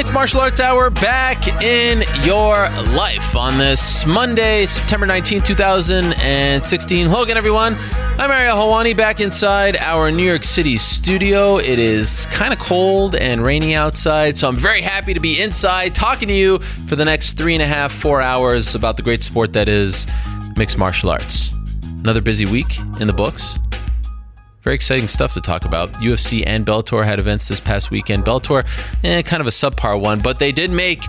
[0.00, 7.06] Mixed Martial Arts Hour back in your life on this Monday, September 19th, 2016.
[7.06, 7.76] Hello again, everyone.
[8.16, 11.58] I'm Ariel Helwani back inside our New York City studio.
[11.58, 15.94] It is kind of cold and rainy outside, so I'm very happy to be inside
[15.94, 19.22] talking to you for the next three and a half, four hours about the great
[19.22, 20.06] sport that is
[20.56, 21.50] mixed martial arts.
[21.98, 23.58] Another busy week in the books
[24.62, 25.92] very exciting stuff to talk about.
[25.94, 28.24] UFC and Bellator had events this past weekend.
[28.24, 28.66] Bellator,
[29.04, 31.02] eh, kind of a subpar one, but they did make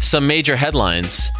[0.00, 1.30] some major headlines.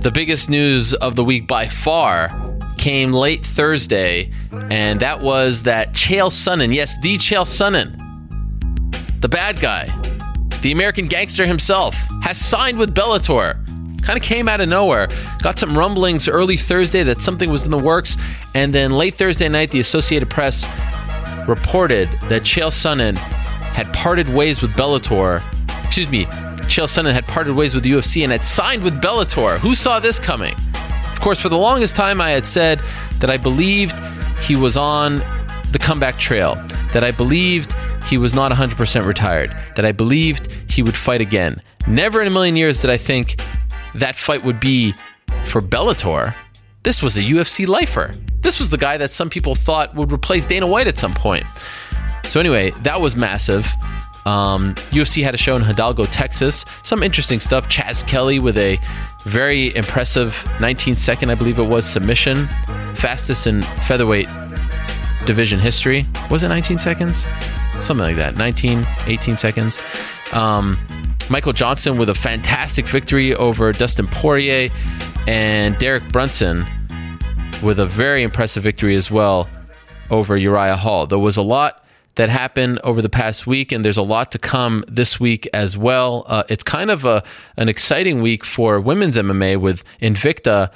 [0.00, 2.30] The biggest news of the week by far
[2.76, 4.30] came late Thursday,
[4.70, 7.96] and that was that Chael Sonnen, yes, the Chael Sonnen,
[9.22, 9.90] the bad guy,
[10.60, 13.62] the American gangster himself, has signed with Bellator.
[14.02, 15.08] Kind of came out of nowhere.
[15.42, 18.16] Got some rumblings early Thursday that something was in the works,
[18.54, 20.64] and then late Thursday night, the Associated Press
[21.48, 25.42] reported that Chael Sonnen had parted ways with Bellator.
[25.84, 26.24] Excuse me,
[26.66, 29.58] Chael Sonnen had parted ways with the UFC and had signed with Bellator.
[29.58, 30.54] Who saw this coming?
[31.12, 32.80] Of course, for the longest time, I had said
[33.20, 33.94] that I believed
[34.40, 35.22] he was on
[35.72, 36.54] the comeback trail,
[36.92, 37.72] that I believed
[38.04, 41.60] he was not 100% retired, that I believed he would fight again.
[41.86, 43.40] Never in a million years did I think
[43.94, 44.94] that fight would be
[45.44, 46.34] for Bellator.
[46.82, 48.12] This was a UFC lifer.
[48.46, 51.44] This was the guy that some people thought would replace Dana White at some point.
[52.28, 53.66] So, anyway, that was massive.
[54.24, 56.64] Um, UFC had a show in Hidalgo, Texas.
[56.84, 57.68] Some interesting stuff.
[57.68, 58.78] Chas Skelly with a
[59.24, 62.46] very impressive 19 second, I believe it was, submission.
[62.94, 64.28] Fastest in featherweight
[65.24, 66.06] division history.
[66.30, 67.26] Was it 19 seconds?
[67.80, 68.36] Something like that.
[68.36, 69.82] 19, 18 seconds.
[70.32, 70.78] Um,
[71.28, 74.68] Michael Johnson with a fantastic victory over Dustin Poirier
[75.26, 76.64] and Derek Brunson
[77.62, 79.48] with a very impressive victory as well
[80.10, 81.06] over Uriah Hall.
[81.06, 81.84] There was a lot
[82.16, 85.76] that happened over the past week, and there's a lot to come this week as
[85.76, 86.24] well.
[86.28, 87.22] Uh, it's kind of a
[87.56, 90.70] an exciting week for women's MMA with Invicta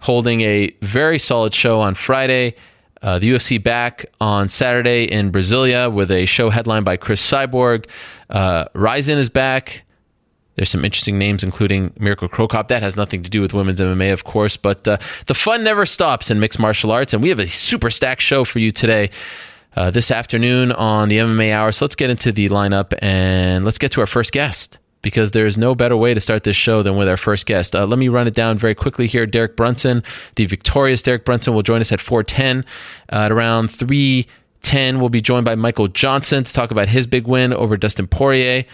[0.00, 2.54] holding a very solid show on Friday.
[3.02, 7.86] Uh, the UFC back on Saturday in Brasilia with a show headlined by Chris Cyborg.
[8.30, 9.84] Uh, Rizin is back.
[10.54, 12.68] There's some interesting names, including Mirko Cro Cop.
[12.68, 15.86] That has nothing to do with women's MMA, of course, but uh, the fun never
[15.86, 17.14] stops in mixed martial arts.
[17.14, 19.10] And we have a super stacked show for you today,
[19.76, 21.72] uh, this afternoon on the MMA Hour.
[21.72, 25.58] So let's get into the lineup and let's get to our first guest because there's
[25.58, 27.74] no better way to start this show than with our first guest.
[27.74, 29.26] Uh, let me run it down very quickly here.
[29.26, 30.02] Derek Brunson,
[30.36, 32.64] the victorious Derek Brunson, will join us at 410.
[33.10, 37.26] Uh, at around 310, we'll be joined by Michael Johnson to talk about his big
[37.26, 38.64] win over Dustin Poirier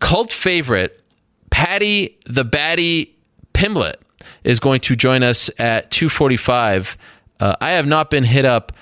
[0.00, 1.02] cult favorite
[1.50, 3.10] Paddy the Baddy
[3.54, 3.96] Pimblett
[4.44, 6.96] is going to join us at 2:45.
[7.40, 8.72] Uh, I have not been hit up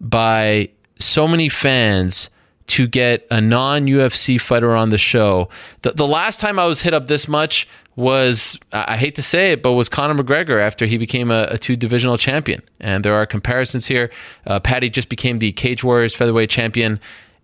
[0.00, 0.68] by
[0.98, 2.30] so many fans
[2.68, 5.48] to get a non UFC fighter on the show.
[5.82, 9.52] The, the last time I was hit up this much was, I hate to say
[9.52, 12.62] it, but was Conor McGregor after he became a, a two divisional champion.
[12.80, 14.10] And there are comparisons here.
[14.46, 17.00] Uh, Paddy just became the Cage Warriors featherweight champion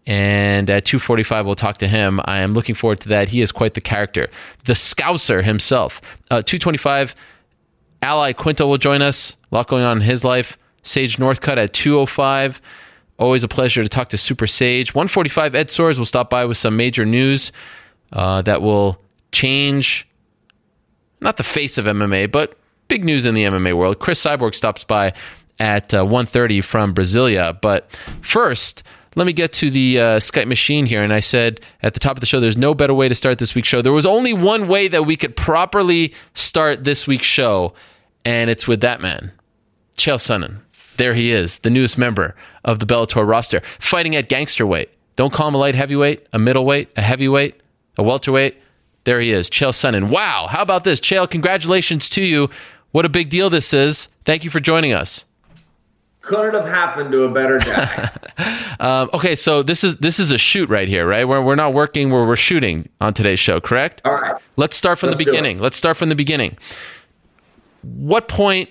[0.09, 2.19] and at 2:45 we'll talk to him.
[2.25, 3.29] I am looking forward to that.
[3.29, 4.29] He is quite the character,
[4.65, 6.01] the Scouser himself.
[6.31, 7.15] Uh, 2:25,
[8.03, 9.37] Ally Quinto will join us.
[9.53, 10.59] A lot going on in his life.
[10.83, 12.61] Sage Northcutt at 2:05.
[13.19, 14.95] Always a pleasure to talk to Super Sage.
[14.95, 17.53] 1:45, Ed Soares will stop by with some major news
[18.13, 18.99] uh, that will
[19.31, 20.09] change,
[21.21, 22.57] not the face of MMA, but
[22.89, 23.99] big news in the MMA world.
[23.99, 25.13] Chris Cyborg stops by
[25.61, 27.61] at uh, 1.30 from Brasilia.
[27.61, 27.91] But
[28.23, 28.83] first,
[29.19, 31.03] let me get to the uh, Skype machine here.
[31.03, 33.39] And I said at the top of the show, there's no better way to start
[33.39, 33.83] this week's show.
[33.83, 37.75] There was only one way that we could properly start this week's show,
[38.25, 39.33] and it's with that man,
[39.97, 40.59] Chael Sonnen.
[40.97, 42.35] There he is, the newest member
[42.65, 44.91] of the Bellator roster, fighting at gangster weight.
[45.17, 47.61] Don't call him a light heavyweight, a middleweight, a heavyweight,
[47.97, 48.57] a welterweight.
[49.05, 50.11] There he is, Chael Sonnen.
[50.11, 51.01] Wow, how about this?
[51.01, 52.51] Chael, congratulations to you.
[52.93, 54.09] What a big deal this is.
[54.25, 55.25] Thank you for joining us
[56.29, 58.11] couldn't have happened to a better guy.
[58.79, 61.27] um, okay, so this is this is a shoot right here, right?
[61.27, 64.03] We're we're not working, we're we're shooting on today's show, correct?
[64.05, 64.37] All right.
[64.57, 65.59] Let's start from Let's the beginning.
[65.59, 66.57] Let's start from the beginning.
[67.83, 68.69] What point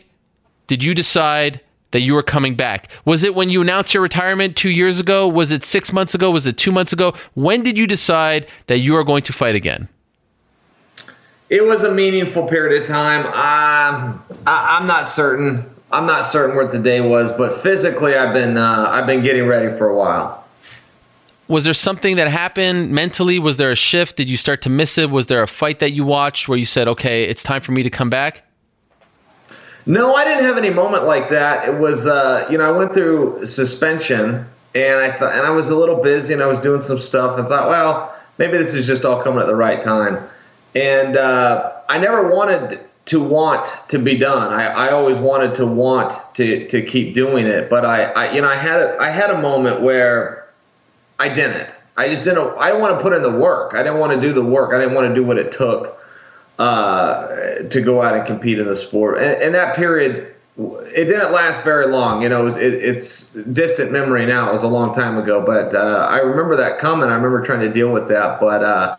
[0.68, 1.62] did you decide
[1.92, 2.92] that you were coming back?
[3.06, 5.28] Was it when you announced your retirement two years ago?
[5.28, 6.30] Was it six months ago?
[6.30, 7.14] Was it two months ago?
[7.34, 9.88] When did you decide that you are going to fight again?
[11.50, 13.26] It was a meaningful period of time.
[13.28, 15.66] Um, I, I'm not certain.
[15.92, 19.46] I'm not certain what the day was, but physically, I've been uh, I've been getting
[19.46, 20.44] ready for a while.
[21.48, 23.40] Was there something that happened mentally?
[23.40, 24.18] Was there a shift?
[24.18, 25.10] Did you start to miss it?
[25.10, 27.84] Was there a fight that you watched where you said, "Okay, it's time for me
[27.84, 28.44] to come back"?
[29.86, 31.70] No, I didn't have any moment like that.
[31.70, 34.46] It was, uh, you know, I went through suspension,
[34.76, 37.40] and I thought, and I was a little busy, and I was doing some stuff.
[37.40, 40.22] I thought, well, maybe this is just all coming at the right time.
[40.76, 44.54] And uh, I never wanted to want to be done.
[44.54, 48.42] I, I always wanted to want to to keep doing it, but I, I you
[48.42, 50.48] know, I had a, I had a moment where
[51.20, 51.70] I didn't.
[51.96, 52.58] I just didn't.
[52.58, 53.74] I didn't want to put in the work.
[53.74, 54.74] I didn't want to do the work.
[54.74, 56.00] I didn't want to do what it took
[56.60, 57.28] uh,
[57.70, 59.18] to go out and compete in the sport.
[59.18, 62.22] And, and, that period, it didn't last very long.
[62.22, 64.50] You know, it, it, it's distant memory now.
[64.50, 67.10] It was a long time ago, but uh, I remember that coming.
[67.10, 68.40] I remember trying to deal with that.
[68.40, 68.98] But uh,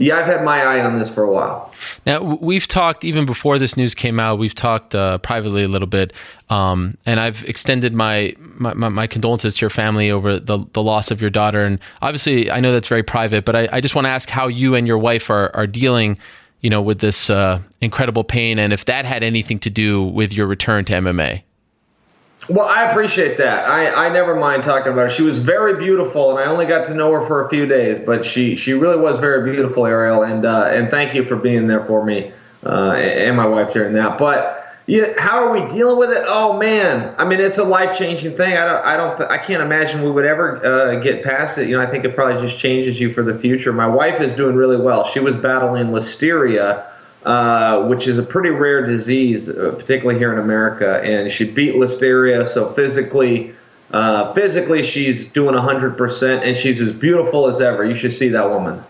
[0.00, 1.72] yeah, I've had my eye on this for a while.
[2.06, 4.38] Now we've talked even before this news came out.
[4.38, 6.14] We've talked uh, privately a little bit,
[6.48, 11.10] um, and I've extended my, my, my condolences to your family over the the loss
[11.10, 11.62] of your daughter.
[11.62, 14.48] And obviously, I know that's very private, but I, I just want to ask how
[14.48, 16.18] you and your wife are are dealing
[16.62, 20.32] you know, with this uh, incredible pain, and if that had anything to do with
[20.32, 21.42] your return to MMA.
[22.48, 23.68] Well, I appreciate that.
[23.68, 25.10] I, I never mind talking about her.
[25.10, 28.02] She was very beautiful, and I only got to know her for a few days,
[28.04, 30.24] but she, she really was very beautiful, Ariel.
[30.24, 32.32] And uh, and thank you for being there for me
[32.64, 34.18] uh, and my wife during that.
[34.18, 34.56] But
[34.86, 36.24] yeah, how are we dealing with it?
[36.26, 38.56] Oh man, I mean, it's a life changing thing.
[38.56, 41.68] I don't, I don't, I can't imagine we would ever uh, get past it.
[41.68, 43.72] You know, I think it probably just changes you for the future.
[43.72, 45.06] My wife is doing really well.
[45.06, 46.89] She was battling listeria,
[47.24, 51.74] uh, which is a pretty rare disease, uh, particularly here in America, and she beat
[51.74, 52.46] listeria.
[52.46, 53.54] So physically,
[53.90, 57.84] uh, physically, she's doing hundred percent, and she's as beautiful as ever.
[57.84, 58.84] You should see that woman.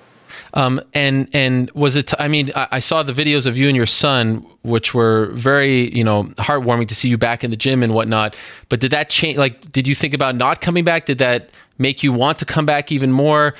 [0.54, 2.12] Um, and and was it?
[2.20, 5.94] I mean, I, I, saw the videos of you and your son, which were very
[5.96, 8.36] you know heartwarming to see you back in the gym and whatnot.
[8.68, 9.38] But did that change?
[9.38, 11.06] Like, did you think about not coming back?
[11.06, 13.54] Did that make you want to come back even more?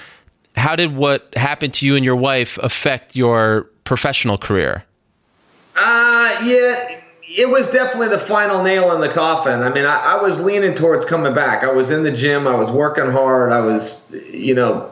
[0.57, 4.85] How did what happened to you and your wife affect your professional career?
[5.75, 7.01] Uh, yeah
[7.33, 9.63] it was definitely the final nail in the coffin.
[9.63, 11.63] I mean, I, I, was leaning towards coming back.
[11.63, 12.49] I was in the gym.
[12.49, 13.53] I was working hard.
[13.53, 14.03] I was,
[14.33, 14.91] you know,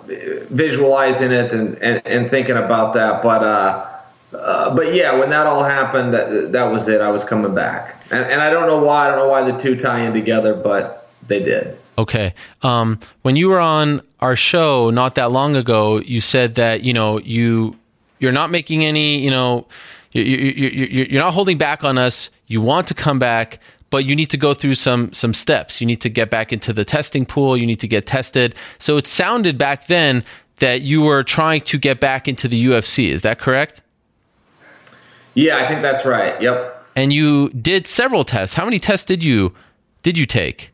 [0.48, 3.24] visualizing it and, and, and thinking about that.
[3.24, 3.88] But, uh,
[4.36, 7.00] uh, but yeah, when that all happened, that, that was it.
[7.00, 8.04] I was coming back.
[8.12, 9.06] And, and I don't know why.
[9.06, 11.76] I don't know why the two tie in together, but they did.
[11.98, 12.34] Okay.
[12.62, 16.92] Um, when you were on our show not that long ago, you said that, you
[16.92, 17.76] know, you,
[18.18, 19.66] you're not making any, you know,
[20.12, 22.30] you're not holding back on us.
[22.46, 23.60] You want to come back,
[23.90, 25.80] but you need to go through some some steps.
[25.80, 27.56] You need to get back into the testing pool.
[27.56, 28.54] You need to get tested.
[28.78, 30.24] So it sounded back then
[30.56, 33.10] that you were trying to get back into the UFC.
[33.10, 33.82] Is that correct?
[35.34, 36.40] Yeah, I think that's right.
[36.40, 36.86] Yep.
[36.96, 38.54] And you did several tests.
[38.56, 39.54] How many tests did you
[40.02, 40.70] did you take?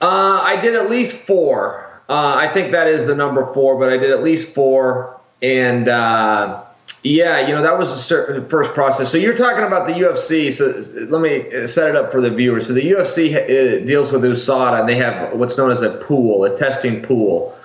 [0.00, 2.02] Uh, I did at least four.
[2.08, 5.88] Uh, I think that is the number four, but I did at least four, and
[5.88, 6.64] uh,
[7.02, 9.10] yeah, you know that was the first process.
[9.10, 10.52] So you're talking about the UFC.
[10.52, 12.66] So let me set it up for the viewers.
[12.66, 16.44] So the UFC uh, deals with USADA, and they have what's known as a pool,
[16.44, 17.56] a testing pool,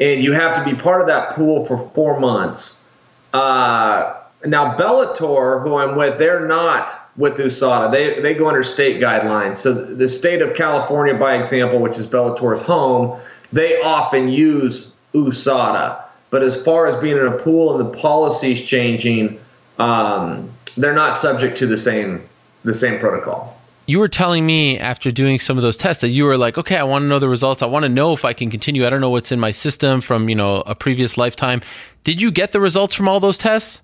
[0.00, 2.80] and you have to be part of that pool for four months.
[3.32, 4.14] Uh,
[4.46, 7.92] now Bellator, who I'm with, they're not with USADA.
[7.92, 9.56] They they go under state guidelines.
[9.56, 13.20] So the state of California, by example, which is Bellator's home,
[13.52, 16.02] they often use USADA.
[16.30, 19.40] But as far as being in a pool and the policies changing,
[19.78, 22.28] um, they're not subject to the same
[22.62, 23.56] the same protocol.
[23.86, 26.76] You were telling me after doing some of those tests that you were like, okay,
[26.76, 27.62] I want to know the results.
[27.62, 28.86] I want to know if I can continue.
[28.86, 31.62] I don't know what's in my system from you know a previous lifetime.
[32.04, 33.82] Did you get the results from all those tests?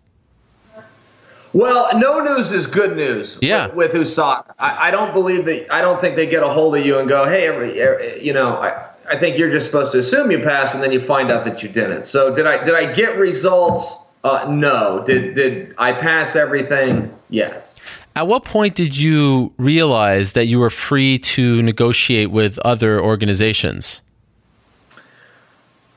[1.53, 3.39] Well, no news is good news.
[3.41, 3.69] Yeah.
[3.69, 5.73] With, with USADA, I, I, don't believe that.
[5.73, 8.35] I don't think they get a hold of you and go, "Hey, every, every you
[8.35, 11.31] know, I, I think you're just supposed to assume you passed, and then you find
[11.31, 12.07] out that you didn't.
[12.07, 12.65] So did I?
[12.65, 13.95] Did I get results?
[14.25, 15.05] Uh, no.
[15.07, 17.15] Did did I pass everything?
[17.29, 17.77] Yes.
[18.17, 24.01] At what point did you realize that you were free to negotiate with other organizations?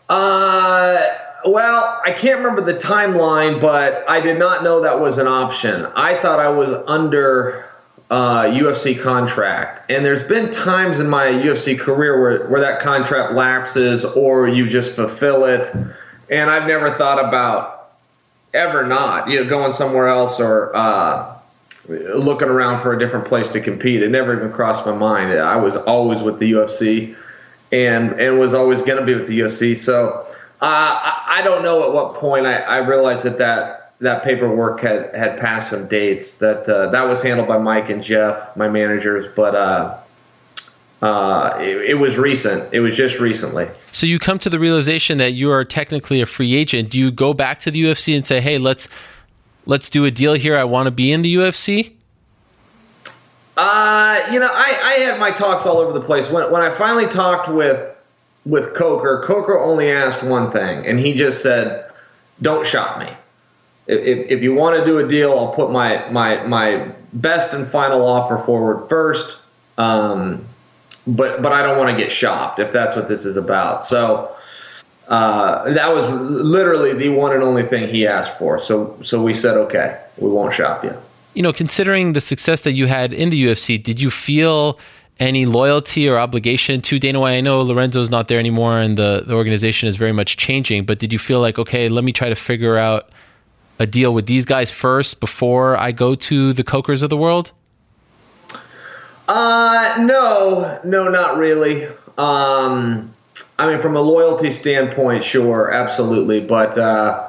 [0.10, 1.02] Uh,
[1.46, 5.86] well, I can't remember the timeline, but I did not know that was an option.
[5.96, 7.69] I thought I was under
[8.10, 9.90] uh, UFC contract.
[9.92, 14.70] And there's been times in my UFC career where, where that contract lapses or you
[14.70, 15.74] just fulfill it.
[16.30, 17.92] And I've never thought about
[18.54, 21.36] ever not, you know, going somewhere else or, uh,
[21.90, 24.04] looking around for a different place to compete.
[24.04, 25.34] It never even crossed my mind.
[25.34, 27.16] I was always with the UFC,
[27.72, 29.76] and and was always going to be with the UFC.
[29.76, 30.26] So
[30.62, 34.82] uh, I, I don't know at what point I, I realized that that that paperwork
[34.82, 36.38] had had passed some dates.
[36.38, 39.56] That uh, that was handled by Mike and Jeff, my managers, but.
[39.56, 39.98] Uh,
[41.02, 42.74] uh, it, it, was recent.
[42.74, 43.70] It was just recently.
[43.90, 46.90] So you come to the realization that you are technically a free agent.
[46.90, 48.90] Do you go back to the UFC and say, "Hey, let's
[49.66, 50.58] let's do a deal here.
[50.58, 51.94] I want to be in the UFC"?
[53.56, 56.30] Uh, you know, I, I had my talks all over the place.
[56.30, 57.96] When when I finally talked with
[58.46, 61.90] with Coker, Coker only asked one thing, and he just said,
[62.42, 63.10] "Don't shop me.
[63.90, 67.68] If, if you want to do a deal, I'll put my my my best and
[67.68, 69.38] final offer forward first.
[69.78, 70.46] Um,
[71.08, 73.84] but but I don't want to get shopped if that's what this is about.
[73.84, 74.36] So
[75.08, 78.64] uh, that was literally the one and only thing he asked for.
[78.64, 80.96] So so we said okay, we won't shop you.
[81.34, 84.80] You know, considering the success that you had in the UFC, did you feel
[85.20, 87.36] any loyalty or obligation to Dana White?
[87.36, 90.86] I know Lorenzo's not there anymore, and the the organization is very much changing.
[90.86, 93.10] But did you feel like okay, let me try to figure out
[93.80, 97.54] a deal with these guys first before I go to the Cokers of the world?
[99.28, 101.88] Uh, no, no, not really.
[102.18, 103.14] Um,
[103.58, 107.28] I mean, from a loyalty standpoint, sure, absolutely, but uh,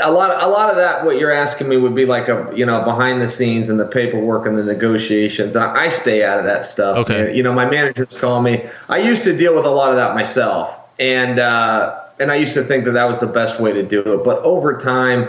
[0.00, 2.64] a lot, a lot of that, what you're asking me, would be like a, you
[2.64, 5.56] know, behind the scenes and the paperwork and the negotiations.
[5.56, 6.96] I, I stay out of that stuff.
[6.98, 7.36] Okay.
[7.36, 8.66] You know, my managers call me.
[8.88, 12.54] I used to deal with a lot of that myself, and uh, and I used
[12.54, 14.24] to think that that was the best way to do it.
[14.24, 15.28] But over time,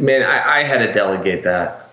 [0.00, 1.90] man, I, I had to delegate that.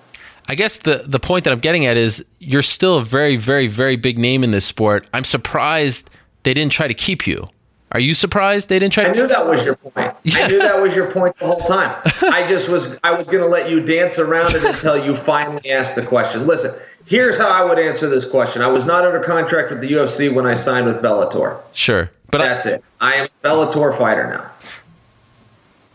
[0.48, 3.68] I guess the the point that I'm getting at is you're still a very, very,
[3.68, 5.08] very big name in this sport.
[5.13, 6.10] I'm surprised
[6.44, 7.48] they didn't try to keep you.
[7.94, 9.06] Are you surprised they didn't try?
[9.06, 10.13] I knew that was your point.
[10.24, 10.40] Yeah.
[10.40, 12.01] I knew that was your point the whole time.
[12.22, 15.70] I just was I was going to let you dance around it until you finally
[15.70, 16.48] asked the question.
[16.48, 16.74] Listen,
[17.06, 18.62] here's how I would answer this question.
[18.62, 21.62] I was not under contract with the UFC when I signed with Bellator.
[21.74, 22.84] Sure, but that's I, it.
[23.00, 24.51] I am a Bellator fighter now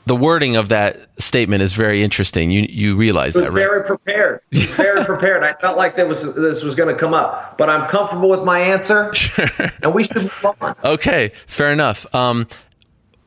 [0.07, 2.51] the wording of that statement is very interesting.
[2.51, 3.53] You you realize that, right?
[3.53, 4.41] Very prepared.
[4.53, 5.43] Very prepared.
[5.43, 8.45] I felt like that was this was going to come up, but I'm comfortable with
[8.45, 9.49] my answer, sure.
[9.83, 10.77] and we should move on.
[10.85, 12.13] Okay, fair enough.
[12.15, 12.47] Um,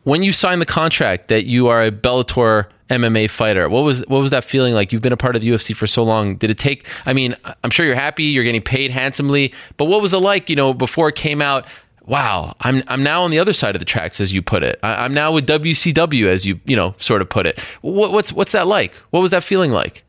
[0.03, 4.21] when you signed the contract that you are a Bellator MMA fighter, what was what
[4.21, 4.93] was that feeling like?
[4.93, 6.37] You've been a part of the UFC for so long.
[6.37, 6.87] Did it take?
[7.05, 8.23] I mean, I'm sure you're happy.
[8.23, 10.49] You're getting paid handsomely, but what was it like?
[10.49, 11.67] You know, before it came out
[12.09, 14.79] wow, I'm I'm now on the other side of the tracks, as you put it.
[14.83, 17.59] I, am now with WCW, as you you know sort of put it.
[17.81, 18.93] What, what's what's that like?
[19.11, 20.03] What was that feeling like?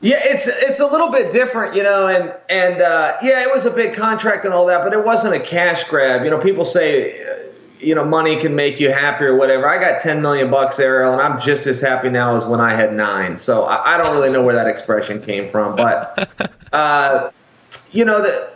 [0.00, 3.66] Yeah, it's it's a little bit different, you know, and and uh, yeah, it was
[3.66, 6.22] a big contract and all that, but it wasn't a cash grab.
[6.22, 7.34] You know, people say, uh,
[7.80, 9.68] you know, money can make you happy or whatever.
[9.68, 12.74] I got ten million bucks, Ariel, and I'm just as happy now as when I
[12.74, 13.36] had nine.
[13.36, 17.30] So I, I don't really know where that expression came from, but uh,
[17.90, 18.52] you know that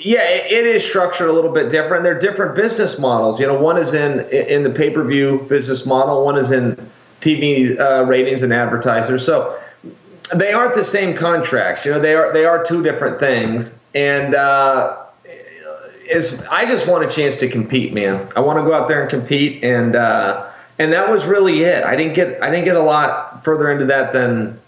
[0.00, 2.02] yeah, it, is structured a little bit different.
[2.02, 3.38] They're different business models.
[3.38, 6.24] You know, one is in in the pay per view business model.
[6.24, 6.90] One is in
[7.20, 9.24] TV uh, ratings and advertisers.
[9.24, 9.58] So
[10.34, 11.84] they aren't the same contracts.
[11.84, 13.78] You know, they are they are two different things.
[13.94, 14.96] And uh,
[16.08, 18.26] is I just want a chance to compete, man.
[18.34, 20.46] I want to go out there and compete, and uh,
[20.78, 21.84] and that was really it.
[21.84, 24.58] I didn't get I didn't get a lot further into that than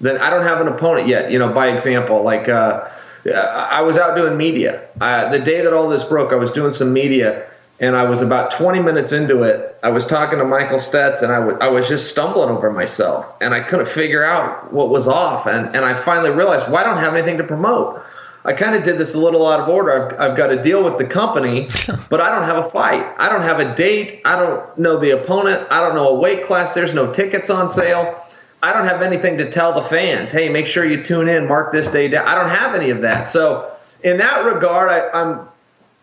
[0.00, 1.30] than I don't have an opponent yet.
[1.30, 2.48] You know, by example, like.
[2.48, 2.88] Uh,
[3.26, 4.88] I was out doing media.
[5.00, 7.46] Uh, the day that all this broke, I was doing some media,
[7.78, 9.78] and I was about 20 minutes into it.
[9.82, 13.26] I was talking to Michael Stets, and I, w- I was just stumbling over myself,
[13.40, 15.46] and I couldn't figure out what was off.
[15.46, 18.02] And, and I finally realized, well, I don't have anything to promote.
[18.42, 20.14] I kind of did this a little out of order.
[20.18, 21.68] I've, I've got to deal with the company,
[22.08, 23.06] but I don't have a fight.
[23.18, 24.22] I don't have a date.
[24.24, 25.66] I don't know the opponent.
[25.70, 26.72] I don't know a weight class.
[26.72, 28.22] There's no tickets on sale.
[28.62, 30.32] I don't have anything to tell the fans.
[30.32, 32.26] Hey, make sure you tune in, mark this day down.
[32.26, 33.28] I don't have any of that.
[33.28, 35.48] So in that regard, I, I'm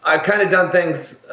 [0.03, 1.25] I've kind of done things.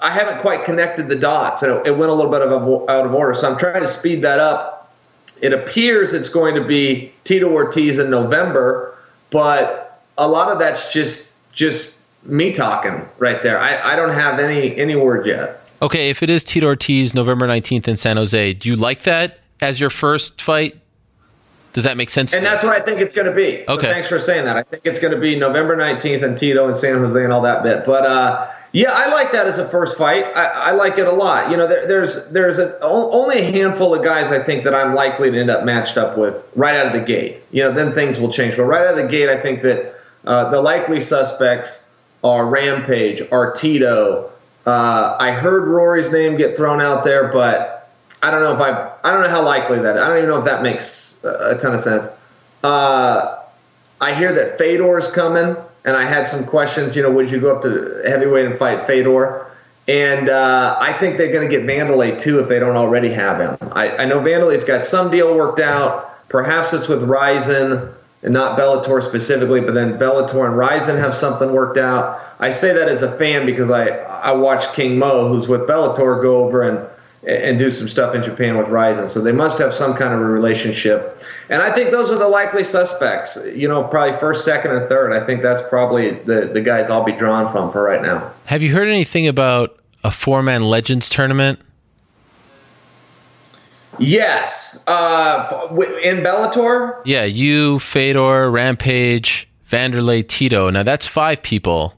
[0.00, 2.90] I haven't quite connected the dots, and it, it went a little bit of a,
[2.90, 3.34] out of order.
[3.34, 4.92] So I'm trying to speed that up.
[5.40, 8.96] It appears it's going to be Tito Ortiz in November,
[9.30, 11.90] but a lot of that's just just
[12.24, 13.58] me talking right there.
[13.58, 15.60] I, I don't have any any word yet.
[15.82, 19.41] Okay, if it is Tito Ortiz November 19th in San Jose, do you like that?
[19.62, 20.78] As your first fight?
[21.72, 22.34] Does that make sense?
[22.34, 23.64] And that's what I think it's going to be.
[23.66, 23.86] Okay.
[23.86, 24.56] So thanks for saying that.
[24.56, 27.40] I think it's going to be November 19th and Tito and San Jose and all
[27.42, 27.86] that bit.
[27.86, 30.24] But uh, yeah, I like that as a first fight.
[30.36, 31.50] I, I like it a lot.
[31.50, 34.94] You know, there, there's there's a, only a handful of guys I think that I'm
[34.94, 37.42] likely to end up matched up with right out of the gate.
[37.50, 38.56] You know, then things will change.
[38.56, 39.94] But right out of the gate, I think that
[40.26, 41.84] uh, the likely suspects
[42.24, 44.30] are Rampage, are Tito.
[44.66, 47.81] Uh, I heard Rory's name get thrown out there, but
[48.22, 49.98] I don't know if I I don't know how likely that.
[49.98, 52.06] I don't even know if that makes a ton of sense.
[52.62, 53.38] Uh,
[54.00, 56.94] I hear that Fedor is coming, and I had some questions.
[56.96, 59.46] You know, would you go up to heavyweight and fight Fedor?
[59.88, 63.40] And uh, I think they're going to get Vanderlei too if they don't already have
[63.40, 63.56] him.
[63.72, 66.28] I, I know Vanderlei's got some deal worked out.
[66.28, 71.52] Perhaps it's with Rizin and not Bellator specifically, but then Bellator and Rizin have something
[71.52, 72.20] worked out.
[72.38, 76.22] I say that as a fan because I I watched King Mo, who's with Bellator,
[76.22, 76.88] go over and
[77.26, 79.08] and do some stuff in Japan with Rizin.
[79.08, 81.22] So they must have some kind of a relationship.
[81.48, 83.36] And I think those are the likely suspects.
[83.54, 85.12] You know, probably first, second, and third.
[85.12, 88.32] I think that's probably the the guys I'll be drawn from for right now.
[88.46, 91.60] Have you heard anything about a four man Legends tournament?
[93.98, 95.68] Yes, uh,
[96.02, 97.02] in Bellator.
[97.04, 100.70] Yeah, you, Fedor, Rampage, Vanderlei, Tito.
[100.70, 101.94] Now that's five people.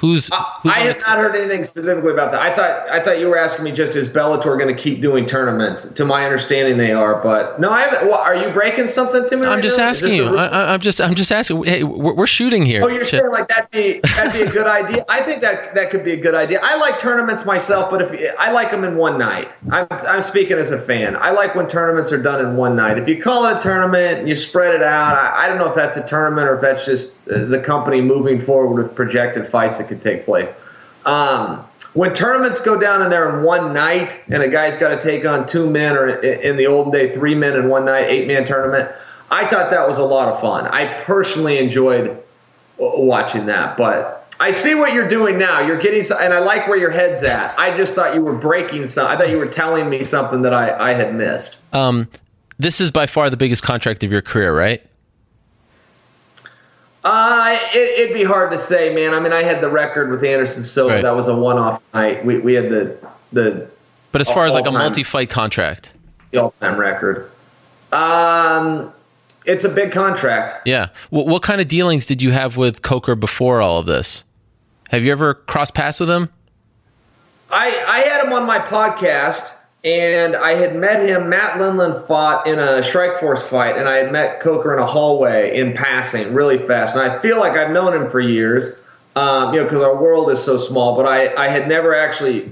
[0.00, 0.30] Who's,
[0.62, 2.40] who's I have not heard anything specifically about that.
[2.40, 5.26] I thought I thought you were asking me just is Bellator going to keep doing
[5.26, 5.84] tournaments?
[5.92, 7.22] To my understanding, they are.
[7.22, 8.08] But no, I haven't.
[8.08, 9.44] Well, are you breaking something to me?
[9.44, 9.88] I'm right just now?
[9.88, 10.38] asking you.
[10.38, 11.64] I, am just I'm just asking.
[11.64, 12.82] Hey, we're, we're shooting here.
[12.82, 15.04] Oh, you're saying like that'd be that'd be a good idea?
[15.06, 16.60] I think that that could be a good idea.
[16.62, 20.56] I like tournaments myself, but if I like them in one night, I'm I'm speaking
[20.56, 21.14] as a fan.
[21.14, 22.96] I like when tournaments are done in one night.
[22.96, 25.68] If you call it a tournament and you spread it out, I, I don't know
[25.68, 29.78] if that's a tournament or if that's just the company moving forward with projected fights
[29.78, 30.48] that could take place.
[31.04, 35.00] Um, when tournaments go down in there in one night and a guy's got to
[35.00, 38.28] take on two men or in the old day three men in one night eight
[38.28, 38.90] man tournament
[39.30, 40.66] i thought that was a lot of fun.
[40.66, 42.16] I personally enjoyed
[42.78, 45.60] watching that but i see what you're doing now.
[45.60, 47.58] You're getting and i like where your head's at.
[47.58, 50.54] I just thought you were breaking some i thought you were telling me something that
[50.54, 51.56] i, I had missed.
[51.72, 52.08] Um,
[52.58, 54.84] this is by far the biggest contract of your career right
[57.04, 59.14] uh, it, would be hard to say, man.
[59.14, 60.94] I mean, I had the record with Anderson Silva.
[60.94, 61.02] Right.
[61.02, 62.24] That was a one-off night.
[62.24, 62.96] We, we had the
[63.32, 63.70] the.
[64.12, 65.92] But as far as like a multi-fight contract,
[66.30, 67.30] the all-time record.
[67.92, 68.92] Um,
[69.46, 70.66] it's a big contract.
[70.66, 70.88] Yeah.
[71.10, 74.24] What, what kind of dealings did you have with Coker before all of this?
[74.90, 76.28] Have you ever crossed paths with him?
[77.50, 81.28] I I had him on my podcast and I had met him.
[81.28, 85.56] Matt Lindland fought in a Strikeforce fight, and I had met Coker in a hallway
[85.56, 86.94] in passing, really fast.
[86.94, 88.74] And I feel like I've known him for years,
[89.16, 90.96] um, you know, because our world is so small.
[90.96, 92.50] But I, I had never actually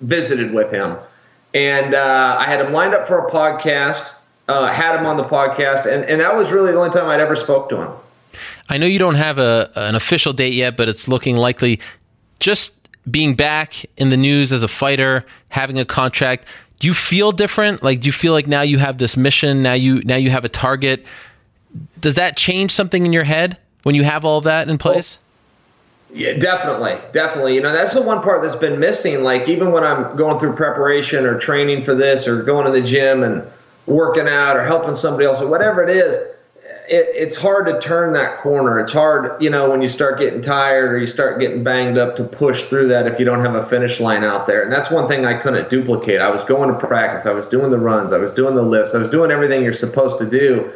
[0.00, 0.96] visited with him,
[1.54, 4.06] and uh, I had him lined up for a podcast.
[4.46, 7.20] Uh, had him on the podcast, and, and that was really the only time I'd
[7.20, 7.92] ever spoke to him.
[8.70, 11.80] I know you don't have a an official date yet, but it's looking likely.
[12.40, 16.46] Just being back in the news as a fighter, having a contract,
[16.78, 17.82] do you feel different?
[17.82, 19.62] Like, do you feel like now you have this mission?
[19.62, 21.04] Now you now you have a target.
[22.00, 25.18] Does that change something in your head when you have all of that in place?
[26.14, 27.54] Yeah, definitely, definitely.
[27.54, 29.22] You know, that's the one part that's been missing.
[29.22, 32.86] Like, even when I'm going through preparation or training for this, or going to the
[32.86, 33.46] gym and
[33.86, 36.16] working out, or helping somebody else, or whatever it is
[36.88, 38.78] it, it's hard to turn that corner.
[38.80, 42.16] It's hard, you know, when you start getting tired or you start getting banged up
[42.16, 44.62] to push through that if you don't have a finish line out there.
[44.62, 46.20] And that's one thing I couldn't duplicate.
[46.20, 48.94] I was going to practice, I was doing the runs, I was doing the lifts,
[48.94, 50.72] I was doing everything you're supposed to do.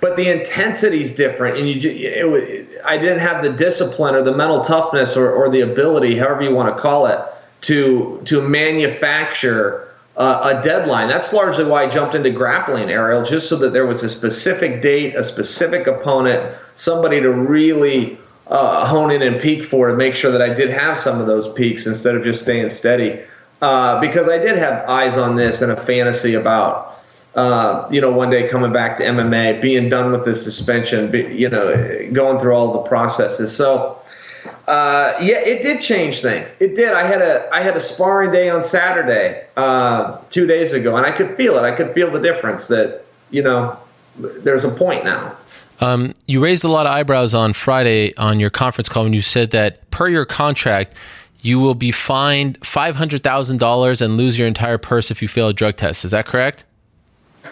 [0.00, 4.22] But the intensity is different, and you, it, it, I didn't have the discipline or
[4.22, 7.20] the mental toughness or, or the ability, however you want to call it,
[7.62, 11.08] to to manufacture uh, a deadline.
[11.08, 14.80] That's largely why I jumped into grappling, Ariel, just so that there was a specific
[14.80, 20.14] date, a specific opponent, somebody to really uh, hone in and peak for to make
[20.14, 23.20] sure that I did have some of those peaks instead of just staying steady.
[23.60, 27.02] Uh, because I did have eyes on this and a fantasy about,
[27.34, 31.48] uh, you know, one day coming back to MMA, being done with the suspension, you
[31.48, 33.56] know, going through all the processes.
[33.56, 33.98] So,
[34.66, 36.54] uh, yeah, it did change things.
[36.58, 36.92] It did.
[36.94, 41.04] I had a I had a sparring day on Saturday uh, two days ago, and
[41.04, 41.62] I could feel it.
[41.62, 42.68] I could feel the difference.
[42.68, 43.78] That you know,
[44.16, 45.36] there's a point now.
[45.80, 49.20] Um, you raised a lot of eyebrows on Friday on your conference call when you
[49.20, 50.94] said that per your contract,
[51.42, 55.28] you will be fined five hundred thousand dollars and lose your entire purse if you
[55.28, 56.04] fail a drug test.
[56.04, 56.64] Is that correct?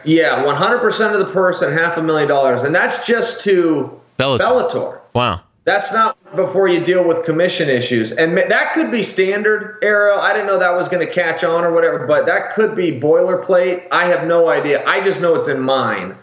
[0.05, 3.43] Yeah, one hundred percent of the purse and half a million dollars, and that's just
[3.43, 4.39] to Bellator.
[4.39, 5.01] Bellator.
[5.15, 5.43] Wow.
[5.65, 8.13] That's not before you deal with commission issues.
[8.13, 10.19] And that could be standard, Ariel.
[10.19, 12.93] I didn't know that was going to catch on or whatever, but that could be
[12.93, 13.87] boilerplate.
[13.91, 14.85] I have no idea.
[14.87, 16.17] I just know it's in mine.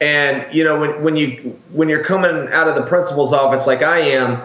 [0.00, 3.82] And you know, when, when you when you're coming out of the principal's office like
[3.82, 4.42] I am,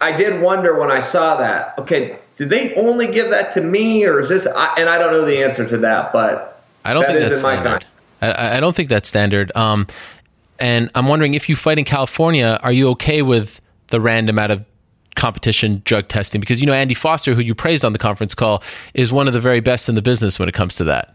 [0.00, 1.78] I did wonder when I saw that.
[1.78, 4.46] Okay, did they only give that to me, or is this?
[4.46, 7.86] and I don't know the answer to that, but I don't that think that's standard.
[8.20, 9.50] I, I, don't think that's standard.
[9.56, 9.86] Um,
[10.58, 13.61] and I'm wondering if you fight in California, are you okay with
[13.92, 14.64] the random out of
[15.14, 18.62] competition drug testing because you know Andy Foster who you praised on the conference call
[18.94, 21.14] is one of the very best in the business when it comes to that.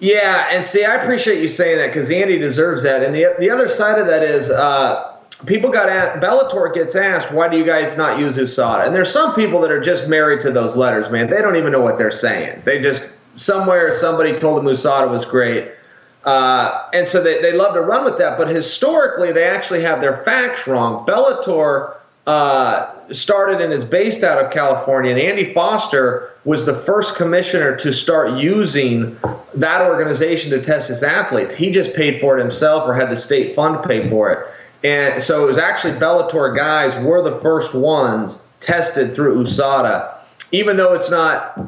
[0.00, 3.02] Yeah, and see, I appreciate you saying that because Andy deserves that.
[3.02, 7.32] And the the other side of that is, uh, people got asked, Bellator gets asked,
[7.32, 8.86] why do you guys not use USADA?
[8.86, 11.30] And there's some people that are just married to those letters, man.
[11.30, 12.62] They don't even know what they're saying.
[12.64, 15.72] They just somewhere somebody told them USADA was great.
[16.28, 20.02] Uh, and so they, they love to run with that, but historically they actually have
[20.02, 21.06] their facts wrong.
[21.06, 27.14] Bellator uh, started and is based out of California, and Andy Foster was the first
[27.14, 29.16] commissioner to start using
[29.54, 31.54] that organization to test his athletes.
[31.54, 34.46] He just paid for it himself or had the state fund pay for it.
[34.84, 40.17] And so it was actually Bellator guys were the first ones tested through USADA.
[40.50, 41.58] Even though it's not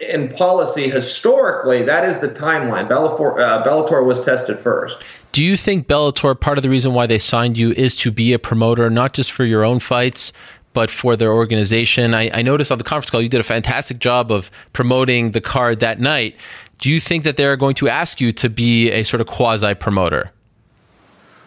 [0.00, 2.88] in policy historically, that is the timeline.
[2.88, 5.04] Bellator, uh, Bellator was tested first.
[5.32, 8.32] Do you think Bellator, part of the reason why they signed you is to be
[8.32, 10.32] a promoter, not just for your own fights,
[10.72, 12.14] but for their organization?
[12.14, 15.40] I, I noticed on the conference call you did a fantastic job of promoting the
[15.40, 16.36] card that night.
[16.78, 19.74] Do you think that they're going to ask you to be a sort of quasi
[19.74, 20.32] promoter?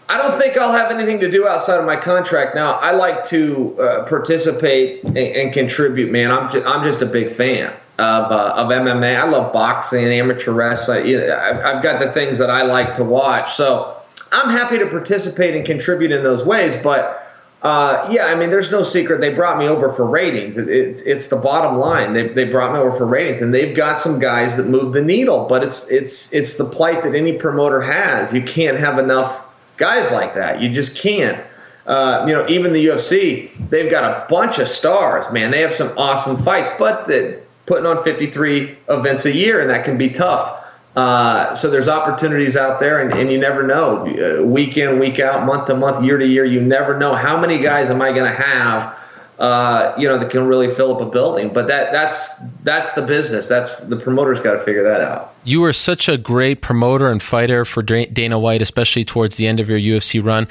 [0.09, 2.73] I don't think I'll have anything to do outside of my contract now.
[2.73, 6.31] I like to uh, participate and, and, contribute, man.
[6.31, 9.19] I'm just, I'm just a big fan of, uh, of MMA.
[9.19, 11.07] I love boxing, amateur wrestling.
[11.07, 13.55] You know, I've got the things that I like to watch.
[13.55, 13.97] So
[14.31, 16.81] I'm happy to participate and contribute in those ways.
[16.81, 17.23] But
[17.61, 19.19] uh, yeah, I mean, there's no secret.
[19.19, 20.57] They brought me over for ratings.
[20.57, 22.13] It, it's it's the bottom line.
[22.13, 25.01] They, they brought me over for ratings, and they've got some guys that move the
[25.01, 25.47] needle.
[25.49, 28.31] But it's it's it's the plight that any promoter has.
[28.31, 29.46] You can't have enough
[29.77, 30.61] guys like that.
[30.61, 31.45] You just can't.
[31.85, 35.51] Uh, you know, even the UFC, they've got a bunch of stars, man.
[35.51, 39.85] They have some awesome fights, but they're putting on 53 events a year, and that
[39.85, 40.65] can be tough.
[40.97, 44.07] Uh, so there's opportunities out there, and, and you never know.
[44.07, 47.39] Uh, week in, week out, month to month, year to year, you never know how
[47.39, 48.97] many guys am I going to have.
[49.39, 53.04] Uh, you know that can really fill up a building, but that that's that's the
[53.04, 53.47] business.
[53.47, 57.23] That's the promoter's got to figure that out you were such a great promoter and
[57.23, 60.45] fighter for Dana White, especially towards the end of your UFC run.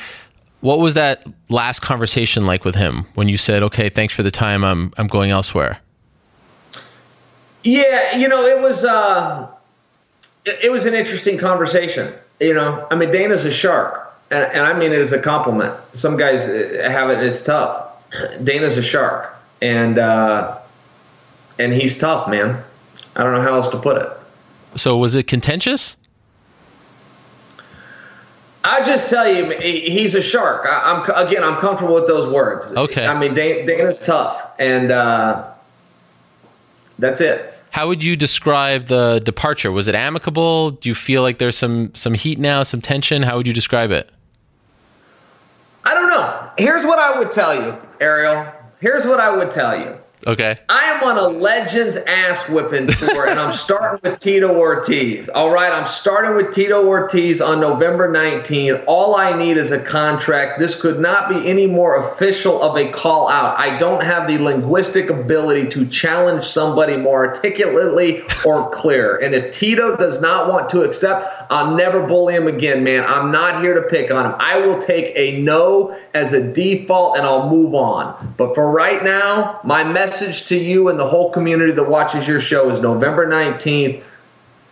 [0.61, 4.31] What was that last conversation like with him when you said, "Okay, thanks for the
[4.31, 4.65] time.
[4.65, 5.81] I'm I'm going elsewhere"?
[7.63, 9.49] Yeah, you know, it was uh,
[10.47, 12.15] it, it was an interesting conversation.
[12.41, 15.75] You know, I mean, Dana's a shark, and, and I mean it as a compliment.
[15.93, 17.86] Some guys uh, have it as tough.
[18.43, 20.59] Dana's a shark, and uh,
[21.59, 22.63] and he's tough, man.
[23.15, 24.09] I don't know how else to put it.
[24.77, 25.97] So was it contentious?
[28.63, 30.67] I just tell you, he's a shark.
[30.69, 32.67] I, am again, I'm comfortable with those words.
[32.77, 33.07] Okay.
[33.07, 35.53] I mean, Dana's tough, and uh,
[36.99, 37.55] that's it.
[37.71, 39.71] How would you describe the departure?
[39.71, 40.73] Was it amicable?
[40.73, 43.23] Do you feel like there's some some heat now, some tension?
[43.23, 44.11] How would you describe it?
[45.85, 46.51] I don't know.
[46.59, 48.53] Here's what I would tell you, Ariel.
[48.81, 49.99] Here's what I would tell you.
[50.27, 50.57] Okay.
[50.69, 55.29] I am on a Legends ass whipping tour, and I'm starting with Tito Ortiz.
[55.29, 58.83] All right, I'm starting with Tito Ortiz on November 19th.
[58.89, 60.59] All I need is a contract.
[60.59, 63.57] This could not be any more official of a call out.
[63.57, 69.19] I don't have the linguistic ability to challenge somebody more articulately or clear.
[69.19, 73.05] And if Tito does not want to accept, I'll never bully him again, man.
[73.05, 74.35] I'm not here to pick on him.
[74.41, 78.35] I will take a no as a default and I'll move on.
[78.37, 82.27] But for right now, my message message to you and the whole community that watches
[82.27, 84.03] your show is November 19th,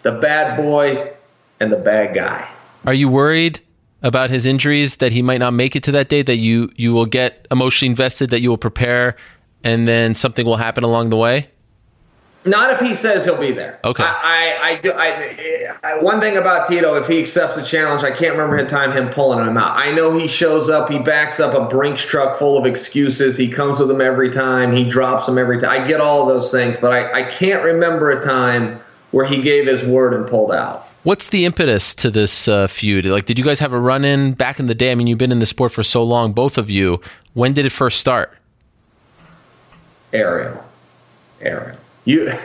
[0.01, 1.13] the bad boy
[1.61, 2.51] and the bad guy.
[2.87, 3.61] Are you worried
[4.03, 6.95] about his injuries that he might not make it to that date, that you, you
[6.95, 9.17] will get emotionally invested, that you will prepare,
[9.63, 11.51] and then something will happen along the way?
[12.47, 13.79] Not if he says he'll be there.
[13.85, 14.05] Okay.
[14.05, 14.93] I, I, I do.
[14.93, 18.69] I, I, one thing about Tito, if he accepts the challenge, I can't remember the
[18.69, 19.77] time him pulling him out.
[19.79, 23.39] I know he shows up, he backs up a Brinks truck full of excuses.
[23.39, 24.77] He comes with them every time.
[24.77, 25.83] He drops them every time.
[25.83, 28.79] I get all those things, but I, I can't remember a time
[29.11, 30.89] where he gave his word and pulled out.
[31.05, 33.07] What's the impetus to this uh, feud?
[33.07, 34.91] Like, did you guys have a run in back in the day?
[34.91, 37.01] I mean, you've been in the sport for so long, both of you.
[37.35, 38.37] When did it first start?
[40.13, 40.65] Ariel.
[41.41, 41.77] Ariel.
[42.05, 42.33] You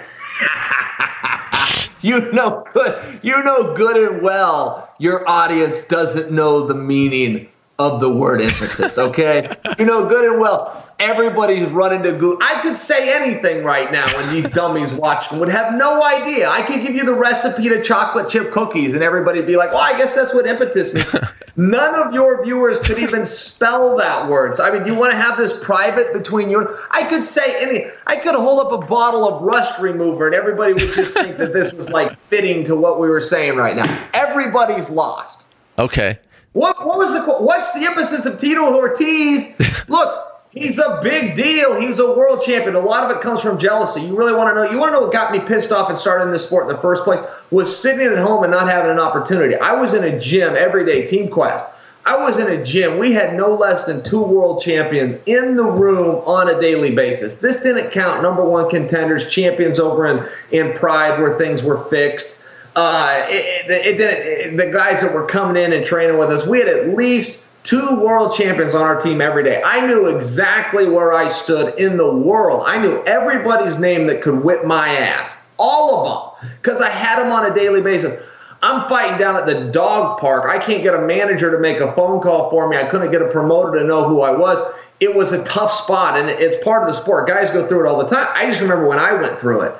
[2.01, 7.99] you know good you know good and well your audience doesn't know the meaning of
[8.01, 9.55] the word impetus, okay?
[9.77, 12.37] you know good and well everybody's running to Google.
[12.41, 16.49] I could say anything right now, and these dummies watching would have no idea.
[16.49, 19.81] I could give you the recipe to chocolate chip cookies, and everybody'd be like, "Well,
[19.81, 21.13] I guess that's what impetus means."
[21.55, 24.55] None of your viewers could even spell that word.
[24.55, 26.61] So, I mean, you want to have this private between you?
[26.61, 27.85] and I could say any.
[28.05, 31.53] I could hold up a bottle of rust remover, and everybody would just think that
[31.53, 34.09] this was like fitting to what we were saying right now.
[34.13, 35.43] Everybody's lost.
[35.77, 36.19] Okay.
[36.53, 39.55] What, what was the what's the emphasis of Tito Ortiz?
[39.87, 41.79] Look, He's a big deal.
[41.79, 42.75] He's a world champion.
[42.75, 44.01] A lot of it comes from jealousy.
[44.01, 44.69] You really want to know?
[44.69, 46.75] You want to know what got me pissed off and started in this sport in
[46.75, 47.19] the first place?
[47.51, 49.55] Was sitting at home and not having an opportunity.
[49.55, 51.65] I was in a gym every day, Team Quest.
[52.03, 52.97] I was in a gym.
[52.97, 57.35] We had no less than two world champions in the room on a daily basis.
[57.35, 62.37] This didn't count number one contenders, champions over in, in Pride where things were fixed.
[62.75, 64.57] Uh, it, it, it didn't.
[64.57, 68.01] the guys that were coming in and training with us, we had at least two
[68.01, 69.61] world champions on our team every day.
[69.63, 72.63] I knew exactly where I stood in the world.
[72.65, 77.21] I knew everybody's name that could whip my ass, all of them, because I had
[77.21, 78.21] them on a daily basis.
[78.61, 80.49] I'm fighting down at the dog park.
[80.49, 82.77] I can't get a manager to make a phone call for me.
[82.77, 84.59] I couldn't get a promoter to know who I was.
[84.99, 87.27] It was a tough spot, and it's part of the sport.
[87.27, 88.27] Guys go through it all the time.
[88.33, 89.75] I just remember when I went through it.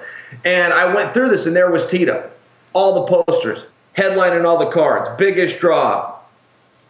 [0.45, 2.29] And I went through this, and there was Tito.
[2.71, 3.65] All the posters,
[3.97, 6.18] headlining all the cards, biggest draw,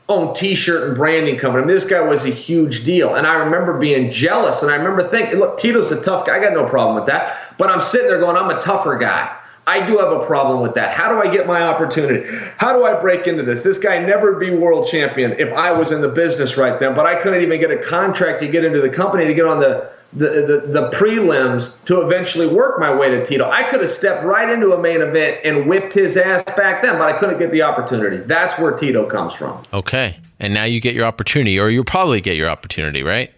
[0.10, 1.63] own T-shirt and branding company.
[1.63, 4.62] I mean, this guy was a huge deal, and I remember being jealous.
[4.62, 6.38] And I remember thinking, "Look, Tito's a tough guy.
[6.38, 9.30] I got no problem with that." But I'm sitting there going, "I'm a tougher guy."
[9.67, 10.93] I do have a problem with that.
[10.93, 12.26] How do I get my opportunity?
[12.58, 13.62] How do I break into this?
[13.62, 17.06] This guy never be world champion if I was in the business right then, but
[17.06, 19.88] I couldn't even get a contract to get into the company to get on the
[20.12, 23.48] the, the, the, prelims to eventually work my way to Tito.
[23.50, 26.98] I could have stepped right into a main event and whipped his ass back then,
[26.98, 28.17] but I couldn't get the opportunity.
[28.17, 29.63] That's where Tito comes from.
[29.72, 30.19] Okay.
[30.39, 33.32] And now you get your opportunity, or you'll probably get your opportunity, right?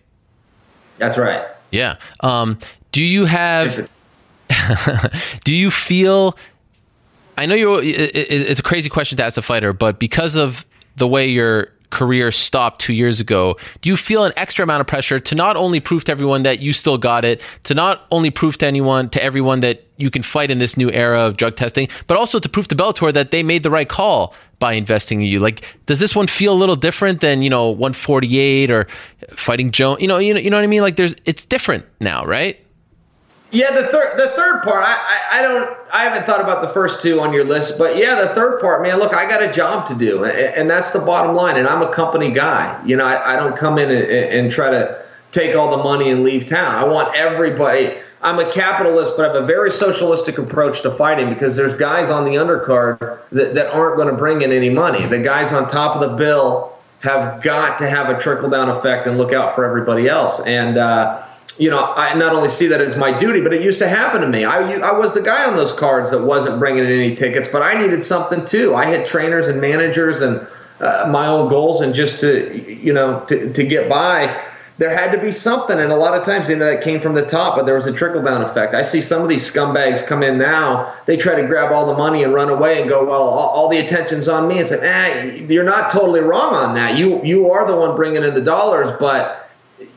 [0.97, 1.45] That's right.
[1.71, 1.97] Yeah.
[2.21, 2.57] Um,
[2.91, 3.89] do you have,
[5.43, 6.37] do you feel,
[7.37, 11.07] I know you're, it's a crazy question to ask a fighter, but because of the
[11.07, 15.19] way you're career stopped two years ago, do you feel an extra amount of pressure
[15.19, 18.57] to not only prove to everyone that you still got it, to not only prove
[18.57, 21.87] to anyone, to everyone that you can fight in this new era of drug testing,
[22.07, 25.27] but also to prove to Bellator that they made the right call by investing in
[25.27, 25.39] you?
[25.39, 28.85] Like, does this one feel a little different than you know 148 or
[29.31, 29.97] fighting Joe?
[29.97, 30.81] You know, you know, you know what I mean?
[30.81, 32.57] Like, there's it's different now, right?
[33.51, 36.69] Yeah, the third the third part, I, I, I, don't I haven't thought about the
[36.69, 38.97] first two on your list, but yeah, the third part, man.
[38.97, 41.57] Look, I got a job to do, and, and that's the bottom line.
[41.57, 42.81] And I'm a company guy.
[42.85, 46.09] You know, I, I don't come in and, and, try to take all the money
[46.09, 46.75] and leave town.
[46.75, 47.97] I want everybody.
[48.21, 52.09] I'm a capitalist, but I have a very socialistic approach to fighting because there's guys
[52.09, 55.07] on the undercard that, that aren't going to bring in any money.
[55.07, 59.07] The guys on top of the bill have got to have a trickle down effect
[59.07, 60.39] and look out for everybody else.
[60.41, 61.23] And uh,
[61.59, 64.21] you know, I not only see that as my duty, but it used to happen
[64.21, 64.45] to me.
[64.45, 67.61] I, I was the guy on those cards that wasn't bringing in any tickets, but
[67.61, 68.75] I needed something too.
[68.75, 70.47] I had trainers and managers and
[70.79, 74.43] uh, my own goals, and just to, you know, to, to get by,
[74.79, 75.79] there had to be something.
[75.79, 77.85] And a lot of times, you know, that came from the top, but there was
[77.85, 78.73] a trickle down effect.
[78.73, 81.93] I see some of these scumbags come in now, they try to grab all the
[81.93, 84.57] money and run away and go, well, all, all the attention's on me.
[84.57, 86.97] It's like, eh, you're not totally wrong on that.
[86.97, 89.40] You, you are the one bringing in the dollars, but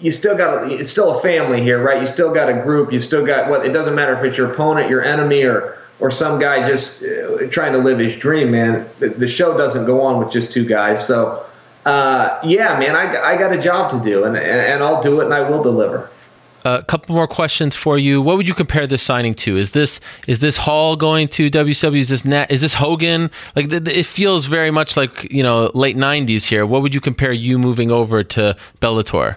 [0.00, 2.00] you still got it's still a family here, right?
[2.00, 2.92] You still got a group.
[2.92, 3.64] You still got what?
[3.64, 7.46] It doesn't matter if it's your opponent, your enemy, or or some guy just uh,
[7.48, 8.88] trying to live his dream, man.
[8.98, 11.06] The, the, show doesn't go on with just two guys.
[11.06, 11.46] So,
[11.86, 15.26] uh, yeah, man, I, I got a job to do, and, and, I'll do it,
[15.26, 16.10] and I will deliver.
[16.64, 18.22] A couple more questions for you.
[18.22, 19.58] What would you compare this signing to?
[19.58, 21.98] Is this is this Hall going to WCW?
[21.98, 23.30] Is this Nat, is this Hogan?
[23.54, 26.64] Like it feels very much like you know late '90s here.
[26.64, 29.36] What would you compare you moving over to Bellator?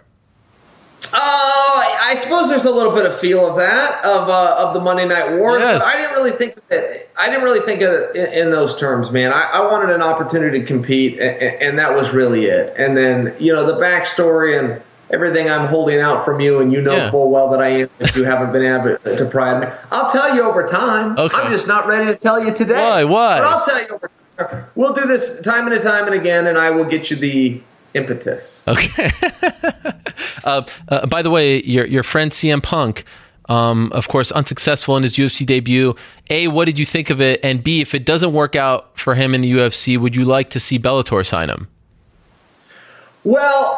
[1.13, 4.79] Oh, I suppose there's a little bit of feel of that of uh, of the
[4.79, 5.62] Monday Night Wars.
[5.62, 5.83] Yes.
[5.83, 7.10] But I didn't really think of it.
[7.17, 9.31] I didn't really think of it in, in those terms, man.
[9.31, 12.73] I, I, wanted an opportunity to compete, and, and, that was really it.
[12.77, 16.81] And then you know the backstory and everything I'm holding out from you, and you
[16.81, 17.12] know yeah.
[17.12, 17.89] full well that I am.
[17.99, 21.17] If you haven't been able to pry me, I'll tell you over time.
[21.17, 21.38] Okay.
[21.38, 22.75] I'm just not ready to tell you today.
[22.75, 23.03] Why?
[23.03, 23.39] Why?
[23.39, 24.10] But I'll tell you over.
[24.38, 24.65] Time.
[24.75, 27.62] We'll do this time and time and again, and I will get you the
[27.93, 28.63] impetus.
[28.67, 29.10] Okay.
[30.43, 33.06] uh, uh, by the way, your your friend CM Punk,
[33.50, 35.95] um, of course, unsuccessful in his UFC debut.
[36.30, 37.39] A, what did you think of it?
[37.43, 40.50] And B, if it doesn't work out for him in the UFC, would you like
[40.52, 41.67] to see Bellator sign him?
[43.23, 43.78] Well,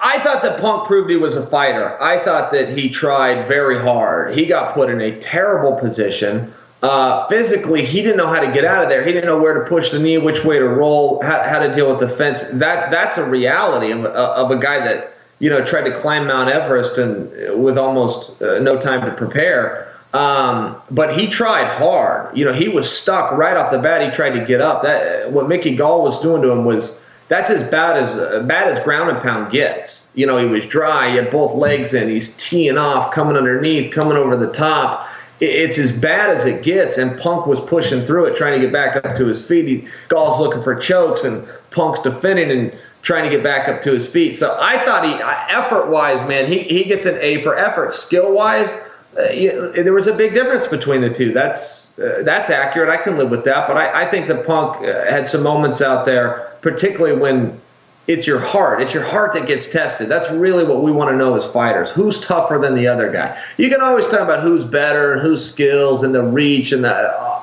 [0.00, 2.00] I thought that Punk proved he was a fighter.
[2.02, 4.34] I thought that he tried very hard.
[4.34, 6.52] He got put in a terrible position.
[6.84, 9.02] Uh, physically, he didn't know how to get out of there.
[9.02, 11.72] He didn't know where to push the knee, which way to roll, how, how to
[11.72, 12.42] deal with the fence.
[12.52, 16.50] That that's a reality of, of, a guy that you know tried to climb Mount
[16.50, 19.94] Everest and with almost uh, no time to prepare.
[20.12, 22.36] Um, but he tried hard.
[22.36, 24.02] You know, he was stuck right off the bat.
[24.02, 24.82] He tried to get up.
[24.82, 28.68] That what Mickey Gall was doing to him was that's as bad as uh, bad
[28.68, 30.06] as ground and pound gets.
[30.14, 31.08] You know, he was dry.
[31.08, 32.10] He had both legs in.
[32.10, 35.08] He's teeing off, coming underneath, coming over the top
[35.40, 36.98] it's as bad as it gets.
[36.98, 39.66] And Punk was pushing through it, trying to get back up to his feet.
[39.66, 43.92] He, Gall's looking for chokes, and Punk's defending and trying to get back up to
[43.92, 44.34] his feet.
[44.34, 45.12] So I thought he,
[45.54, 47.92] effort wise, man, he, he gets an A for effort.
[47.92, 48.68] Skill wise,
[49.16, 49.28] uh,
[49.74, 51.32] there was a big difference between the two.
[51.32, 52.88] That's uh, that's accurate.
[52.88, 53.68] I can live with that.
[53.68, 57.60] But I, I think the Punk uh, had some moments out there, particularly when
[58.06, 58.82] it's your heart.
[58.82, 60.08] It's your heart that gets tested.
[60.08, 61.90] That's really what we want to know as fighters.
[61.90, 63.40] Who's tougher than the other guy?
[63.56, 66.92] You can always talk about who's better and whose skills and the reach and the.
[66.92, 67.42] Uh,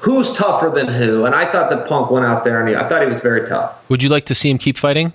[0.00, 1.24] who's tougher than who?
[1.24, 3.46] And I thought that Punk went out there and he, I thought he was very
[3.48, 3.88] tough.
[3.90, 5.12] Would you like to see him keep fighting?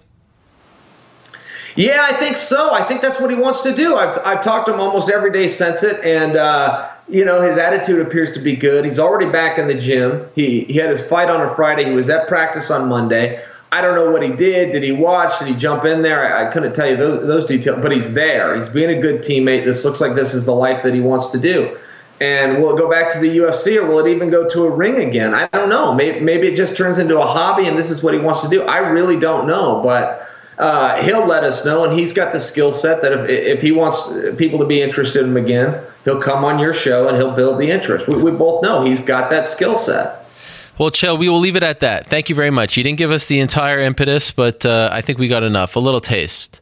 [1.75, 2.73] Yeah, I think so.
[2.73, 3.95] I think that's what he wants to do.
[3.95, 7.57] I've, I've talked to him almost every day since it, and uh, you know his
[7.57, 8.83] attitude appears to be good.
[8.83, 10.27] He's already back in the gym.
[10.35, 11.85] He he had his fight on a Friday.
[11.85, 13.41] He was at practice on Monday.
[13.71, 14.73] I don't know what he did.
[14.73, 15.39] Did he watch?
[15.39, 16.35] Did he jump in there?
[16.35, 18.55] I, I couldn't tell you those, those details, but he's there.
[18.57, 19.63] He's being a good teammate.
[19.63, 21.77] This looks like this is the life that he wants to do.
[22.19, 24.69] And will it go back to the UFC or will it even go to a
[24.69, 25.33] ring again?
[25.33, 25.93] I don't know.
[25.93, 28.49] Maybe, maybe it just turns into a hobby and this is what he wants to
[28.49, 28.61] do.
[28.63, 30.27] I really don't know, but
[30.59, 31.83] uh, he'll let us know.
[31.83, 34.07] And he's got the skill set that if, if, he wants
[34.37, 37.57] people to be interested in him again, he'll come on your show and he'll build
[37.57, 38.07] the interest.
[38.07, 40.20] We, we both know he's got that skill set.
[40.81, 42.07] Well, Chael, we will leave it at that.
[42.07, 42.75] Thank you very much.
[42.75, 45.75] You didn't give us the entire impetus, but uh, I think we got enough.
[45.75, 46.59] A little taste.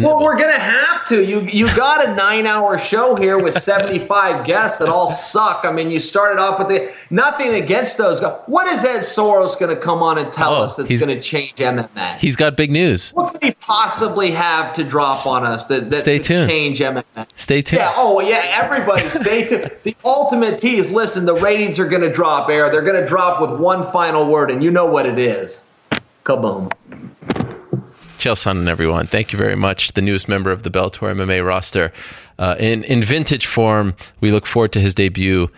[0.00, 1.22] Well, we're gonna have to.
[1.22, 5.64] You you got a nine hour show here with seventy five guests that all suck.
[5.64, 8.40] I mean, you started off with the nothing against those guys.
[8.46, 11.20] What is Ed Soares going to come on and tell oh, us that's going to
[11.20, 12.18] change MMA?
[12.18, 13.10] He's got big news.
[13.10, 16.48] What could he possibly have to drop on us that, that stay tuned.
[16.48, 17.26] change MMA?
[17.34, 17.80] Stay tuned.
[17.80, 17.92] Yeah.
[17.96, 18.60] Oh yeah.
[18.62, 19.70] Everybody, stay tuned.
[19.82, 20.90] The ultimate tease.
[20.90, 22.48] Listen, the ratings are going to drop.
[22.48, 22.70] Air.
[22.70, 25.62] They're going to drop with one final word, and you know what it is.
[26.24, 26.70] Kaboom.
[28.22, 29.08] Chael Sonnen, everyone.
[29.08, 29.94] Thank you very much.
[29.94, 31.92] The newest member of the Bellator MMA roster.
[32.38, 35.50] Uh, in, in vintage form, we look forward to his debut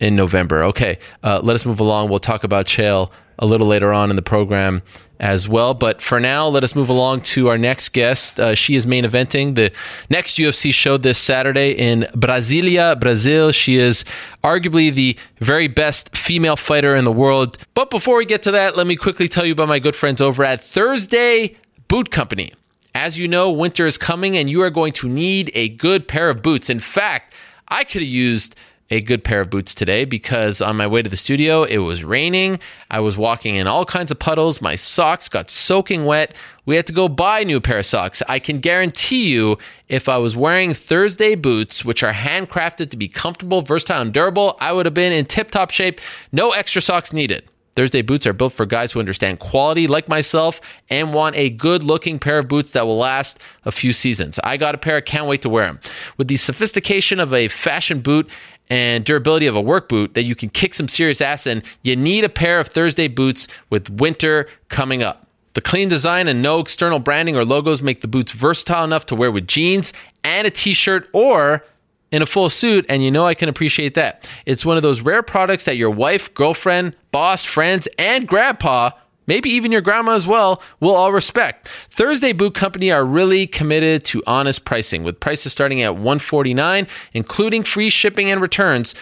[0.00, 0.62] in November.
[0.62, 2.08] Okay, uh, let us move along.
[2.08, 4.82] We'll talk about Chael a little later on in the program
[5.18, 5.74] as well.
[5.74, 8.38] But for now, let us move along to our next guest.
[8.38, 9.72] Uh, she is main eventing the
[10.08, 13.50] next UFC show this Saturday in Brasilia, Brazil.
[13.50, 14.04] She is
[14.44, 17.58] arguably the very best female fighter in the world.
[17.74, 20.20] But before we get to that, let me quickly tell you about my good friends
[20.20, 21.56] over at Thursday
[21.88, 22.52] Boot Company.
[22.94, 26.28] As you know, winter is coming and you are going to need a good pair
[26.28, 26.68] of boots.
[26.68, 27.34] In fact,
[27.68, 28.56] I could have used
[28.90, 32.02] a good pair of boots today because on my way to the studio, it was
[32.02, 32.58] raining.
[32.90, 34.60] I was walking in all kinds of puddles.
[34.60, 36.34] My socks got soaking wet.
[36.64, 38.22] We had to go buy a new pair of socks.
[38.28, 43.08] I can guarantee you, if I was wearing Thursday boots, which are handcrafted to be
[43.08, 46.00] comfortable, versatile, and durable, I would have been in tip top shape.
[46.32, 47.48] No extra socks needed.
[47.76, 51.84] Thursday boots are built for guys who understand quality like myself and want a good
[51.84, 54.40] looking pair of boots that will last a few seasons.
[54.42, 55.78] I got a pair, can't wait to wear them.
[56.16, 58.28] With the sophistication of a fashion boot
[58.68, 61.94] and durability of a work boot that you can kick some serious ass in, you
[61.94, 65.26] need a pair of Thursday boots with winter coming up.
[65.52, 69.14] The clean design and no external branding or logos make the boots versatile enough to
[69.14, 69.92] wear with jeans
[70.24, 71.64] and a t shirt or
[72.12, 74.28] in a full suit, and you know I can appreciate that.
[74.46, 78.90] It's one of those rare products that your wife, girlfriend, boss, friends, and grandpa,
[79.26, 81.68] maybe even your grandma as well, will all respect.
[81.68, 87.62] Thursday Boot Company are really committed to honest pricing, with prices starting at 149, including
[87.62, 88.94] free shipping and returns.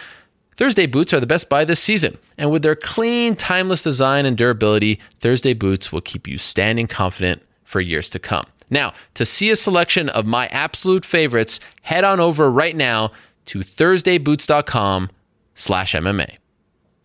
[0.57, 4.37] Thursday boots are the best buy this season, and with their clean, timeless design and
[4.37, 8.45] durability, Thursday boots will keep you standing confident for years to come.
[8.69, 13.11] Now, to see a selection of my absolute favorites, head on over right now
[13.45, 15.09] to thursdayboots.com
[15.53, 16.37] slash MMA.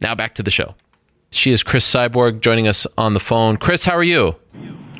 [0.00, 0.74] Now back to the show.
[1.30, 3.56] She is Chris Cyborg joining us on the phone.
[3.56, 4.36] Chris, how are you?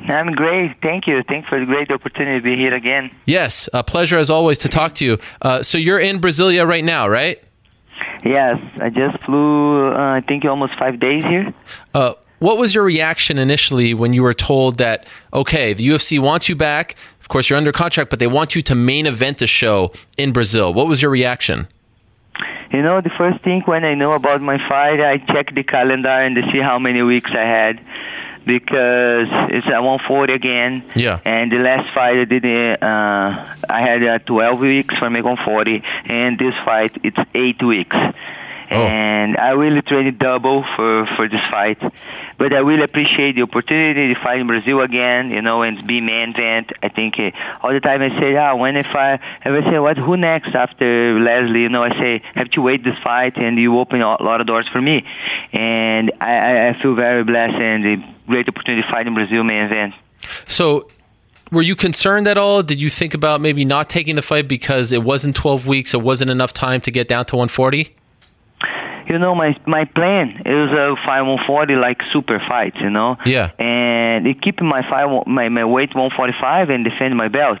[0.07, 0.75] I'm great.
[0.81, 1.21] Thank you.
[1.27, 3.11] Thanks for the great opportunity to be here again.
[3.25, 5.17] Yes, a pleasure as always to talk to you.
[5.41, 7.41] Uh, so you're in Brasilia right now, right?
[8.23, 11.53] Yes, I just flew, uh, I think, almost five days here.
[11.93, 16.49] Uh, what was your reaction initially when you were told that, okay, the UFC wants
[16.49, 16.95] you back?
[17.19, 20.33] Of course, you're under contract, but they want you to main event a show in
[20.33, 20.73] Brazil.
[20.73, 21.67] What was your reaction?
[22.73, 26.09] You know, the first thing when I know about my fight, I check the calendar
[26.09, 27.79] and to see how many weeks I had
[28.47, 30.83] because it's at 140 again.
[30.95, 31.19] Yeah.
[31.23, 35.83] And the last fight I did, uh, I had uh, 12 weeks for me 140,
[36.05, 37.95] and this fight it's eight weeks.
[38.71, 38.75] Oh.
[38.75, 41.77] And I will trained double for, for this fight.
[42.37, 45.99] But I really appreciate the opportunity to fight in Brazil again, you know, and be
[45.99, 46.71] main event.
[46.81, 47.31] I think uh,
[47.61, 51.19] all the time I say, ah, when if I ever say, what, who next after
[51.19, 51.61] Leslie?
[51.61, 54.47] You know, I say, have to wait this fight, and you open a lot of
[54.47, 55.05] doors for me.
[55.51, 59.65] And I, I feel very blessed and a great opportunity to fight in Brazil main
[59.65, 59.93] event.
[60.45, 60.87] So
[61.51, 62.63] were you concerned at all?
[62.63, 66.01] Did you think about maybe not taking the fight because it wasn't 12 weeks, it
[66.01, 67.93] wasn't enough time to get down to 140?
[69.07, 73.17] You know, my my plan is a fight 140 like super fights, you know.
[73.25, 73.51] Yeah.
[73.59, 77.59] And it keep my fight my my weight 145 and defend my belt.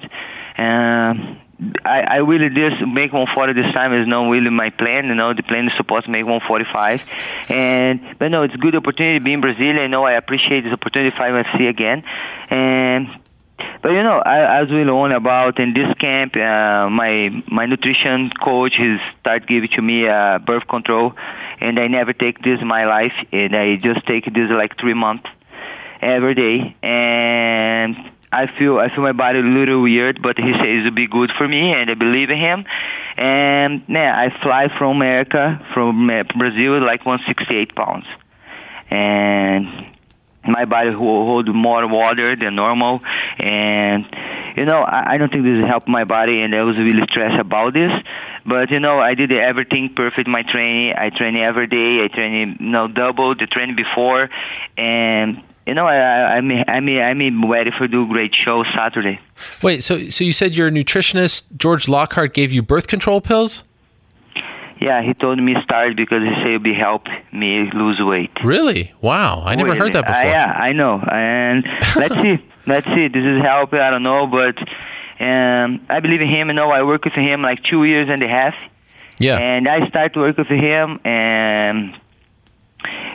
[0.57, 1.41] Um,
[1.85, 5.05] I, I really just make 140 this time is not really my plan.
[5.05, 7.05] You know, the plan is supposed to make 145,
[7.49, 9.77] and but no, it's a good opportunity to be in Brazil.
[9.77, 12.03] You know, I appreciate this opportunity to fight UFC again,
[12.49, 13.07] and
[13.81, 16.35] but you know, I, was really on about in this camp.
[16.35, 21.13] Uh, my my nutrition coach has started giving to me uh, birth control,
[21.59, 24.93] and I never take this in my life, and I just take this like three
[24.93, 25.25] months
[26.01, 27.95] every day, and
[28.31, 31.31] I feel I feel my body a little weird, but he says it'll be good
[31.37, 32.65] for me, and I believe in him.
[33.17, 38.05] And yeah, I fly from America, from uh, Brazil, like 168 pounds,
[38.89, 39.67] and
[40.43, 43.01] my body hold more water than normal,
[43.37, 44.05] and
[44.57, 47.39] you know I, I don't think this helped my body, and I was really stressed
[47.39, 47.91] about this.
[48.45, 50.27] But you know, I did everything perfect.
[50.27, 52.03] My training, I train every day.
[52.03, 54.29] I train, you know, double the training before,
[54.77, 59.19] and you know, I, I, I'm I'm I'm ready for do great show Saturday.
[59.61, 63.63] Wait, so so you said your nutritionist George Lockhart gave you birth control pills?
[64.81, 68.31] Yeah, he told me start because he said it'd be help me lose weight.
[68.43, 68.91] Really?
[68.99, 70.21] Wow, I never Wait, heard that before.
[70.21, 70.99] Uh, yeah, I know.
[70.99, 71.63] And
[71.95, 73.07] let's see, let's see.
[73.07, 73.73] This is help.
[73.73, 74.57] I don't know, but
[75.23, 76.47] um, I believe in him.
[76.47, 78.55] You know, I work with him like two years and a half.
[79.19, 79.37] Yeah.
[79.37, 81.95] And I start to work with him and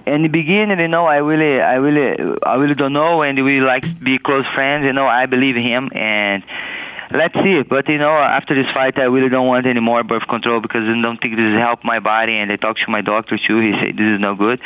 [0.07, 3.61] in the beginning, you know, I really, I really, I really don't know, and we
[3.61, 4.85] like be close friends.
[4.85, 6.45] You know, I believe in him, and
[7.13, 7.63] let's see.
[7.69, 10.83] But you know, after this fight, I really don't want any more birth control because
[10.83, 12.37] I don't think this help my body.
[12.37, 13.61] And I talked to my doctor too.
[13.61, 14.61] He said this is no good.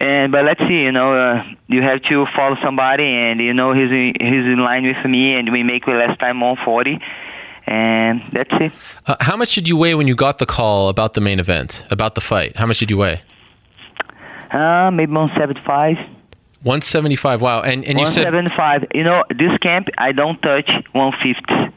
[0.00, 0.82] And but let's see.
[0.84, 4.58] You know, uh, you have to follow somebody, and you know he's in, he's in
[4.58, 6.98] line with me, and we make the last time on forty.
[7.66, 8.72] And that's it.
[9.06, 11.86] Uh, how much did you weigh when you got the call about the main event,
[11.90, 12.56] about the fight?
[12.56, 13.22] How much did you weigh?
[14.50, 15.96] Uh, maybe on 175.
[16.64, 17.40] 175.
[17.42, 17.60] Wow.
[17.60, 18.88] And and you said 175.
[18.94, 21.74] You know, this camp, I don't touch 150.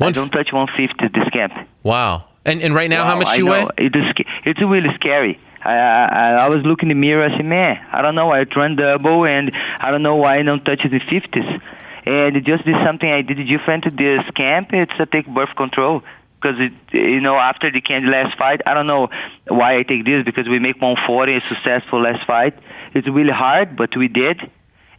[0.00, 1.52] I don't touch 150 this camp.
[1.82, 2.28] wow.
[2.44, 3.68] And and right now, how much I do you weigh?
[3.78, 4.04] It is,
[4.44, 5.38] it's really scary.
[5.64, 7.24] I, I I was looking in the mirror.
[7.24, 8.32] I said, man, I don't know.
[8.32, 11.60] I run double, and I don't know why I don't touch the 50s.
[12.04, 14.70] And it just is something I did different to this camp.
[14.72, 16.02] It's a take birth control
[16.42, 19.08] because it, you know, after the Candy last fight, I don't know
[19.46, 22.58] why I take this because we make 140 a successful last fight.
[22.94, 24.40] It's really hard, but we did,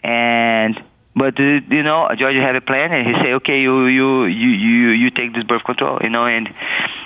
[0.04, 0.76] and.
[1.16, 4.50] But uh, you know, George had a plan, and he said, "Okay, you you you
[4.50, 6.50] you you take this birth control, you know." And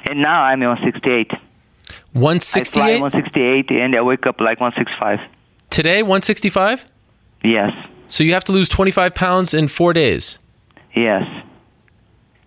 [0.09, 1.29] and now I'm on 68.
[1.31, 1.39] I fly
[2.13, 5.19] 168 168 and I wake up like 165.
[5.69, 6.03] today.
[6.03, 6.85] 165.
[7.43, 7.71] Yes,
[8.07, 10.39] So you have to lose 25 pounds in four days.
[10.95, 11.23] yes.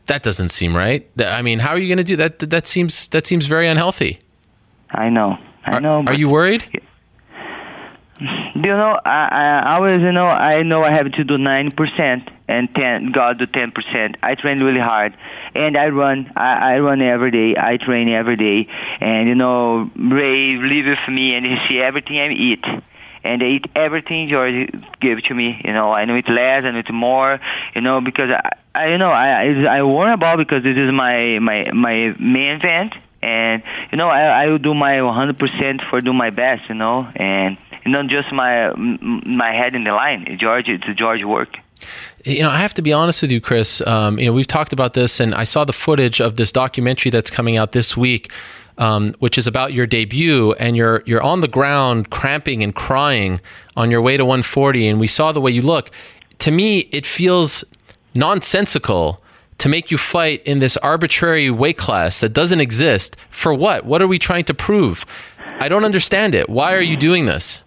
[0.07, 1.07] That doesn't seem right.
[1.21, 2.39] I mean, how are you going to do that?
[2.41, 4.19] That seems that seems very unhealthy.
[4.91, 5.37] I know.
[5.67, 6.03] I Are, know.
[6.07, 6.65] are you worried?
[8.21, 9.01] Do you know?
[9.03, 13.13] I, I always, you know, I know I have to do nine percent and ten.
[13.13, 14.17] God do ten percent.
[14.23, 15.17] I train really hard,
[15.55, 16.31] and I run.
[16.37, 17.59] I, I run every day.
[17.59, 22.19] I train every day, and you know, Ray live with me, and he see everything
[22.19, 22.65] I eat.
[23.23, 25.61] And I eat everything George gave to me.
[25.65, 27.41] You know, I know it less, I know it more.
[27.75, 30.93] You know, because I, I you know, I I, I worry about because this is
[30.93, 32.93] my my my main event,
[33.23, 36.69] and you know, I I will do my 100% for do my best.
[36.69, 37.57] You know, and
[37.87, 40.37] not just my my head in the line.
[40.41, 41.57] George, it's George work.
[42.25, 43.81] You know, I have to be honest with you, Chris.
[43.87, 47.11] Um, you know, we've talked about this, and I saw the footage of this documentary
[47.11, 48.31] that's coming out this week,
[48.77, 53.41] um, which is about your debut, and you're you're on the ground, cramping and crying
[53.77, 55.91] on your way to 140, and we saw the way you look.
[56.41, 57.65] To me, it feels
[58.15, 59.23] nonsensical
[59.59, 63.17] to make you fight in this arbitrary weight class that doesn't exist.
[63.31, 63.85] For what?
[63.85, 65.05] What are we trying to prove?
[65.59, 66.49] I don't understand it.
[66.49, 67.63] Why are you doing this?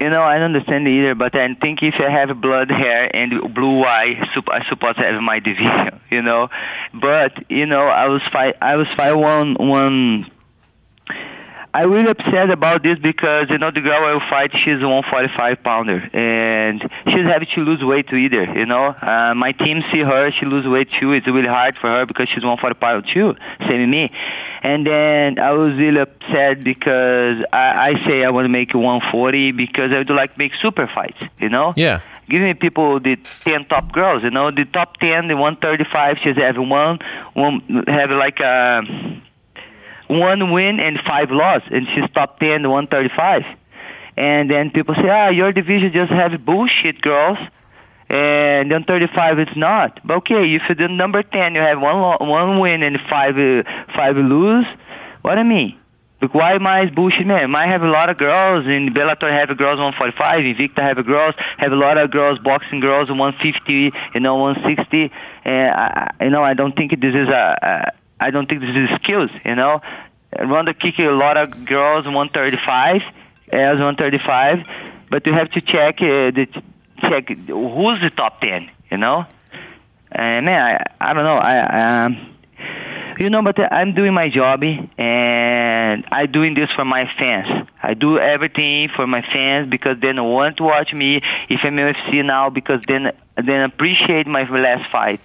[0.00, 3.54] You know, I don't understand either, but I think if I have blood hair and
[3.54, 4.14] blue eye,
[4.52, 5.92] I suppose to have my division.
[6.08, 6.48] You know,
[6.94, 8.54] but you know, I was fight.
[8.62, 10.30] I was fight one one.
[11.76, 14.88] I really upset about this because you know the girl I will fight, she's a
[14.88, 18.44] 145 pounder, and she's having to lose weight too either.
[18.60, 21.12] You know, uh, my team see her, she lose weight too.
[21.12, 23.34] It's really hard for her because she's 145 too,
[23.68, 24.04] same as me.
[24.62, 29.52] And then I was really upset because I, I say I want to make 140
[29.52, 31.20] because I would like to make super fights.
[31.38, 32.00] You know, Yeah.
[32.30, 36.36] give me people the 10 top girls you know the top 10 the 135 she's
[36.36, 36.98] have one
[37.34, 38.82] one have like a
[40.08, 43.42] one win and five loss and she's top 10 135
[44.16, 47.38] and then people say ah your division just have bullshit girls
[48.08, 51.96] and then 35 it's not but okay if you're the number 10 you have one
[51.96, 53.62] lo- one win and five uh,
[53.94, 54.66] five lose
[55.22, 55.76] what i mean
[56.22, 57.54] Like, why my bullshit, man?
[57.54, 59.28] I have a lot of girls in Bellator.
[59.28, 60.48] Have girls 145.
[60.50, 61.34] Invicta have girls.
[61.58, 63.92] Have a lot of girls boxing girls 150.
[64.14, 65.12] You know 160.
[65.44, 67.44] And I, you know I don't think this is a.
[67.70, 69.30] a I don't think this is skills.
[69.44, 69.80] You know,
[70.38, 73.02] Ronda kick a lot of girls 135
[73.52, 74.58] as 135,
[75.10, 76.46] but you have to check uh, the
[77.00, 78.70] check who's the top 10.
[78.90, 79.24] You know,
[80.12, 80.60] and man,
[81.00, 81.36] I I don't know.
[81.36, 82.36] I um
[83.18, 87.68] you know, but I'm doing my job and I'm doing this for my fans.
[87.82, 92.24] I do everything for my fans because then want to watch me if I'm UFC
[92.24, 95.24] now because then then appreciate my last fight.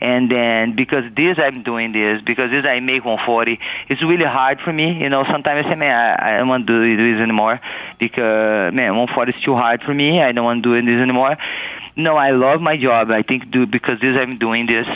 [0.00, 4.60] And then because this I'm doing this because this I make 140, it's really hard
[4.64, 4.94] for me.
[4.94, 7.60] You know, sometimes I say, man, I, I don't want to do this anymore
[7.98, 10.22] because man, 140 is too hard for me.
[10.22, 11.36] I don't want to do this anymore.
[11.96, 13.10] No, I love my job.
[13.10, 14.86] I think do because this I'm doing this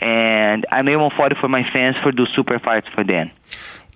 [0.00, 3.30] and I made 140 for my fans for do super fights for them.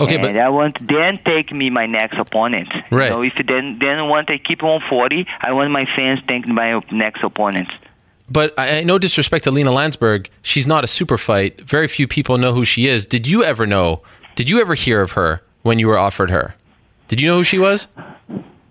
[0.01, 2.69] Okay, and but I want then take me my next opponent.
[2.91, 3.11] Right.
[3.11, 7.23] So if then then want I keep 140, I want my fans take my next
[7.23, 7.71] opponents.
[8.33, 11.61] But I, no disrespect to Lina Lansberg, she's not a super fight.
[11.61, 13.05] Very few people know who she is.
[13.05, 14.01] Did you ever know?
[14.37, 16.55] Did you ever hear of her when you were offered her?
[17.09, 17.89] Did you know who she was?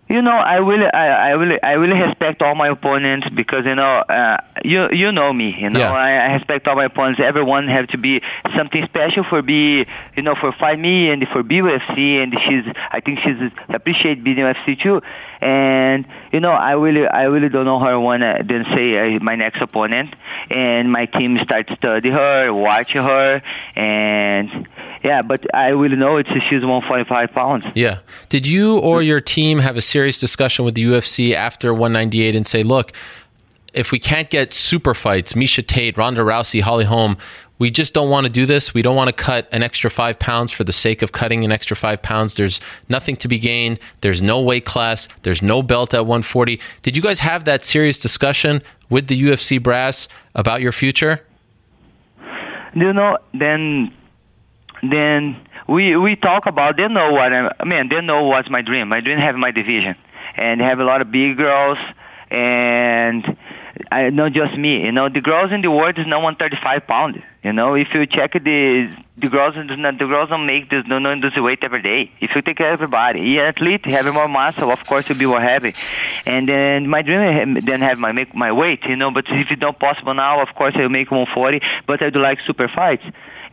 [0.09, 3.75] You know, I really, I, I really, I really respect all my opponents because you
[3.75, 5.55] know, uh, you you know me.
[5.57, 5.93] You know, Yeah.
[5.93, 7.21] I, I respect all my opponents.
[7.23, 8.21] Everyone have to be
[8.57, 9.85] something special for be,
[10.17, 12.21] you know, for fight me and for be UFC.
[12.21, 13.37] And she's, I think she's
[13.69, 15.01] appreciate being UFC too.
[15.41, 19.19] And you know, I really, I really don't know her when I didn't say uh,
[19.21, 20.13] my next opponent.
[20.49, 23.41] And my team start study her, watch her,
[23.75, 24.67] and
[25.03, 25.21] yeah.
[25.21, 27.65] But I really know it's she's 145 pounds.
[27.75, 27.99] Yeah.
[28.29, 32.45] Did you or your team have a serious discussion with the UFC after 198 and
[32.45, 32.91] say, look,
[33.73, 37.17] if we can't get super fights, Miesha Tate, Ronda Rousey, Holly Holm,
[37.61, 38.73] we just don't want to do this.
[38.73, 41.51] We don't want to cut an extra five pounds for the sake of cutting an
[41.51, 42.33] extra five pounds.
[42.33, 42.59] There's
[42.89, 43.79] nothing to be gained.
[44.01, 45.07] There's no weight class.
[45.21, 46.59] There's no belt at 140.
[46.81, 51.23] Did you guys have that serious discussion with the UFC brass about your future?
[52.73, 53.93] you know then
[54.81, 55.35] then
[55.67, 58.87] we we talk about they know what I, I mean they know what's my dream
[58.87, 59.95] my dream have my division
[60.35, 61.77] and have a lot of big girls
[62.29, 63.37] and
[63.91, 65.09] I not just me you know.
[65.09, 67.75] The girls in the world is not 135 pounds you know.
[67.75, 68.87] If you check the
[69.17, 72.09] the girls the girls don't make this don't, don't weight every day.
[72.21, 75.25] If you take care of everybody yeah athlete have more muscle of course you'll be
[75.25, 75.73] more heavy.
[76.25, 79.11] And then my dream then have my make my weight you know.
[79.11, 82.39] But if it's not possible now of course I'll make 140 but I do like
[82.47, 83.03] super fights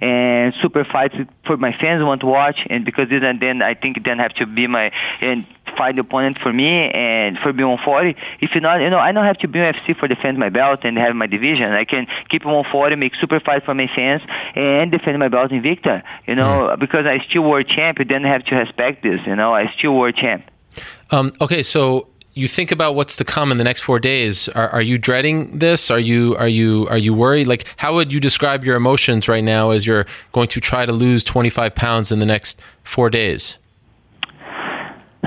[0.00, 1.14] and super fights
[1.46, 4.46] for my fans want to watch and because then then I think then have to
[4.46, 4.90] be my
[5.20, 5.46] and
[5.76, 9.24] fight opponent for me and for being 140 if you not you know I don't
[9.24, 11.72] have to be UFC for defend my belt and have my division.
[11.72, 14.22] I can keep 140 make super fight for my fans
[14.54, 18.44] and defend my belt Invicta you know because I still world champ you then have
[18.46, 20.44] to respect this you know I still world champ.
[21.10, 24.48] Um, okay, so you think about what's to come in the next four days.
[24.50, 25.90] Are, are you dreading this?
[25.90, 27.46] Are you are you are you worried?
[27.46, 30.92] Like, how would you describe your emotions right now as you're going to try to
[30.92, 33.58] lose 25 pounds in the next four days?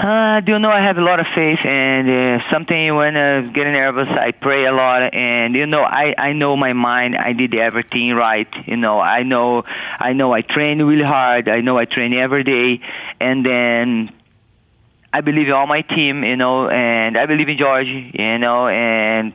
[0.02, 3.66] Uh, do know I have a lot of faith and uh, something when I get
[3.66, 7.54] nervous I pray a lot and you know I I know my mind I did
[7.54, 9.64] everything right you know I know
[10.00, 12.84] I know I train really hard I know I train every day
[13.20, 14.10] and then
[15.14, 18.68] I believe in all my team you know and I believe in George you know
[18.68, 19.34] and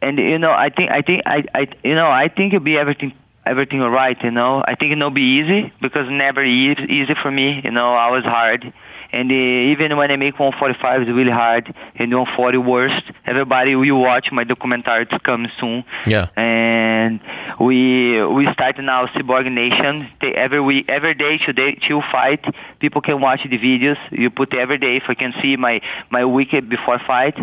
[0.00, 2.76] and you know I think I think I I you know I think it'll be
[2.76, 3.12] everything
[3.46, 4.62] everything all right you know.
[4.66, 7.94] I think it'll be easy because never easy easy for me you know.
[7.94, 8.72] I was hard
[9.12, 11.66] and uh, even when I make 145 it's really hard
[11.98, 15.84] and 140 worst everybody will watch my documentary it's coming soon.
[16.06, 16.28] Yeah.
[16.36, 17.20] and
[17.60, 20.08] we we start now Cyborg Nation.
[20.20, 22.42] They- every week every day today till fight
[22.80, 23.98] people can watch the videos.
[24.10, 27.36] You put every day if I can see my my week before fight.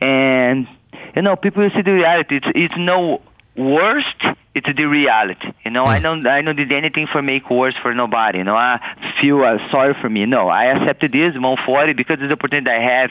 [0.00, 0.66] And
[1.14, 2.36] you know people see the reality.
[2.36, 3.20] It's it's no
[3.56, 4.20] worst
[4.54, 5.86] it's the reality you know?
[5.86, 8.56] I don't i don't did anything for make worse for nobody you know?
[8.56, 8.78] I
[9.20, 10.26] feel uh, sorry for me.
[10.26, 13.10] No i accepted this 140 because it's the opportunity i have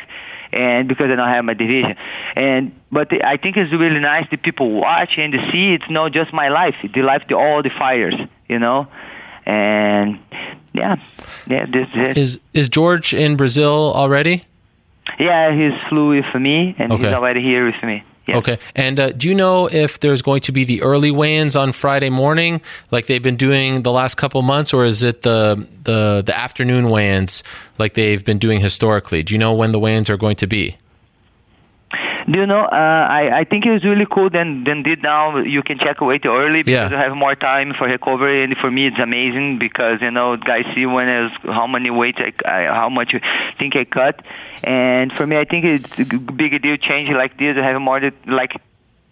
[0.54, 1.96] and because i don't have my division.
[2.36, 6.32] And but i think it's really nice that people watch and see it's not just
[6.34, 8.16] my life it's the life of all the fighters
[8.48, 8.88] you know?
[9.46, 10.20] And
[10.74, 10.96] yeah
[11.48, 12.18] yeah this is it.
[12.18, 14.44] Is is George in Brazil already?
[15.20, 17.04] yeah he's flew with me and Okay.
[17.06, 18.38] he's already here with me yeah.
[18.38, 18.59] Okay.
[18.76, 22.09] And uh, do you know if there's going to be the early weigh-ins on Friday
[22.09, 22.61] morning,
[22.91, 26.89] like they've been doing the last couple months, or is it the the the afternoon
[26.89, 27.43] weigh-ins
[27.80, 29.24] like they've been doing historically?
[29.24, 30.78] Do you know when the weigh-ins are going to be?
[32.30, 32.65] Do you know?
[32.65, 34.30] Uh, I I think it's really cool.
[34.30, 36.97] Then then did now you can check weight early because Yeah.
[36.97, 38.43] you have more time for recovery.
[38.43, 42.17] And for me, it's amazing because you know guys see when is how many weight
[42.19, 43.19] I, I how much you
[43.59, 44.22] think I cut.
[44.63, 47.57] And for me, I think it's a big deal change like this.
[47.57, 48.53] I have more than like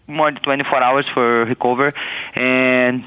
[0.07, 1.93] more than 24 hours for recover
[2.35, 3.03] and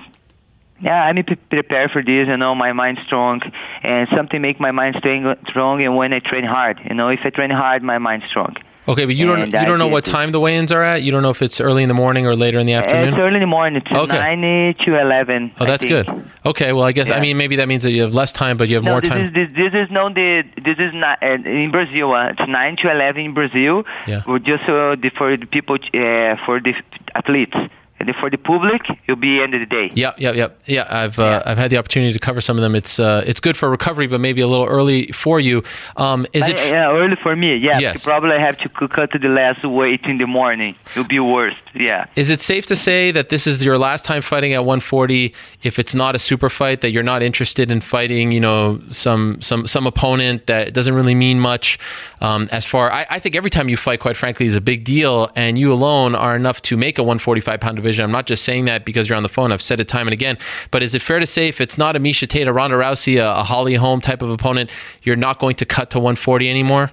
[0.81, 2.27] yeah, I'm pre- prepared for this.
[2.27, 3.41] You know, my mind's strong,
[3.85, 5.37] and something make my mind strong.
[5.49, 8.57] Strong, and when I train hard, you know, if I train hard, my mind's strong.
[8.89, 11.03] Okay, but you don't And you don't know what time the weigh-ins are at.
[11.03, 13.15] You don't know if it's early in the morning or later in the afternoon.
[13.15, 13.81] It's early in the morning.
[13.85, 14.17] It's Okay.
[14.19, 15.53] nine to eleven.
[15.61, 16.09] oh, that's good.
[16.45, 18.69] Okay, well, I guess I mean maybe that means that you have less time, but
[18.69, 19.25] you have No, more this time.
[19.27, 21.27] is this, this is no the this is not uh,
[21.63, 22.13] in Brazil.
[22.13, 23.85] Uh, it's nine to eleven in Brazil.
[24.09, 24.23] Yeah.
[24.27, 26.75] We're just uh, the, for the people uh, for the
[27.15, 27.55] athletes.
[28.03, 29.91] And for the public, it'll be end of the day.
[29.95, 30.61] Yeah, yeah, yep.
[30.67, 31.43] Yeah, I've uh, Yeah.
[31.51, 32.75] I've had the opportunity to cover some of them.
[32.75, 35.63] It's uh, it's good for recovery, but maybe a little early for you.
[35.97, 36.59] Um, is it?
[36.59, 37.57] Uh, yeah, early for me.
[37.57, 38.05] Yeah, Yes.
[38.05, 40.75] you probably have to cut the last weight in the morning.
[40.91, 41.55] It'll be worse.
[41.75, 42.07] Yeah.
[42.17, 45.33] Is it safe to say that this is your last time fighting at 140?
[45.63, 49.41] If it's not a super fight, that you're not interested in fighting, you know, some
[49.41, 51.79] some some opponent that doesn't really mean much.
[52.21, 54.83] Um, as far, I, I think every time you fight, quite frankly, is a big
[54.85, 57.92] deal, and you alone are enough to make a 145 pound division.
[58.01, 59.53] I'm not just saying that because you're on the phone.
[59.53, 60.39] I've said it time and again.
[60.71, 63.19] But is it fair to say if it's not a Miesha Tate, a Ronda Rousey,
[63.19, 64.71] a, a Holly Holm type of opponent,
[65.03, 66.91] you're not going to cut to 140 anymore?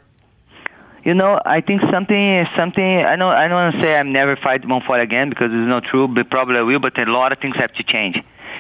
[1.06, 2.84] You know, I think something, something.
[2.84, 5.70] I know, I don't want to say I'm never fight one fight again because it's
[5.70, 6.08] not true.
[6.08, 6.80] But probably I will.
[6.80, 8.18] But a lot of things have to change.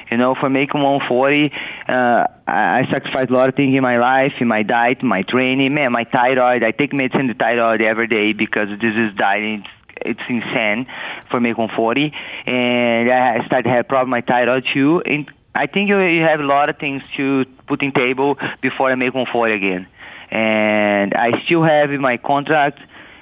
[0.10, 1.52] You know, for making 140,
[1.88, 5.76] uh, I sacrificed a lot of things in my life, in my diet, my training,
[5.76, 6.64] man, my thyroid.
[6.64, 9.62] I take medicine the thyroid every day because this is diet.
[10.06, 10.88] It's insane
[11.30, 12.14] for me 140,
[12.46, 15.02] and I started to have problem with my thyroid too.
[15.06, 18.92] And I think you, you have a lot of things to put in table before
[18.92, 19.88] I make 140 again
[20.32, 22.80] and I still have my contract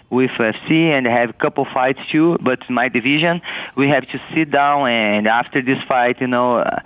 [0.09, 3.41] with UFC and have a couple fights too, but my division,
[3.75, 6.79] we have to sit down and after this fight, you know, uh,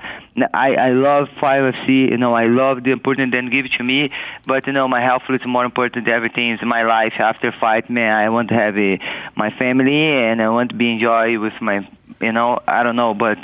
[0.53, 4.09] I, I love fight UFC, you know, I love the important they give to me,
[4.47, 7.89] but you know, my health is more important than everything in my life after fight,
[7.89, 8.99] man, I want to have a,
[9.35, 11.87] my family and I want to be enjoy with my,
[12.19, 13.37] you know, I don't know, but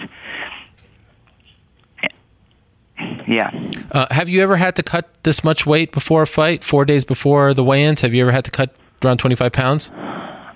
[3.27, 3.51] yeah.
[3.91, 6.63] Uh, have you ever had to cut this much weight before a fight?
[6.63, 9.91] Four days before the weigh-ins, have you ever had to cut around 25 pounds?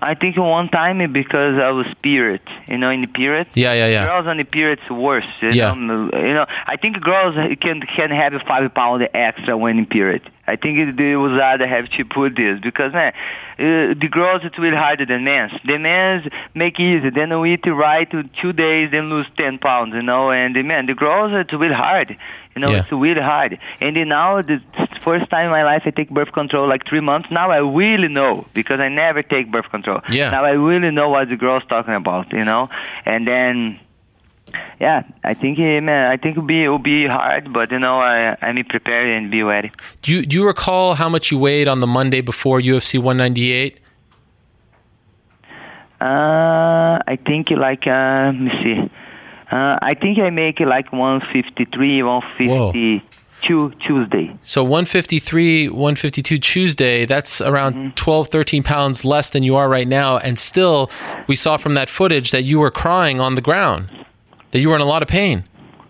[0.03, 3.45] I think one time because I was period, you know, in the period.
[3.53, 4.05] Yeah, yeah, yeah.
[4.05, 5.27] Girls on the period's worse.
[5.41, 5.75] You Yeah.
[5.75, 9.85] Know, you know, I think girls can can have a five pound extra when in
[9.85, 10.23] period.
[10.47, 13.13] I think it, they would rather have to put this because man,
[13.59, 15.51] uh, the girls it's really harder than men's.
[15.65, 16.25] The men's
[16.55, 17.11] make easy.
[17.11, 19.93] Then we eat right to two days, then lose ten pounds.
[19.93, 22.17] You know, and the man, the girls it's really hard.
[22.55, 22.79] You know, Yeah.
[22.79, 23.57] it's really hard.
[23.79, 24.59] And then now the
[25.03, 27.29] first time in my life I take birth control like three months.
[27.31, 30.01] Now I really know because I never take birth control.
[30.09, 30.29] Yeah.
[30.31, 32.31] Now I really know what the girl's talking about.
[32.33, 32.69] You know,
[33.05, 33.79] and then
[34.81, 37.99] yeah, I think eh, man, I think it'll be it'll be hard, but you know,
[38.01, 39.71] I I'm prepared and be ready.
[40.01, 43.79] Do you, do you recall how much you weighed on the Monday before UFC 198?
[46.01, 48.91] Uh, I think like uh, let me see.
[49.51, 54.35] Uh, I think I make like 153, 152 Tuesday.
[54.43, 57.89] So 153, 152 Tuesday, that's around Mm-hmm.
[57.95, 60.17] 12, 13 pounds less than you are right now.
[60.17, 60.89] And still,
[61.27, 63.89] we saw from that footage that you were crying on the ground,
[64.51, 65.43] that you were in a lot of pain.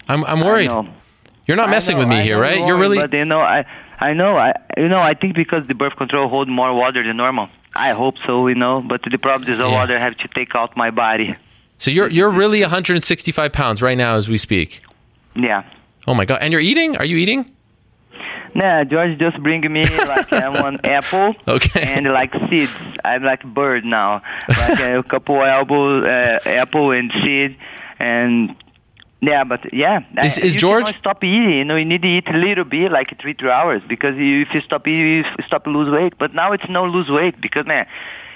[0.08, 0.72] I'm, I'm worried.
[1.48, 2.58] You're not I messing know, with me I here, right?
[2.58, 2.98] you're You're really.
[3.00, 3.66] But you know, I
[4.00, 7.18] I know, I you know, I think because the birth control hold more water than
[7.18, 7.50] normal.
[7.76, 8.82] I hope so, you know.
[8.82, 9.72] But the problem is the Yeah.
[9.72, 11.36] water have to take out my body.
[11.82, 14.84] So you're, you're really 165 pounds right now as we speak.
[15.36, 15.64] Yeah.
[16.08, 16.38] Oh my God.
[16.44, 16.96] And you're eating?
[16.98, 17.50] Are you eating?
[18.54, 21.82] Nah, George just bring me like uh, one apple Okay.
[21.82, 22.72] and like seeds.
[23.04, 27.58] I'm like bird now, like a couple elbow uh, apple and seed,
[27.98, 28.54] and
[29.22, 30.02] yeah, but yeah.
[30.24, 31.50] Is- is you George- stop eating?
[31.60, 34.42] You know, you need to eat a little bit, like three three hours, because you,
[34.42, 36.14] if you stop eating, you stop lose weight.
[36.20, 37.88] But now it's no lose weight because man,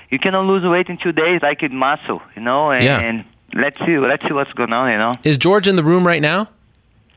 [0.10, 2.72] you cannot lose weight in two days like in muscle, you know.
[2.72, 3.24] And, Yeah.
[3.56, 5.14] And let's see, let's see what's going on, you know.
[5.24, 6.50] Is George in the room right now?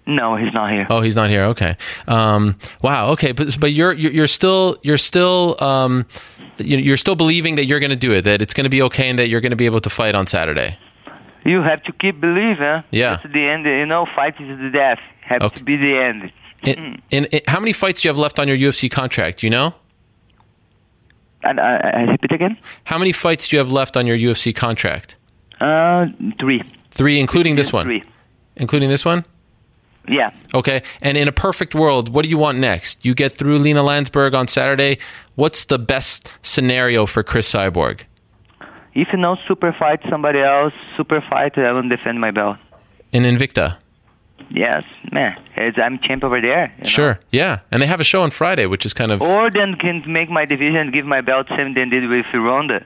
[0.07, 0.87] No, he's not here.
[0.89, 1.43] Oh, he's not here.
[1.45, 1.77] Okay.
[2.07, 3.11] Um, wow.
[3.11, 3.33] Okay.
[3.33, 6.07] But but you're you're still you're still um,
[6.57, 8.81] you- you're still believing that you're going to do it, that it's going to be
[8.83, 10.79] okay, and that you're going to be able to fight on Saturday.
[11.45, 12.83] You have to keep believing.
[12.91, 13.17] Yeah.
[13.17, 13.67] That's the end.
[13.67, 14.99] You know, fight is the death.
[15.21, 15.59] Have Okay.
[15.59, 16.33] to be the end.
[16.63, 19.39] In, in, in- how many fights do you have left on your UFC contract?
[19.41, 19.75] Do you know?
[21.43, 22.57] And uh, uh, repeat again.
[22.85, 25.17] How many fights do you have left on your UFC contract?
[25.61, 26.07] Uh,
[26.41, 26.63] three.
[26.91, 27.87] Three, including this one.
[27.87, 28.03] Three.
[28.57, 29.25] Including this one.
[30.09, 30.31] Yeah.
[30.55, 30.83] Okay.
[31.03, 33.05] And in a perfect world, what do you want next?
[33.05, 34.99] You get through Lina Lansberg on Saturday.
[35.35, 38.03] What's the best scenario for Chris Cyborg?
[38.95, 42.57] if you know super fight somebody else, super fight, I will defend my belt.
[43.13, 43.79] In Invicta.
[44.51, 45.37] Yes, man.
[45.57, 46.67] I'm champ over there.
[46.79, 46.89] you know.
[46.89, 47.21] Sure.
[47.31, 47.61] Yeah.
[47.71, 49.23] And they have a show on Friday, which is kind of.
[49.23, 52.85] Or then can make my division give my belt same than did with Ronda.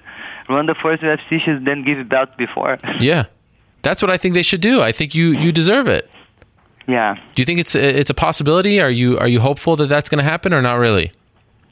[0.53, 2.79] Ronda first UFC should then give it belt before.
[3.01, 3.25] Yeah.
[3.83, 4.81] That's what I think they should do.
[4.81, 6.09] I think you, you deserve it.
[6.87, 7.17] yeah.
[7.35, 8.81] Do you think it's it's a possibility?
[8.81, 11.11] Are you are you hopeful that that's going to happen or not really?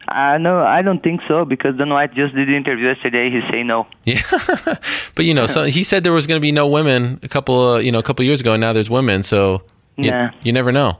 [0.08, 3.30] Uh, no, I don't think so because Dana White just did the interview yesterday.
[3.30, 3.86] He say no.
[4.04, 4.22] Yeah,
[5.14, 7.74] but you know, so he said there was going to be no women a couple,
[7.76, 9.22] of, you know, a couple of years ago, and now there's women.
[9.22, 9.62] So
[9.96, 10.30] you, Yeah.
[10.42, 10.98] you never know.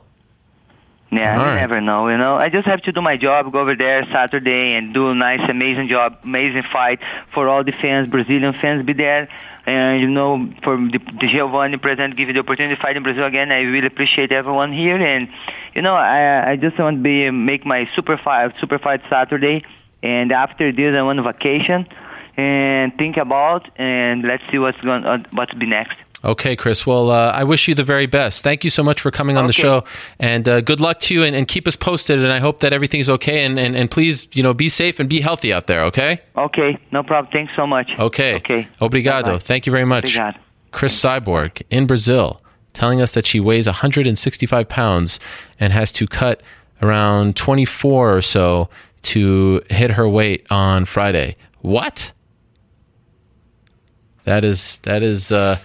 [1.11, 1.59] Yeah, All you right.
[1.59, 2.07] never know.
[2.07, 5.09] You know, I just have to do my job, go over there Saturday and do
[5.09, 6.99] a nice, amazing job, amazing fight
[7.33, 9.27] for all the fans, Brazilian fans, be there.
[9.65, 13.03] And you know, for the, the Giovanni president give you the opportunity to fight in
[13.03, 14.95] Brazil again, I really appreciate everyone here.
[14.95, 15.27] And
[15.75, 19.63] you know, I I just want to be make my super fight, super fight Saturday.
[20.01, 21.87] And after this, I want a vacation
[22.37, 25.97] and think about and let's see what's going what's be next.
[26.23, 26.85] Okay, Chris.
[26.85, 28.43] Well, uh, I wish you the very best.
[28.43, 29.83] Thank you so much for coming on the show,
[30.19, 31.23] and uh, good luck to you.
[31.23, 32.19] And, and keep us posted.
[32.19, 33.43] And I hope that everything's okay.
[33.43, 35.83] And, and and please, you know, be safe and be healthy out there.
[35.85, 36.21] Okay.
[36.37, 37.31] Okay, no problem.
[37.31, 37.89] Thanks so much.
[37.97, 38.35] Okay.
[38.35, 38.67] Okay.
[38.79, 39.25] Obrigado.
[39.25, 39.37] Bye-bye.
[39.39, 40.15] Thank you very much.
[40.15, 40.37] Obrigado.
[40.71, 42.41] Chris Cyborg in Brazil,
[42.73, 45.19] telling us that she weighs 165 pounds
[45.59, 46.41] and has to cut
[46.81, 48.69] around 24 or so
[49.01, 51.35] to hit her weight on Friday.
[51.61, 52.13] What?
[54.23, 55.57] That is that is uh,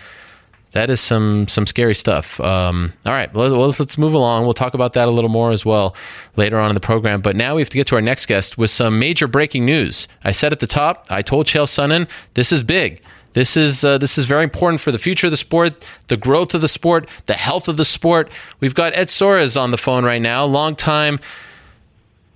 [0.76, 2.38] that is some some scary stuff.
[2.40, 4.44] Um, all right, well, let's, let's move along.
[4.44, 5.96] We'll talk about that a little more as well
[6.36, 7.20] later on in the program.
[7.22, 10.06] But now we have to get to our next guest with some major breaking news.
[10.22, 13.00] I said at the top, I told Chael Sonnen, this is big.
[13.32, 16.54] This is uh, this is very important for the future of the sport, the growth
[16.54, 18.30] of the sport, the health of the sport.
[18.60, 21.20] We've got Ed Soares on the phone right now, longtime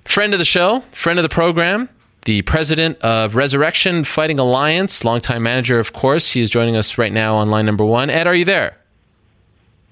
[0.05, 1.89] friend of the show, friend of the program,
[2.25, 6.33] the president of Resurrection Fighting Alliance, longtime manager, of course.
[6.33, 8.11] He is joining us right now on line number one.
[8.11, 8.77] Ed, are you there?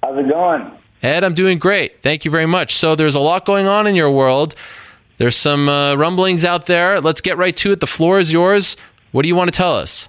[0.03, 0.71] How's it going?
[1.03, 2.03] Ed, I'm doing great.
[2.03, 2.75] Thank you very much.
[2.75, 4.55] So there's a lot going on in your world.
[5.17, 7.01] There's some uh, rumblings out there.
[7.01, 7.81] Let's get right to it.
[7.81, 8.77] The floor is yours.
[9.13, 10.09] What do you want to tell us?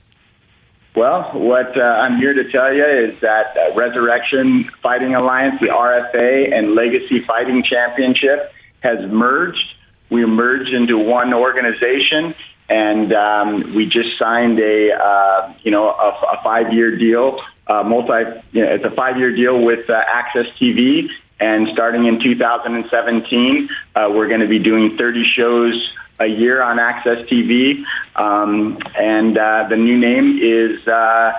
[0.95, 5.67] Well, what uh, I'm here to tell you is that uh, Resurrection Fighting Alliance, the
[5.67, 8.51] RFA, and Legacy Fighting Championship
[8.82, 9.78] has merged.
[10.10, 12.36] We merged into one organization,
[12.70, 17.39] and um, we just signed a uh, you know a, a five-year deal.
[17.68, 22.20] Uh, multi, you know, it's a five-year deal with uh, AXS TV, and starting in
[22.20, 27.84] 2017, uh, we're going to be doing 30 shows a year on AXS TV,
[28.16, 31.32] um, and uh, the new name is uh,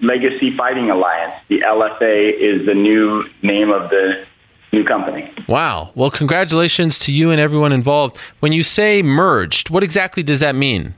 [0.00, 1.34] Legacy Fighting Alliance.
[1.48, 4.26] The LFA is the new name of the
[4.72, 5.26] new company.
[5.48, 5.92] Wow.
[5.94, 8.16] Well, congratulations to you and everyone involved.
[8.40, 10.94] When you say merged, what exactly does that mean?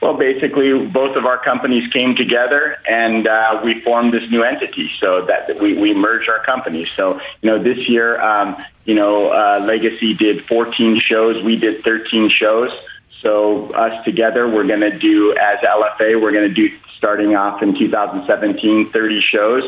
[0.00, 4.90] Well, basically, both of our companies came together and uh, we formed this new entity.
[5.00, 6.88] So that we, we merged our companies.
[6.92, 11.42] So you know, this year, um, you know, uh, Legacy did 14 shows.
[11.42, 12.70] We did 13 shows.
[13.22, 16.20] So us together, we're going to do as LFA.
[16.20, 19.64] We're going to do starting off in 2017, 30 shows,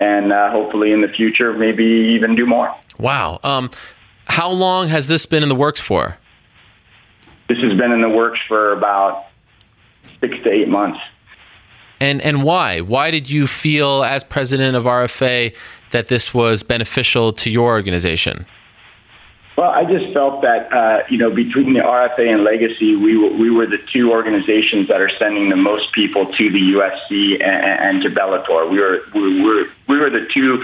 [0.00, 2.74] and uh, hopefully in the future, maybe even do more.
[2.98, 3.40] Wow.
[3.42, 3.70] Um,
[4.26, 6.18] how long has this been in the works for?
[7.48, 9.26] This has been in the works for about
[10.20, 10.98] six to eight months.
[12.00, 12.80] And and why?
[12.80, 15.54] Why did you feel as president of RFA
[15.90, 18.46] that this was beneficial to your organization?
[19.56, 23.30] Well, I just felt that uh, you know between the RFA and Legacy, we were,
[23.30, 28.02] we were the two organizations that are sending the most people to the UFC and,
[28.02, 28.68] and to Bellator.
[28.68, 30.58] We were we were we were the two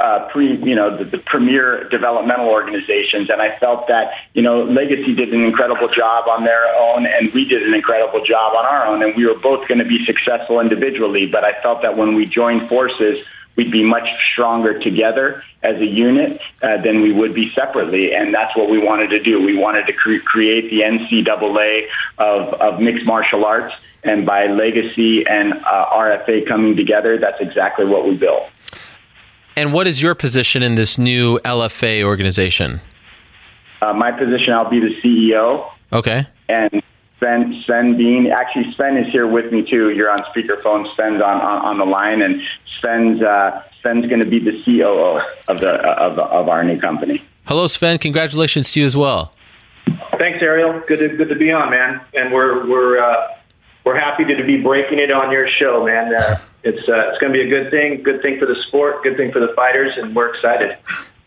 [0.00, 4.64] uh, pre you know the, the premier developmental organizations, and I felt that you know
[4.64, 8.66] Legacy did an incredible job on their own, and we did an incredible job on
[8.66, 11.26] our own, and we were both going to be successful individually.
[11.30, 13.22] But I felt that when we joined forces
[13.56, 18.14] we'd be much stronger together as a unit uh, than we would be separately.
[18.14, 19.42] And that's what we wanted to do.
[19.42, 21.86] We wanted to cre- create the NCAA
[22.18, 23.74] of, of mixed martial arts.
[24.04, 28.42] And by Legacy and uh, RFA coming together, that's exactly what we built.
[29.56, 32.80] And what is your position in this new LFA organization?
[33.80, 35.70] Uh, my position, I'll be the CEO.
[35.92, 36.26] Okay.
[36.48, 36.82] And
[37.22, 39.90] Sven, Sven Bean, actually, Sven is here with me too.
[39.90, 40.92] You're on speakerphone.
[40.96, 42.40] Sven's on, on, on the line, and
[42.80, 47.22] Sven's, uh, Sven's going to be the COO of, the, of, of our new company.
[47.46, 47.98] Hello, Sven.
[47.98, 49.32] Congratulations to you as well.
[50.18, 50.82] Thanks, Ariel.
[50.86, 52.00] Good to good to be on, man.
[52.14, 53.36] And we're we're uh,
[53.84, 56.14] we're happy to be breaking it on your show, man.
[56.14, 59.02] Uh, it's uh, it's going to be a good thing, good thing for the sport,
[59.02, 60.76] good thing for the fighters, and we're excited.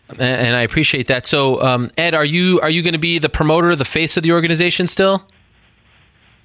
[0.08, 1.26] And, and I appreciate that.
[1.26, 4.22] So, um, Ed, are you are you going to be the promoter, the face of
[4.22, 5.26] the organization still?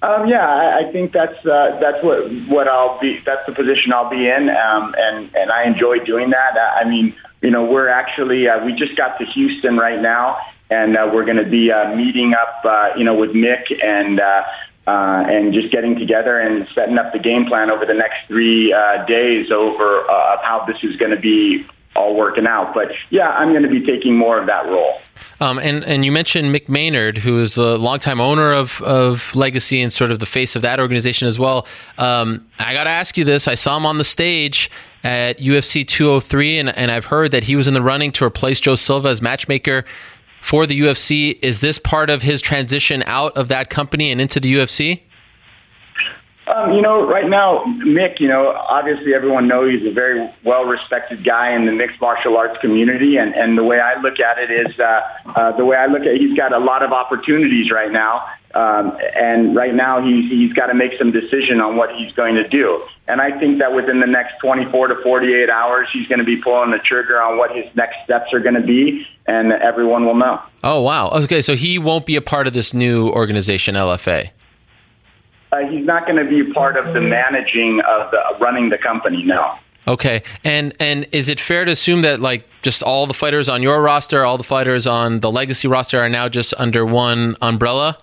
[0.02, 3.20] Um, yeah, I, I think that's uh, that's what what I'll be.
[3.24, 6.58] That's the position I'll be in, um, and and I enjoy doing that.
[6.58, 10.38] I I mean, you know, we're actually uh, we just got to Houston right now,
[10.70, 14.20] and uh, we're going to be uh, meeting up, uh, you know, with Mick and.
[14.20, 14.42] Uh,
[14.84, 18.74] uh, and just getting together and setting up the game plan over the next three
[18.74, 21.64] uh, days over uh, how this is going to be
[21.94, 22.74] all working out.
[22.74, 24.98] But yeah, I'm going to be taking more of that role.
[25.40, 29.80] Um, and and you mentioned Mick Maynard, who is a longtime owner of of Legacy
[29.80, 31.66] and sort of the face of that organization as well.
[31.98, 34.70] Um, I got to ask you this: I saw him on the stage
[35.04, 38.60] at UFC 203, and, and I've heard that he was in the running to replace
[38.60, 39.84] Joe Silva as matchmaker
[40.40, 41.38] for the UFC.
[41.42, 45.00] Is this part of his transition out of that company and into the UFC?
[46.52, 50.64] Um, you know, right now, Mick, you know, obviously everyone knows he's a very well
[50.64, 53.16] respected guy in the mixed martial arts community.
[53.16, 55.00] And, and the way I look at it is uh,
[55.34, 58.26] uh, the way I look at it, he's got a lot of opportunities right now.
[58.54, 62.34] Um, and right now, he's, he's got to make some decision on what he's going
[62.34, 62.84] to do.
[63.08, 66.36] And I think that within the next 24 to 48 hours, he's going to be
[66.36, 70.16] pulling the trigger on what his next steps are going to be, and everyone will
[70.16, 70.42] know.
[70.62, 71.08] Oh, wow.
[71.10, 74.30] Okay, so he won't be a part of this new organization, LFA.
[75.52, 79.22] Uh, he's not going to be part of the managing of the running the company.
[79.22, 79.58] No.
[79.86, 83.62] Okay, and and is it fair to assume that like just all the fighters on
[83.62, 87.98] your roster, all the fighters on the legacy roster, are now just under one umbrella?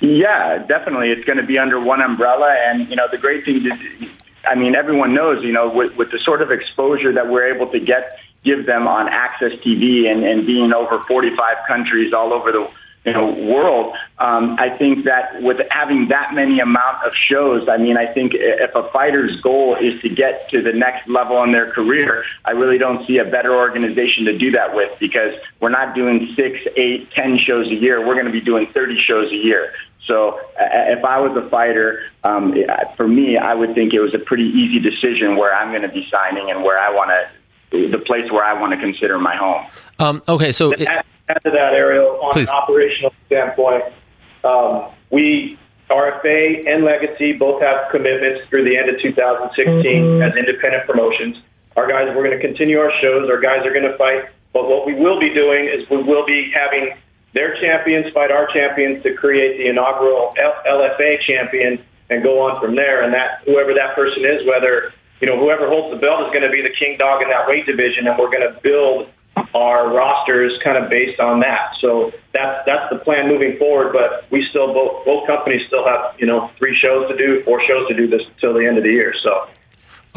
[0.00, 1.08] Yeah, definitely.
[1.10, 4.08] It's going to be under one umbrella, and you know the great thing is,
[4.46, 7.70] I mean, everyone knows, you know, with, with the sort of exposure that we're able
[7.72, 12.52] to get, give them on AXS TV, and, and being over 45 countries all over
[12.52, 12.68] the
[13.04, 13.94] you know world.
[14.18, 18.32] Um, I think that with having that many amount of shows, I mean, I think
[18.34, 22.52] if a fighter's goal is to get to the next level in their career, I
[22.52, 26.58] really don't see a better organization to do that with because we're not doing six,
[26.76, 28.06] eight, ten shows a year.
[28.06, 29.72] We're going to be doing 30 shows a year.
[30.06, 32.54] So if I was a fighter, um,
[32.96, 35.88] for me, I would think it was a pretty easy decision where I'm going to
[35.88, 39.34] be signing and where I want to, the place where I want to consider my
[39.34, 39.66] home.
[39.98, 40.72] Um, okay, so.
[40.72, 40.88] It-
[41.28, 42.48] add to that, Ariel, on Please.
[42.48, 43.84] an operational standpoint,
[44.44, 45.58] um, we
[45.90, 51.36] RFA and Legacy both have commitments through the end of 2016 as independent promotions.
[51.76, 53.28] Our guys, we're going to continue our shows.
[53.28, 54.30] Our guys are going to fight.
[54.52, 56.94] But what we will be doing is we will be having
[57.34, 62.60] their champions fight our champions to create the inaugural L- LFA champion and go on
[62.60, 63.02] from there.
[63.02, 66.46] And that whoever that person is, whether you know whoever holds the belt is going
[66.46, 69.10] to be the king dog in that weight division, and we're going to build
[69.54, 71.74] our rosters kind of based on that.
[71.80, 73.92] So that's that's the plan moving forward.
[73.92, 77.62] But we still both both companies still have you know three shows to do, four
[77.66, 79.14] shows to do this until the end of the year.
[79.22, 79.48] So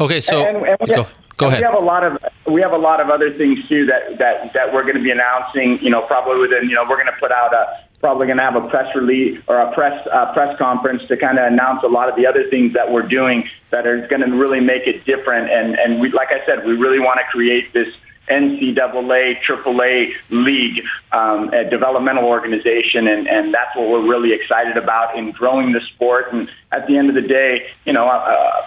[0.00, 1.60] okay, so and, and we go, have, go ahead.
[1.60, 4.52] We have a lot of we have a lot of other things too that that
[4.54, 5.78] that we're going to be announcing.
[5.82, 8.44] You know, probably within you know we're going to put out a probably going to
[8.44, 11.88] have a press release or a press uh, press conference to kind of announce a
[11.88, 15.04] lot of the other things that we're doing that are going to really make it
[15.04, 15.50] different.
[15.50, 17.88] And and we like I said, we really want to create this.
[18.30, 25.16] NCAA, AAA league, um, a developmental organization, and, and that's what we're really excited about
[25.16, 26.32] in growing the sport.
[26.32, 28.66] And at the end of the day, you know, uh,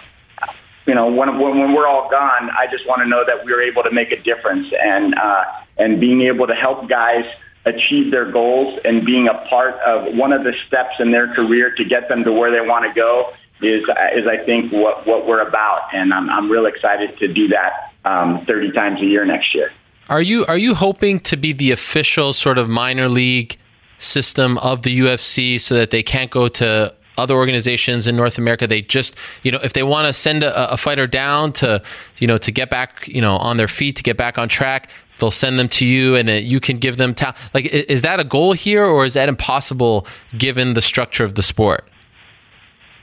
[0.88, 3.62] you know, when, when when we're all gone, I just want to know that we're
[3.62, 5.44] able to make a difference, and uh,
[5.78, 7.24] and being able to help guys
[7.66, 11.74] achieve their goals and being a part of one of the steps in their career
[11.76, 13.32] to get them to where they want to go
[13.64, 13.84] is
[14.16, 17.94] is I think what what we're about, and I'm I'm real excited to do that
[18.06, 19.72] um, 30 times a year next year.
[20.10, 23.58] Are you are you hoping to be the official sort of minor league
[23.98, 28.68] system of the UFC so that they can't go to other organizations in North America?
[28.68, 31.82] They just you know if they want to send a, a fighter down to
[32.18, 34.90] you know to get back you know on their feet to get back on track.
[35.18, 37.68] They'll send them to you, and you can give them ta- like.
[37.68, 41.88] Is that a goal here, or is that impossible given the structure of the sport?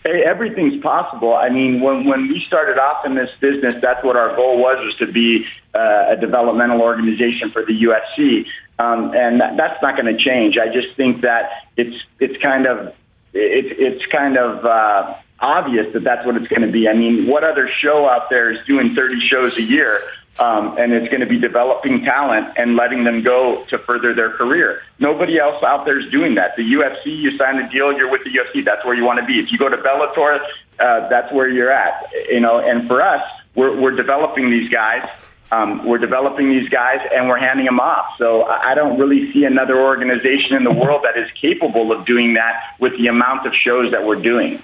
[0.04, 1.34] Hey, everything's possible.
[1.34, 4.78] I mean, when when we started off in this business, that's what our goal was:
[4.86, 5.44] was to be
[5.74, 8.46] uh, a developmental organization for the UFC,
[8.78, 10.56] um, and that, that's not going to change.
[10.56, 12.94] I just think that it's it's kind of
[13.34, 16.88] it's it's kind of uh, obvious that that's what it's going to be.
[16.88, 20.00] I mean, what other show out there is doing 30 shows a year?
[20.38, 24.36] Um, and it's going to be developing talent and letting them go to further their
[24.36, 24.82] career.
[25.00, 26.54] Nobody else out there is doing that.
[26.56, 28.64] The UFC, you sign a deal, you're with the UFC.
[28.64, 29.40] That's where you want to be.
[29.40, 30.38] If you go to Bellator,
[30.78, 32.12] uh, that's where you're at.
[32.30, 33.22] You know, and for us,
[33.56, 35.08] we're, we're developing these guys.
[35.50, 38.06] Um, we're developing these guys and we're handing them off.
[38.18, 42.34] So I don't really see another organization in the world that is capable of doing
[42.34, 44.62] that with the amount of shows that we're doing.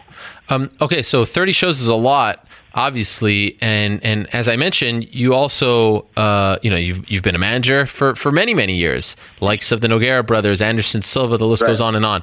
[0.50, 5.34] Um, okay, so 30 shows is a lot, obviously, and and as I mentioned, you
[5.34, 9.72] also uh, you know you've you've been a manager for for many many years, likes
[9.72, 11.68] of the Nogueira brothers, Anderson Silva, the list Right.
[11.68, 12.22] goes on and on.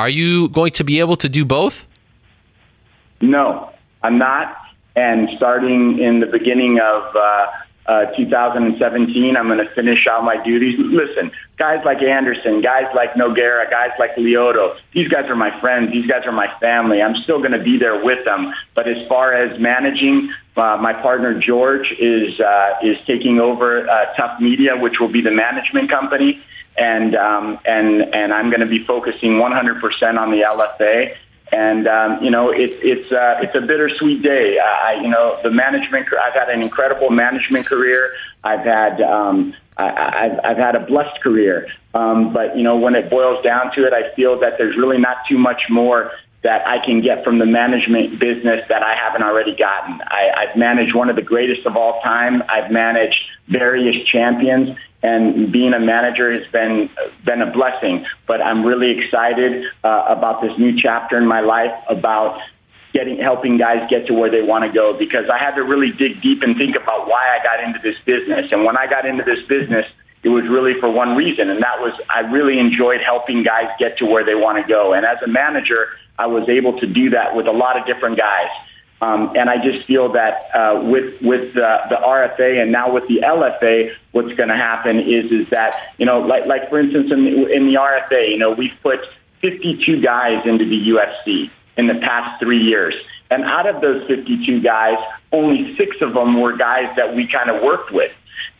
[0.00, 1.86] Are you going to be able to do both?
[3.20, 3.70] No,
[4.02, 4.56] I'm not.
[4.94, 7.46] And starting in the beginning of uh,
[7.88, 10.76] uh, 2017, I'm going to finish out my duties.
[10.78, 15.90] Listen, guys like Anderson, guys like Nogueira, guys like Lyoto, these guys are my friends.
[15.90, 17.00] These guys are my family.
[17.00, 18.52] I'm still going to be there with them.
[18.74, 24.14] But as far as managing, uh, my partner George is uh, is taking over uh,
[24.16, 26.42] Tough Media, which will be the management company,
[26.76, 31.16] and um, and and I'm going to be focusing 100% on the LFA
[31.52, 34.58] and um, you know it's it's uh, it's a bittersweet day.
[34.58, 36.06] I, you know the management.
[36.24, 38.12] I've had an incredible management career.
[38.44, 39.88] I've had um, I,
[40.24, 41.68] I've I've had a blessed career.
[41.94, 44.98] Um, but you know when it boils down to it, I feel that there's really
[44.98, 49.22] not too much more that I can get from the management business that I haven't
[49.22, 50.00] already gotten.
[50.02, 52.42] I, I've managed one of the greatest of all time.
[52.48, 53.18] I've managed
[53.48, 56.90] various champions, and being a manager has been
[57.24, 58.06] been a blessing.
[58.26, 62.40] But I'm really excited uh, about this new chapter in my life about
[62.92, 65.90] getting helping guys get to where they want to go because I had to really
[65.90, 68.50] dig deep and think about why I got into this business.
[68.52, 69.86] And when I got into this business,
[70.28, 73.96] it was really for one reason, and that was I really enjoyed helping guys get
[73.98, 74.92] to where they want to go.
[74.92, 78.18] And as a manager, I was able to do that with a lot of different
[78.18, 78.50] guys.
[79.00, 83.08] Um, and I just feel that uh, with with the, the RFA and now with
[83.08, 87.10] the LFA, what's going to happen is is that you know, like like for instance
[87.10, 89.00] in the, in the RFA, you know, we've put
[89.40, 92.94] 52 guys into the UFC in the past three years,
[93.30, 94.98] and out of those 52 guys,
[95.32, 98.12] only six of them were guys that we kind of worked with.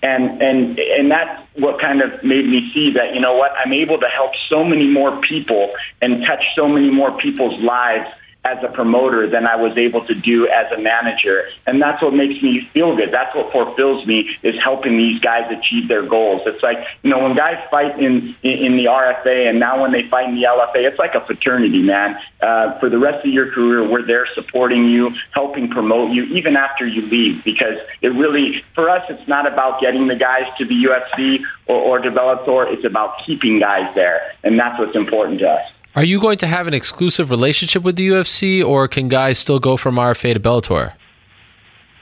[0.03, 3.73] And and and that's what kind of made me see that you know what I'm
[3.73, 8.07] able to help so many more people and touch so many more people's lives
[8.45, 11.51] as a promoter than I was able to do as a manager.
[11.67, 13.11] And that's what makes me feel good.
[13.13, 16.43] That's what fulfills me is helping these guys achieve their goals.
[16.47, 20.09] It's like, you know, when guys fight in, in the RFA and now when they
[20.09, 22.17] fight in the LFA, it's like a fraternity, man.
[22.41, 26.57] Uh, for the rest of your career, we're there supporting you, helping promote you, even
[26.57, 30.65] after you leave, because it really, for us, it's not about getting the guys to
[30.65, 32.73] the UFC or, or Bellator.
[32.73, 34.33] It's about keeping guys there.
[34.45, 35.73] And that's what's important to us.
[35.97, 39.59] Are you going to have an exclusive relationship with the UFC, or can guys still
[39.59, 40.95] go from RFA to Bellator?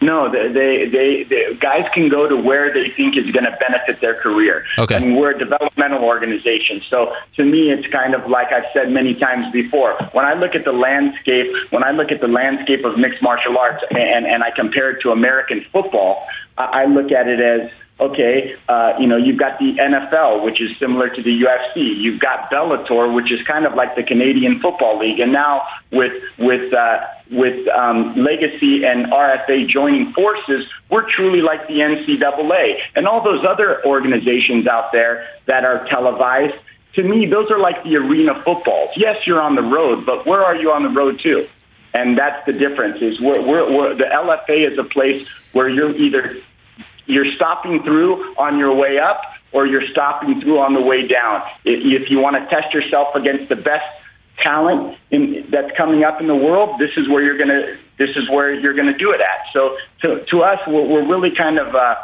[0.03, 3.57] No, they, they, they, they, guys can go to where they think is going to
[3.59, 4.67] benefit their career.
[4.79, 4.95] Okay.
[4.95, 6.83] And we're a developmental organization.
[6.91, 9.97] So to me, it's kind of like I've said many times before.
[10.13, 13.57] When I look at the landscape, when I look at the landscape of mixed martial
[13.57, 16.27] arts and, and I compare it to American football,
[16.59, 20.71] I look at it as okay, uh, you know, you've got the NFL, which is
[20.79, 21.97] similar to the UFC.
[21.97, 26.13] You've got Bellator, which is kind of like the Canadian Football League, and now with
[26.39, 26.99] with uh,
[27.31, 33.45] with um, Legacy and RFA joining forces, we're truly like the NCAA and all those
[33.49, 36.55] other organizations out there that are televised.
[36.95, 38.91] To me, those are like the arena footballs.
[38.97, 41.47] Yes, you're on the road, but where are you on the road to?
[41.93, 43.03] And that's the difference.
[43.03, 46.37] Is we're, we're, we're, the LFA is a place where you're either
[47.07, 49.21] you're stopping through on your way up
[49.53, 51.43] or you're stopping through on the way down.
[51.65, 53.87] If you want to test yourself against the best
[54.43, 58.11] talent in, that's coming up in the world, this is where you're going to this
[58.11, 59.47] is where you're going to do it at.
[59.53, 61.95] So to to us, we're, we're really kind of uh,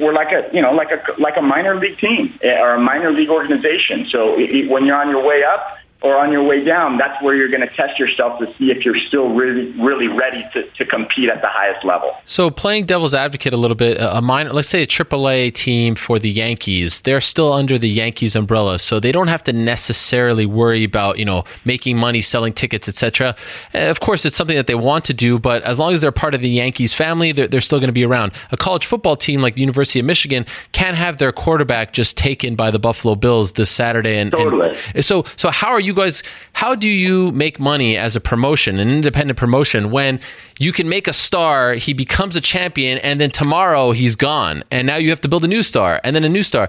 [0.00, 2.80] we're like a you know like a like a minor league team eh, or a
[2.80, 4.08] minor league organization.
[4.10, 7.34] So it, when you're on your way up, or on your way down, that's where
[7.34, 10.84] you're going to test yourself to see if you're still really, really ready to, to
[10.84, 12.16] compete at the highest level.
[12.24, 16.18] So, playing devil's advocate a little bit, a minor, let's say a AAA team for
[16.18, 20.84] the Yankees, they're still under the Yankees umbrella, so they don't have to necessarily worry
[20.84, 23.36] about you know making money, selling tickets, etc.
[23.74, 26.12] Eh, of course, it's something that they want to do, but as long as they're
[26.12, 28.32] part of the Yankees family, they're, they're still going to be around.
[28.50, 32.54] A college football team like the University of Michigan can have their quarterback just taken
[32.54, 34.76] by the Buffalo Bills this Saturday, and, totally.
[34.94, 36.22] and so so how are you you guys,
[36.54, 40.20] how do you make money as a promotion, an independent promotion, when
[40.58, 44.86] you can make a star, he becomes a champion, and then tomorrow he's gone, and
[44.86, 46.68] now you have to build a new star, and then a new star.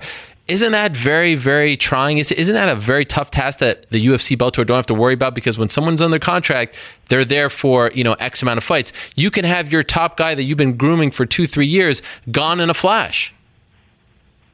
[0.49, 2.17] Isn't that very, very trying?
[2.17, 5.35] Isn't that a very tough task that the UFC Bellator don't have to worry about?
[5.35, 8.91] Because when someone's under contract, they're there for you know X amount of fights.
[9.15, 12.59] You can have your top guy that you've been grooming for two, three years gone
[12.59, 13.33] in a flash.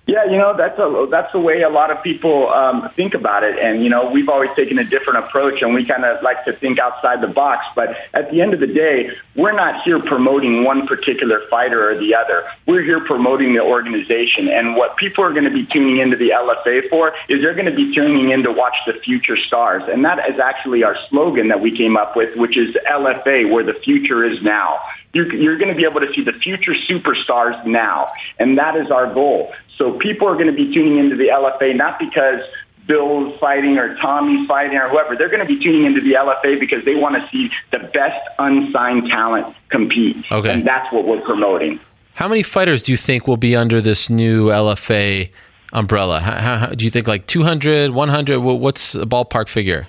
[0.07, 3.43] Yeah, you know that's a that's the way a lot of people um, think about
[3.43, 6.43] it, and you know we've always taken a different approach, and we kind of like
[6.45, 7.61] to think outside the box.
[7.75, 11.93] But at the end of the day, we're not here promoting one particular fighter or
[11.93, 12.43] the other.
[12.65, 16.31] We're here promoting the organization, and what people are going to be tuning into the
[16.33, 20.03] LFA for is they're going to be tuning in to watch the future stars, and
[20.05, 23.77] that is actually our slogan that we came up with, which is LFA, where the
[23.85, 24.79] future is now.
[25.13, 28.89] You're, you're going to be able to see the future superstars now, and that is
[28.91, 29.51] our goal.
[29.79, 32.41] So people are going to be tuning into the LFA not because
[32.85, 36.59] Bill's fighting or Tommy's fighting or whoever, they're going to be tuning into the LFA
[36.59, 40.17] because they want to see the best unsigned talent compete.
[40.31, 40.51] Okay.
[40.51, 41.79] And that's what we're promoting.
[42.15, 45.31] How many fighters do you think will be under this new LFA
[45.71, 46.19] umbrella?
[46.19, 48.39] How, how, how, do you think like 200, 100?
[48.39, 49.87] What's the ballpark figure?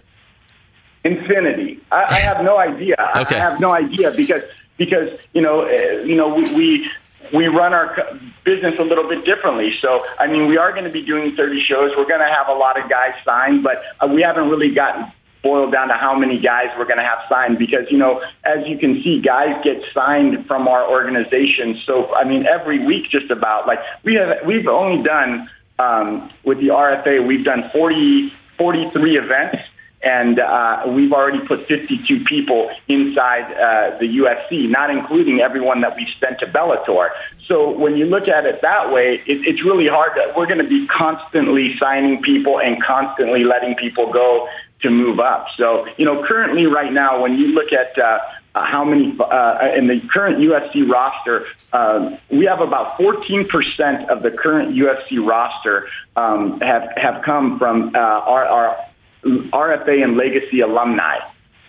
[1.02, 1.80] Infinity.
[1.90, 2.94] I, I have no idea.
[3.16, 3.36] Okay.
[3.36, 4.42] I have no idea because
[4.76, 6.42] because you know uh, you know we.
[6.54, 6.90] we
[7.32, 7.96] we run our
[8.44, 9.72] business a little bit differently.
[9.80, 11.90] So, I mean, we are going to be doing 30 shows.
[11.96, 15.12] We're going to have a lot of guys signed, but uh, we haven't really gotten
[15.42, 18.66] boiled down to how many guys we're going to have signed because, you know, as
[18.66, 21.80] you can see, guys get signed from our organization.
[21.86, 26.58] So, I mean, every week just about like we have, we've only done, um, with
[26.58, 29.58] the RFA, we've done 40, 43 events
[30.02, 35.94] and uh, we've already put 52 people inside uh, the UFC, not including everyone that
[35.94, 37.10] we've sent to Bellator.
[37.46, 40.12] So when you look at it that way, it, it's really hard.
[40.14, 44.48] To, we're going to be constantly signing people and constantly letting people go
[44.82, 45.46] to move up.
[45.58, 48.18] So you know, currently right now, when you look at uh,
[48.54, 51.44] how many uh, in the current UFC roster,
[51.74, 57.94] uh, we have about 14% of the current UFC roster um, have have come from
[57.94, 58.89] uh, our, our
[59.24, 61.16] RFA and Legacy alumni.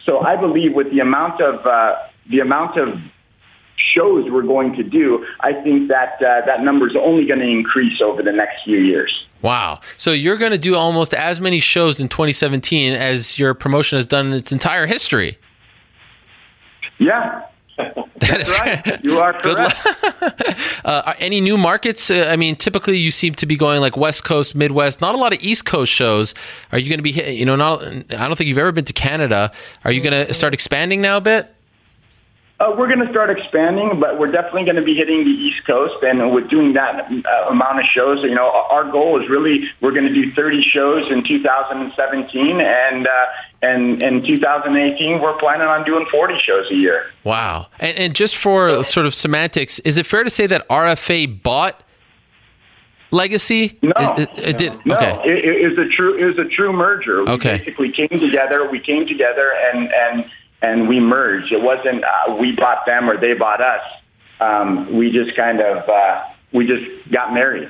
[0.06, 1.96] So I believe with the amount of uh,
[2.30, 2.98] the amount of
[3.94, 7.48] shows we're going to do, I think that uh, that number is only going to
[7.48, 9.26] increase over the next few years.
[9.42, 9.80] Wow.
[9.98, 14.06] So you're going to do almost as many shows in 2017 as your promotion has
[14.06, 15.38] done in its entire history.
[17.00, 17.44] Yeah.
[18.22, 19.04] That is right.
[19.04, 20.82] You are Good correct.
[20.86, 22.12] uh, any new markets?
[22.12, 25.02] Uh, I mean, typically you seem to be going like West Coast, Midwest.
[25.02, 26.36] Not a lot of East Coast shows.
[26.72, 27.10] Are you going to be?
[27.10, 27.82] You know, not.
[27.82, 29.52] I don't think you've ever been to Canada.
[29.84, 31.52] Are you going to start expanding now a bit?
[32.62, 35.66] Uh, we're going to start expanding, but we're definitely going to be hitting the East
[35.66, 39.64] Coast, and with doing that uh, amount of shows, you know, our goal is really
[39.82, 43.26] we're going to do 30 shows in 2017, and uh,
[43.64, 47.08] and in 2018 we're planning on doing 40 shows a year.
[47.24, 47.68] Wow.
[47.80, 51.82] And, and just for sort of semantics, is it fair to say that RFA bought
[53.10, 53.80] Legacy?
[53.82, 54.86] No, Is- it, it did.
[54.86, 55.20] no, Okay.
[55.26, 57.24] it, it is a true it was a true merger.
[57.24, 57.58] We Okay.
[57.58, 58.70] basically came together.
[58.70, 60.26] We came together and and
[60.62, 61.52] and we merged.
[61.52, 63.82] It wasn't uh, we bought them or they bought us.
[64.40, 67.70] Um, we just kind of uh, we just got married.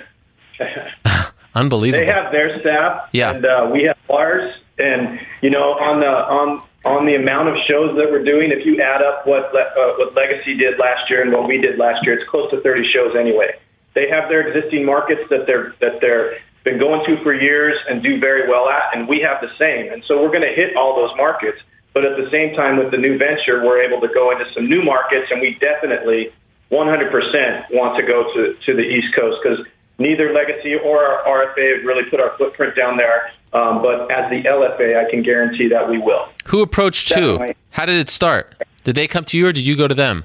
[1.55, 2.05] Unbelievable.
[2.05, 3.31] They have their staff, Yeah.
[3.33, 4.55] and uh, we have ours.
[4.79, 8.65] And you know, on the on on the amount of shows that we're doing, if
[8.65, 11.77] you add up what Le- uh, what Legacy did last year and what we did
[11.77, 13.53] last year, it's close to 30 shows anyway.
[13.93, 18.01] They have their existing markets that they're that they're been going to for years and
[18.01, 19.91] do very well at, and we have the same.
[19.91, 21.57] And so we're going to hit all those markets.
[21.93, 24.69] But at the same time, with the new venture, we're able to go into some
[24.69, 26.31] new markets, and we definitely
[26.71, 27.11] 100%
[27.71, 29.65] want to go to, to the East Coast because
[29.99, 33.31] neither Legacy or our RFA have really put our footprint down there.
[33.53, 36.27] Um, but as the LFA, I can guarantee that we will.
[36.45, 37.39] Who approached who?
[37.71, 38.55] How did it start?
[38.85, 40.23] Did they come to you or did you go to them?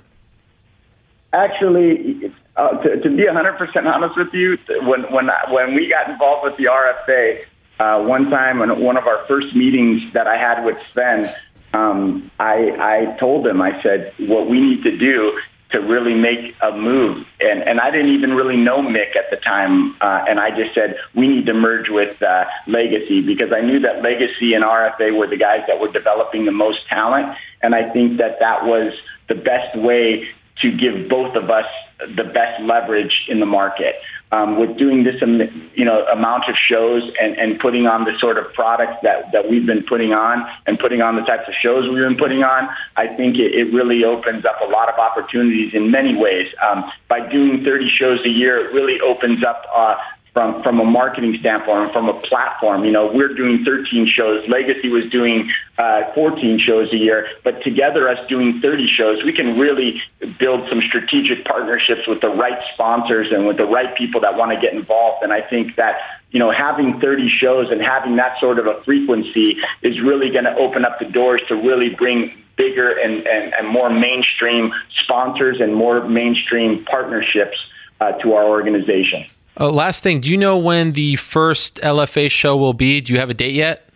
[1.32, 6.08] Actually, uh, to, to be 100% honest with you, when when I- when we got
[6.08, 7.44] involved with the RFA,
[7.80, 11.28] uh, one time in one of our first meetings that I had with Sven,
[11.76, 15.38] um, I I told them, I said what we need to do
[15.72, 19.36] to really make a move, and and I didn't even really know Mick at the
[19.36, 23.60] time, uh, and I just said we need to merge with uh, Legacy because I
[23.60, 27.74] knew that Legacy and RFA were the guys that were developing the most talent, and
[27.74, 28.92] I think that that was
[29.28, 30.28] the best way
[30.62, 31.66] to give both of us
[31.98, 33.96] the best leverage in the market.
[34.32, 35.38] Um, with doing this, um,
[35.74, 39.48] you know, amount of shows and, and putting on the sort of products that, that
[39.48, 42.68] we've been putting on and putting on the types of shows we've been putting on,
[42.96, 46.48] I think it, it really opens up a lot of opportunities in many ways.
[46.61, 49.94] Um, by doing 30 shows a year, it really opens up uh,
[50.37, 52.84] from from a marketing standpoint and from a platform.
[52.84, 54.45] You know, we're doing 13 shows.
[54.51, 59.33] Legacy was doing uh, 14 shows a year, but together, us doing 30 shows, we
[59.33, 59.96] can really
[60.38, 64.53] build some strategic partnerships with the right sponsors and with the right people that want
[64.53, 65.22] to get involved.
[65.22, 65.96] And I think that
[66.33, 70.45] you know having 30 shows and having that sort of a frequency is really going
[70.45, 74.71] to open up the doors to really bring bigger and, and, and more mainstream
[75.03, 77.57] sponsors and more mainstream partnerships
[78.03, 79.25] uh, to our organization.
[79.58, 83.00] Uh, last thing, do you know when the first LFA show will be?
[83.00, 83.88] Do you have a date yet?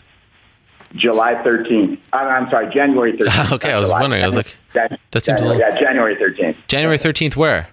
[0.97, 1.99] July 13th.
[2.12, 3.53] I'm, I'm sorry, January 13th.
[3.53, 4.01] Okay, I was July.
[4.01, 4.23] wondering.
[4.23, 6.57] I was like, That, that seems a little- Yeah, January 13th.
[6.69, 7.69] January 13th, where?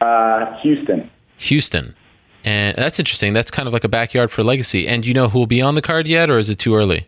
[0.00, 1.10] Uh, Houston.
[1.38, 1.94] Houston.
[2.44, 3.32] And that's interesting.
[3.32, 4.86] That's kind of like a backyard for Legacy.
[4.88, 6.74] And do you know who will be on the card yet, or is it too
[6.74, 7.06] early?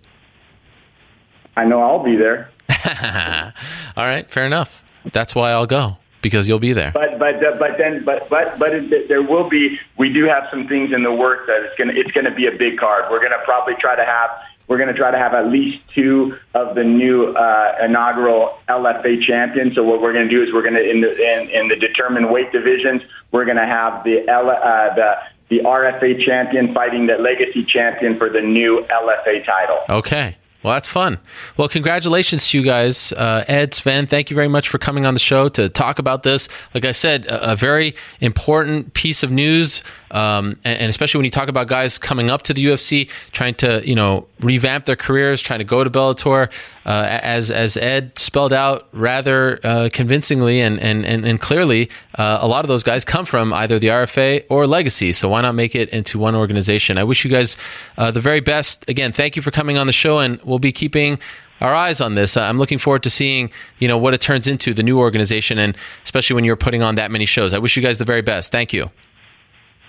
[1.56, 2.50] I know I'll be there.
[3.96, 4.84] All right, fair enough.
[5.12, 5.96] That's why I'll go.
[6.22, 6.92] Because you'll be there.
[6.92, 9.78] But but uh, but then but but but it, there will be.
[9.98, 12.56] We do have some things in the works that it's gonna it's gonna be a
[12.56, 13.10] big card.
[13.10, 14.30] We're gonna probably try to have.
[14.68, 19.20] We're going to try to have at least two of the new uh, inaugural LFA
[19.20, 19.74] champions.
[19.74, 21.76] So what we're going to do is we're going to in the in, in the
[21.76, 25.14] determined weight divisions, we're going to have the L, uh, the
[25.50, 29.80] the RFA champion fighting the legacy champion for the new LFA title.
[29.90, 30.36] Okay.
[30.62, 31.18] Well, that's fun.
[31.56, 34.06] Well, congratulations to you guys, uh, Ed, Sven.
[34.06, 36.48] Thank you very much for coming on the show to talk about this.
[36.72, 39.82] Like I said, a, a very important piece of news,
[40.12, 43.54] um, and, and, especially when you talk about guys coming up to the UFC, trying
[43.56, 46.48] to you know revamp their careers, trying to go to Bellator.
[46.84, 52.38] Uh, as as Ed spelled out rather uh, convincingly and and and, and clearly, uh,
[52.40, 55.12] a lot of those guys come from either the RFA or Legacy.
[55.12, 56.98] So why not make it into one organization?
[56.98, 57.56] I wish you guys
[57.98, 58.88] uh, the very best.
[58.88, 61.18] Again, thank you for coming on the show, and we'll be keeping
[61.60, 62.36] our eyes on this.
[62.36, 65.76] I'm looking forward to seeing, you know, what it turns into the new organization, and
[66.02, 67.54] especially when you're putting on that many shows.
[67.54, 68.50] I wish you guys the very best.
[68.50, 68.90] Thank you.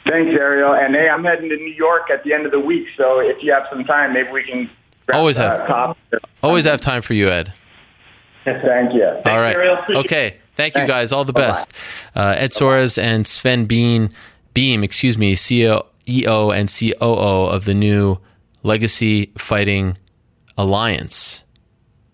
[0.08, 0.74] Thanks, Ariel.
[0.76, 3.38] And hey, I'm heading to New York at the end of the week, so if
[3.42, 4.70] you have some time, maybe we can
[5.12, 5.94] always have uh,
[6.42, 7.54] always have time for you, Ed.
[8.46, 9.06] Thank you.
[9.26, 9.56] All right.
[9.90, 10.38] Okay.
[10.56, 11.12] Thank you, guys.
[11.12, 11.72] All the best.
[12.16, 14.12] Uh, Ed Soares and Sven Bean,
[14.54, 15.84] Beam, excuse me, CEO
[16.56, 18.20] and COO of the new
[18.62, 19.98] Legacy Fighting
[20.58, 21.44] Alliance.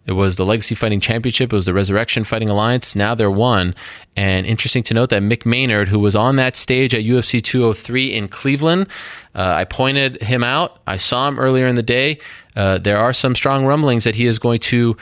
[0.09, 1.53] It was the Legacy Fighting Championship.
[1.53, 2.95] It was the Resurrection Fighting Alliance.
[2.95, 3.75] Now they're one.
[4.15, 8.13] And interesting to note that Mick Maynard, who was on that stage at UFC 203
[8.13, 8.87] in Cleveland,
[9.35, 10.79] uh, I pointed him out.
[10.87, 12.17] I saw him earlier in the day.
[12.55, 14.97] Uh, there are some strong rumblings that he is going to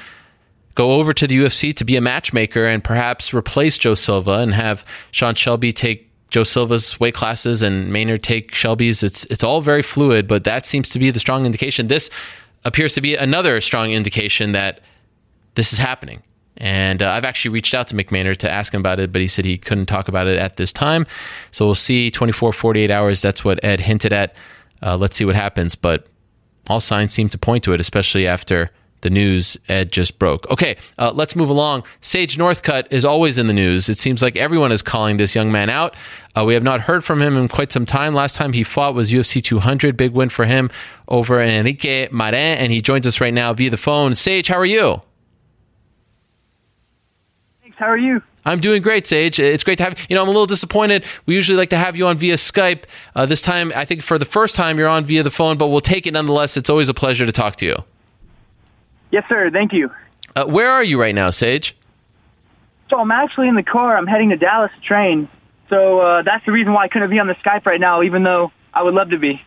[0.76, 4.54] go over to the UFC to be a matchmaker and perhaps replace Joe Silva and
[4.54, 9.02] have Sean Shelby take Joe Silva's weight classes and Maynard take Shelby's.
[9.02, 11.88] It's it's all very fluid, but that seems to be the strong indication.
[11.88, 12.10] This
[12.66, 14.82] appears to be another strong indication that
[15.58, 16.22] this is happening.
[16.56, 19.22] And uh, I've actually reached out to Mick Maynard to ask him about it, but
[19.22, 21.06] he said he couldn't talk about it at this time.
[21.52, 23.22] So we'll see 24, 48 hours.
[23.22, 24.38] That's what Ed hinted at.
[24.82, 25.76] Uh, let's see what happens.
[25.76, 26.08] But
[26.70, 28.72] all signs seem to point to it, especially after
[29.02, 30.50] the news Ed just broke.
[30.50, 31.84] Okay, uh, let's move along.
[32.02, 33.90] Sage Northcutt is always in the news.
[33.90, 35.96] It seems like everyone is calling this young man out.
[36.36, 38.16] Uh, we have not heard from him in quite some time.
[38.16, 39.96] Last time he fought was UFC 200.
[39.96, 40.72] Big win for him
[41.08, 44.16] over Enrique Marin, and he joins us right now via the phone.
[44.16, 45.02] Sage, how are you?
[47.78, 48.24] How are you?
[48.44, 49.40] I'm doing great, Sage.
[49.40, 50.06] It's great to have you.
[50.10, 51.06] You know, I'm a little disappointed.
[51.28, 52.86] We usually like to have you on via Skype.
[53.16, 55.68] Uh, this time, I think for the first time, you're on via the phone, but
[55.68, 56.58] we'll take it nonetheless.
[56.58, 57.76] It's always a pleasure to talk to you.
[59.12, 59.52] Yes, sir.
[59.52, 59.92] Thank you.
[60.36, 61.76] Uh, where are you right now, Sage?
[62.90, 63.96] So I'm actually in the car.
[63.96, 65.30] I'm heading to Dallas to train.
[65.70, 68.24] So uh, that's the reason why I couldn't be on the Skype right now, even
[68.24, 69.42] though I would love to be.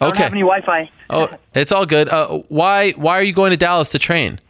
[0.00, 0.12] I okay.
[0.12, 0.90] don't have any Wi-Fi.
[1.10, 2.08] oh, it's all good.
[2.08, 4.40] Uh, why Why are you going to Dallas to train?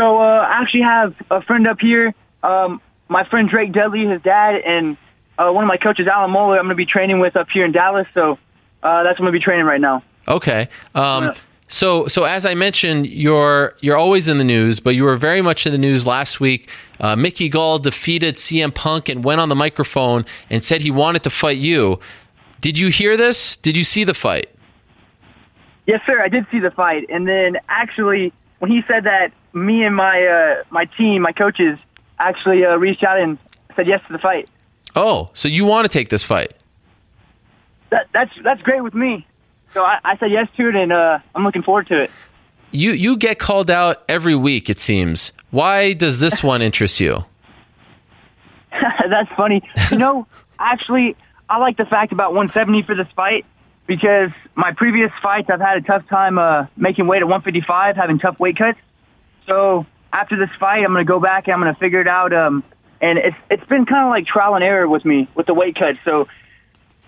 [0.00, 2.14] So uh, I actually have a friend up here.
[2.42, 4.96] Um, my friend Drake Dudley, his dad, and
[5.36, 7.66] uh, one of my coaches, Alan Moeller, I'm going to be training with up here
[7.66, 8.06] in Dallas.
[8.14, 8.38] So
[8.82, 10.02] uh, that's what I'm going to be training right now.
[10.26, 10.70] Okay.
[10.94, 11.32] Um, yeah.
[11.68, 15.42] So, so as I mentioned, you're you're always in the news, but you were very
[15.42, 16.70] much in the news last week.
[16.98, 21.22] Uh, Mickey Gall defeated CM Punk and went on the microphone and said he wanted
[21.24, 22.00] to fight you.
[22.62, 23.54] Did you hear this?
[23.58, 24.48] Did you see the fight?
[25.86, 26.22] Yes, sir.
[26.22, 30.26] I did see the fight, and then actually, when he said that, me and my
[30.26, 31.78] uh, my team, my coaches,
[32.18, 33.38] actually uh, reached out and
[33.76, 34.48] said yes to the fight.
[34.96, 36.54] Oh, so you want to take this fight?
[37.90, 39.26] That, that's that's great with me.
[39.74, 42.10] So I, I said yes to it, and uh, I'm looking forward to it.
[42.70, 44.70] You you get called out every week.
[44.70, 45.32] It seems.
[45.50, 47.22] Why does this one interest you?
[49.10, 49.62] that's funny.
[49.90, 50.26] You know,
[50.58, 51.16] actually,
[51.48, 53.44] I like the fact about 170 for this fight
[53.86, 58.18] because my previous fights, I've had a tough time uh, making weight at 155, having
[58.20, 58.78] tough weight cuts.
[59.46, 62.08] So after this fight, I'm going to go back and I'm going to figure it
[62.08, 62.32] out.
[62.32, 62.64] Um,
[63.00, 65.76] and it's it's been kind of like trial and error with me with the weight
[65.76, 65.98] cuts.
[66.04, 66.28] So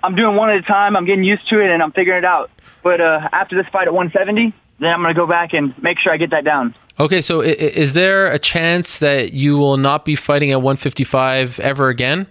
[0.02, 0.96] I'm doing one at a time.
[0.96, 2.50] I'm getting used to it and I'm figuring it out.
[2.82, 5.98] But uh, after this fight at 170, then I'm going to go back and make
[5.98, 6.74] sure I get that down.
[6.98, 11.88] Okay, so is there a chance that you will not be fighting at 155 ever
[11.88, 12.26] again?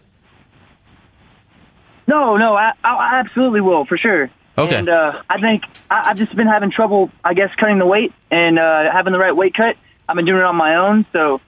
[2.07, 4.29] No, no, I, I absolutely will for sure.
[4.57, 4.75] Okay.
[4.75, 8.13] And uh, I think I, have just been having trouble, I guess, cutting the weight
[8.29, 9.77] and uh, having the right weight cut.
[10.11, 11.05] I've been doing it on my own.
[11.13, 11.39] So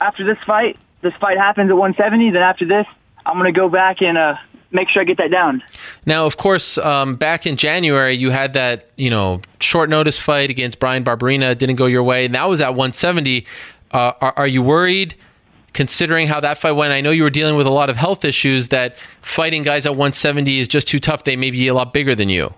[0.00, 2.30] after this fight, this fight happens at 170.
[2.30, 2.86] Then after this,
[3.26, 4.36] I'm going to go back and uh,
[4.70, 5.62] make sure I get that down.
[6.06, 10.48] Now, of course, um, back in January, you had that you know short notice fight
[10.48, 11.56] against Bryan Barberena.
[11.58, 13.46] Didn't go your way, and that was at 170.
[13.92, 15.14] Uh, are, are you worried?
[15.72, 16.92] considering how that fight went.
[16.92, 19.90] I know you were dealing with a lot of health issues that fighting guys at
[19.90, 21.22] 170 is just too tough.
[21.22, 22.52] They may be a lot bigger than you.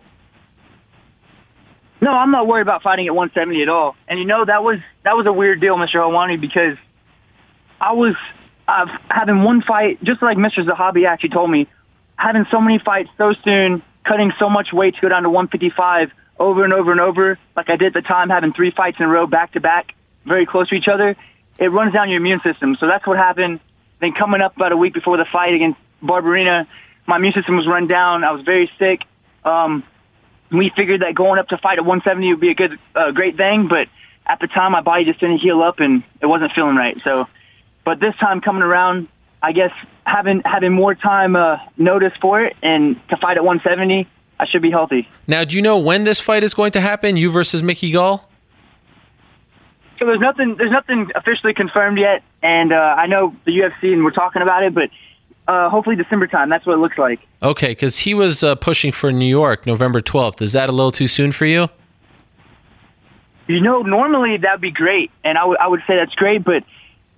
[2.00, 3.96] No, I'm not worried about fighting at 170 at all.
[4.08, 5.96] And you know that was that was a weird deal, Mr.
[5.96, 6.76] Helwani, because
[7.80, 8.14] I was
[8.68, 10.64] uh, having one fight, just like Mr.
[10.64, 11.68] Zahabi actually told me,
[12.16, 16.12] having so many fights so soon, cutting so much weight to go down to 155
[16.38, 19.06] over and over and over, like I did at the time, having three fights in
[19.06, 21.16] a row back to back, very close to each other,
[21.58, 22.76] it runs down your immune system.
[22.78, 23.60] So that's what happened.
[24.00, 26.66] Then coming up about a week before the fight against Barberena,
[27.06, 28.24] my immune system was run down.
[28.24, 29.00] I was very sick.
[29.44, 29.84] Um,
[30.50, 33.36] we figured that going up to fight at 170 would be a good, uh, great
[33.36, 33.88] thing, but
[34.26, 37.00] at the time my body just didn't heal up and it wasn't feeling right.
[37.02, 37.26] So,
[37.84, 39.08] but this time coming around,
[39.42, 39.72] I guess
[40.04, 44.08] having having more time uh, notice for it and to fight at 170,
[44.38, 45.08] I should be healthy.
[45.26, 47.16] Now, do you know when this fight is going to happen?
[47.16, 48.28] You versus Mickey Gall.
[49.98, 54.04] So there's nothing there's nothing officially confirmed yet, and uh, I know the UFC and
[54.04, 54.90] we're talking about it, but
[55.48, 56.48] uh, hopefully December time.
[56.48, 57.20] That's what it looks like.
[57.42, 60.40] Okay, because he was uh, pushing for New York, November 12th.
[60.40, 61.68] Is that a little too soon for you?
[63.52, 66.64] You know, normally that'd be great, and I would would say that's great, but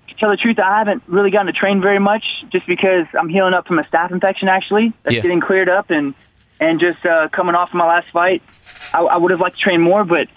[0.08, 3.28] to tell the truth, I haven't really gotten to train very much, just because I'm
[3.28, 4.48] healing up from a staph infection.
[4.48, 5.22] Actually, that's Yeah.
[5.22, 6.14] getting cleared up, and
[6.60, 8.42] and just uh, coming off my last fight,
[8.92, 10.28] I, I would have liked to train more, but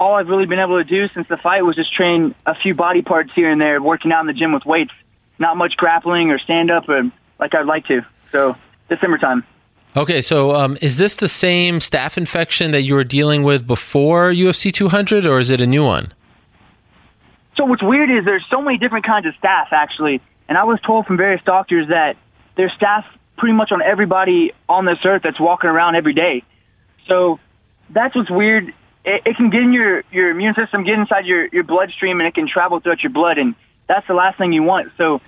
[0.00, 2.74] all I've really been able to do since the fight was just train a few
[2.74, 4.92] body parts here and there, working out in the gym with weights.
[5.38, 7.02] Not much grappling or stand up, or
[7.38, 8.04] like I'd like to.
[8.32, 8.56] So
[8.88, 9.44] December time.
[9.96, 14.32] Okay, so um, is this the same staph infection that you were dealing with before
[14.32, 16.08] UFC 200, or is it a new one?
[17.56, 20.80] So what's weird is there's so many different kinds of staph actually, and I was
[20.84, 22.16] told from various doctors that
[22.56, 23.04] there's staph
[23.38, 26.42] pretty much on everybody on this earth that's walking around every day.
[27.06, 27.38] So
[27.90, 28.74] that's what's weird.
[29.04, 32.26] It, it can get in your your immune system, get inside your your bloodstream, and
[32.26, 33.54] it can travel throughout your blood, and
[33.86, 34.90] that's the last thing you want.
[34.98, 35.20] So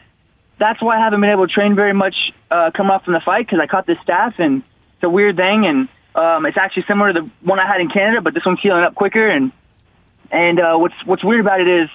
[0.58, 2.14] that's why I haven't been able to train very much
[2.50, 4.62] uh, coming off from the fight because I caught this staph, and
[4.94, 7.88] it's a weird thing, and um, it's actually similar to the one I had in
[7.88, 9.52] Canada, but this one's healing up quicker, and
[10.30, 11.90] and uh, what's what's weird about it is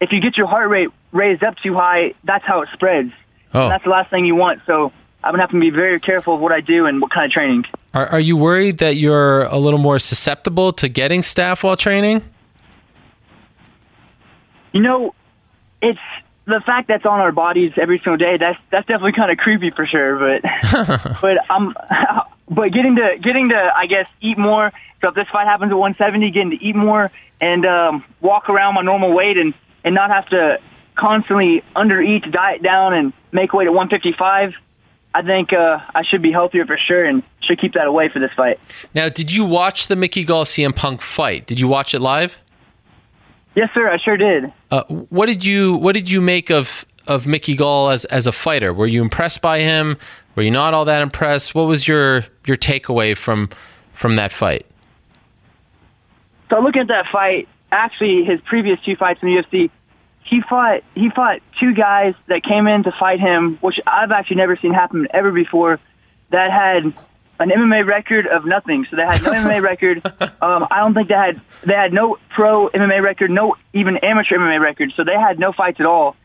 [0.00, 3.12] if you get your heart rate raised up too high, that's how it spreads.
[3.52, 3.68] Oh.
[3.68, 4.62] That's the last thing you want.
[4.66, 4.92] So
[5.22, 7.32] I'm gonna have to be very careful of what I do and what kind of
[7.32, 7.64] training.
[7.94, 12.22] Are, are you worried that you're a little more susceptible to getting staph while training?
[14.72, 15.14] You know,
[15.80, 16.00] it's
[16.46, 18.36] the fact that's on our bodies every single day.
[18.38, 20.18] That's that's definitely kind of creepy for sure.
[20.18, 21.74] But but I'm
[22.48, 24.72] but getting to getting to I guess eat more.
[25.00, 27.10] So if this fight happens at 170, getting to eat more
[27.40, 29.54] and um, walk around my normal weight and
[29.84, 30.58] and not have to
[30.96, 34.54] constantly under eat, diet down, and make weight at 155.
[35.16, 38.18] I think uh, I should be healthier for sure and should keep that away for
[38.18, 38.58] this fight.
[38.94, 41.46] Now, did you watch the Mickey Gall CM Punk fight?
[41.46, 42.40] Did you watch it live?
[43.54, 43.88] Yes, sir.
[43.88, 44.52] I sure did.
[44.70, 48.32] Uh, what did you What did you make of of Mickey Gall as as a
[48.32, 48.72] fighter?
[48.72, 49.96] Were you impressed by him?
[50.34, 51.54] Were you not all that impressed?
[51.54, 53.48] What was your your takeaway from
[53.92, 54.66] from that fight?
[56.50, 59.70] So looking at that fight, actually his previous two fights in the UFC,
[60.24, 64.36] he fought he fought two guys that came in to fight him, which I've actually
[64.36, 65.78] never seen happen ever before.
[66.30, 66.92] That had
[67.38, 68.86] an MMA record of nothing.
[68.90, 70.04] So they had no MMA record.
[70.40, 74.38] Um, I don't think they had they had no pro MMA record, no even amateur
[74.38, 74.92] MMA record.
[74.96, 76.16] So they had no fights at all.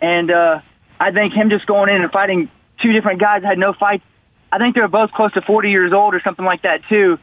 [0.00, 0.60] And uh,
[0.98, 4.04] I think him just going in and fighting two different guys that had no fights.
[4.50, 7.18] I think they were both close to 40 years old or something like that too.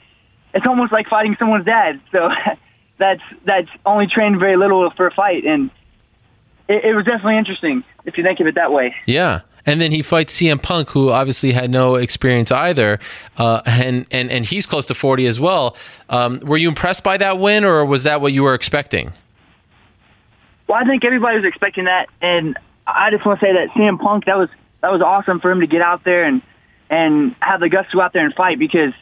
[0.54, 2.02] It's almost like fighting someone's dad.
[2.12, 2.30] So
[2.98, 5.70] that's that's only trained very little for a fight, and
[6.68, 8.96] it, it was definitely interesting if you think of it that way.
[9.06, 9.42] Yeah.
[9.70, 13.00] And then he fights CM Punk, who obviously had no experience either,
[13.38, 15.78] uh, and and and he's close to forty as well.
[16.10, 19.14] Um, were you impressed by that win, or was that what you were expecting?
[20.68, 24.00] Well, I think everybody was expecting that, and I just want to say that CM
[24.00, 24.50] Punk that was
[24.82, 26.42] that was awesome for him to get out there and
[26.90, 28.94] and have the guts to go out there and fight because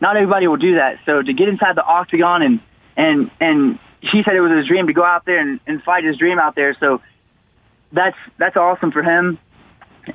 [0.00, 1.00] not everybody will do that.
[1.04, 2.60] So to get inside the octagon and
[2.96, 6.04] and and he said it was his dream to go out there and, and fight
[6.04, 6.76] his dream out there.
[6.78, 7.00] So
[7.90, 9.38] that's that's awesome for him.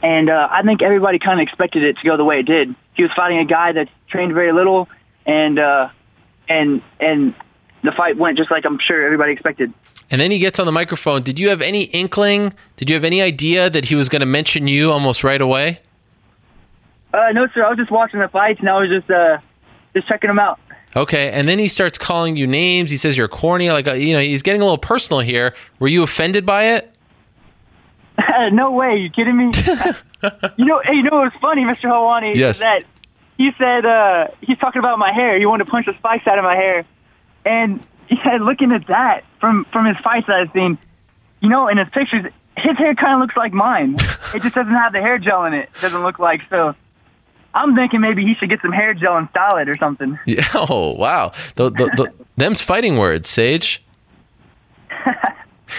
[0.01, 2.76] And uh, I think everybody kind of expected it to go the way it did.
[2.95, 4.89] He was fighting a guy that trained very little,
[5.26, 5.89] and uh,
[6.49, 7.34] and and
[7.84, 9.73] the fight went just like I'm sure everybody expected.
[10.09, 11.22] And then he gets on the microphone.
[11.22, 12.53] Did you have any inkling?
[12.77, 15.80] Did you have any idea that he was going to mention you almost right away?
[17.14, 17.65] Uh, no, sir.
[17.65, 19.39] I was just watching the fights, and I was just uh,
[19.93, 20.59] just checking them out.
[20.95, 22.89] Okay, and then he starts calling you names.
[22.89, 23.69] He says you're corny.
[23.72, 25.53] Like uh, you know, he's getting a little personal here.
[25.80, 26.93] Were you offended by it?
[28.52, 28.98] no way.
[28.98, 29.52] you kidding me?
[30.57, 31.85] you know, hey, you know what's funny, Mr.
[31.85, 32.35] Helwani?
[32.35, 32.57] Yes.
[32.57, 32.84] Is that
[33.38, 35.38] he said uh, he's talking about my hair.
[35.39, 36.85] He wanted to punch the spikes out of my hair,
[37.45, 40.77] and yeah, looking at that from from his fights that I've seen,
[41.41, 42.26] you know, in his pictures,
[42.57, 43.95] his hair kind of looks like mine.
[44.34, 45.69] it just doesn't have the hair gel in it.
[45.76, 46.73] It doesn't look like so.
[47.53, 50.19] I'm thinking maybe he should get some hair gel and style it or something.
[50.26, 50.48] Yeah.
[50.53, 51.31] Oh wow.
[51.56, 53.84] The, the, the, them's fighting words, Sage.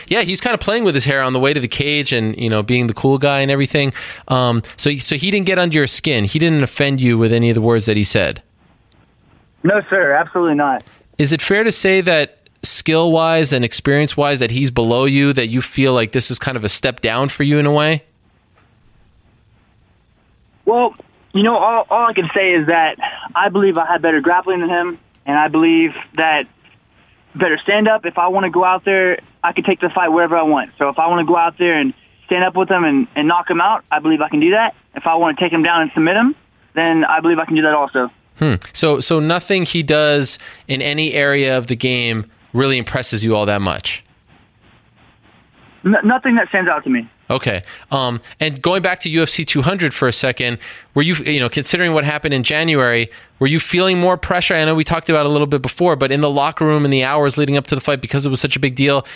[0.06, 2.38] Yeah, he's kind of playing with his hair on the way to the cage, and
[2.38, 3.92] you know, being the cool guy and everything.
[4.28, 6.24] Um, so, so he didn't get under your skin.
[6.24, 8.42] He didn't offend you with any of the words that he said.
[9.62, 10.84] No, sir, absolutely not.
[11.18, 15.32] Is it fair to say that skill wise and experience wise, that he's below you?
[15.32, 17.72] That you feel like this is kind of a step down for you in a
[17.72, 18.04] way?
[20.64, 20.94] Well,
[21.32, 22.96] you know, all, all I can say is that
[23.34, 26.46] I believe I had better grappling than him, and I believe that
[27.38, 28.04] better stand up.
[28.04, 30.70] If I want to go out there, I can take the fight wherever I want.
[30.78, 31.94] So if I want to go out there and
[32.26, 34.74] stand up with him and, and knock him out, I believe I can do that.
[34.94, 36.34] If I want to take him down and submit him,
[36.74, 38.10] then I believe I can do that also.
[38.38, 38.54] Hmm.
[38.72, 40.38] So, so nothing he does
[40.68, 44.04] in any area of the game really impresses you all that much.
[45.84, 47.08] N- nothing that stands out to me.
[47.30, 47.62] Okay.
[47.90, 50.58] Um, and going back to UFC 200 for a second,
[50.94, 54.54] were you, you know, considering what happened in January, were you feeling more pressure?
[54.54, 56.90] I know we talked about a little bit before, but in the locker room in
[56.90, 59.06] the hours leading up to the fight, because it was such a big deal,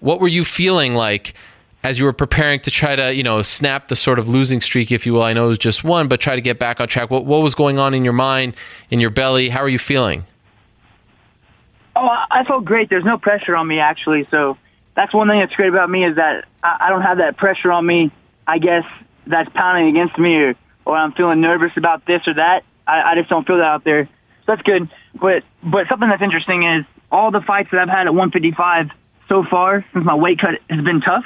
[0.00, 1.34] what were you feeling like
[1.82, 4.92] as you were preparing to try to, you know, snap the sort of losing streak,
[4.92, 5.22] if you will?
[5.22, 7.10] I know it was just one, but try to get back on track.
[7.10, 8.54] What, what was going on in your mind,
[8.90, 9.48] in your belly?
[9.48, 10.24] How are you feeling?
[11.96, 12.90] Oh, I felt great.
[12.90, 14.56] There's no pressure on me actually, so
[14.94, 17.72] that's one thing that's great about me is that I, I don't have that pressure
[17.72, 18.10] on me.
[18.46, 18.84] I guess
[19.26, 20.54] that's pounding against me, or
[20.84, 22.64] or I'm feeling nervous about this or that.
[22.86, 24.06] I, I just don't feel that out there.
[24.06, 24.10] So
[24.46, 24.88] that's good.
[25.14, 28.90] But but something that's interesting is all the fights that I've had at 155
[29.28, 31.24] so far since my weight cut has been tough.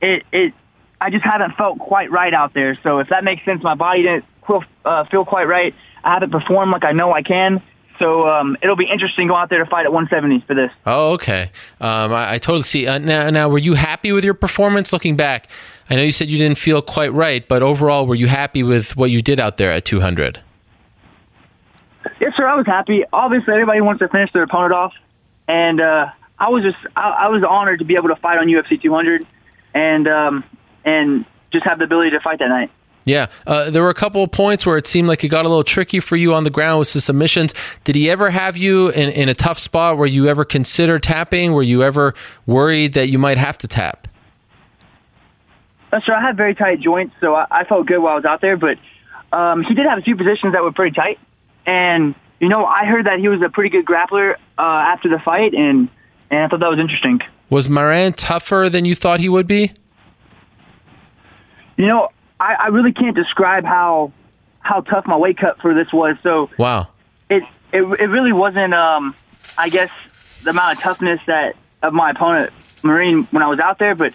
[0.00, 0.54] It it
[1.00, 2.78] I just haven't felt quite right out there.
[2.82, 5.74] So if that makes sense, my body didn't feel, uh, feel quite right.
[6.02, 7.62] I haven't performed like I know I can.
[7.98, 10.70] So um, it'll be interesting going out there to fight at 170 for this.
[10.84, 11.50] Oh, okay.
[11.80, 12.86] Um, I, I, totally see.
[12.86, 15.48] Uh, now, now, were you happy with your performance looking back?
[15.88, 18.96] I know you said you didn't feel quite right, but overall, were you happy with
[18.96, 20.42] what you did out there at 200?
[22.20, 22.46] Yes, sir.
[22.46, 23.04] I was happy.
[23.12, 24.92] Obviously, everybody wants to finish their opponent off,
[25.48, 26.06] and uh,
[26.38, 29.26] I was just I, I, was honored to be able to fight on UFC 200,
[29.74, 30.44] and um,
[30.84, 32.70] and just have the ability to fight that night.
[33.06, 35.48] Yeah, uh, there were a couple of points where it seemed like it got a
[35.48, 37.54] little tricky for you on the ground with the submissions.
[37.84, 41.52] Did he ever have you in, in a tough spot where you ever consider tapping?
[41.52, 42.14] Were you ever
[42.46, 44.08] worried that you might have to tap?
[45.92, 46.22] That's uh, right.
[46.22, 48.56] I had very tight joints, so I, I felt good while I was out there.
[48.56, 48.76] But
[49.32, 51.20] um, he did have a few positions that were pretty tight,
[51.64, 55.20] and you know I heard that he was a pretty good grappler uh, after the
[55.20, 55.88] fight, and
[56.28, 57.20] and I thought that was interesting.
[57.50, 59.74] Was Marin tougher than you thought he would be?
[61.76, 62.08] You know,
[62.40, 64.12] I, I really can't describe how
[64.60, 66.16] how tough my weight cut for this was.
[66.22, 66.88] So wow,
[67.30, 67.42] it
[67.72, 68.74] it it really wasn't.
[68.74, 69.14] Um,
[69.58, 69.90] I guess
[70.42, 72.52] the amount of toughness that of my opponent
[72.82, 74.12] Marin when I was out there, but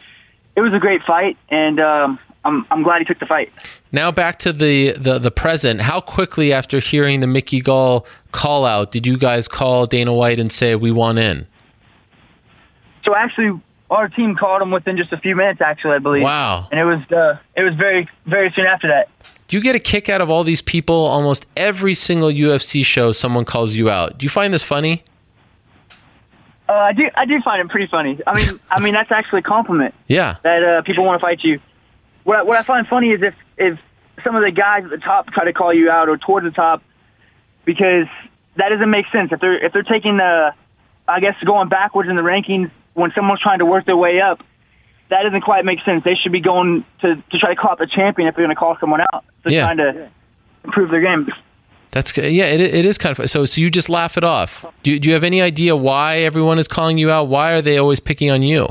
[0.55, 3.51] it was a great fight, and um, I'm I'm glad he took the fight.
[3.91, 5.81] Now back to the, the the present.
[5.81, 10.39] How quickly after hearing the Mickey Gall call out did you guys call Dana White
[10.39, 11.47] and say we want in?
[13.03, 13.59] So actually,
[13.91, 16.23] our team called him within just a few minutes, actually, I believe.
[16.23, 16.67] Wow!
[16.71, 19.09] And it was uh, it was very very soon after that.
[19.47, 20.95] Do you get a kick out of all these people?
[20.95, 24.17] Almost every single UFC show, someone calls you out.
[24.17, 25.03] Do you find this funny?
[26.69, 27.09] Uh, I do.
[27.15, 28.17] I do find it pretty funny.
[28.25, 29.93] I mean, I mean that's actually a compliment.
[30.07, 30.37] Yeah.
[30.43, 31.59] That uh, people want to fight you.
[32.23, 33.77] What I, what I find funny is if if
[34.23, 36.51] some of the guys at the top try to call you out or towards the
[36.51, 36.81] top,
[37.65, 38.07] because
[38.55, 39.33] that doesn't make sense.
[39.33, 40.53] If they're if they're taking the,
[41.09, 42.71] I guess going backwards in the rankings,
[43.01, 44.41] when someone's trying to work their way up,
[45.09, 46.03] that doesn't quite make sense.
[46.03, 48.55] They should be going to, to try to call out the champion if they're going
[48.55, 49.25] to call someone out.
[49.43, 49.65] They're yeah.
[49.65, 50.09] trying to
[50.63, 51.27] improve their game.
[51.91, 53.43] That's yeah, it, it is kind of so.
[53.43, 54.65] So you just laugh it off.
[54.81, 57.27] Do do you have any idea why everyone is calling you out?
[57.27, 58.67] Why are they always picking on you?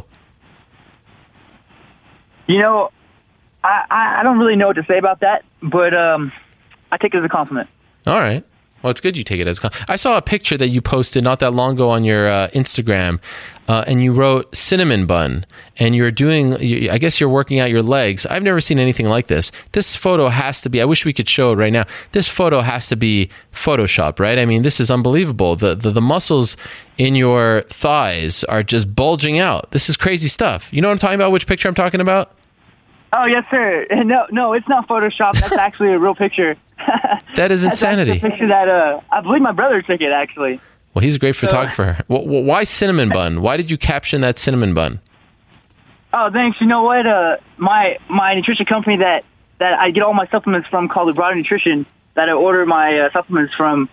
[2.47, 2.91] You know,
[3.63, 6.33] I I don't really know what to say about that, but um,
[6.91, 7.69] I take it as a compliment.
[8.07, 8.43] All right.
[8.83, 9.61] Well, it's good you take it as.
[9.89, 13.21] I saw a picture that you posted not that long ago on your uh, Instagram,
[13.69, 15.45] uh, and you wrote cinnamon bun,
[15.77, 16.55] and you're doing.
[16.89, 18.25] I guess you're working out your legs.
[18.27, 19.53] I've never seen anything like this.
[19.73, 20.81] This photo has to be.
[20.81, 21.85] I wish we could show it right now.
[22.13, 24.39] This photo has to be Photoshop, right?
[24.39, 25.57] I mean, this is unbelievable.
[25.57, 26.57] The the, the muscles
[26.97, 29.71] in your thighs are just bulging out.
[29.73, 30.73] This is crazy stuff.
[30.73, 31.33] You know what I'm talking about?
[31.33, 32.33] Which picture I'm talking about?
[33.13, 33.87] Oh yes, sir.
[34.05, 35.39] No, no, it's not Photoshop.
[35.39, 36.57] That's actually a real picture.
[37.37, 38.13] that is insanity.
[38.13, 40.61] That's a picture that uh, I believe my brother took it actually.
[40.95, 41.99] Well, he's a great photographer.
[42.09, 43.43] So, why cinnamon bun?
[43.43, 45.01] Why did you caption that cinnamon bun?
[46.13, 46.61] Oh, thanks.
[46.61, 47.07] You know what?
[47.07, 49.25] Uh, my my nutrition company that
[49.59, 53.13] that I get all my supplements from called Lubrado Nutrition that I order my uh,
[53.13, 53.89] supplements from.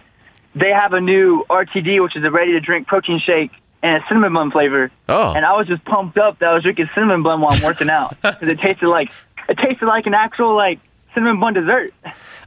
[0.55, 3.51] They have a new RTD, which is a ready to drink protein shake
[3.83, 4.91] and a cinnamon bun flavor.
[5.07, 5.33] Oh.
[5.33, 7.89] And I was just pumped up that I was drinking cinnamon bun while I'm working
[7.89, 9.11] out because it tasted like
[9.49, 10.79] it tasted like an actual like
[11.13, 11.91] cinnamon bun dessert.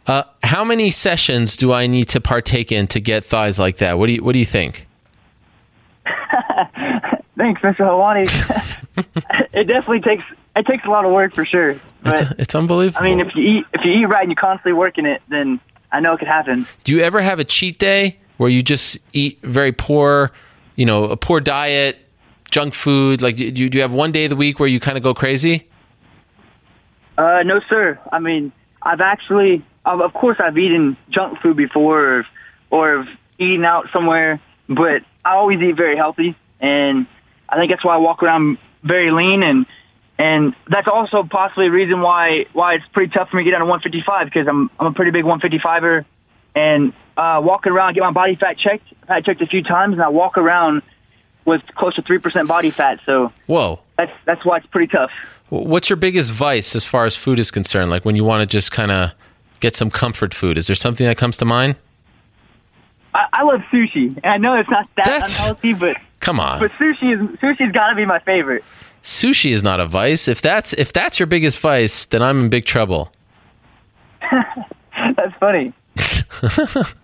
[0.06, 3.98] Uh, how many sessions do I need to partake in to get thighs like that?
[3.98, 4.86] What do you What do you think?
[7.36, 7.78] Thanks, Mr.
[7.78, 8.24] Helwani.
[9.52, 10.24] it definitely takes
[10.56, 11.80] it takes a lot of work for sure.
[12.02, 13.00] But It's, it's unbelievable.
[13.00, 15.60] I mean, if you eat if you eat right and you're constantly working it, then
[15.92, 16.66] I know it could happen.
[16.84, 20.32] Do you ever have a cheat day where you just eat very poor,
[20.80, 21.98] you know, a poor diet,
[22.50, 23.20] junk food?
[23.20, 25.02] Like, do you, do you have one day of the week where you kind of
[25.02, 25.68] go crazy?
[27.18, 28.00] Uh, no, sir.
[28.10, 28.50] I mean,
[28.80, 32.26] I've actually, of course, I've eaten junk food before, or,
[32.70, 33.08] or
[33.38, 34.40] eaten out somewhere,
[34.70, 37.06] but I always eat very healthy, and
[37.46, 39.66] I think that's why I walk around very lean, and
[40.18, 43.52] and that's also possibly a reason why why it's pretty tough for me to get
[43.52, 46.06] down to 155 because I'm I'm a pretty big 155er,
[46.54, 48.84] and uh, walking around get my body fat checked.
[49.02, 50.82] I've had it checked a few times, and I walk around
[51.44, 53.80] with close to three percent body fat, so Whoa.
[53.96, 55.10] that's that's why it's pretty tough.
[55.48, 57.90] What's your biggest vice as far as food is concerned?
[57.90, 59.10] Like when you want to just kind of
[59.60, 61.76] get some comfort food, is there something that comes to mind?
[63.14, 66.60] I, I love sushi, and I know it's not that That's- unhealthy, but Come on.
[66.60, 68.62] but sushi is sushi's got to be my favorite.
[69.02, 70.28] Sushi is not a vice.
[70.28, 73.10] If that's if that's your biggest vice, then I'm in big trouble.
[75.16, 75.72] That's funny.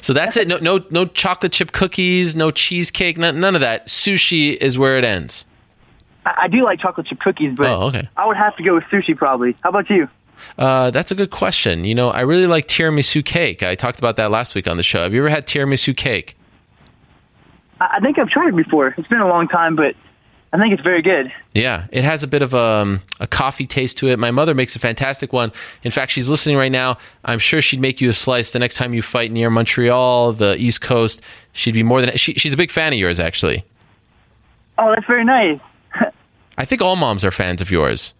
[0.00, 0.48] So that's it.
[0.48, 3.88] No no no chocolate chip cookies, no cheesecake, none, none of that.
[3.88, 5.44] Sushi is where it ends.
[6.24, 8.08] I, I do like chocolate chip cookies, but Oh, okay.
[8.16, 9.54] I would have to go with sushi probably.
[9.62, 10.08] How about you?
[10.56, 11.84] Uh, that's a good question.
[11.84, 13.62] You know, I really like tiramisu cake.
[13.62, 15.02] I talked about that last week on the show.
[15.02, 16.36] Have you ever had tiramisu cake?
[17.80, 18.94] I, I think I've tried it before.
[18.96, 19.94] It's been a long time, but
[20.52, 21.32] I think it's very good.
[21.54, 24.18] Yeah, it has a bit of um, a coffee taste to it.
[24.18, 25.52] My mother makes a fantastic one.
[25.84, 26.98] In fact, she's listening right now.
[27.24, 30.56] I'm sure she'd make you a slice the next time you fight near Montreal, the
[30.56, 31.22] East Coast.
[31.52, 33.64] She'd be more than she, she's a big fan of yours, actually.
[34.76, 35.60] Oh, that's very nice.
[36.58, 38.12] I think all moms are fans of yours.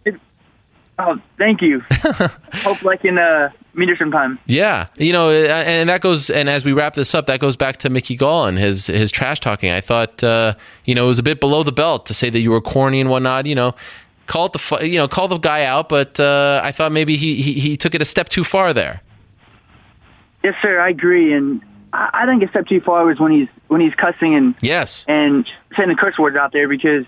[1.00, 1.82] Oh, thank you.
[1.90, 3.50] Hope I can uh,
[3.80, 4.38] meet her sometime.
[4.46, 6.30] Yeah, you know, uh, and that goes.
[6.30, 9.10] And as we wrap this up, that goes back to Mickey Gall and his his
[9.10, 9.70] trash talking.
[9.72, 10.54] I thought, uh,
[10.84, 13.00] you know, it was a bit below the belt to say that you were corny
[13.00, 13.46] and whatnot.
[13.46, 13.74] You know,
[14.26, 17.42] call it the you know call the guy out, but uh, I thought maybe he,
[17.42, 19.00] he he took it a step too far there.
[20.42, 20.80] Yes, sir.
[20.80, 21.60] I agree, and
[21.92, 25.04] I, I think a step too far was when he's when he's cussing and Yes.
[25.08, 25.46] and
[25.76, 27.04] sending the curse words out there because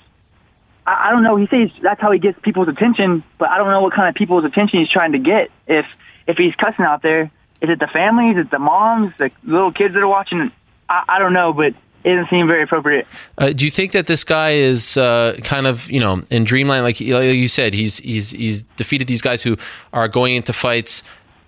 [0.87, 1.37] I, I don't know.
[1.37, 4.15] He says that's how he gets people's attention, but I don't know what kind of
[4.15, 5.51] people's attention he's trying to get.
[5.67, 5.87] If
[6.27, 7.31] if he's cussing out there,
[7.61, 10.51] is it the families, is it the moms, the little kids that are watching?
[10.89, 11.75] I, I don't know, but
[12.05, 13.07] it doesn't seem very appropriate.
[13.39, 16.83] Uh, do you think that this guy is uh, kind of you know in dreamland?
[16.85, 19.57] Like, like you said he's he's he's defeated these guys who
[19.93, 21.03] are going into fights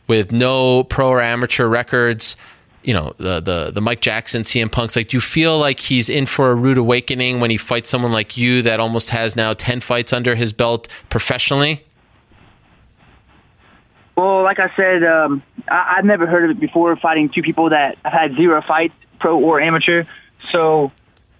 [0.06, 2.36] with no pro or amateur records.
[2.82, 6.10] You know the the the Mike Jackson CM Punks like do you feel like he's
[6.10, 9.54] in for a rude awakening when he fights someone like you that almost has now
[9.54, 11.82] 10 fights under his belt professionally
[14.16, 16.94] Well, like I said, um, I, I've never heard of it before.
[16.96, 20.04] Fighting two people that have had zero fights, pro or amateur.
[20.52, 20.92] So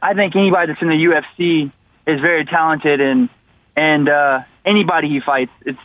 [0.02, 1.70] I think anybody that's in the UFC
[2.06, 3.28] is very talented, and
[3.76, 5.78] and uh, anybody he fights, it's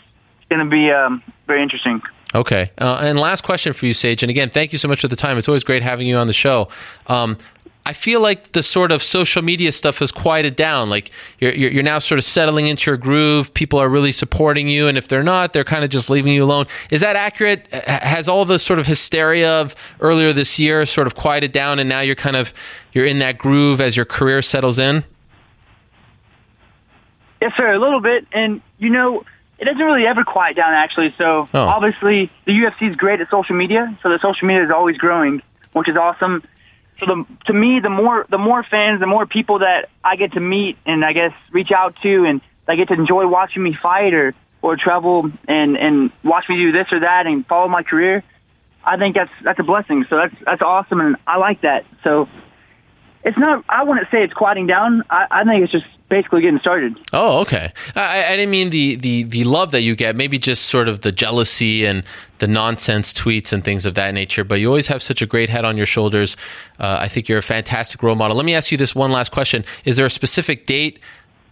[0.50, 2.02] going to be um, very interesting.
[2.36, 2.70] Okay.
[2.78, 4.22] Uh, and last question for you, Sage.
[4.22, 5.38] And again, thank you so much for the time.
[5.38, 6.68] It's always great having you on the show.
[7.08, 7.38] Um,
[7.90, 10.90] I feel like the sort of social media stuff has quieted down.
[10.92, 11.10] Like
[11.40, 13.52] you're, you're you're now sort of settling into your groove.
[13.56, 16.44] People are really supporting you, and if they're not, they're kind of just leaving you
[16.44, 16.66] alone.
[16.92, 17.68] Is that accurate?
[17.74, 21.90] Has all the sort of hysteria of earlier this year sort of quieted down, and
[21.90, 22.54] now you're kind of
[22.94, 25.04] you're in that groove as your career settles in?
[27.42, 28.28] Yes, sir, a little bit.
[28.34, 29.24] And, you know,
[29.60, 31.14] it doesn't really ever quiet down, actually.
[31.18, 31.60] So, Oh.
[31.68, 33.98] obviously, the UFC is great at social media.
[34.04, 35.42] So, the social media is always growing,
[35.74, 36.44] which is awesome.
[37.00, 40.34] So, the, to me, the more the more fans, the more people that I get
[40.34, 43.74] to meet and I guess reach out to, and I get to enjoy watching me
[43.74, 47.84] fight or or travel and and watch me do this or that and follow my
[47.84, 48.24] career.
[48.84, 50.06] I think that's that's a blessing.
[50.10, 51.86] So that's that's awesome, and I like that.
[52.04, 52.28] So
[53.24, 53.64] it's not.
[53.68, 55.04] I wouldn't say it's quieting down.
[55.10, 56.98] I, I think it's just basically getting started.
[57.14, 57.72] Oh, okay.
[57.96, 60.16] I, I didn't mean the, the the love that you get.
[60.16, 62.04] Maybe just sort of the jealousy and
[62.38, 64.44] the nonsense tweets and things of that nature.
[64.44, 66.38] But you always have such a great head on your shoulders.
[66.80, 68.38] Uh, I think you're a fantastic role model.
[68.38, 71.00] Let me ask you this one last question: Is there a specific date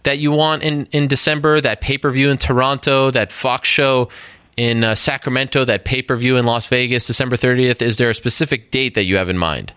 [0.04, 1.60] that you want in in December?
[1.60, 4.08] That pay per view in Toronto, that Fox show
[4.56, 7.82] in uh, Sacramento, that pay per view in Las Vegas, December 30th.
[7.82, 9.74] Is there a specific date that you have in mind?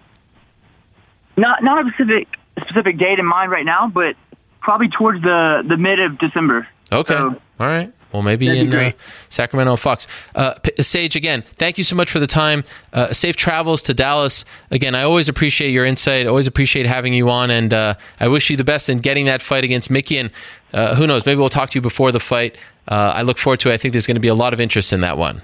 [1.38, 2.28] Not not a specific
[2.62, 4.16] specific date in mind right now, but
[4.62, 6.68] probably towards the the mid of December.
[6.92, 7.14] Okay.
[7.14, 7.92] So- All right.
[8.12, 8.92] Well, maybe in uh.
[9.30, 10.06] Sacramento, Fox.
[10.36, 12.66] Uh, P- Sage, again, thank you so much for the time.
[12.92, 14.44] Uh, safe travels to Dallas.
[14.70, 16.28] Again, I always appreciate your insight.
[16.28, 19.42] Always appreciate having you on, and uh, I wish you the best in getting that
[19.42, 20.18] fight against Mickey.
[20.18, 20.30] And
[20.74, 22.58] uh, who knows, maybe we'll talk to you before the fight.
[22.86, 23.76] Uh, I look forward to it.
[23.76, 25.42] I think there's going to be a lot of interest in that one.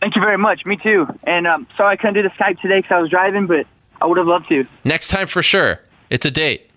[0.00, 0.64] Thank you very much.
[0.64, 1.06] Me too.
[1.24, 3.66] And um, sorry I couldn't do the Skype today because I was driving, but
[4.02, 4.66] I would have loved to.
[4.84, 5.80] Next time for sure.
[6.10, 6.68] It's a date.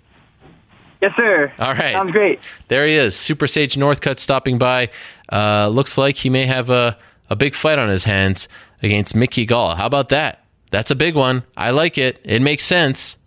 [1.01, 1.51] Yes, sir.
[1.59, 1.93] All right.
[1.93, 2.39] Sounds great.
[2.67, 4.89] There he is, Super Sage Northcutt stopping by.
[5.31, 6.97] Uh, looks like he may have a,
[7.29, 8.47] a big fight on his hands
[8.81, 9.75] against Mickey Gall.
[9.75, 10.45] How about that?
[10.71, 11.43] That's a big one.
[11.57, 12.19] I like it.
[12.23, 13.17] It makes sense.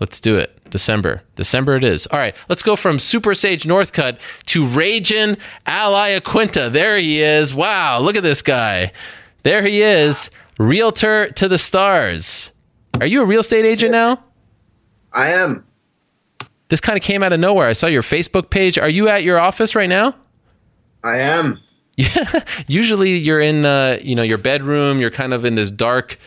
[0.00, 0.58] Let's do it.
[0.70, 1.22] December.
[1.36, 2.06] December it is.
[2.08, 6.72] All right, let's go from Super Sage Northcutt to Ragin Al Iaquinta.
[6.72, 7.54] There he is.
[7.54, 8.90] Wow, look at this guy.
[9.44, 10.30] There he is.
[10.58, 12.52] Realtor to the stars.
[13.00, 14.22] Are you a real estate agent now?
[15.12, 15.66] I am.
[16.68, 17.68] This kind of came out of nowhere.
[17.68, 18.78] I saw your Facebook page.
[18.78, 20.14] Are you at your office right now?
[21.04, 21.58] I am.
[21.96, 22.44] Yeah.
[22.66, 26.18] Usually you're in uh, you know, your bedroom, you're kind of in this dark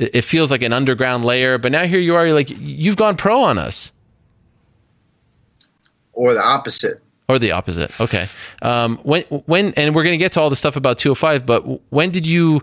[0.00, 2.96] it it feels like an underground layer, but now here you are, you're like you've
[2.96, 3.92] gone pro on us.
[6.12, 7.00] Or the opposite.
[7.28, 7.98] Or the opposite.
[8.00, 8.26] Okay.
[8.62, 11.60] Um, when when and we're going to get to all the stuff about 205, but
[11.92, 12.62] when did you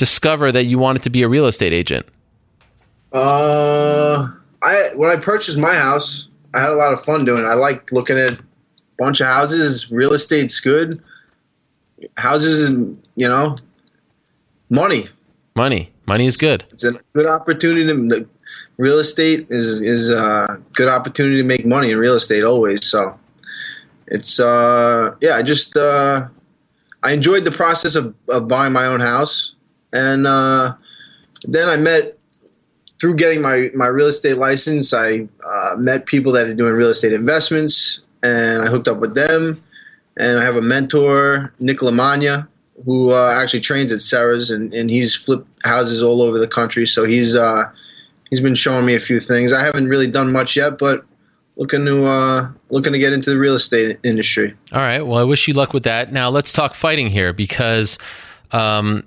[0.00, 2.06] discover that you wanted to be a real estate agent?
[3.12, 4.28] Uh,
[4.62, 7.46] I when I purchased my house, I had a lot of fun doing it.
[7.46, 8.38] I liked looking at a
[8.98, 9.92] bunch of houses.
[9.92, 10.94] Real estate's good.
[12.16, 12.70] Houses,
[13.14, 13.56] you know,
[14.70, 15.10] money.
[15.54, 15.92] Money.
[16.06, 16.64] Money is good.
[16.72, 17.86] It's a good opportunity.
[17.86, 18.28] To, the
[18.78, 22.86] real estate is is a good opportunity to make money in real estate always.
[22.86, 23.18] So
[24.06, 25.36] it's uh yeah.
[25.36, 26.28] I just uh,
[27.02, 29.52] I enjoyed the process of, of buying my own house,
[29.92, 30.74] and uh,
[31.46, 32.16] then I met
[33.00, 36.90] through getting my, my real estate license, I uh, met people that are doing real
[36.90, 39.56] estate investments, and I hooked up with them.
[40.18, 42.46] And I have a mentor, Nick Lamagna,
[42.84, 46.86] who uh, actually trains at Serra's, and, and he's flipped houses all over the country.
[46.86, 47.70] So he's uh,
[48.28, 49.52] he's been showing me a few things.
[49.52, 51.04] I haven't really done much yet, but
[51.56, 54.54] looking to uh, looking to get into the real estate industry.
[54.72, 55.00] All right.
[55.00, 56.12] Well, I wish you luck with that.
[56.12, 57.98] Now let's talk fighting here because
[58.52, 59.04] um,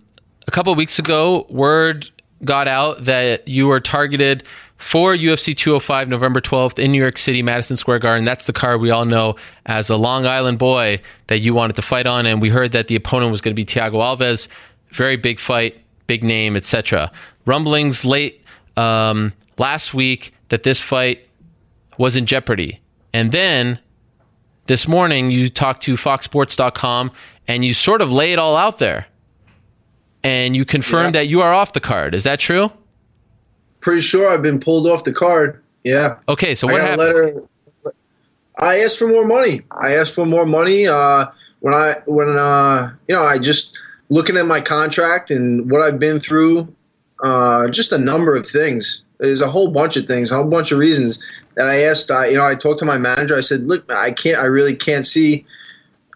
[0.48, 2.10] a couple weeks ago, word
[2.44, 4.44] got out that you were targeted
[4.78, 8.26] for UFC 205 November 12th in New York City, Madison Square Garden.
[8.26, 11.82] That's the card we all know as a Long Island boy that you wanted to
[11.82, 12.26] fight on.
[12.26, 14.50] And we heard that the opponent was going to be Thiago Alves.
[14.90, 17.12] Very big fight, big name, etc.
[17.46, 18.44] Rumblings late
[18.76, 21.28] um, last week that this fight
[21.98, 22.82] was in jeopardy.
[23.14, 23.80] And then
[24.66, 27.12] this morning you talked to foxsports.com
[27.48, 29.08] and you sort of lay it all out there
[30.24, 32.16] and you confirmed that you are off the card.
[32.16, 32.72] Is that true?
[33.82, 35.62] Pretty sure I've been pulled off the card.
[35.84, 36.18] Yeah.
[36.30, 37.00] Okay, so I what a happened?
[37.00, 37.44] letter.
[38.60, 39.62] I asked for more money.
[39.72, 40.88] I asked for more money.
[40.88, 41.26] Uh,
[41.60, 43.78] when I when uh, you know I just
[44.10, 46.74] looking at my contract and what I've been through,
[47.24, 49.02] uh, just a number of things.
[49.20, 51.20] There's a whole bunch of things, a whole bunch of reasons
[51.56, 52.12] that I asked.
[52.12, 53.36] I, you know, I talked to my manager.
[53.36, 54.38] I said, "Look, I can't.
[54.38, 55.46] I really can't see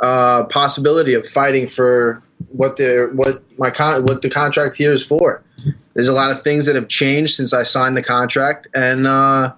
[0.01, 5.05] uh, possibility of fighting for what the what my con- what the contract here is
[5.05, 5.43] for.
[5.93, 9.53] There's a lot of things that have changed since I signed the contract, and uh,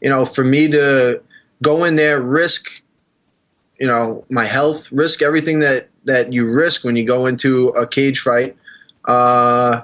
[0.00, 1.20] you know, for me to
[1.62, 2.70] go in there, risk,
[3.78, 7.86] you know, my health, risk everything that that you risk when you go into a
[7.86, 8.56] cage fight.
[9.04, 9.82] Uh,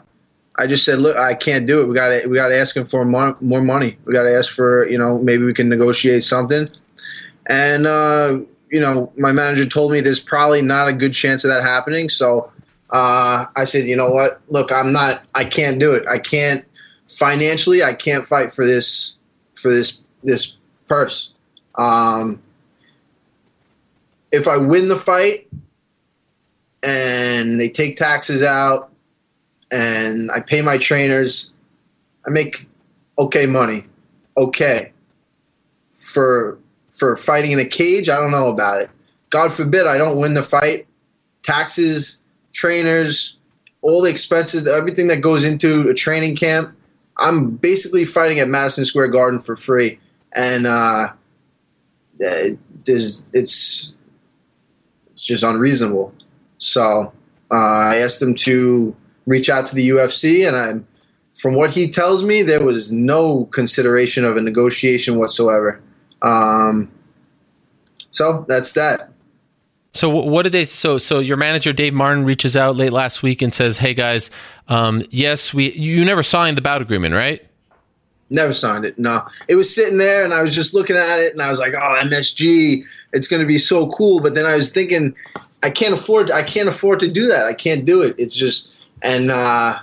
[0.56, 1.86] I just said, look, I can't do it.
[1.86, 3.96] We got to we got to ask him for more, more money.
[4.04, 6.68] We got to ask for you know maybe we can negotiate something.
[7.46, 11.50] And uh, you know, my manager told me there's probably not a good chance of
[11.50, 12.08] that happening.
[12.08, 12.50] So
[12.90, 14.40] uh, I said, you know what?
[14.48, 15.22] Look, I'm not.
[15.34, 16.04] I can't do it.
[16.08, 16.64] I can't
[17.06, 17.82] financially.
[17.82, 19.16] I can't fight for this
[19.54, 21.32] for this this purse.
[21.74, 22.42] Um,
[24.32, 25.48] if I win the fight
[26.82, 28.90] and they take taxes out
[29.70, 31.50] and I pay my trainers,
[32.26, 32.68] I make
[33.18, 33.84] okay money.
[34.36, 34.92] Okay.
[35.94, 36.58] For
[36.98, 38.90] for fighting in a cage, I don't know about it.
[39.30, 40.86] God forbid I don't win the fight.
[41.42, 42.18] Taxes,
[42.52, 43.36] trainers,
[43.82, 46.74] all the expenses, everything that goes into a training camp.
[47.18, 49.98] I'm basically fighting at Madison Square Garden for free,
[50.34, 51.12] and uh,
[52.18, 53.92] it- there's it's
[55.10, 56.14] it's just unreasonable.
[56.58, 57.12] So
[57.50, 58.96] uh, I asked him to
[59.26, 60.84] reach out to the UFC, and I,
[61.40, 65.80] from what he tells me, there was no consideration of a negotiation whatsoever.
[66.22, 66.90] Um,
[68.10, 69.10] so that's that.
[69.92, 70.64] So what did they?
[70.64, 74.30] So so your manager Dave Martin reaches out late last week and says, "Hey guys,
[74.68, 77.44] um, yes, we you never signed the bout agreement, right?"
[78.30, 78.98] Never signed it.
[78.98, 81.58] No, it was sitting there, and I was just looking at it, and I was
[81.58, 85.16] like, "Oh, MSG, it's going to be so cool." But then I was thinking,
[85.62, 86.30] I can't afford.
[86.30, 87.46] I can't afford to do that.
[87.46, 88.14] I can't do it.
[88.18, 89.78] It's just, and uh,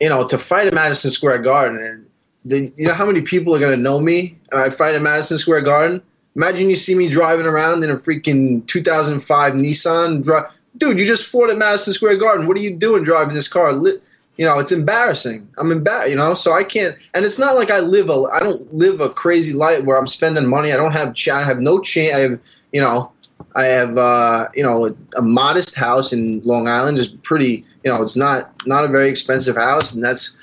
[0.00, 2.07] you know, to fight at Madison Square Garden,
[2.50, 4.36] and the, you know how many people are going to know me?
[4.52, 6.02] I fight at Madison Square Garden.
[6.36, 10.22] Imagine you see me driving around in a freaking 2005 Nissan.
[10.22, 10.40] Dri-
[10.76, 12.46] Dude, you just fought at Madison Square Garden.
[12.46, 13.72] What are you doing driving this car?
[13.72, 13.98] Li-
[14.36, 15.48] you know, it's embarrassing.
[15.58, 16.94] I'm embarrassed, you know, so I can't.
[17.14, 20.06] And it's not like I live a, I don't live a crazy life where I'm
[20.06, 20.72] spending money.
[20.72, 22.14] I don't have, ch- I have no chance.
[22.14, 22.40] I have,
[22.72, 23.10] you know,
[23.56, 27.90] I have, uh, you know, a, a modest house in Long Island is pretty, you
[27.90, 30.36] know, it's not not a very expensive house, and that's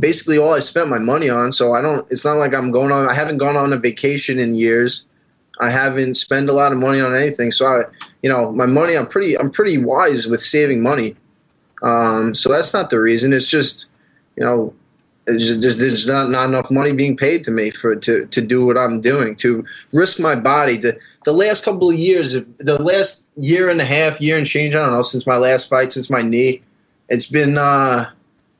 [0.00, 1.52] basically all I spent my money on.
[1.52, 2.10] So I don't.
[2.10, 3.08] It's not like I'm going on.
[3.08, 5.04] I haven't gone on a vacation in years.
[5.58, 7.50] I haven't spent a lot of money on anything.
[7.50, 7.82] So I,
[8.22, 8.96] you know, my money.
[8.96, 9.38] I'm pretty.
[9.38, 11.16] I'm pretty wise with saving money.
[11.82, 13.32] Um, so that's not the reason.
[13.32, 13.86] It's just,
[14.36, 14.74] you know,
[15.26, 18.64] just, just there's not, not enough money being paid to me for to to do
[18.64, 20.76] what I'm doing to risk my body.
[20.76, 24.74] The the last couple of years, the last year and a half, year and change.
[24.74, 26.62] I don't know since my last fight, since my knee,
[27.08, 28.10] it's been uh,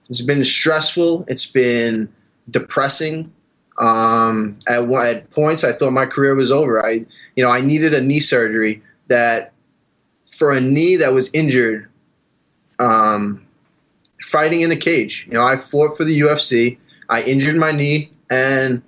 [0.08, 1.24] it's been stressful.
[1.28, 2.08] It's been
[2.50, 3.32] depressing.
[3.78, 6.84] Um, at at points, I thought my career was over.
[6.84, 7.06] I
[7.36, 9.52] you know I needed a knee surgery that
[10.26, 11.88] for a knee that was injured
[12.78, 13.46] um,
[14.22, 15.26] fighting in the cage.
[15.28, 16.78] You know, I fought for the UFC.
[17.08, 18.82] I injured my knee, and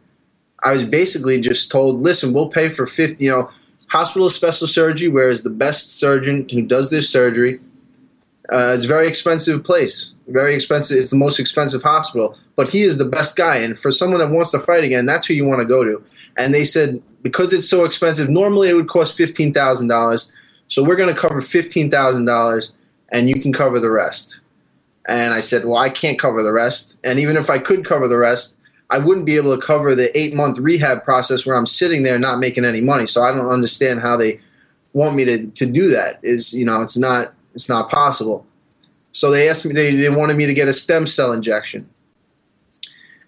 [0.64, 3.24] I was basically just told, "Listen, we'll pay for fifty.
[3.26, 3.50] You know,
[3.88, 7.60] hospital special surgery, where is the best surgeon who does this surgery.
[8.50, 10.98] Uh, it's a very expensive place, very expensive.
[10.98, 13.56] It's the most expensive hospital, but he is the best guy.
[13.56, 16.02] And for someone that wants to fight again, that's who you want to go to.
[16.36, 20.32] And they said because it's so expensive, normally it would cost fifteen thousand dollars.
[20.68, 22.72] So we're going to cover fifteen thousand dollars,
[23.10, 24.40] and you can cover the rest.
[25.08, 26.98] And I said, well, I can't cover the rest.
[27.02, 28.58] And even if I could cover the rest,
[28.90, 32.18] I wouldn't be able to cover the eight month rehab process where I'm sitting there
[32.18, 33.06] not making any money.
[33.06, 34.40] So I don't understand how they
[34.92, 36.20] want me to, to do that.
[36.22, 38.46] Is you know, it's not it's not possible.
[39.18, 41.90] So they asked me they, they wanted me to get a stem cell injection.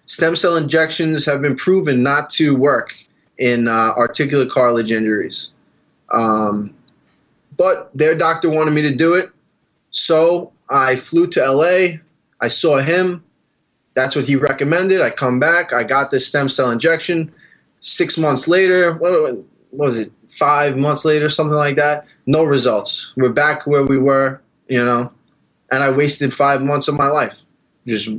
[0.05, 2.95] Stem cell injections have been proven not to work
[3.37, 5.51] in uh, articular cartilage injuries.
[6.09, 6.73] Um,
[7.57, 9.31] but their doctor wanted me to do it.
[9.89, 11.97] So I flew to LA.
[12.39, 13.25] I saw him.
[13.93, 15.01] That's what he recommended.
[15.01, 15.73] I come back.
[15.73, 17.33] I got this stem cell injection.
[17.81, 20.13] Six months later, what, what was it?
[20.29, 22.05] Five months later, something like that.
[22.27, 23.11] No results.
[23.17, 25.11] We're back where we were, you know.
[25.71, 27.43] And I wasted five months of my life
[27.87, 28.09] just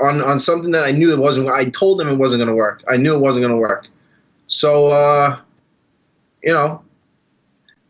[0.00, 1.48] on on something that I knew it wasn't.
[1.48, 2.82] I told them it wasn't going to work.
[2.90, 3.86] I knew it wasn't going to work.
[4.46, 5.38] So, uh,
[6.42, 6.82] you know,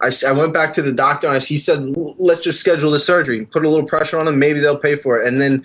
[0.00, 1.84] I, I went back to the doctor and I, he said,
[2.18, 3.44] let's just schedule the surgery.
[3.46, 4.38] Put a little pressure on them.
[4.38, 5.26] Maybe they'll pay for it.
[5.26, 5.64] And then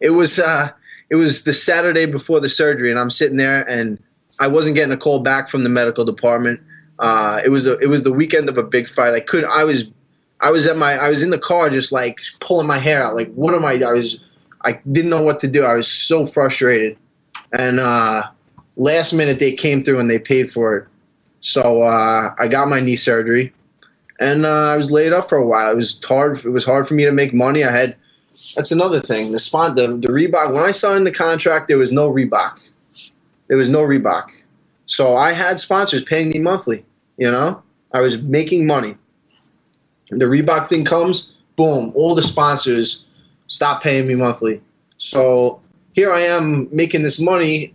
[0.00, 0.70] it was uh,
[1.10, 3.98] it was the Saturday before the surgery, and I'm sitting there and
[4.40, 6.60] I wasn't getting a call back from the medical department.
[6.98, 9.14] Uh, it was a, it was the weekend of a big fight.
[9.14, 9.84] I could I was
[10.42, 13.14] I was at my I was in the car just like pulling my hair out.
[13.14, 13.74] Like what am I?
[13.74, 14.18] I was
[14.62, 15.64] I didn't know what to do.
[15.64, 16.98] I was so frustrated.
[17.52, 18.24] And uh,
[18.76, 20.88] last minute they came through and they paid for it.
[21.40, 23.52] So uh, I got my knee surgery
[24.22, 25.72] and uh, I was laid up for a while.
[25.72, 26.44] It was hard.
[26.44, 27.64] It was hard for me to make money.
[27.64, 27.96] I had.
[28.54, 29.32] That's another thing.
[29.32, 30.52] The spot, the, the Reebok.
[30.52, 32.58] When I signed the contract, there was no Reebok.
[33.48, 34.28] There was no Reebok.
[34.86, 36.84] So I had sponsors paying me monthly.
[37.16, 37.62] You know,
[37.92, 38.96] I was making money.
[40.18, 41.92] The Reebok thing comes, boom!
[41.94, 43.04] All the sponsors
[43.46, 44.60] stop paying me monthly.
[44.98, 45.60] So
[45.92, 47.74] here I am making this money.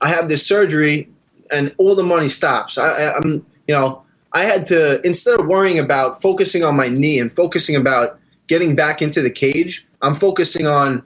[0.00, 1.08] I have this surgery,
[1.52, 2.78] and all the money stops.
[2.78, 4.02] I, I'm, you know,
[4.32, 8.74] I had to instead of worrying about focusing on my knee and focusing about getting
[8.74, 11.02] back into the cage, I'm focusing on,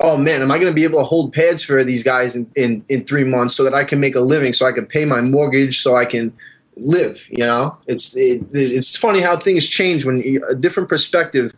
[0.00, 2.50] oh man, am I going to be able to hold pads for these guys in,
[2.54, 5.04] in, in three months so that I can make a living, so I can pay
[5.04, 6.32] my mortgage, so I can
[6.76, 7.26] live.
[7.30, 11.52] You know, it's it, it's funny how things change when you, a different perspective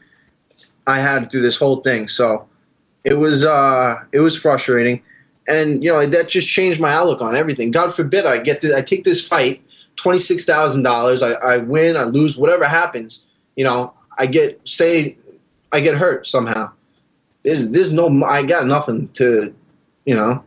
[0.87, 2.09] I had through this whole thing.
[2.09, 2.49] So
[3.05, 5.03] it was uh, it was frustrating,
[5.47, 7.71] and you know that just changed my outlook on everything.
[7.71, 9.63] God forbid I get to, I take this fight
[9.97, 11.23] twenty six thousand dollars.
[11.23, 13.27] I win, I lose, whatever happens.
[13.57, 15.17] You know, I get say
[15.73, 16.73] I get hurt somehow.
[17.43, 19.55] There's there's no I got nothing to,
[20.05, 20.45] you know.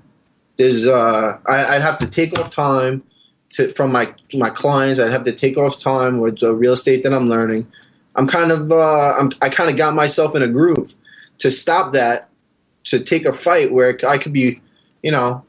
[0.58, 3.04] There's uh I, I'd have to take off time
[3.52, 5.00] to from my my clients.
[5.00, 7.72] I'd have to take off time with the real estate that I'm learning.
[8.16, 10.94] I'm kind of uh I'm, I kind of got myself in a groove
[11.40, 12.30] to stop that
[12.86, 14.62] to take a fight where I could be,
[15.04, 15.46] you know,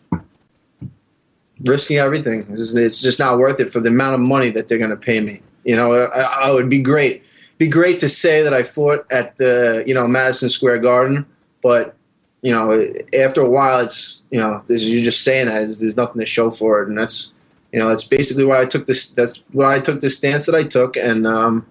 [1.64, 2.46] risking everything.
[2.50, 5.20] It's just not worth it for the amount of money that they're going to pay
[5.20, 5.40] me.
[5.64, 7.24] You know, I, I would be great.
[7.58, 11.26] Be great to say that I fought at the you know Madison Square Garden,
[11.62, 11.94] but
[12.42, 12.86] you know
[13.20, 16.50] after a while it's you know you're just saying that there's, there's nothing to show
[16.50, 17.30] for it, and that's
[17.72, 19.06] you know that's basically why I took this.
[19.06, 21.66] That's why I took the stance that I took, and um,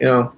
[0.00, 0.32] you know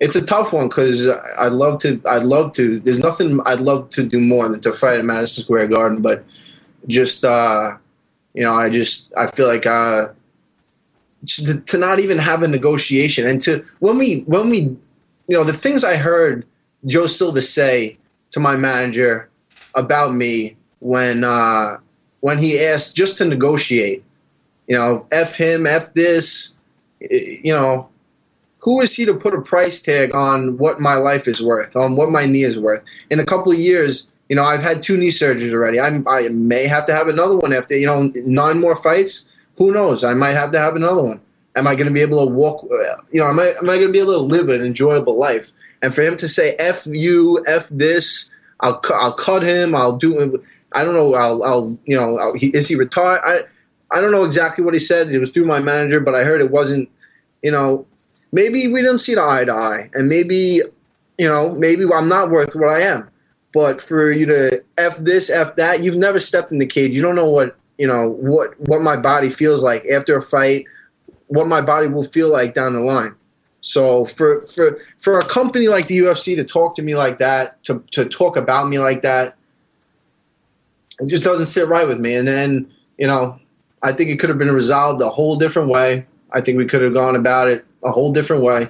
[0.00, 1.08] it's a tough one because
[1.38, 2.00] I'd love to.
[2.06, 2.80] I'd love to.
[2.80, 6.24] There's nothing I'd love to do more than to fight at Madison Square Garden, but
[6.86, 7.76] just uh,
[8.34, 10.08] you know, I just I feel like uh,
[11.26, 15.42] to, to not even have a negotiation and to when we when we you know
[15.42, 16.44] the things I heard
[16.84, 17.98] Joe Silva say
[18.30, 19.30] to my manager
[19.74, 21.78] about me when uh,
[22.20, 24.04] when he asked just to negotiate.
[24.66, 26.54] You know, f him, f this.
[27.00, 27.88] You know,
[28.60, 31.96] who is he to put a price tag on what my life is worth, on
[31.96, 32.82] what my knee is worth?
[33.10, 35.78] In a couple of years, you know, I've had two knee surgeries already.
[35.78, 39.26] I'm, I may have to have another one after, you know, nine more fights.
[39.56, 40.02] Who knows?
[40.02, 41.20] I might have to have another one.
[41.54, 42.64] Am I going to be able to walk?
[42.64, 45.16] Uh, you know, am I, am I going to be able to live an enjoyable
[45.16, 45.52] life?
[45.80, 48.30] And for him to say "f you," "f this,"
[48.60, 49.74] I'll I'll cut him.
[49.74, 50.42] I'll do.
[50.74, 51.14] I don't know.
[51.14, 52.18] I'll I'll you know.
[52.18, 53.20] I'll, he, is he retired?
[53.24, 53.44] I
[53.90, 55.12] I don't know exactly what he said.
[55.12, 56.90] It was through my manager, but I heard it wasn't.
[57.42, 57.86] You know,
[58.32, 60.62] maybe we didn't see the eye to eye, and maybe
[61.18, 63.08] you know, maybe I'm not worth what I am.
[63.52, 66.94] But for you to f this, f that, you've never stepped in the cage.
[66.94, 70.66] You don't know what you know what what my body feels like after a fight,
[71.28, 73.14] what my body will feel like down the line.
[73.62, 77.62] So for for for a company like the UFC to talk to me like that,
[77.64, 79.36] to to talk about me like that,
[81.00, 82.14] it just doesn't sit right with me.
[82.14, 83.38] And then you know,
[83.82, 86.06] I think it could have been resolved a whole different way.
[86.32, 88.68] I think we could have gone about it a whole different way.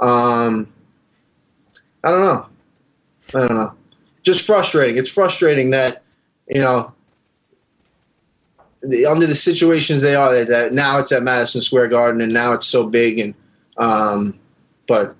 [0.00, 0.72] Um,
[2.04, 2.46] I don't know.
[3.34, 3.74] I don't know.
[4.22, 4.96] Just frustrating.
[4.96, 6.02] It's frustrating that
[6.48, 6.92] you know
[8.82, 12.32] the, under the situations they are that, that, now it's at Madison Square Garden and
[12.32, 13.34] now it's so big and
[13.76, 14.38] um,
[14.86, 15.14] but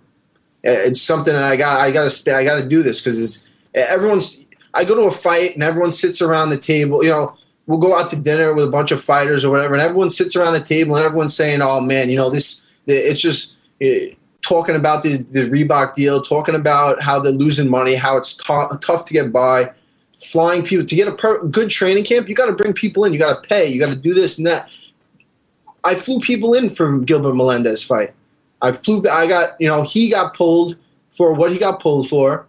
[0.62, 3.22] it's something that I got I got to stay I got to do this because
[3.22, 4.44] it's everyone's
[4.74, 7.36] I go to a fight and everyone sits around the table you know
[7.68, 10.34] we'll go out to dinner with a bunch of fighters or whatever and everyone sits
[10.34, 14.18] around the table and everyone's saying oh man you know this it's just it,
[14.48, 18.78] talking about this, the Reebok deal, talking about how they're losing money, how it's t-
[18.80, 19.70] tough to get by,
[20.18, 22.28] flying people to get a per- good training camp.
[22.28, 23.12] You got to bring people in.
[23.12, 23.66] You got to pay.
[23.66, 24.74] You got to do this and that.
[25.84, 28.14] I flew people in for Gilbert Melendez fight.
[28.60, 29.04] I flew.
[29.10, 30.76] I got you know he got pulled
[31.10, 32.46] for what he got pulled for,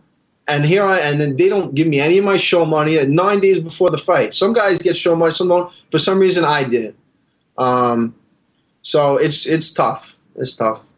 [0.50, 2.98] and here I and then they don't give me any of my show money.
[3.06, 5.72] Nine days before the fight, some guys get show money, some don't.
[5.92, 6.96] For some reason, I didn't.
[7.58, 8.16] Um,
[8.82, 10.16] so it's it's tough.
[10.36, 10.90] It's tough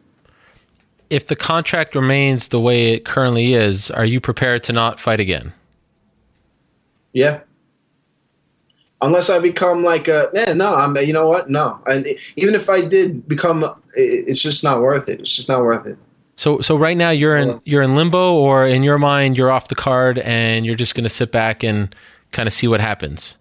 [1.12, 5.20] if the contract remains the way it currently is, are you prepared to not fight
[5.20, 5.52] again?
[7.12, 7.42] Yeah.
[9.02, 11.50] Unless I become like a yeah, no, I'm you know what?
[11.50, 11.82] No.
[11.86, 12.06] And
[12.38, 13.66] even if I did become
[13.96, 15.20] it's just not worth it.
[15.20, 15.98] It's just not worth it.
[16.42, 19.68] So so right now you're in you're in limbo or in your mind you're off
[19.68, 21.96] the card and you're just going to sit back and
[22.32, 23.38] kind of see what happens.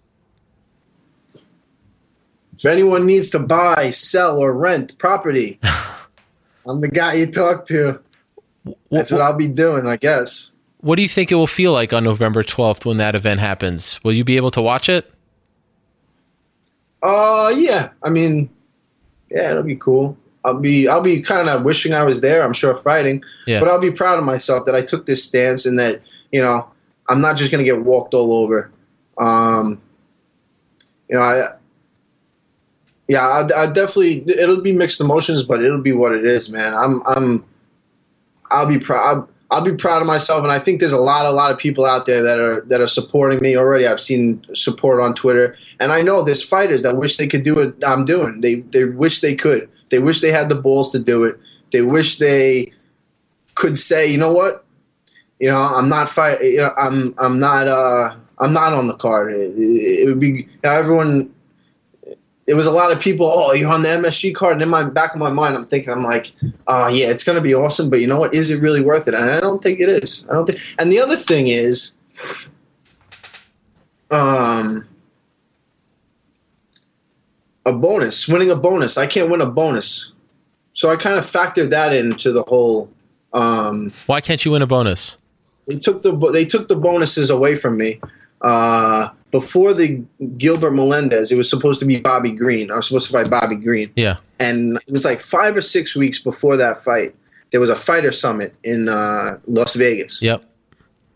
[2.53, 5.59] If anyone needs to buy, sell or rent property,
[6.67, 7.99] I'm the guy you talk to.
[8.91, 10.51] That's what I'll be doing, I guess.
[10.81, 13.99] What do you think it will feel like on November 12th when that event happens?
[14.03, 15.11] Will you be able to watch it?
[17.01, 17.89] Uh, yeah.
[18.03, 18.51] I mean,
[19.31, 20.15] yeah, it'll be cool.
[20.43, 22.43] I'll be I'll be kind of wishing I was there.
[22.43, 23.59] I'm sure fighting, yeah.
[23.59, 26.01] but I'll be proud of myself that I took this stance and that
[26.31, 26.69] you know
[27.09, 28.71] I'm not just gonna get walked all over.
[29.17, 29.81] Um,
[31.09, 31.47] you know, I
[33.07, 36.73] yeah, I, I, definitely it'll be mixed emotions, but it'll be what it is, man.
[36.73, 37.45] I'm I'm
[38.49, 39.05] I'll be proud.
[39.05, 41.57] I'll, I'll be proud of myself, and I think there's a lot, a lot of
[41.57, 43.85] people out there that are that are supporting me already.
[43.85, 47.55] I've seen support on Twitter, and I know there's fighters that wish they could do
[47.55, 48.39] what I'm doing.
[48.39, 49.69] They they wish they could.
[49.91, 51.37] They wish they had the balls to do it.
[51.71, 52.73] They wish they
[53.55, 54.65] could say, you know what,
[55.39, 56.41] you know, I'm not fight.
[56.43, 59.33] You know, I'm I'm not uh I'm not on the card.
[59.33, 61.33] It, it would be you know, everyone
[62.47, 63.27] it was a lot of people.
[63.27, 65.93] Oh, you're on the MSG card, and in my back of my mind, I'm thinking,
[65.93, 66.33] I'm like,
[66.67, 68.33] oh yeah, it's to be awesome, but you know what?
[68.33, 69.13] Is it really worth it?
[69.13, 70.25] And I don't think it is.
[70.29, 70.59] I don't think.
[70.77, 71.93] And the other thing is,
[74.09, 74.87] um,
[77.65, 78.97] a bonus, winning a bonus.
[78.97, 80.13] I can't win a bonus,
[80.71, 82.91] so I kind of factored that into the whole.
[83.33, 85.17] Um, Why can't you win a bonus?
[85.67, 88.01] They took the they took the bonuses away from me.
[88.41, 90.03] Uh, before the
[90.37, 92.69] Gilbert Melendez, it was supposed to be Bobby Green.
[92.69, 93.89] I was supposed to fight Bobby Green.
[93.95, 94.17] Yeah.
[94.39, 97.15] And it was like five or six weeks before that fight.
[97.51, 100.21] There was a fighter summit in uh, Las Vegas.
[100.21, 100.43] Yep.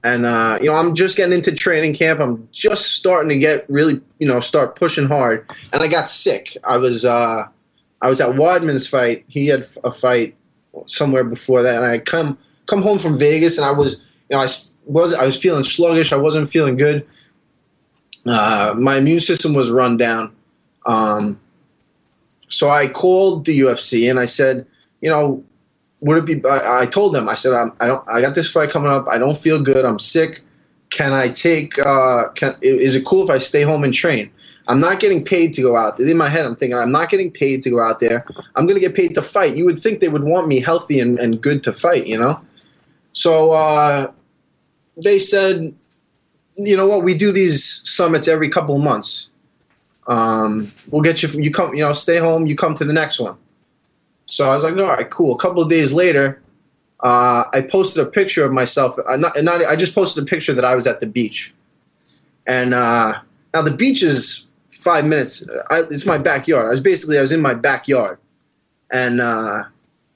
[0.06, 2.20] And uh, you know, I'm just getting into training camp.
[2.20, 5.50] I'm just starting to get really, you know, start pushing hard.
[5.74, 6.56] And I got sick.
[6.64, 7.44] I was uh,
[8.02, 9.26] I was at Weidman's fight.
[9.28, 10.36] He had a fight
[10.86, 12.38] somewhere before that, and I come
[12.68, 13.98] come home from Vegas, and I was,
[14.30, 14.48] you know, I
[14.86, 16.14] was I was feeling sluggish.
[16.14, 17.06] I wasn't feeling good
[18.26, 20.36] uh, my immune system was run down.
[20.86, 21.40] Um,
[22.48, 24.66] so I called the UFC and I said,
[25.02, 25.44] you know,
[26.06, 26.48] would it be?
[26.48, 29.08] I, I told them, I said, I'm, I don't, I got this fight coming up.
[29.10, 29.86] I don't feel good.
[29.86, 30.44] I'm sick.
[30.92, 31.80] Can I take?
[31.80, 34.30] Uh, can, is it cool if I stay home and train?
[34.68, 36.00] I'm not getting paid to go out.
[36.00, 38.24] In my head, I'm thinking I'm not getting paid to go out there.
[38.56, 39.56] I'm going to get paid to fight.
[39.56, 42.40] You would think they would want me healthy and, and good to fight, you know.
[43.14, 44.12] So uh,
[45.04, 45.74] they said,
[46.56, 49.30] you know what, we do these summits every couple of months.
[50.08, 51.30] Um, we'll get you.
[51.30, 51.74] You come.
[51.74, 52.46] You know, stay home.
[52.46, 53.38] You come to the next one.
[54.36, 55.34] So I was like, all right, cool.
[55.34, 56.42] A couple of days later,
[57.00, 58.98] uh, I posted a picture of myself.
[59.08, 61.54] Uh, not, not, I just posted a picture that I was at the beach,
[62.46, 63.14] and uh,
[63.54, 65.48] now the beach is five minutes.
[65.70, 66.66] I, it's my backyard.
[66.66, 68.18] I was basically I was in my backyard,
[68.92, 69.64] and uh,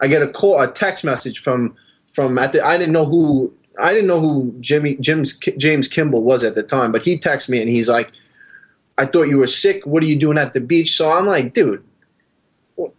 [0.01, 1.77] I get a call, a text message from
[2.13, 2.61] from at the.
[2.61, 6.63] I didn't know who I didn't know who Jimmy Jim's James Kimball was at the
[6.63, 8.11] time, but he texted me and he's like,
[8.97, 9.85] "I thought you were sick.
[9.85, 11.81] What are you doing at the beach?" So I'm like, "Dude,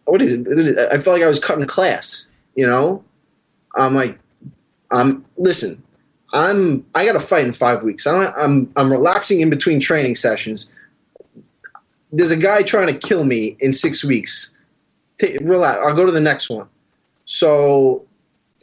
[0.04, 0.78] what is it?
[0.92, 2.26] I felt like I was cutting class.
[2.54, 3.04] You know,
[3.76, 4.18] I'm like,
[4.90, 5.82] I'm listen.
[6.32, 8.06] I'm I got to fight in five weeks.
[8.06, 10.66] I'm I'm I'm relaxing in between training sessions.
[12.12, 14.52] There's a guy trying to kill me in six weeks.
[15.18, 15.80] Take, relax.
[15.84, 16.68] I'll go to the next one.
[17.24, 18.04] So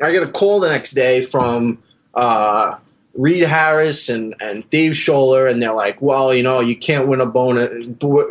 [0.04, 1.82] I get a call the next day from
[2.14, 2.76] uh,
[3.14, 7.22] Reed Harris and, and Dave Sholler, and they're like, well, you know, you can't win
[7.22, 7.70] a bonus.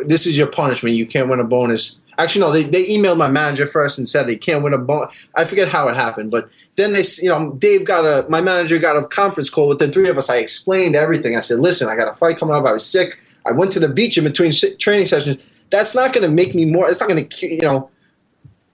[0.05, 0.95] This is your punishment.
[0.95, 1.99] You can't win a bonus.
[2.19, 5.29] Actually, no, they, they emailed my manager first and said they can't win a bonus.
[5.35, 8.79] I forget how it happened, but then they, you know, Dave got a, my manager
[8.79, 10.29] got a conference call with the three of us.
[10.29, 11.35] I explained everything.
[11.35, 12.65] I said, listen, I got a fight coming up.
[12.65, 13.19] I was sick.
[13.45, 15.65] I went to the beach in between training sessions.
[15.69, 17.89] That's not going to make me more, it's not going to, you know,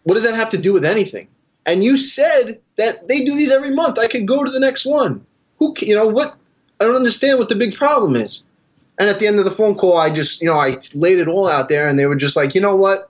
[0.03, 1.27] what does that have to do with anything?
[1.65, 3.97] And you said that they do these every month.
[3.97, 5.25] I could go to the next one.
[5.59, 6.35] Who, you know, what?
[6.79, 8.43] I don't understand what the big problem is.
[8.99, 11.27] And at the end of the phone call, I just, you know, I laid it
[11.27, 13.09] all out there, and they were just like, you know what?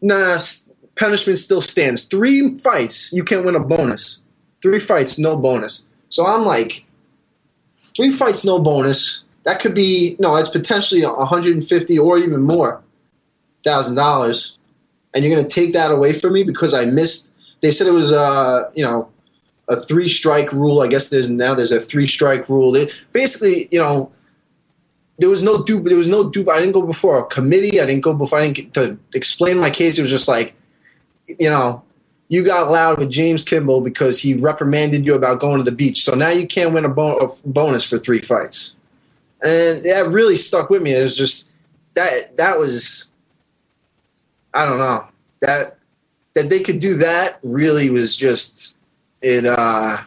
[0.00, 0.38] Nah,
[0.96, 2.04] punishment still stands.
[2.04, 4.20] Three fights, you can't win a bonus.
[4.62, 5.86] Three fights, no bonus.
[6.08, 6.84] So I'm like,
[7.96, 9.24] three fights, no bonus.
[9.44, 10.36] That could be no.
[10.36, 12.82] It's potentially 150 or even more
[13.64, 14.58] thousand dollars,
[15.14, 17.32] and you're going to take that away from me because I missed.
[17.60, 19.10] They said it was, uh, you know,
[19.68, 20.80] a three strike rule.
[20.80, 22.72] I guess there's now there's a three strike rule.
[22.72, 24.12] They, basically, you know,
[25.18, 25.80] there was no due.
[25.80, 26.48] There was no due.
[26.50, 27.80] I didn't go before a committee.
[27.80, 28.38] I didn't go before.
[28.38, 29.98] I didn't get to explain my case.
[29.98, 30.54] It was just like,
[31.26, 31.82] you know,
[32.28, 36.02] you got loud with James Kimball because he reprimanded you about going to the beach.
[36.02, 38.76] So now you can't win a, bon- a bonus for three fights,
[39.42, 40.94] and that really stuck with me.
[40.94, 41.50] It was just
[41.94, 43.10] that that was,
[44.54, 45.06] I don't know
[45.40, 45.78] that
[46.34, 48.74] that they could do that really was just
[49.22, 49.98] it uh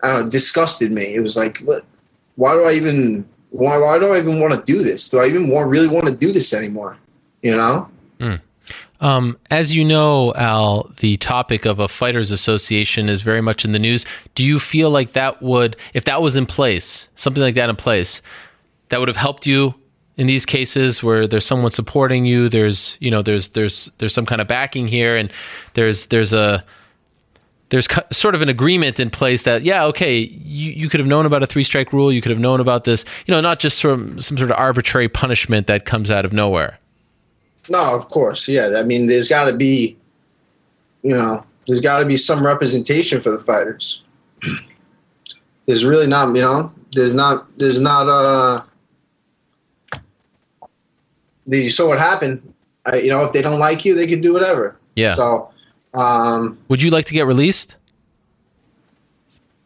[0.00, 1.14] I don't know, disgusted me.
[1.14, 1.84] It was like, what,
[2.36, 5.08] why do I even why why do I even want to do this?
[5.08, 6.98] Do I even want really want to do this anymore?
[7.42, 7.88] You know?
[8.18, 8.40] Mm.
[9.00, 13.72] Um, as you know, Al, the topic of a fighters association is very much in
[13.72, 14.04] the news.
[14.34, 17.76] Do you feel like that would, if that was in place, something like that in
[17.76, 18.22] place,
[18.88, 19.74] that would have helped you
[20.16, 22.48] in these cases where there's someone supporting you?
[22.48, 25.30] There's, you know, there's there's there's some kind of backing here, and
[25.74, 26.64] there's there's a
[27.70, 31.26] there's sort of an agreement in place that yeah okay you, you could have known
[31.26, 33.78] about a three strike rule you could have known about this you know not just
[33.78, 36.78] some some sort of arbitrary punishment that comes out of nowhere.
[37.68, 39.96] No of course yeah i mean there's got to be
[41.02, 44.02] you know there's got to be some representation for the fighters.
[45.66, 48.60] There's really not you know there's not there's not uh
[51.44, 52.54] the so what happened
[52.86, 54.78] I, you know if they don't like you they can do whatever.
[54.94, 55.14] Yeah.
[55.14, 55.50] So
[55.94, 57.76] um, Would you like to get released?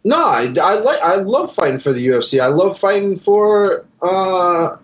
[0.05, 2.41] No, I, I like I love fighting for the UFC.
[2.41, 4.77] I love fighting for uh,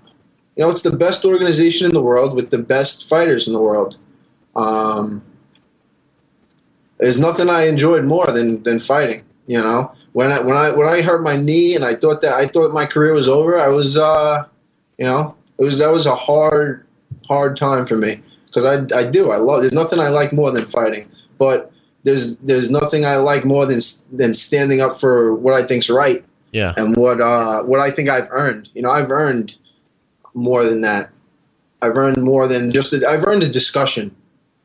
[0.56, 3.60] you know it's the best organization in the world with the best fighters in the
[3.60, 3.96] world.
[4.54, 5.22] Um,
[6.98, 9.22] there's nothing I enjoyed more than than fighting.
[9.48, 12.34] You know, when I when I when I hurt my knee and I thought that
[12.34, 14.44] I thought my career was over, I was uh,
[14.98, 16.86] you know it was that was a hard
[17.26, 19.62] hard time for me because I I do I love.
[19.62, 21.72] There's nothing I like more than fighting but
[22.04, 23.80] there's there's nothing I like more than
[24.12, 26.24] than standing up for what I think's right.
[26.52, 26.74] Yeah.
[26.76, 28.68] And what uh what I think I've earned.
[28.74, 29.56] You know, I've earned
[30.34, 31.10] more than that.
[31.82, 34.14] I've earned more than just i I've earned a discussion.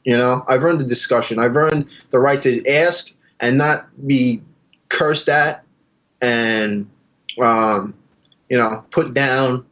[0.04, 1.40] You know, I've earned a discussion.
[1.40, 4.42] I've earned the right to ask and not be
[4.90, 5.64] cursed at
[6.22, 6.90] and
[7.42, 7.96] um
[8.50, 9.66] you know, put down.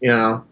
[0.00, 0.44] You know,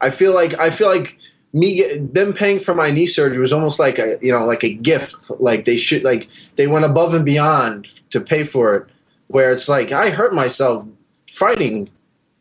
[0.00, 1.16] I feel like I feel like
[1.52, 4.64] me get, them paying for my knee surgery was almost like a you know like
[4.64, 5.30] a gift.
[5.40, 8.86] Like they should like they went above and beyond to pay for it
[9.28, 10.84] where it's like i hurt myself
[11.30, 11.88] fighting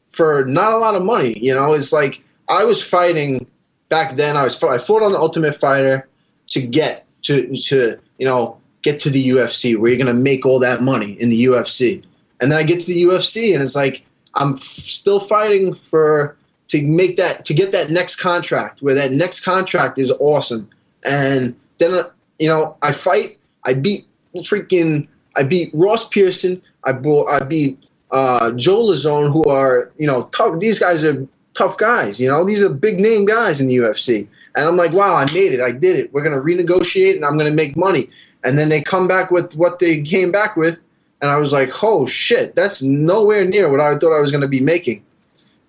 [0.07, 1.73] for not a lot of money you know?
[1.73, 3.45] It's like i was fighting
[3.89, 6.07] back then i was i fought on the ultimate fighter
[6.47, 10.45] to get to to you know get to the ufc where you're going to make
[10.45, 12.03] all that money in the ufc
[12.41, 14.03] and then i get to the ufc and it's like
[14.35, 16.36] i'm f- still fighting for
[16.67, 20.69] to make that to get that next contract where that next contract is awesome
[21.05, 22.03] and then uh,
[22.39, 24.05] you know i fight i beat
[24.37, 25.07] freaking
[25.37, 26.61] I beat Ross Pearson.
[26.83, 27.77] I bought, I beat
[28.11, 30.59] uh, Joe Lauzon, who are you know tough.
[30.59, 32.19] These guys are tough guys.
[32.19, 34.27] You know, these are big name guys in the UFC.
[34.55, 35.61] And I'm like, wow, I made it.
[35.61, 36.11] I did it.
[36.11, 38.07] We're gonna renegotiate, and I'm gonna make money.
[38.43, 40.81] And then they come back with what they came back with,
[41.21, 44.47] and I was like, oh shit, that's nowhere near what I thought I was gonna
[44.47, 45.03] be making.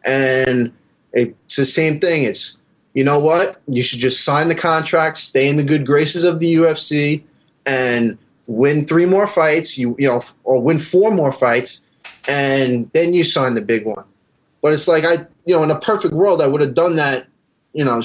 [0.05, 0.73] And
[1.13, 2.25] it's the same thing.
[2.25, 2.59] It's
[2.95, 3.61] you know what?
[3.67, 7.23] You should just sign the contract, stay in the good graces of the UFC,
[7.67, 9.79] and win three more fights.
[9.79, 11.81] You you know, or win four more fights,
[12.29, 14.05] and then you sign the big one.
[14.63, 17.27] But it's like I, you know, in a perfect world, I would have done that.
[17.73, 18.03] You know,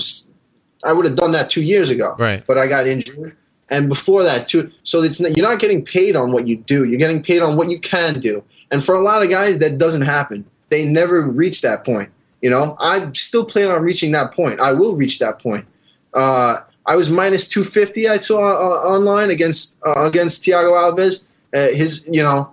[0.86, 2.16] I would have done that two years ago.
[2.20, 2.44] Right.
[2.46, 3.36] But I got injured,
[3.70, 4.72] and before that too.
[4.84, 6.84] So it's not, you're not getting paid on what you do.
[6.84, 8.44] You're getting paid on what you can do.
[8.72, 10.46] And for a lot of guys, that doesn't happen.
[10.70, 12.12] They never reach that point.
[12.44, 14.60] You know, I'm still plan on reaching that point.
[14.60, 15.66] I will reach that point.
[16.14, 18.10] Uh, I was minus 250.
[18.10, 21.24] I saw uh, online against uh, against Thiago Alves.
[21.54, 22.52] Uh, his, you know,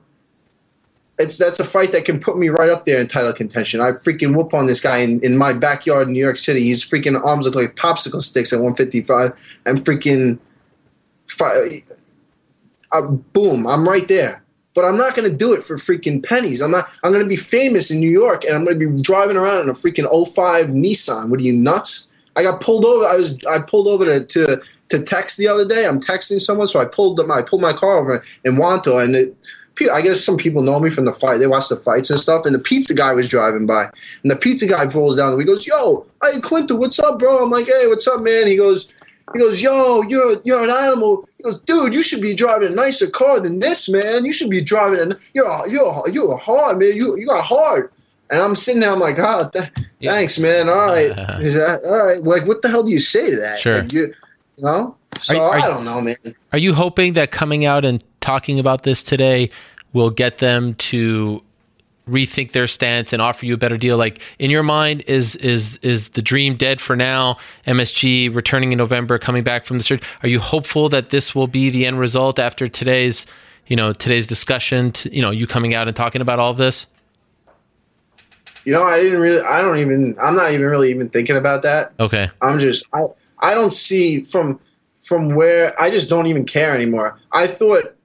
[1.19, 3.81] it's that's a fight that can put me right up there in title contention.
[3.81, 6.69] I freaking whoop on this guy in, in my backyard in New York City.
[6.69, 9.59] His freaking arms look like popsicle sticks at 155.
[9.67, 10.39] I'm freaking,
[11.29, 11.83] fi-
[12.93, 14.45] uh, boom, I'm right there.
[14.74, 16.60] But I'm not going to do it for freaking pennies.
[16.60, 16.88] I'm not.
[17.02, 19.62] I'm going to be famous in New York, and I'm going to be driving around
[19.62, 21.28] in a freaking 05 Nissan.
[21.28, 22.09] What are you nuts?
[22.36, 23.05] I got pulled over.
[23.05, 25.86] I was I pulled over to, to to text the other day.
[25.86, 27.30] I'm texting someone, so I pulled them.
[27.30, 29.36] I pulled my car over in Wantagh, and it,
[29.92, 31.38] I guess some people know me from the fight.
[31.38, 32.44] They watch the fights and stuff.
[32.44, 33.84] And the pizza guy was driving by,
[34.22, 37.42] and the pizza guy pulls down and he goes, "Yo, hey Quinto, what's up, bro?"
[37.42, 38.92] I'm like, "Hey, what's up, man?" He goes,
[39.32, 42.74] "He goes, yo, you're you're an animal." He goes, "Dude, you should be driving a
[42.74, 44.24] nicer car than this, man.
[44.24, 46.93] You should be driving a you're a, you're you're a hard, man.
[46.94, 47.90] You you got hard."
[48.32, 50.12] And I'm sitting there, I'm like, "Oh, th- Yeah.
[50.12, 50.69] thanks, man.
[50.69, 52.23] All right, that all right?
[52.23, 53.59] Like, what the hell do you say to that?
[53.61, 53.74] Sure.
[53.74, 54.15] Like, you,
[54.57, 54.97] you know?
[55.20, 56.16] So Are- are- I don't know, man.
[56.52, 59.51] Are you hoping that coming out and talking about this today
[59.93, 61.43] will get them to
[62.09, 63.97] rethink their stance and offer you a better deal?
[63.97, 67.39] Like in your mind, is is is the dream dead for now?
[67.66, 70.06] MSG returning in November, coming back from the surgery.
[70.22, 73.27] Are you hopeful that this will be the end result after today's,
[73.66, 74.93] you know, today's discussion?
[74.93, 76.86] To, you know, you coming out and talking about all of this.
[78.64, 79.40] You know, I didn't really.
[79.40, 80.16] I don't even.
[80.22, 81.93] I'm not even really even thinking about that.
[81.98, 82.28] Okay.
[82.43, 82.86] I'm just.
[82.93, 83.01] I.
[83.39, 84.60] I don't see from
[85.02, 85.81] from where.
[85.81, 87.18] I just don't even care anymore.
[87.32, 87.97] I thought,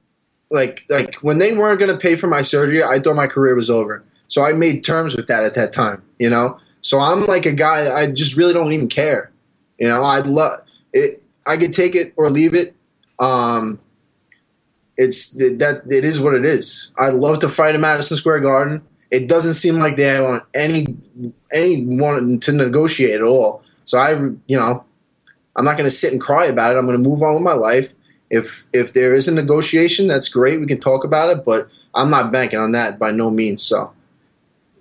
[0.52, 3.56] like like when they weren't going to pay for my surgery, I thought my career
[3.56, 4.04] was over.
[4.28, 6.04] So I made terms with that at that time.
[6.20, 6.60] You know.
[6.82, 7.94] So I'm like a guy.
[7.94, 9.32] I just really don't even care.
[9.80, 10.04] You know.
[10.04, 10.60] I'd love
[10.94, 11.24] it.
[11.48, 12.76] I could take it or leave it.
[13.20, 13.80] Um.
[14.98, 16.92] It's that it is what it is.
[16.98, 18.82] I love to fight in Madison Square Garden.
[19.12, 20.96] It doesn't seem like they want any
[21.52, 23.62] anyone to negotiate at all.
[23.84, 24.12] So I,
[24.48, 24.86] you know,
[25.56, 26.78] I'm not going to sit and cry about it.
[26.78, 27.94] I'm going to move on with my life.
[28.36, 30.60] If if there is a negotiation, that's great.
[30.60, 33.64] We can talk about it, but I'm not banking on that by no means.
[33.64, 33.92] So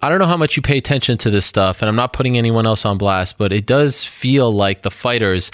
[0.03, 2.37] I don't know how much you pay attention to this stuff, and I'm not putting
[2.37, 5.51] anyone else on blast, but it does feel like the fighters,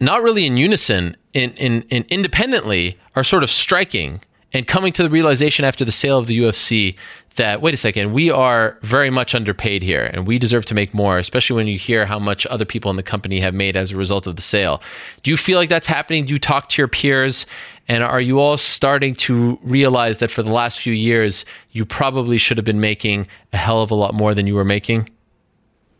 [0.00, 4.20] not really in unison, in, in, in independently, are sort of striking
[4.52, 6.96] and coming to the realization after the sale of the UFC
[7.34, 10.94] that wait a second, we are very much underpaid here, and we deserve to make
[10.94, 11.18] more.
[11.18, 13.96] Especially when you hear how much other people in the company have made as a
[13.96, 14.82] result of the sale.
[15.22, 16.24] Do you feel like that's happening?
[16.24, 17.46] Do you talk to your peers?
[17.86, 22.38] And are you all starting to realize that for the last few years, you probably
[22.38, 25.10] should have been making a hell of a lot more than you were making?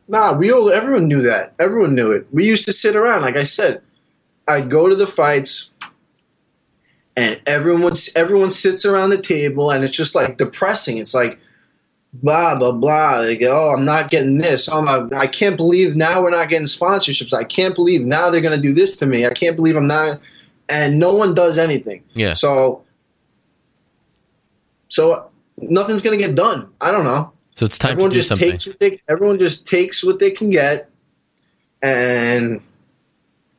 [0.09, 1.55] Nah, we all everyone knew that.
[1.59, 2.27] Everyone knew it.
[2.33, 3.83] We used to sit around, like I said.
[4.47, 5.71] I'd go to the fights,
[7.17, 10.99] and everyone everyone sits around the table, and it's just like depressing.
[10.99, 11.39] It's like
[12.13, 13.21] blah blah blah.
[13.21, 14.69] Like, oh, I'm not getting this.
[14.69, 17.33] Oh, my, I can't believe now we're not getting sponsorships.
[17.33, 19.27] I can't believe now they're gonna do this to me.
[19.27, 20.21] I can't believe I'm not.
[20.69, 22.03] And no one does anything.
[22.15, 22.33] Yeah.
[22.33, 22.85] So,
[24.89, 26.69] so nothing's gonna get done.
[26.81, 28.53] I don't know So it's time everyone to do just something.
[28.53, 30.89] takes what they, everyone just takes what they can get
[31.83, 32.63] and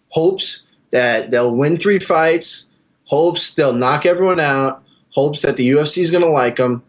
[0.09, 2.64] hopes that they'll win three fights
[3.05, 6.83] hopes they'll knock everyone out hopes that the ufc is going to like them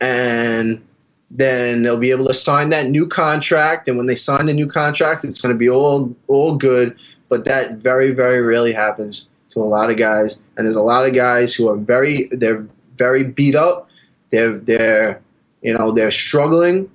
[0.00, 0.84] and
[1.30, 4.66] then they'll be able to sign that new contract and when they sign the new
[4.66, 6.96] contract it's going to be all all good
[7.28, 11.06] but that very very rarely happens to a lot of guys and there's a lot
[11.06, 12.66] of guys who are very they're
[12.96, 13.88] very beat up
[14.30, 15.20] they're they're
[15.62, 16.90] you know they're struggling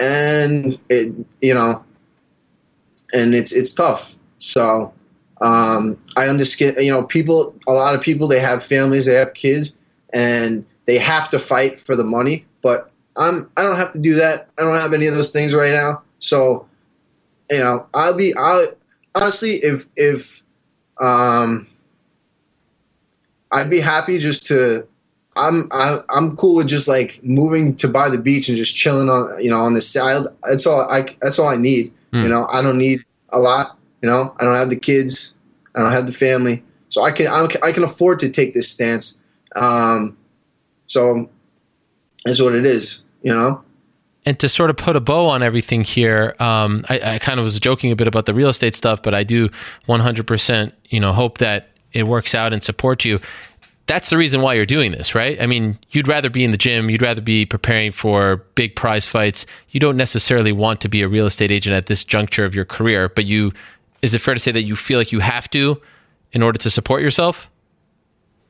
[0.00, 1.84] and it you know
[3.12, 4.92] and it's it's tough so
[5.44, 9.34] um, i understand you know people a lot of people they have families they have
[9.34, 9.78] kids
[10.12, 14.14] and they have to fight for the money but i'm i don't have to do
[14.14, 16.66] that i don't have any of those things right now so
[17.50, 18.66] you know i'll be i
[19.14, 20.42] honestly if if
[21.00, 21.68] um
[23.52, 24.86] i'd be happy just to
[25.36, 29.08] I'm I'm I'm cool with just like moving to by the beach and just chilling
[29.08, 30.24] on you know on the side.
[30.48, 31.92] That's all I that's all I need.
[32.12, 32.22] Hmm.
[32.22, 33.00] You know, I don't need
[33.30, 33.76] a lot.
[34.02, 35.33] You know, I don't have the kids,
[35.74, 39.18] I don't have the family, so I can I can, afford to take this stance.
[39.56, 40.16] Um,
[40.86, 41.30] so
[42.24, 43.02] that's what it is.
[43.22, 43.64] You know.
[44.26, 47.44] And to sort of put a bow on everything here, um, I, I kind of
[47.44, 49.50] was joking a bit about the real estate stuff, but I do
[49.86, 53.20] 100%, you know, hope that it works out and support you.
[53.86, 55.40] That's the reason why you're doing this, right?
[55.42, 59.04] I mean, you'd rather be in the gym, you'd rather be preparing for big prize
[59.04, 59.44] fights.
[59.70, 62.64] You don't necessarily want to be a real estate agent at this juncture of your
[62.64, 63.52] career, but you
[64.04, 65.80] is it fair to say that you feel like you have to
[66.32, 67.50] in order to support yourself?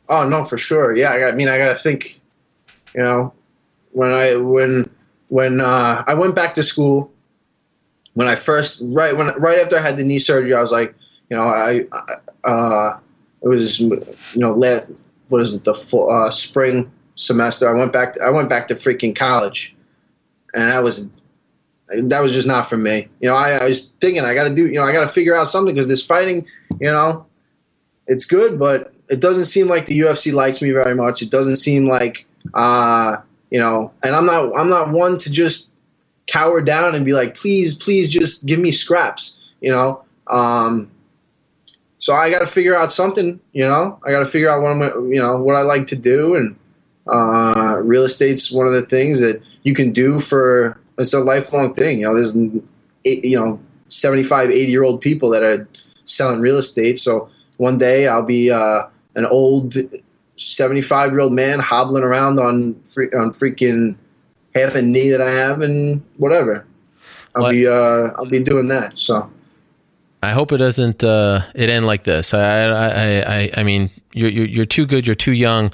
[0.08, 0.96] Oh no, for sure.
[0.96, 2.20] Yeah, I, got, I mean, I got to think.
[2.92, 3.32] You know,
[3.92, 4.90] when I when
[5.28, 7.12] when uh, I went back to school,
[8.14, 10.92] when I first right when right after I had the knee surgery, I was like,
[11.30, 11.84] you know, I,
[12.44, 12.98] I uh,
[13.42, 14.02] it was you
[14.34, 14.90] know last
[15.28, 17.68] what is it the full, uh, spring semester.
[17.68, 18.14] I went back.
[18.14, 19.74] To, I went back to freaking college,
[20.52, 21.08] and that was
[22.04, 23.08] that was just not for me.
[23.20, 24.66] You know, I, I was thinking I got to do.
[24.66, 26.46] You know, I got to figure out something because this fighting,
[26.80, 27.26] you know,
[28.06, 31.22] it's good, but it doesn't seem like the UFC likes me very much.
[31.22, 33.16] It doesn't seem like uh,
[33.50, 35.72] you know, and I'm not I'm not one to just
[36.26, 39.38] cower down and be like, please, please, just give me scraps.
[39.60, 40.90] You know, um,
[41.98, 43.40] so I got to figure out something.
[43.52, 45.96] You know, I got to figure out what I'm you know what I like to
[45.96, 46.56] do, and
[47.06, 50.80] uh, real estate's one of the things that you can do for.
[50.98, 52.00] It's a lifelong thing.
[52.00, 52.36] You know, there's
[53.04, 55.68] eight, you know 75, 80 year old people that are
[56.04, 56.98] selling real estate.
[56.98, 58.84] So one day I'll be uh,
[59.14, 59.74] an old
[60.36, 63.96] 75 year old man hobbling around on free, on freaking
[64.54, 66.66] half a knee that I have and whatever.
[67.36, 68.98] I'll What- be uh, I'll be doing that.
[68.98, 69.30] So
[70.22, 72.32] I hope it doesn't uh, it end like this.
[72.32, 75.06] I I I, I mean, you're, you're you're too good.
[75.06, 75.72] You're too young.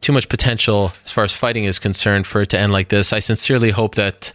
[0.00, 3.12] Too much potential as far as fighting is concerned for it to end like this.
[3.12, 4.32] I sincerely hope that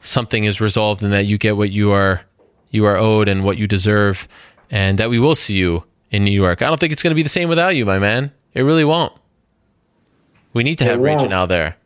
[0.00, 2.22] something is resolved and that you get what you are
[2.70, 4.28] you are owed and what you deserve,
[4.70, 6.62] and that we will see you in New York.
[6.62, 8.30] I don't think it's going to be the same without you, my man.
[8.54, 9.12] It really won't.
[10.52, 11.48] We need to have Raging won't.
[11.48, 11.76] There.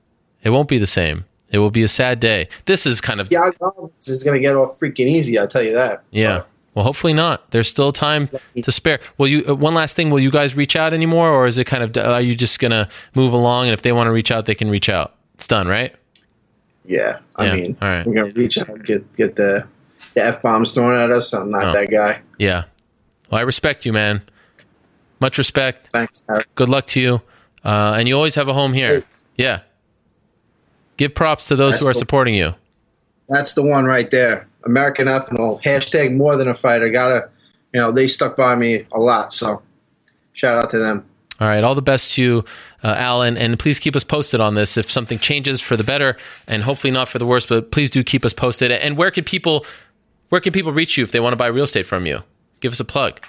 [0.43, 1.25] It won't be the same.
[1.51, 2.49] It will be a sad day.
[2.65, 5.39] This is kind of yeah, I this is gonna get off freaking easy.
[5.39, 6.03] I'll tell you that.
[6.11, 6.43] yeah.
[6.75, 7.51] Well, hopefully not.
[7.51, 8.31] There's still time
[8.63, 8.99] to spare.
[9.19, 9.45] Will you?
[9.47, 10.11] Uh, one last thing.
[10.11, 11.97] Will you guys reach out anymore, or is it kind of?
[11.97, 14.71] Are you just gonna move along, and if they want to reach out, they can
[14.71, 15.15] reach out.
[15.35, 15.95] It's done, right?
[16.87, 18.07] Yeah, I Yeah, mean, all right.
[18.07, 19.69] we're gonna reach out, get get the
[20.15, 21.33] the f bombs thrown at us.
[21.35, 21.73] I'm not Oh.
[21.73, 22.23] that guy.
[22.39, 22.65] Yeah.
[23.31, 24.23] Well, I respect you, man.
[25.21, 25.91] Much respect.
[25.93, 26.23] Thanks.
[26.29, 26.43] Harry.
[26.55, 27.23] Good luck to you.
[27.65, 29.03] Uh, and you always have a home here.
[29.37, 29.61] Yeah.
[30.97, 32.55] Give props to those That's who are the- supporting you.
[33.29, 34.49] That's the one right there.
[34.65, 36.91] American Ethanol hashtag more than a fighter.
[36.91, 37.29] Gotta,
[37.73, 39.33] you know, they stuck by me a lot.
[39.33, 39.63] So
[40.33, 41.05] shout out to them.
[41.41, 41.65] All right.
[41.65, 42.45] All the best to you,
[42.85, 43.37] uh, Alan.
[43.37, 46.17] And please keep us posted on this if something changes for the better
[46.47, 48.71] and hopefully not for the worse, but please do keep us posted.
[48.71, 49.67] And where can people
[50.29, 52.21] where can people reach you if they want to buy real estate from you?
[52.61, 53.21] Give us a plug.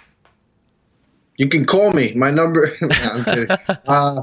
[1.38, 2.14] You can call me.
[2.16, 2.78] My number.
[2.82, 3.58] No, I'm kidding.
[3.88, 4.22] uh,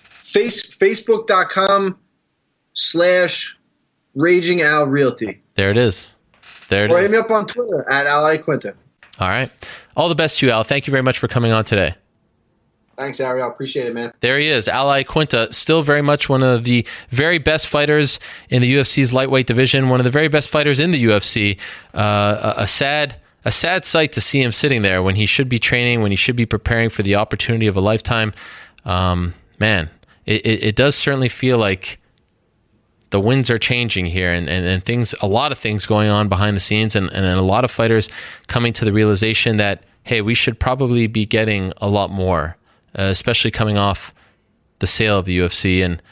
[0.00, 1.98] face Facebook.com
[2.74, 3.57] slash
[4.18, 5.40] Raging Al Realty.
[5.54, 6.12] There it is.
[6.68, 8.74] There it Or hit me up on Twitter at Al Iaquinta.
[9.20, 9.50] All right.
[9.96, 10.64] All the best to you, Al.
[10.64, 11.94] Thank you very much for coming on today.
[12.96, 13.48] Thanks, Ariel.
[13.48, 14.12] Appreciate it, man.
[14.18, 18.18] There he is, Al Iaquinta, still very much one of the very best fighters
[18.48, 21.56] in the UFC's lightweight division, one of the very best fighters in the UFC.
[21.94, 25.48] Uh, a, a sad, a sad sight to see him sitting there when he should
[25.48, 28.34] be training, when he should be preparing for the opportunity of a lifetime.
[28.84, 29.90] Um, man,
[30.26, 32.00] it, it, it does certainly feel like
[33.10, 36.28] the winds are changing here and, and, and things a lot of things going on
[36.28, 38.08] behind the scenes and, and a lot of fighters
[38.46, 42.56] coming to the realization that hey we should probably be getting a lot more
[42.98, 44.14] uh, especially coming off
[44.80, 46.02] the sale of the UFC and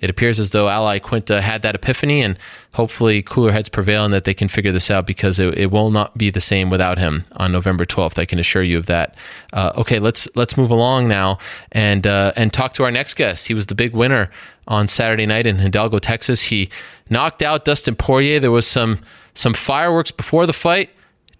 [0.00, 2.38] it appears as though Al Iaquinta had that epiphany and
[2.72, 5.90] hopefully cooler heads prevail and that they can figure this out because it, it will
[5.90, 8.18] not be the same without him on November 12th.
[8.18, 9.14] I can assure you of that.
[9.52, 11.38] Uh, okay, let's let's move along now
[11.72, 13.48] and uh, and talk to our next guest.
[13.48, 14.30] He was the big winner
[14.68, 16.42] on Saturday night in Hidalgo, Texas.
[16.42, 16.68] He
[17.08, 18.38] knocked out Dustin Poirier.
[18.38, 19.00] There was some
[19.32, 20.90] some fireworks before the fight,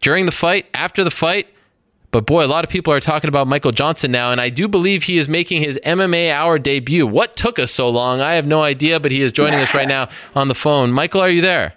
[0.00, 1.48] during the fight, after the fight.
[2.16, 4.68] But boy, a lot of people are talking about Michael Johnson now, and I do
[4.68, 7.06] believe he is making his MMA Hour debut.
[7.06, 8.22] What took us so long?
[8.22, 10.93] I have no idea, but he is joining us right now on the phone.
[10.93, 11.74] Michael, are you there?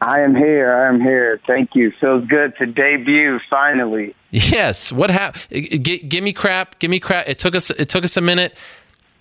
[0.00, 0.72] I am here.
[0.72, 1.40] I am here.
[1.44, 1.92] Thank you.
[2.00, 4.14] Feels good to debut finally.
[4.30, 4.92] Yes.
[4.92, 5.44] What happened?
[5.84, 6.78] G- give me crap.
[6.78, 7.28] Give me crap.
[7.28, 7.70] It took us.
[7.70, 8.56] It took us a minute,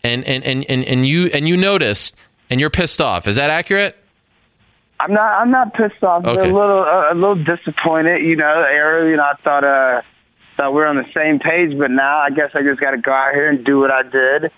[0.03, 2.15] and and and and, and you and you noticed,
[2.51, 3.27] and you're pissed off.
[3.27, 3.97] Is that accurate?
[4.99, 5.41] I'm not.
[5.41, 6.26] I'm not pissed off.
[6.26, 6.41] Okay.
[6.47, 6.84] A little.
[6.84, 8.22] A, a little disappointed.
[8.22, 9.09] You know, Ariel.
[9.09, 9.64] You know, I thought.
[9.64, 10.01] Uh,
[10.57, 12.97] thought we were on the same page, but now I guess I just got to
[12.97, 14.51] go out here and do what I did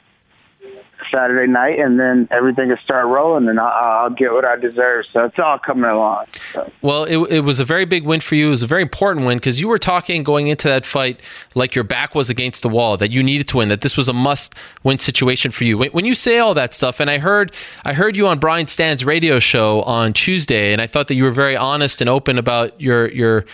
[1.12, 5.06] Saturday night, and then everything will start rolling, and I'll, I'll get what I deserve.
[5.12, 6.26] So it's all coming along.
[6.52, 6.72] So.
[6.82, 8.48] Well, it, it was a very big win for you.
[8.48, 11.22] It was a very important win because you were talking going into that fight
[11.56, 14.10] like your back was against the wall, that you needed to win, that this was
[14.10, 15.78] a must-win situation for you.
[15.78, 17.54] When, when you say all that stuff, and I heard,
[17.86, 21.24] I heard you on Brian Stann's radio show on Tuesday, and I thought that you
[21.24, 23.46] were very honest and open about your your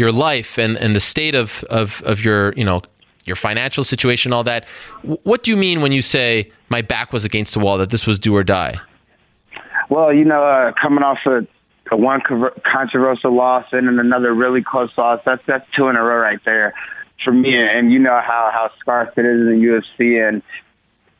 [0.00, 2.82] your life and, and the state of, of, of your you know
[3.24, 4.66] your financial situation, all that.
[5.02, 8.06] What do you mean when you say my back was against the wall, that this
[8.06, 8.80] was do or die?
[9.88, 11.46] Well, you know, uh, coming off a,
[11.96, 12.22] one
[12.64, 16.38] controversial loss and then another really close loss, that's that's two in a row right
[16.44, 16.74] there
[17.24, 17.56] for me.
[17.56, 19.66] And you know how how scarce it is in the
[20.00, 20.42] UFC, and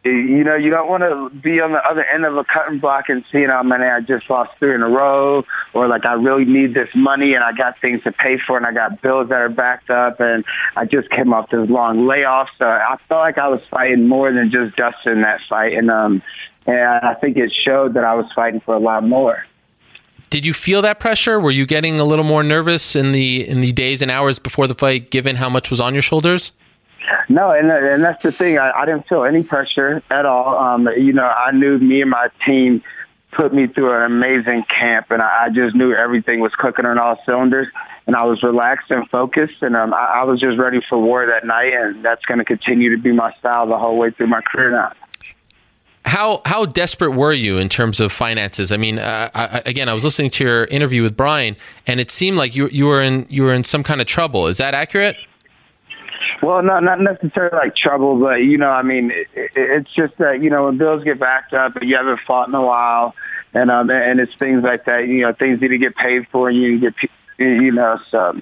[0.05, 3.09] you know, you don't want to be on the other end of a cutting block
[3.09, 5.45] and seeing, oh man, I just lost three in a row,
[5.75, 8.65] or like I really need this money and I got things to pay for and
[8.65, 10.45] I got bills that are backed up and
[10.77, 12.49] I just came off this long layoff.
[12.59, 15.75] So I felt like I was fighting more than just Dustin in that fight.
[15.75, 16.23] And, um,
[16.67, 19.45] and I think it showed that I was fighting for a lot more.
[20.31, 21.41] Did you feel that pressure?
[21.41, 24.69] Were you getting a little more nervous in the in the days and hours before
[24.69, 26.53] the fight, given how much was on your shoulders?
[27.29, 28.59] No, and and that's the thing.
[28.59, 30.57] I, I didn't feel any pressure at all.
[30.59, 32.83] Um, you know, I knew me and my team
[33.33, 36.99] put me through an amazing camp, and I, I just knew everything was cooking on
[36.99, 37.69] all cylinders.
[38.07, 41.27] And I was relaxed and focused, and um, I, I was just ready for war
[41.27, 44.27] that night, and that's going to continue to be my style the whole way through
[44.27, 44.93] my career now
[46.11, 48.73] how how desperate were you in terms of finances?
[48.73, 51.57] I mean, uh, I, again, I was listening to your interview with Brian,
[51.87, 54.47] and it seemed like you you were in you were in some kind of trouble.
[54.49, 55.17] Is that accurate?
[56.43, 60.17] Well, not not necessarily like trouble, but you know, I mean, it, it, it's just
[60.19, 63.15] that you know when bills get backed up and you haven't fought in a while,
[63.53, 65.07] and um, and it's things like that.
[65.07, 66.95] You know, things need to get paid for, and you get,
[67.39, 68.41] you know, so.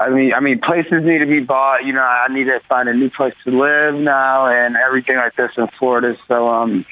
[0.00, 1.84] I mean, I mean, places need to be bought.
[1.84, 5.36] You know, I need to find a new place to live now, and everything like
[5.36, 6.16] this in Florida.
[6.26, 6.84] So, um,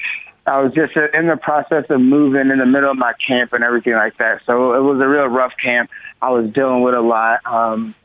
[0.47, 3.65] I was just in the process of moving in the middle of my camp and
[3.65, 4.41] everything like that.
[4.45, 5.89] So it was a real rough camp.
[6.21, 7.45] I was dealing with a lot.
[7.45, 7.95] Um,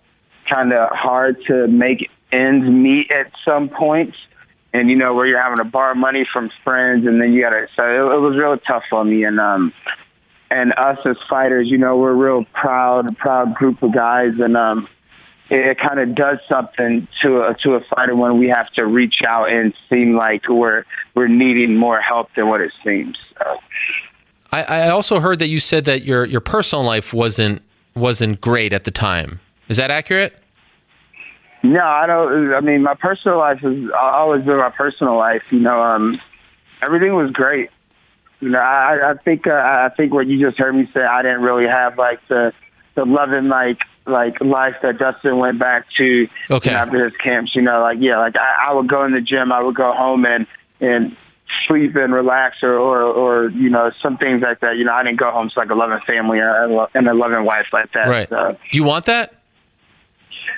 [0.48, 4.16] kind of hard to make ends meet at some points.
[4.72, 7.66] And you know where you're having to borrow money from friends, and then you gotta.
[7.76, 9.72] So it, it was real tough for me, and um,
[10.50, 14.56] and us as fighters, you know, we're a real proud, proud group of guys, and
[14.56, 14.88] um,
[15.50, 18.84] it, it kind of does something to a, to a fighter when we have to
[18.84, 20.84] reach out and seem like we're
[21.14, 23.16] we're needing more help than what it seems.
[23.38, 23.58] So.
[24.52, 27.62] I, I also heard that you said that your your personal life wasn't
[27.94, 29.40] wasn't great at the time.
[29.68, 30.38] Is that accurate?
[31.72, 32.54] No, I don't.
[32.54, 35.42] I mean, my personal life has always been my personal life.
[35.50, 36.20] You know, um,
[36.82, 37.70] everything was great.
[38.40, 41.22] You know, I, I think uh, I think what you just heard me say, I
[41.22, 42.52] didn't really have like the
[42.94, 46.70] the loving like like life that Dustin went back to okay.
[46.70, 47.54] you know, after his camps.
[47.54, 49.92] You know, like yeah, like I, I would go in the gym, I would go
[49.92, 50.46] home and
[50.80, 51.16] and
[51.66, 54.76] sleep and relax or, or or you know some things like that.
[54.76, 57.66] You know, I didn't go home to like a loving family and a loving wife
[57.72, 58.08] like that.
[58.08, 58.28] Right.
[58.28, 59.34] So, Do you want that?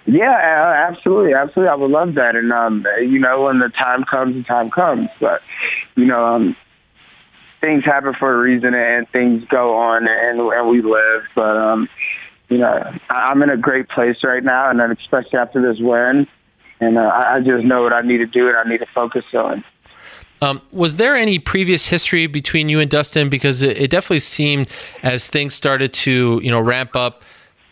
[0.07, 1.69] Yeah, absolutely, absolutely.
[1.69, 5.09] I would love that, and um, you know, when the time comes, the time comes.
[5.21, 5.43] But
[5.97, 6.57] you know, um,
[7.61, 11.25] things happen for a reason, and things go on, and and we live.
[11.35, 11.89] But um,
[12.49, 16.27] you know, I'm in a great place right now, and then especially after this win,
[16.81, 19.25] and uh, I just know what I need to do, and I need to focus
[19.35, 19.65] on.
[20.41, 23.29] Um, was there any previous history between you and Dustin?
[23.29, 24.71] Because it, it definitely seemed
[25.03, 27.25] as things started to you know ramp up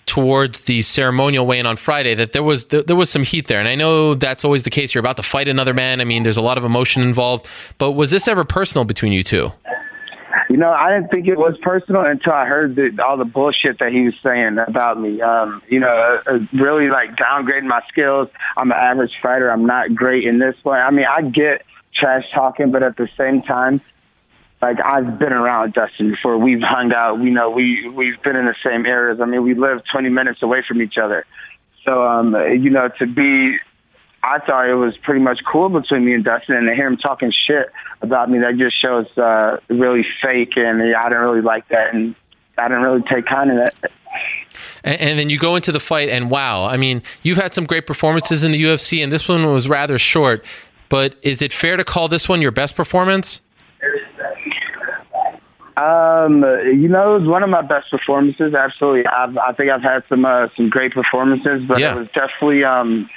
[0.07, 3.69] towards the ceremonial weigh-in on Friday that there was there, was some heat there, and
[3.69, 4.95] I know that's always the case.
[4.95, 6.01] You're about to fight another man.
[6.01, 7.49] I mean, there's a lot of emotion involved.
[7.79, 9.53] But was this ever personal between you two?
[10.49, 13.79] You know, I didn't think it was personal until I heard the, all the bullshit
[13.81, 15.21] that he was saying about me.
[15.21, 18.29] Um, you know, uh, uh, really like downgrading my skills.
[18.57, 19.51] I'm an average fighter.
[19.51, 20.79] I'm not great in this way.
[20.79, 21.65] I mean, I get
[21.95, 23.81] trash talking, but at the same time,
[24.63, 26.39] like I've been around Dustin before.
[26.39, 27.21] We've hung out.
[27.21, 29.21] We know we we've been in the same areas.
[29.21, 31.27] I mean, we live 20 minutes away from each other.
[31.85, 33.57] So, um, you know, to be,
[34.23, 36.97] I thought it was pretty much cool between me and Dustin, and to hear him
[36.97, 37.71] talking shit
[38.03, 42.17] about me, that just shows uh, really fake, and I didn't really like that, and
[42.59, 43.93] I didn't really take kind of that.
[44.83, 47.67] And, and, then you go into the fight, and wow, I mean, you've had some
[47.67, 50.45] great performances in the UFC, and this one was rather short.
[50.89, 53.43] But is it fair to call this one your best performance?
[55.77, 58.55] Um, you know, it was one of my best performances.
[58.55, 61.93] Absolutely, I've, I think I've had some uh, some great performances, but yeah.
[61.93, 63.09] it was definitely um,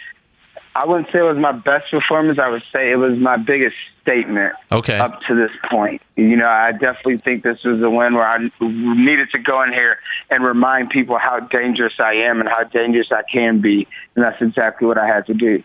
[0.76, 2.40] I wouldn't say it was my best performance.
[2.40, 4.98] I would say it was my biggest statement Okay.
[4.98, 6.02] up to this point.
[6.16, 9.74] You know, I definitely think this was a win where I needed to go in
[9.74, 9.98] here
[10.30, 14.41] and remind people how dangerous I am and how dangerous I can be, and that's
[14.41, 15.64] exactly what I had to do.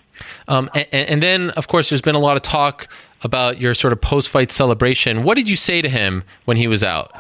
[0.49, 2.89] Um, and, and then, of course, there's been a lot of talk
[3.23, 5.23] about your sort of post-fight celebration.
[5.23, 7.13] What did you say to him when he was out?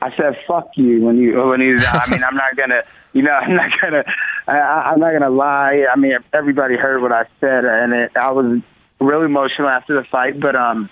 [0.00, 2.82] I said, "Fuck you." When you when he was, I mean, I'm not gonna,
[3.12, 4.04] you know, I'm not gonna,
[4.46, 4.52] I,
[4.92, 5.86] I'm not gonna lie.
[5.92, 8.60] I mean, everybody heard what I said, and it, I was
[9.00, 10.40] really emotional after the fight.
[10.40, 10.90] But um,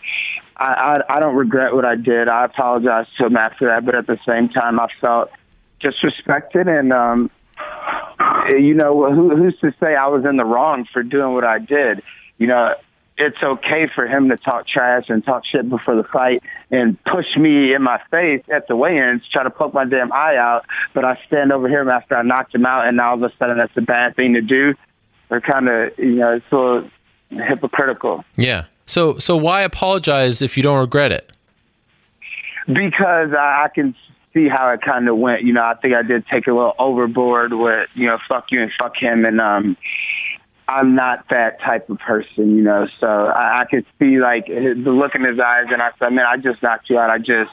[0.57, 2.29] I, I I don't regret what I did.
[2.29, 5.31] I apologize to him after that, but at the same time, I felt
[5.83, 7.31] disrespected, and um,
[8.49, 11.59] you know, who, who's to say I was in the wrong for doing what I
[11.59, 12.03] did?
[12.39, 12.75] You know,
[13.21, 17.27] it's okay for him to talk trash and talk shit before the fight and push
[17.37, 20.65] me in my face at the weigh-ins, try to poke my damn eye out.
[20.95, 23.33] But I stand over here after I knocked him out, and now all of a
[23.39, 24.75] sudden that's a bad thing to do.
[25.29, 26.91] They're kind of, you know, it's a little
[27.31, 28.25] hypocritical.
[28.37, 28.65] Yeah.
[28.87, 31.33] So, so why apologize if you don't regret it?
[32.73, 33.95] because I, I can
[34.33, 35.43] see how it kind of went.
[35.43, 38.63] You know, I think I did take a little overboard with, you know, fuck you
[38.63, 39.25] and fuck him.
[39.25, 39.77] And um,
[40.79, 42.87] I'm not that type of person, you know.
[43.01, 46.27] So I, I could see like the look in his eyes, and I said, man,
[46.27, 47.11] I just knocked you out.
[47.11, 47.51] I just.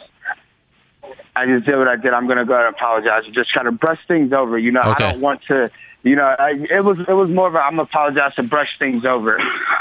[1.36, 2.14] I just did what I did.
[2.14, 4.58] I'm going to go and apologize and just kind of brush things over.
[4.58, 5.06] You know, Okay.
[5.06, 5.70] I don't want to.
[6.04, 9.06] You know, I, it was it was more of a I'm apologize to brush things
[9.06, 9.38] over.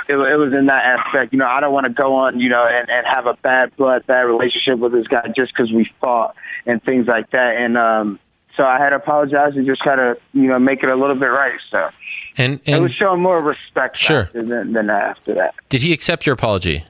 [0.08, 1.32] It, it was in that aspect.
[1.32, 2.38] You know, I don't want to go on.
[2.38, 5.72] You know, and and have a bad blood, bad relationship with this guy just because
[5.72, 7.56] we fought and things like that.
[7.56, 8.20] And um,
[8.56, 11.16] so I had to apologize and just try to you know make it a little
[11.16, 11.58] bit right.
[11.70, 11.88] So
[12.38, 14.28] And it and was showing more respect Sure.
[14.32, 15.54] than, than after that.
[15.68, 16.84] did he accept your apology?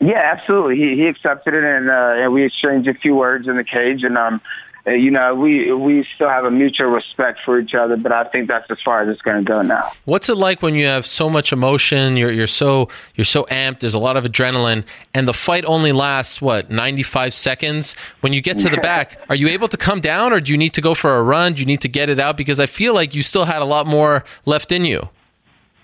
[0.00, 0.76] Yeah, absolutely.
[0.76, 4.02] He he accepted it, and uh, and we exchanged a few words in the cage,
[4.04, 4.42] and um,
[4.86, 7.96] you know, we we still have a mutual respect for each other.
[7.96, 9.90] But I think that's as far as it's going to go now.
[10.04, 12.16] What's it like when you have so much emotion?
[12.16, 13.80] You're you're so you're so amped.
[13.80, 17.94] There's a lot of adrenaline, and the fight only lasts what 95 seconds.
[18.20, 20.58] When you get to the back, are you able to come down, or do you
[20.58, 21.54] need to go for a run?
[21.54, 22.36] Do you need to get it out?
[22.36, 25.08] Because I feel like you still had a lot more left in you.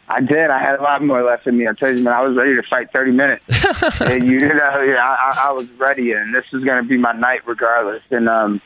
[0.08, 0.50] I did.
[0.50, 1.66] I had a lot more left in me.
[1.66, 3.44] I tell you, man, I was ready to fight 30 minutes.
[4.00, 6.98] and you know, yeah, I, I I was ready, and this was going to be
[6.98, 8.02] my night regardless.
[8.10, 8.60] And um,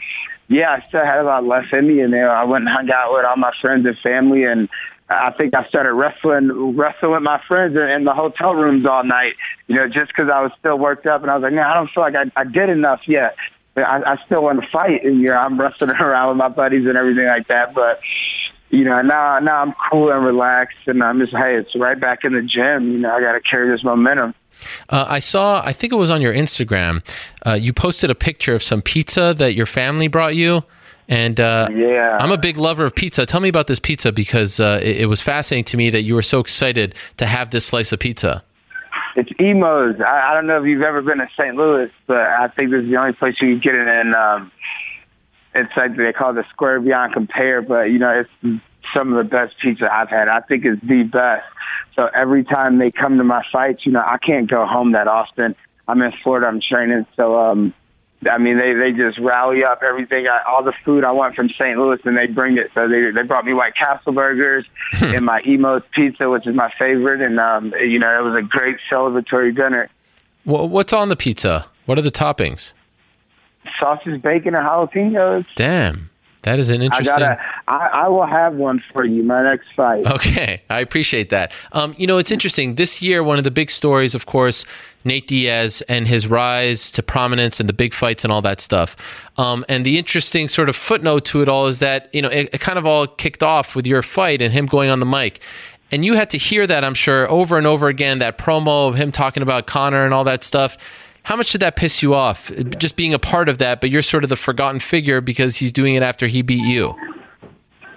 [0.48, 2.74] yeah, I still had a lot left in me, and you know, I went and
[2.74, 4.68] hung out with all my friends and family, and
[5.08, 9.04] I think I started wrestling, wrestling with my friends in, in the hotel rooms all
[9.04, 9.34] night.
[9.66, 11.74] You know, just because I was still worked up, and I was like, man, I
[11.74, 13.36] don't feel like I, I did enough yet.
[13.76, 16.86] I, I still want to fight, and you know, I'm wrestling around with my buddies
[16.86, 17.74] and everything like that.
[17.74, 18.00] But
[18.70, 22.24] you know, now now I'm cool and relaxed, and I'm just hey, it's right back
[22.24, 22.92] in the gym.
[22.92, 24.34] You know, I got to carry this momentum.
[24.88, 27.02] Uh, I saw, I think it was on your Instagram.
[27.44, 30.64] Uh, you posted a picture of some pizza that your family brought you.
[31.08, 32.16] And uh, Yeah.
[32.20, 33.26] I'm a big lover of pizza.
[33.26, 36.14] Tell me about this pizza because uh, it, it was fascinating to me that you
[36.14, 38.42] were so excited to have this slice of pizza.
[39.14, 40.00] It's Imo's.
[40.00, 41.54] I, I don't know if you've ever been to St.
[41.54, 44.14] Louis, but I think this is the only place you can get it in.
[44.14, 44.52] Um,
[45.54, 48.10] it's like they call it the Square Beyond Compare, but you know,
[48.42, 48.60] it's
[48.94, 50.28] some of the best pizza I've had.
[50.28, 51.46] I think it's the best.
[51.96, 55.08] So every time they come to my fights, you know, I can't go home that
[55.08, 55.56] often.
[55.88, 56.46] I'm in Florida.
[56.46, 57.72] I'm training, so um,
[58.30, 61.48] I mean, they they just rally up everything, I, all the food I want from
[61.50, 61.78] St.
[61.78, 62.70] Louis, and they bring it.
[62.74, 64.64] So they they brought me White Castle burgers
[65.00, 68.46] and my Imo's pizza, which is my favorite, and um, you know, it was a
[68.46, 69.88] great celebratory dinner.
[70.44, 71.66] Wha what's on the pizza?
[71.84, 72.72] What are the toppings?
[73.78, 75.46] Sausage, bacon, and jalapenos.
[75.54, 76.10] Damn,
[76.46, 77.18] that is an I interesting.
[77.18, 77.40] gotta.
[77.66, 79.24] I, I will have one for you.
[79.24, 80.06] My next fight.
[80.06, 81.52] Okay, I appreciate that.
[81.72, 82.76] Um, you know, it's interesting.
[82.76, 84.64] This year, one of the big stories, of course,
[85.04, 88.96] Nate Diaz and his rise to prominence and the big fights and all that stuff.
[89.36, 92.50] Um, and the interesting sort of footnote to it all is that, you know, it,
[92.52, 95.40] it kind of all kicked off with your fight and him going on the mic.
[95.90, 98.94] And you had to hear that, I'm sure, over and over again, that promo of
[98.94, 100.78] him talking about Conor and all that stuff.
[101.26, 102.52] How much did that piss you off?
[102.78, 105.72] Just being a part of that, but you're sort of the forgotten figure because he's
[105.72, 106.94] doing it after he beat you.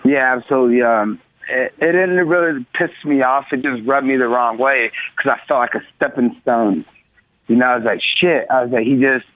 [0.04, 0.82] Yeah, absolutely.
[0.82, 3.46] Um, it, it didn't really piss me off.
[3.52, 6.84] It just rubbed me the wrong way because I felt like a stepping stone.
[7.48, 8.48] You know, I was like, shit.
[8.50, 9.28] I was like, he just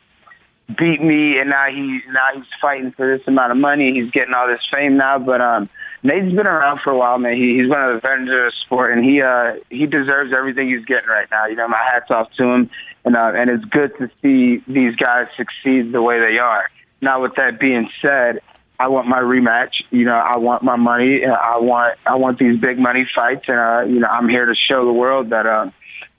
[0.68, 3.94] beat me, and now he now he's fighting for this amount of money.
[3.94, 5.20] He's getting all this fame now.
[5.20, 5.70] But um,
[6.04, 7.36] Nate's been around for a while, man.
[7.36, 10.70] He, he's one of the veterans of the sport, and he uh he deserves everything
[10.70, 11.48] he's getting right now.
[11.48, 12.70] You know, my hats off to him,
[13.06, 16.70] and uh, and it's good to see these guys succeed the way they are.
[17.02, 18.40] Now, with that being said,
[18.80, 19.84] I want my rematch.
[19.92, 21.26] You know, I want my money.
[21.26, 24.56] I want I want these big money fights, and uh, you know, I'm here to
[24.56, 25.70] show the world that uh,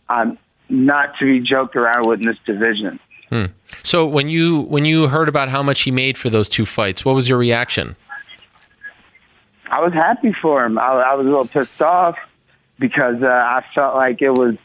[0.08, 0.38] I'm
[0.68, 2.98] not to be joked around with in this division.
[3.30, 3.46] Hmm.
[3.82, 7.04] So when you when you heard about how much he made for those two fights,
[7.04, 7.96] what was your reaction?
[9.70, 10.78] I was happy for him.
[10.78, 12.16] I, I was a little pissed off,
[12.78, 14.56] because uh, I felt like it was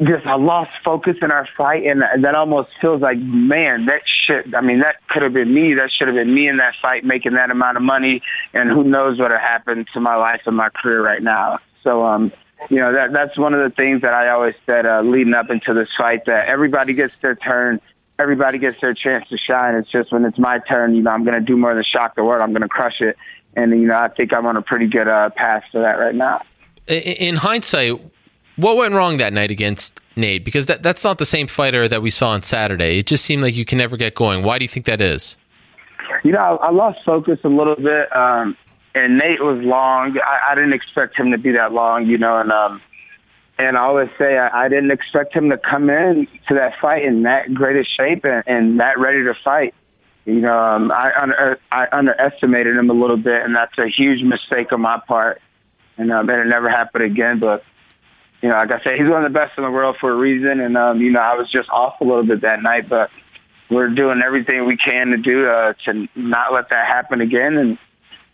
[0.00, 4.54] just I lost focus in our fight, and that almost feels like, man, that shit.
[4.54, 5.74] I mean, that could have been me.
[5.74, 8.22] That should have been me in that fight, making that amount of money,
[8.54, 11.58] and who knows what had happened to my life and my career right now.
[11.82, 12.32] So, um,
[12.68, 15.50] you know, that that's one of the things that I always said uh, leading up
[15.50, 17.80] into this fight that everybody gets their turn,
[18.18, 19.74] everybody gets their chance to shine.
[19.74, 22.14] It's just when it's my turn, you know, I'm going to do more than shock
[22.16, 22.42] the world.
[22.42, 23.16] I'm going to crush it,
[23.56, 26.14] and you know, I think I'm on a pretty good uh, path for that right
[26.14, 26.42] now.
[26.86, 28.00] In hindsight,
[28.56, 30.44] what went wrong that night against Nate?
[30.44, 32.98] Because that, that's not the same fighter that we saw on Saturday.
[32.98, 34.44] It just seemed like you can never get going.
[34.44, 35.36] Why do you think that is?
[36.24, 38.14] You know, I, lost focus a little bit.
[38.14, 38.56] Um,
[38.94, 40.16] and Nate was long.
[40.18, 42.80] I, I didn't expect him to be that long, you know, and um,
[43.58, 47.04] and I always say I, I didn't expect him to come in to that fight
[47.04, 49.74] in that great shape and, and that ready to fight.
[50.24, 54.22] You know, um, I under, I underestimated him a little bit, and that's a huge
[54.22, 55.40] mistake on my part.
[55.96, 57.38] And um, it never happened again.
[57.38, 57.64] But
[58.42, 60.16] you know, like I said, he's one of the best in the world for a
[60.16, 60.60] reason.
[60.60, 63.10] And, um, you know, I was just off a little bit that night, but
[63.70, 67.56] we're doing everything we can to do uh, to not let that happen again.
[67.56, 67.78] And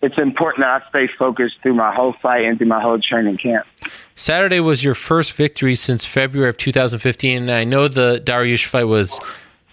[0.02, 3.38] it's important that I stay focused through my whole fight and through my whole training
[3.38, 3.66] camp.
[4.14, 7.50] Saturday was your first victory since February of 2015.
[7.50, 9.18] I know the Dariush fight was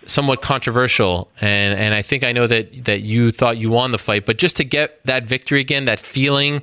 [0.06, 3.98] somewhat controversial, and, and I think I know that, that you thought you won the
[3.98, 6.62] fight, but just to get that victory again, that feeling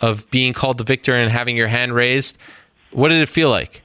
[0.00, 2.38] of being called the victor and having your hand raised–
[2.90, 3.82] what did it feel like?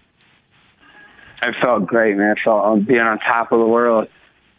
[1.41, 2.35] It felt great, man.
[2.37, 4.07] I felt um, being on top of the world,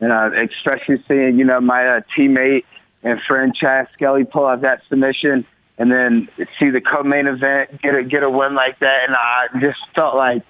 [0.00, 2.64] and uh, especially seeing you know my uh, teammate
[3.04, 5.46] and friend Chas Skelly pull out that submission,
[5.78, 6.28] and then
[6.58, 10.16] see the co-main event get a get a win like that, and I just felt
[10.16, 10.42] like.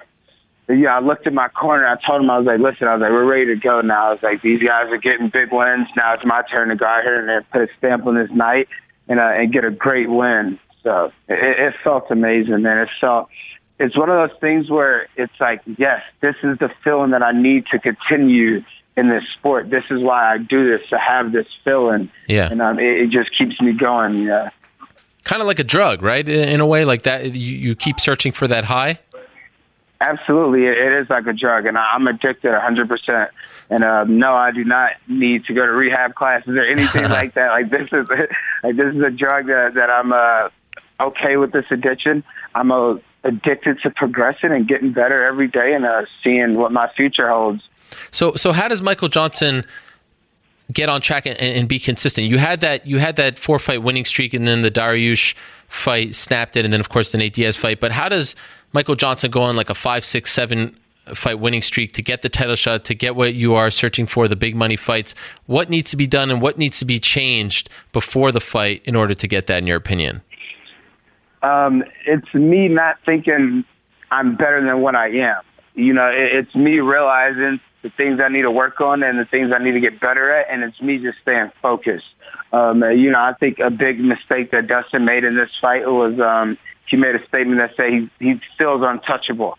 [0.67, 1.87] Yeah, I looked at my corner.
[1.87, 4.09] I told him I was like, "Listen, I was like, we're ready to go now."
[4.09, 5.89] I was like, "These guys are getting big wins.
[5.95, 8.69] Now it's my turn to go out here and put a stamp on this night
[9.07, 12.79] and uh, and get a great win." So it, it felt amazing, man.
[12.79, 13.29] It felt
[13.79, 17.33] it's one of those things where it's like, yes, this is the feeling that I
[17.33, 18.63] need to continue
[18.97, 19.71] in this sport.
[19.71, 22.11] This is why I do this to have this feeling.
[22.29, 24.19] Yeah, and um, it, it, just keeps me going.
[24.19, 24.49] Yeah,
[25.25, 26.29] kind of like a drug, right?
[26.29, 27.35] In a way, like that.
[27.35, 29.01] You, you keep searching for that high.
[30.01, 32.89] Absolutely, it is like a drug, and I'm addicted 100.
[32.89, 33.31] percent
[33.71, 37.35] And uh, no, I do not need to go to rehab classes or anything like
[37.35, 37.49] that.
[37.49, 38.07] Like this is
[38.63, 40.49] like this is a drug that that I'm uh,
[41.01, 42.23] okay with this addiction.
[42.55, 46.91] I'm a addicted to progressing and getting better every day and uh, seeing what my
[46.95, 47.63] future holds.
[48.11, 49.65] So, so how does Michael Johnson
[50.73, 52.29] get on track and, and, be consistent?
[52.29, 55.35] You had that you had that four fight winning streak, and then the Dariush
[55.69, 57.81] fight snapped it, and then of course the Nate Diaz fight.
[57.81, 58.35] But how does
[58.73, 60.77] Michael Johnson go on like a five, six, seven
[61.15, 64.27] fight winning streak to get the title shot, to get what you are searching for,
[64.29, 65.15] the big money fights?
[65.47, 68.97] What needs to be done, and what needs to be changed before the fight in
[68.97, 69.59] order to get that?
[69.59, 70.23] In your opinion?
[71.45, 73.65] um, it's me not thinking
[74.11, 75.43] I'm better than what I am.
[75.75, 79.27] You know, it, it's me realizing the things I need to work on and the
[79.27, 82.07] things I need to get better at, and it's me just staying focused.
[82.51, 86.19] Um, you know, I think a big mistake that Dustin made in this fight was
[86.19, 86.57] um,
[86.89, 89.59] he made a statement that said he, he feels untouchable.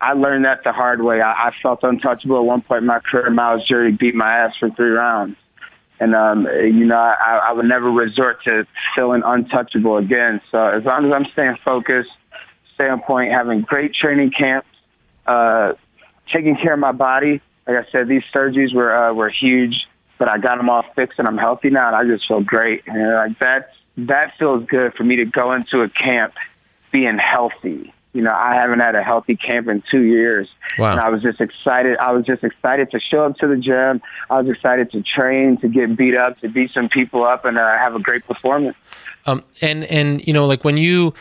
[0.00, 1.20] I learned that the hard way.
[1.20, 3.30] I, I felt untouchable at one point in my career.
[3.30, 5.36] Myles Jury beat my ass for three rounds.
[5.98, 8.64] And, um, you know, I, I would never resort to
[8.94, 10.40] feeling untouchable again.
[10.52, 12.10] So as long as I'm staying focused,
[12.74, 14.68] staying on point, having great training camps,
[15.26, 15.72] uh,
[16.32, 17.40] taking care of my body.
[17.66, 19.86] Like I said, these surgeries were, uh, were huge,
[20.18, 22.84] but I got them all fixed and I'm healthy now and I just feel great.
[22.86, 26.34] And like that, that feels good for me to go into a camp
[26.92, 30.48] being healthy you know, I haven't had a healthy camp in two years.
[30.78, 30.92] Wow.
[30.92, 31.98] And I was just excited.
[31.98, 34.00] I was just excited to show up to the gym.
[34.30, 37.58] I was excited to train, to get beat up, to beat some people up, and
[37.58, 38.74] uh, have a great performance.
[39.26, 41.12] Um, and and you know, like when you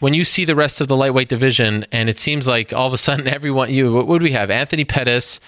[0.00, 2.92] when you see the rest of the lightweight division, and it seems like all of
[2.92, 4.50] a sudden everyone you what would we have?
[4.50, 5.40] Anthony Pettis.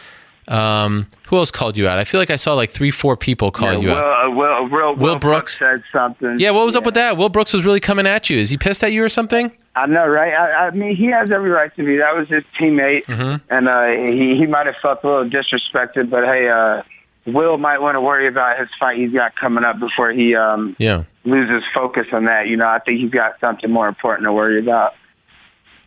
[0.49, 1.99] Um, who else called you out?
[1.99, 4.27] I feel like I saw like three, four people call yeah, you Will, out.
[4.27, 5.59] Uh, Will, Will, Will, Will Brooks.
[5.59, 6.39] Brooks said something.
[6.39, 6.79] Yeah, what was yeah.
[6.79, 7.17] up with that?
[7.17, 8.39] Will Brooks was really coming at you.
[8.39, 9.51] Is he pissed at you or something?
[9.75, 10.33] I know, right?
[10.33, 11.99] I, I mean, he has every right to be.
[11.99, 13.45] That was his teammate, mm-hmm.
[13.55, 16.09] and uh, he he might have felt a little disrespected.
[16.09, 16.83] But hey, uh,
[17.27, 20.77] Will might want to worry about his fight he's got coming up before he um
[20.79, 22.47] yeah loses focus on that.
[22.47, 24.95] You know, I think he's got something more important to worry about.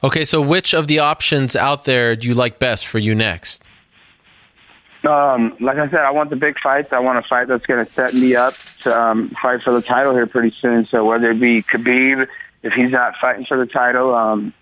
[0.04, 3.64] Okay, so which of the options out there do you like best for you next?
[5.06, 6.90] Um, like I said, I want the big fights.
[6.92, 8.54] I want a fight that's going to set me up
[8.84, 10.88] to um, fight for the title here pretty soon.
[10.92, 12.28] So whether it be Khabib,
[12.64, 14.54] if he's not fighting for the title, um,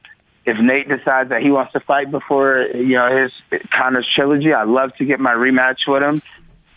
[0.45, 4.67] if Nate decides that he wants to fight before you know his Conor's trilogy, I'd
[4.67, 6.21] love to get my rematch with him,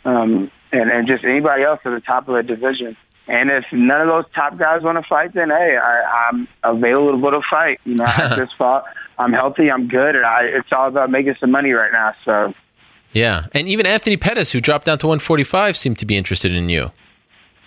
[0.04, 2.96] um, and and just anybody else at the top of the division.
[3.28, 7.30] And if none of those top guys want to fight, then hey, I, I'm available
[7.30, 7.80] to fight.
[7.84, 8.84] You know, I just fought.
[9.18, 9.70] I'm healthy.
[9.70, 12.14] I'm good, and I, it's all about making some money right now.
[12.24, 12.54] So.
[13.12, 16.68] Yeah, and even Anthony Pettis, who dropped down to 145, seemed to be interested in
[16.68, 16.92] you.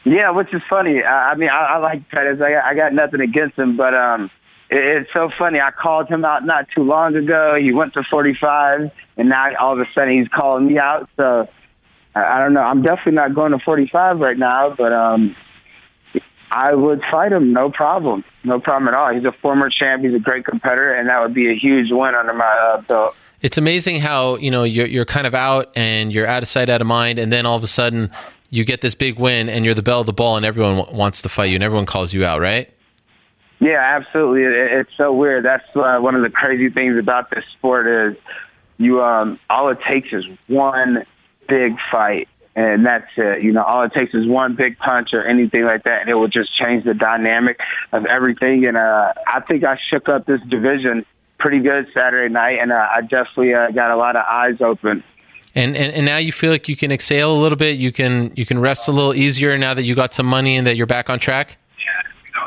[0.05, 1.01] Yeah, which is funny.
[1.03, 2.41] I, I mean, I, I like Pettis.
[2.41, 4.29] I, I got nothing against him, but um,
[4.69, 5.59] it, it's so funny.
[5.59, 7.55] I called him out not too long ago.
[7.59, 11.09] He went to 45, and now all of a sudden he's calling me out.
[11.17, 11.47] So
[12.15, 12.61] I, I don't know.
[12.61, 15.35] I'm definitely not going to 45 right now, but um,
[16.51, 19.13] I would fight him, no problem, no problem at all.
[19.13, 20.03] He's a former champ.
[20.03, 23.15] He's a great competitor, and that would be a huge win under my uh, belt.
[23.43, 26.69] It's amazing how you know you're you're kind of out and you're out of sight,
[26.69, 28.09] out of mind, and then all of a sudden
[28.49, 30.97] you get this big win and you're the belle of the ball and everyone w-
[30.97, 32.71] wants to fight you and everyone calls you out, right?
[33.59, 34.43] Yeah, absolutely.
[34.43, 35.43] It, it's so weird.
[35.43, 38.17] That's uh, one of the crazy things about this sport is
[38.77, 41.03] you um all it takes is one
[41.49, 43.43] big fight and that's it.
[43.43, 46.13] You know, all it takes is one big punch or anything like that and it
[46.13, 47.59] will just change the dynamic
[47.91, 51.05] of everything and uh I think I shook up this division
[51.43, 55.03] pretty good Saturday night and uh, I definitely uh, got a lot of eyes open.
[55.55, 57.77] And, and and now you feel like you can exhale a little bit.
[57.77, 60.65] You can you can rest a little easier now that you got some money and
[60.65, 61.57] that you're back on track.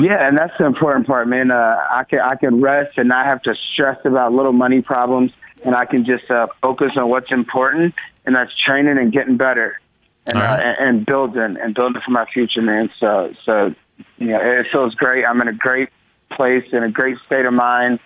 [0.00, 1.50] Yeah, and that's the important part, man.
[1.50, 5.30] Uh, I can I can rest and not have to stress about little money problems,
[5.64, 7.94] and I can just uh, focus on what's important,
[8.24, 9.78] and that's training and getting better,
[10.26, 10.58] and right.
[10.58, 12.90] uh, and, and building and building for my future, man.
[12.98, 13.74] So so
[14.18, 15.24] you know, it feels great.
[15.24, 15.90] I'm in a great
[16.32, 18.00] place in a great state of mind.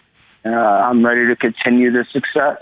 [0.44, 2.58] Uh, I'm ready to continue the success.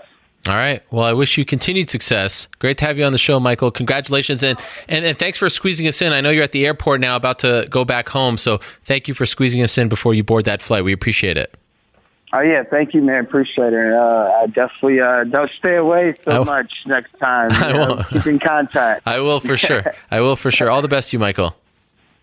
[0.49, 0.83] All right.
[0.91, 2.49] Well, I wish you continued success.
[2.59, 3.71] Great to have you on the show, Michael.
[3.71, 6.13] Congratulations and, and and thanks for squeezing us in.
[6.13, 8.39] I know you're at the airport now, about to go back home.
[8.39, 10.85] So thank you for squeezing us in before you board that flight.
[10.85, 11.55] We appreciate it.
[12.33, 13.25] Oh yeah, thank you, man.
[13.25, 13.93] Appreciate it.
[13.93, 17.49] Uh, I definitely uh, don't stay away so much next time.
[17.53, 18.09] I know, won't.
[18.09, 19.03] Keep in contact.
[19.07, 19.83] I will for sure.
[20.11, 20.71] I will for sure.
[20.71, 21.57] All the best to you, Michael.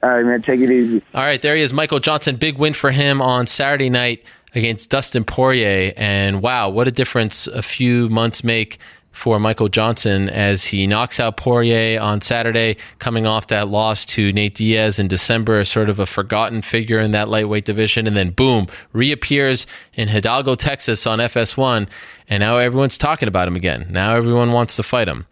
[0.04, 0.42] All right, man.
[0.42, 1.04] Take it easy.
[1.14, 2.36] All right, there he is, Michael Johnson.
[2.36, 4.24] Big win for him on Saturday night
[4.56, 5.94] against Dustin Poirier.
[5.96, 8.80] And wow, what a difference a few months make
[9.16, 14.34] for Michael Johnson as he knocks out Poirier on Saturday, coming off that loss to
[14.34, 18.08] Nate Diaz in December, sort of a forgotten figure in that lightweight division.
[18.08, 21.88] And then boom, reappears in Hidalgo, Texas on FS1.
[22.28, 23.88] And now everyone's talking about him again.
[23.90, 25.26] Now everyone wants to fight him.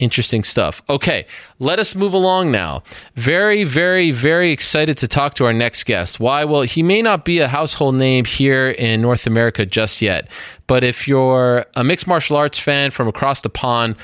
[0.00, 0.82] Interesting stuff.
[0.88, 1.26] Okay,
[1.58, 2.82] let us move along now.
[3.16, 6.18] Very, very, very excited to talk to our next guest.
[6.18, 6.42] Why?
[6.46, 10.30] Well, he may not be a household name here in North America just yet,
[10.66, 13.94] but if you're a mixed martial arts fan from across the pond,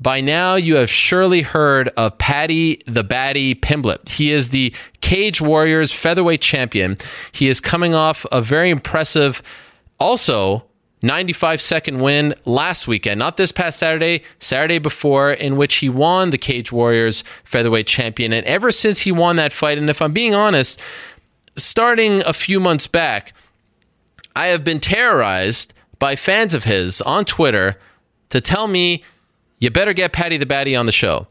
[0.00, 4.08] by now, you have surely heard of Paddy the Baddy Pimblett.
[4.08, 6.98] He is the Cage Warriors featherweight champion.
[7.30, 9.40] He is coming off a very impressive,
[10.00, 10.64] also
[11.02, 16.30] 95 second win last weekend, not this past Saturday, Saturday before, in which he won
[16.30, 18.32] the Cage Warriors featherweight champion.
[18.32, 20.80] And ever since he won that fight, and if I'm being honest,
[21.56, 23.34] starting a few months back,
[24.34, 27.78] I have been terrorized by fans of his on Twitter
[28.30, 29.04] to tell me,
[29.58, 31.26] you better get Paddy the Baddy on the show.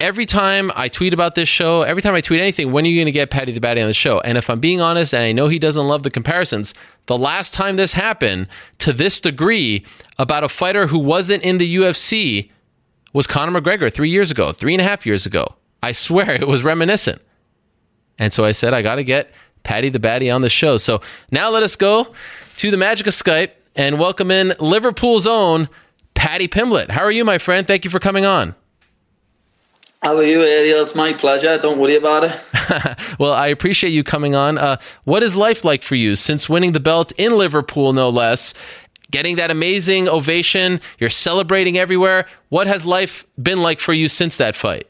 [0.00, 2.98] Every time I tweet about this show, every time I tweet anything, when are you
[2.98, 4.18] going to get Paddy the Baddy on the show?
[4.20, 6.74] And if I'm being honest, and I know he doesn't love the comparisons,
[7.06, 8.48] the last time this happened
[8.78, 9.84] to this degree
[10.18, 12.50] about a fighter who wasn't in the UFC
[13.12, 15.54] was Conor McGregor three years ago, three and a half years ago.
[15.80, 17.22] I swear it was reminiscent.
[18.18, 19.30] And so I said, I got to get
[19.62, 20.76] Paddy the Baddy on the show.
[20.76, 21.00] So
[21.30, 22.12] now let us go
[22.56, 25.68] to the magic of Skype and welcome in Liverpool's own
[26.14, 26.90] Paddy Pimblett.
[26.90, 27.66] How are you, my friend?
[27.66, 28.54] Thank you for coming on.
[30.04, 30.82] How are you, Ariel?
[30.82, 31.56] It's my pleasure.
[31.56, 32.40] Don't worry about it.
[33.18, 34.58] Well, I appreciate you coming on.
[34.58, 38.54] Uh, what is life like for you since winning the belt in Liverpool, no less?
[39.10, 42.26] Getting that amazing ovation, you're celebrating everywhere.
[42.48, 44.86] What has life been like for you since that fight?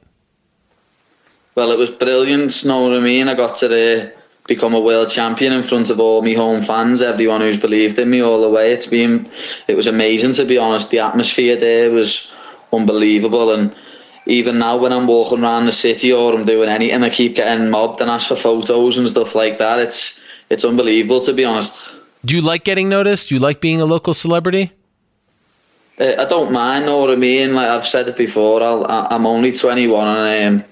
[1.55, 2.63] Well, it was brilliant.
[2.63, 3.29] You Know what I mean?
[3.29, 4.11] I got to uh,
[4.47, 8.09] become a world champion in front of all my home fans, everyone who's believed in
[8.11, 8.73] me all the way.
[8.73, 9.29] It's been,
[9.69, 10.91] it was amazing to be honest.
[10.91, 12.33] The atmosphere there was
[12.73, 13.75] unbelievable, and
[14.27, 17.71] even now when I'm walking around the city or I'm doing anything, I keep getting
[17.71, 19.79] mobbed and asked for photos and stuff like that.
[19.81, 20.21] It's
[20.51, 21.93] it's unbelievable to be honest.
[22.25, 23.29] Do you like getting noticed?
[23.29, 24.73] Do you like being a local celebrity?
[26.01, 27.55] Uh, I don't mind, know what I mean?
[27.55, 30.65] Like I've said it before, I'll, I- I'm only 21 and um,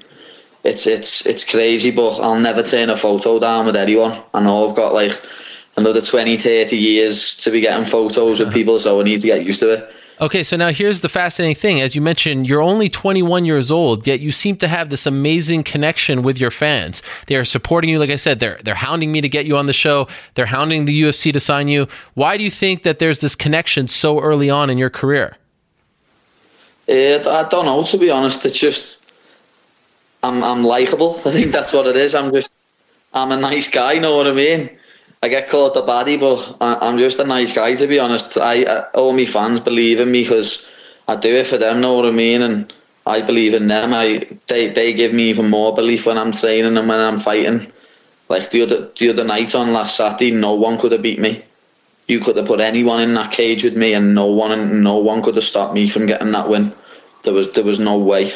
[0.64, 4.16] it's it's it's crazy, but I'll never turn a photo down with anyone.
[4.34, 5.12] I know I've got like
[5.76, 9.44] another 20, 30 years to be getting photos with people, so I need to get
[9.44, 9.94] used to it.
[10.22, 11.80] Okay, so now here's the fascinating thing.
[11.80, 15.64] As you mentioned, you're only 21 years old, yet you seem to have this amazing
[15.64, 17.02] connection with your fans.
[17.26, 17.98] They are supporting you.
[17.98, 20.06] Like I said, they're they're hounding me to get you on the show.
[20.34, 21.88] They're hounding the UFC to sign you.
[22.14, 25.38] Why do you think that there's this connection so early on in your career?
[26.88, 28.46] Uh, I don't know, to be honest.
[28.46, 29.00] It's just
[30.22, 31.16] I'm I'm likable.
[31.26, 32.14] I think that's what it is.
[32.14, 32.52] I'm just
[33.12, 33.94] I'm a nice guy.
[33.94, 34.70] You know what I mean?
[35.22, 37.98] I get called the baddie, eh, but I, am just a nice guy to be
[37.98, 38.36] honest.
[38.36, 40.68] I, I all my fans believe in me because
[41.06, 41.80] I do it for them.
[41.80, 42.42] Know what I mean?
[42.42, 42.72] And
[43.06, 43.92] I believe in them.
[43.94, 47.72] I they they give me even more belief when I'm training and when I'm fighting.
[48.28, 51.42] Like the other the other night on last Saturday, no one could have beat me.
[52.08, 55.22] You could have put anyone in that cage with me, and no one no one
[55.22, 56.72] could have stopped me from getting that win.
[57.22, 58.32] There was there was no way.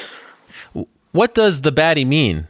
[1.10, 2.47] What does the baddie mean?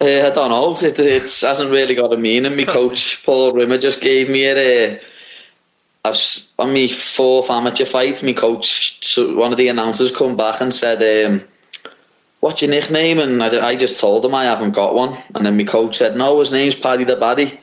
[0.00, 0.78] Uh, I don't know.
[0.80, 2.56] It, it hasn't really got a meaning.
[2.56, 4.96] My coach Paul Rimmer just gave me a.
[6.04, 6.14] Uh,
[6.58, 11.02] on my fourth amateur fight, my coach, one of the announcers, come back and said,
[11.26, 11.42] um,
[12.40, 15.16] "What's your nickname?" And I, I just told him I haven't got one.
[15.34, 17.58] And then my coach said, "No, his name's Paddy the Baddy."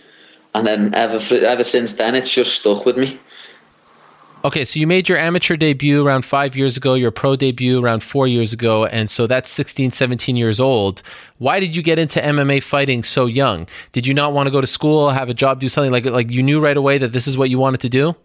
[0.54, 3.20] And then ever ever since then, it's just stuck with me.
[4.46, 8.04] Okay, so you made your amateur debut around five years ago, your pro debut around
[8.04, 11.02] four years ago, and so that's 16, 17 years old.
[11.40, 13.68] Why did you get into MMA fighting so young?
[13.92, 16.30] Did you not want to go to school, have a job, do something like like
[16.30, 18.16] you knew right away that this is what you wanted to do?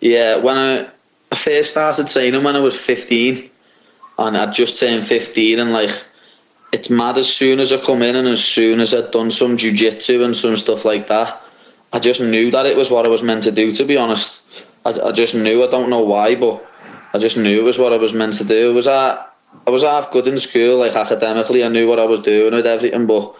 [0.00, 0.88] Yeah, when I,
[1.32, 3.50] I first started training when I was 15,
[4.20, 5.90] and I just turned 15, and like
[6.72, 9.56] it's mad as soon as I come in and as soon as I'd done some
[9.56, 11.42] jiu-jitsu and some stuff like that,
[11.92, 14.42] I just knew that it was what I was meant to do, to be honest.
[14.88, 15.62] I, I just knew.
[15.64, 16.64] I don't know why, but
[17.14, 18.70] I just knew it was what I was meant to do.
[18.70, 19.24] It was I,
[19.66, 21.64] I was half good in school, like academically.
[21.64, 23.34] I knew what I was doing with everything, but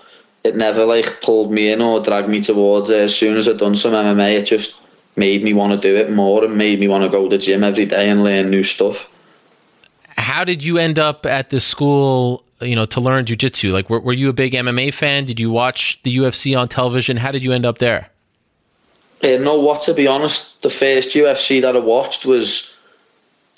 [0.44, 3.00] it never like pulled me in or dragged me towards it.
[3.00, 4.80] As soon as I'd done some MMA, it just
[5.16, 7.38] made me want to do it more and made me want to go to the
[7.38, 9.08] gym every day and learn new stuff.
[10.16, 12.44] How did you end up at the school?
[12.60, 13.70] You know, to learn jujitsu.
[13.70, 15.24] Like, were, were you a big MMA fan?
[15.24, 17.16] Did you watch the UFC on television?
[17.16, 18.10] How did you end up there?
[19.22, 22.74] Uh, no, what to be honest, the first UFC that I watched was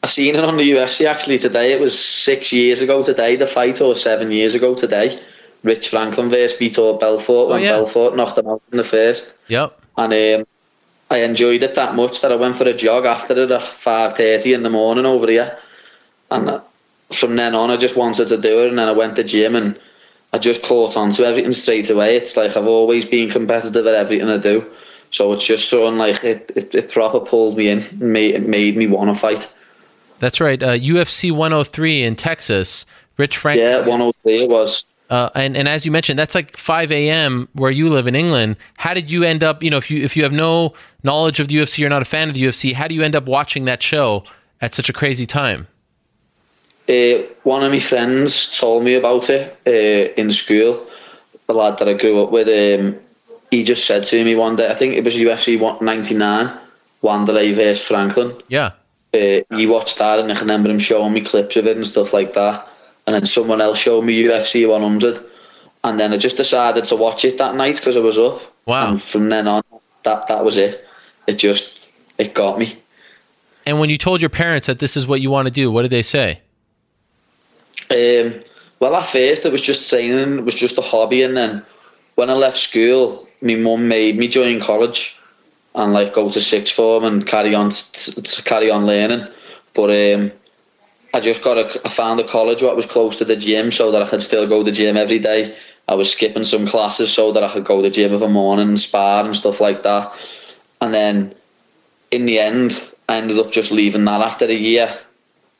[0.02, 1.72] I seen it on the UFC actually today.
[1.72, 5.20] It was six years ago today, the fight, or seven years ago today.
[5.62, 7.70] Rich Franklin versus Vitor Belfort when oh, yeah.
[7.72, 9.36] Belfort knocked him out in the first.
[9.48, 9.78] Yep.
[9.98, 10.46] And um,
[11.10, 14.14] I enjoyed it that much that I went for a jog after it at five
[14.14, 15.58] thirty in the morning over here.
[16.30, 16.60] And uh,
[17.12, 19.54] from then on, I just wanted to do it, and then I went to gym
[19.54, 19.78] and
[20.32, 22.16] I just caught on to everything straight away.
[22.16, 24.64] It's like I've always been competitive at everything I do.
[25.10, 28.76] So it's just so like it, it, it proper pulled me in, made, it made
[28.76, 29.52] me want to fight.
[30.20, 30.62] That's right.
[30.62, 32.86] Uh, UFC 103 in Texas.
[33.16, 33.58] Rich Frank.
[33.58, 34.92] Yeah, 103 it was.
[35.10, 37.48] Uh, and, and as you mentioned, that's like 5 a.m.
[37.54, 38.56] where you live in England.
[38.78, 39.62] How did you end up?
[39.62, 40.72] You know, if you if you have no
[41.02, 42.74] knowledge of the UFC, you're not a fan of the UFC.
[42.74, 44.22] How do you end up watching that show
[44.60, 45.66] at such a crazy time?
[46.88, 50.86] Uh, one of my friends told me about it uh, in school.
[51.46, 52.96] The lad that I grew up with, um,
[53.50, 56.56] he just said to me one day, I think it was UFC 199,
[57.02, 58.40] Wanderlei versus Franklin.
[58.48, 58.72] Yeah.
[59.12, 61.86] Uh, he watched that and I can remember him showing me clips of it and
[61.86, 62.66] stuff like that.
[63.06, 65.24] And then someone else showed me UFC 100.
[65.82, 68.40] And then I just decided to watch it that night because I was up.
[68.66, 68.90] Wow.
[68.90, 69.62] And from then on,
[70.04, 70.86] that, that was it.
[71.26, 72.76] It just, it got me.
[73.66, 75.82] And when you told your parents that this is what you want to do, what
[75.82, 76.40] did they say?
[77.90, 78.40] Um,
[78.78, 81.22] well, at first it was just training, it was just a hobby.
[81.22, 81.64] And then
[82.14, 85.18] when I left school, my mum made me join college
[85.74, 89.26] and like go to sixth form and carry on to carry on learning.
[89.74, 90.32] But um,
[91.14, 93.90] I just got a, I found a college what was close to the gym so
[93.90, 95.56] that I could still go to the gym every day.
[95.88, 98.68] I was skipping some classes so that I could go to the gym every morning
[98.68, 100.12] and spar and stuff like that.
[100.80, 101.34] And then
[102.10, 104.92] in the end, I ended up just leaving that after a year.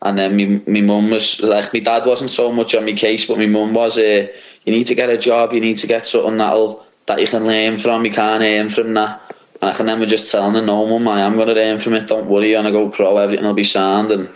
[0.02, 3.26] And then my, my mum was like, my dad wasn't so much on my case,
[3.26, 4.26] but my mum was, uh,
[4.64, 7.44] you need to get a job, you need to get something that'll that you can
[7.44, 8.04] learn from.
[8.04, 9.20] You can't earn from that.
[9.60, 11.94] And I can never just tell them, no, mum, I am going to learn from
[11.94, 12.06] it.
[12.06, 13.16] Don't worry, I'm going to go pro.
[13.18, 14.12] Everything will be sound.
[14.12, 14.30] And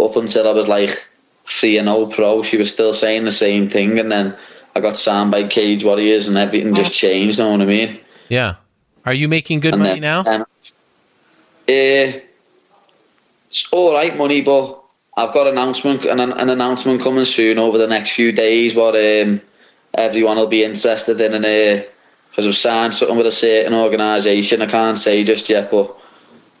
[0.00, 1.06] up until I was like
[1.46, 3.98] three and no pro, she was still saying the same thing.
[4.00, 4.36] And then
[4.74, 7.38] I got signed by Cage Warriors, and everything just changed.
[7.38, 8.00] You know what I mean?
[8.28, 8.56] Yeah.
[9.06, 10.30] Are you making good and money then, now?
[10.30, 12.20] Um, uh,
[13.48, 14.82] it's all right money, but
[15.16, 18.74] I've got an announcement an, an announcement coming soon over the next few days.
[18.74, 19.40] What um,
[19.94, 21.88] everyone will be interested in, and uh,
[22.38, 24.62] because I've signed something with a certain organisation.
[24.62, 25.92] I can't say just yet, but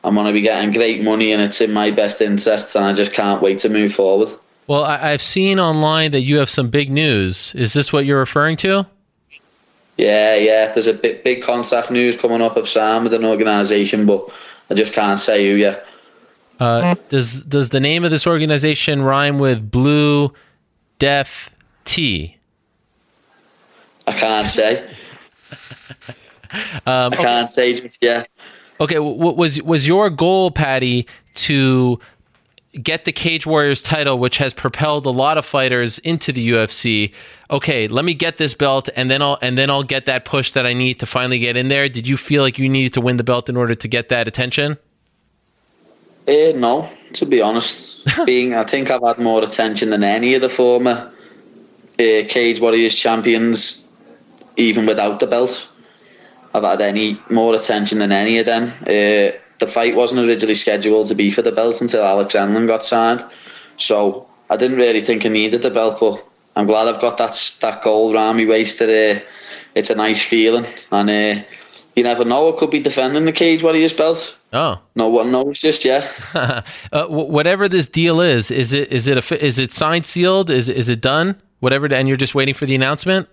[0.02, 2.92] I'm going to be getting great money and it's in my best interests, and I
[2.92, 4.28] just can't wait to move forward.
[4.66, 7.54] Well, I, have seen online that you have some big news.
[7.54, 8.86] Is this what you're referring to?
[9.96, 10.72] Yeah, yeah.
[10.72, 14.28] There's a big, big contact news coming up of Sam with an organisation, but
[14.70, 15.86] I just can't say who yet.
[16.58, 20.32] Uh, does does the name of this organization rhyme with Blue
[20.98, 22.36] Deaf Tea?
[24.08, 24.96] I can't say.
[26.86, 28.28] Um, I can't say just yet.
[28.80, 31.98] Okay, what was was your goal, Paddy, to
[32.82, 37.12] get the Cage Warriors title, which has propelled a lot of fighters into the UFC.
[37.50, 40.52] Okay, let me get this belt, and then I'll and then I'll get that push
[40.52, 41.88] that I need to finally get in there.
[41.88, 44.28] Did you feel like you needed to win the belt in order to get that
[44.28, 44.78] attention?
[46.28, 50.42] Uh, no, to be honest, being I think I've had more attention than any of
[50.42, 51.12] the former
[51.98, 53.88] uh, Cage Warriors champions,
[54.56, 55.72] even without the belt.
[56.54, 58.64] I've had any more attention than any of them.
[58.82, 62.84] Uh, the fight wasn't originally scheduled to be for the belt until Alex Enlund got
[62.84, 63.24] signed,
[63.76, 65.98] so I didn't really think I needed the belt.
[66.00, 66.24] But
[66.56, 68.78] I'm glad I've got that that gold around my waist.
[68.78, 69.20] That uh,
[69.74, 71.42] it's a nice feeling, and uh,
[71.96, 72.48] you never know.
[72.48, 74.38] It could be defending the Cage Warriors belt.
[74.52, 76.10] Oh, no one knows just yet.
[76.34, 76.62] uh,
[77.08, 80.50] whatever this deal is, is it is it a, is it signed, sealed?
[80.50, 81.40] Is is it done?
[81.60, 83.28] Whatever, and you're just waiting for the announcement.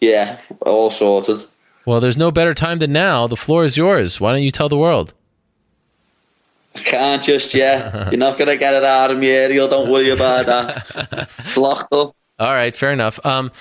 [0.00, 1.46] Yeah, all sorted.
[1.86, 3.26] Well, there's no better time than now.
[3.26, 4.20] The floor is yours.
[4.20, 5.14] Why don't you tell the world?
[6.74, 8.10] I can't just yet.
[8.10, 9.68] You're not going to get it out of me, Ariel.
[9.68, 11.30] Don't worry about that.
[11.56, 12.16] Locked up.
[12.38, 13.24] All right, fair enough.
[13.24, 13.52] Um,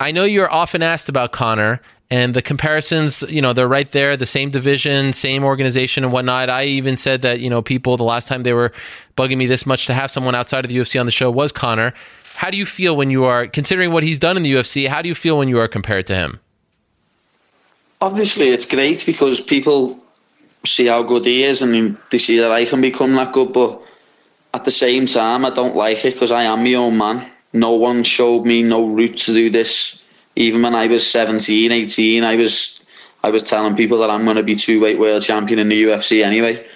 [0.00, 1.80] I know you're often asked about Conor
[2.12, 6.50] and the comparisons, you know, they're right there, the same division, same organization, and whatnot.
[6.50, 8.72] I even said that, you know, people, the last time they were
[9.16, 11.52] bugging me this much to have someone outside of the UFC on the show was
[11.52, 11.94] Conor.
[12.34, 15.00] How do you feel when you are, considering what he's done in the UFC, how
[15.00, 16.40] do you feel when you are compared to him?
[18.02, 19.96] Obviously it's great because people
[20.64, 23.52] see how good he is and they see that I can become that good.
[23.52, 23.80] But
[24.52, 27.30] at the same time, I don't like it because I am my own man.
[27.52, 30.02] No one showed me no route to do this.
[30.34, 32.84] Even when I was 17, 18, I was
[33.24, 35.84] I was telling people that I'm going to be two weight world champion in the
[35.84, 36.66] UFC anyway.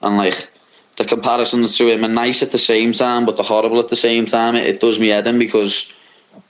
[0.00, 0.50] And like
[0.96, 3.96] the comparisons to him are nice at the same time, but they're horrible at the
[3.96, 4.54] same time.
[4.54, 5.92] It, it does me head in because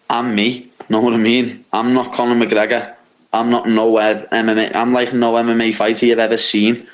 [0.09, 0.69] I'm me.
[0.91, 1.65] Know what I mean?
[1.73, 2.97] I'm not Conor McGregor.
[3.33, 4.75] I'm not nowhere MMA.
[4.75, 6.87] I'm like no MMA fighter you've ever seen.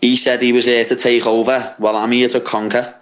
[0.00, 1.74] He said he was here to take over.
[1.78, 2.94] Well, I'm here to conquer.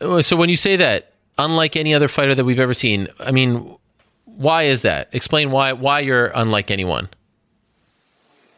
[0.00, 3.30] Oh, so when you say that, unlike any other fighter that we've ever seen, I
[3.30, 3.76] mean,
[4.24, 5.08] why is that?
[5.12, 7.08] Explain why why you're unlike anyone.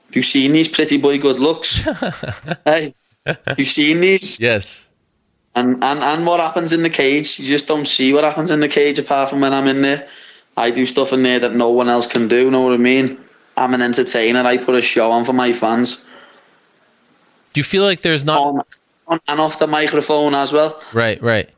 [0.07, 1.79] Have you seen these pretty boy good looks?
[2.65, 2.95] hey,
[3.27, 4.39] have you seen these?
[4.41, 4.89] Yes.
[5.55, 7.39] And, and and what happens in the cage?
[7.39, 10.09] You just don't see what happens in the cage apart from when I'm in there.
[10.57, 12.51] I do stuff in there that no one else can do.
[12.51, 13.19] Know what I mean?
[13.57, 14.43] I'm an entertainer.
[14.43, 16.07] I put a show on for my fans.
[17.53, 18.61] Do you feel like there's not on,
[19.09, 20.81] on and off the microphone as well?
[20.93, 21.49] Right, right.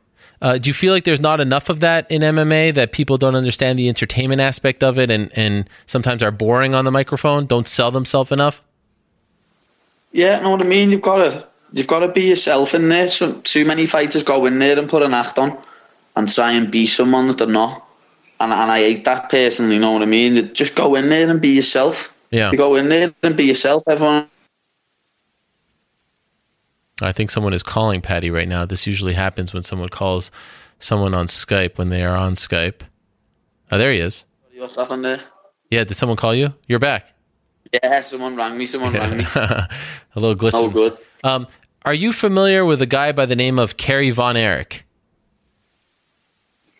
[0.41, 3.35] Uh, do you feel like there's not enough of that in MMA that people don't
[3.35, 7.67] understand the entertainment aspect of it and, and sometimes are boring on the microphone, don't
[7.67, 8.61] sell themselves enough?
[10.11, 10.91] Yeah, know what I mean.
[10.91, 13.07] You've got to you've got to be yourself in there.
[13.07, 15.57] So, too many fighters go in there and put an act on
[16.15, 17.84] and try and be someone that they're not
[18.39, 19.71] and, and I hate that person.
[19.71, 20.53] You know what I mean?
[20.53, 22.13] Just go in there and be yourself.
[22.31, 22.51] Yeah.
[22.51, 23.83] You go in there and be yourself.
[23.89, 24.29] Everyone.
[27.01, 28.65] I think someone is calling Paddy right now.
[28.65, 30.31] This usually happens when someone calls
[30.79, 32.81] someone on Skype when they are on Skype.
[33.71, 34.23] Oh, there he is.
[34.55, 35.19] What's happened there?
[35.71, 36.53] Yeah, did someone call you?
[36.67, 37.13] You're back.
[37.73, 38.67] Yeah, someone rang me.
[38.67, 39.25] Someone rang me.
[39.35, 39.69] a
[40.15, 40.53] little glitch.
[40.53, 40.97] Oh, good.
[41.23, 41.47] Um,
[41.83, 44.84] are you familiar with a guy by the name of Kerry Von Erich?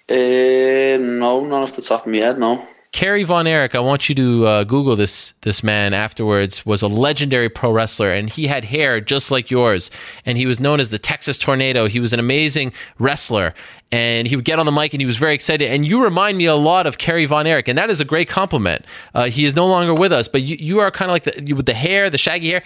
[0.10, 2.68] Uh, no, not off the top of my head, no.
[2.96, 6.88] Kerry Von Erich, I want you to uh, Google this this man afterwards, was a
[6.88, 9.92] legendary pro wrestler and he had hair just like yours.
[10.26, 11.88] And he was known as the Texas Tornado.
[11.88, 13.54] He was an amazing wrestler
[13.92, 15.70] and he would get on the mic and he was very excited.
[15.70, 18.30] And you remind me a lot of Kerry Von Erich, and that is a great
[18.30, 18.86] compliment.
[19.14, 21.54] Uh, he is no longer with us, but you, you are kind of like the,
[21.54, 22.64] with the hair, the shaggy hair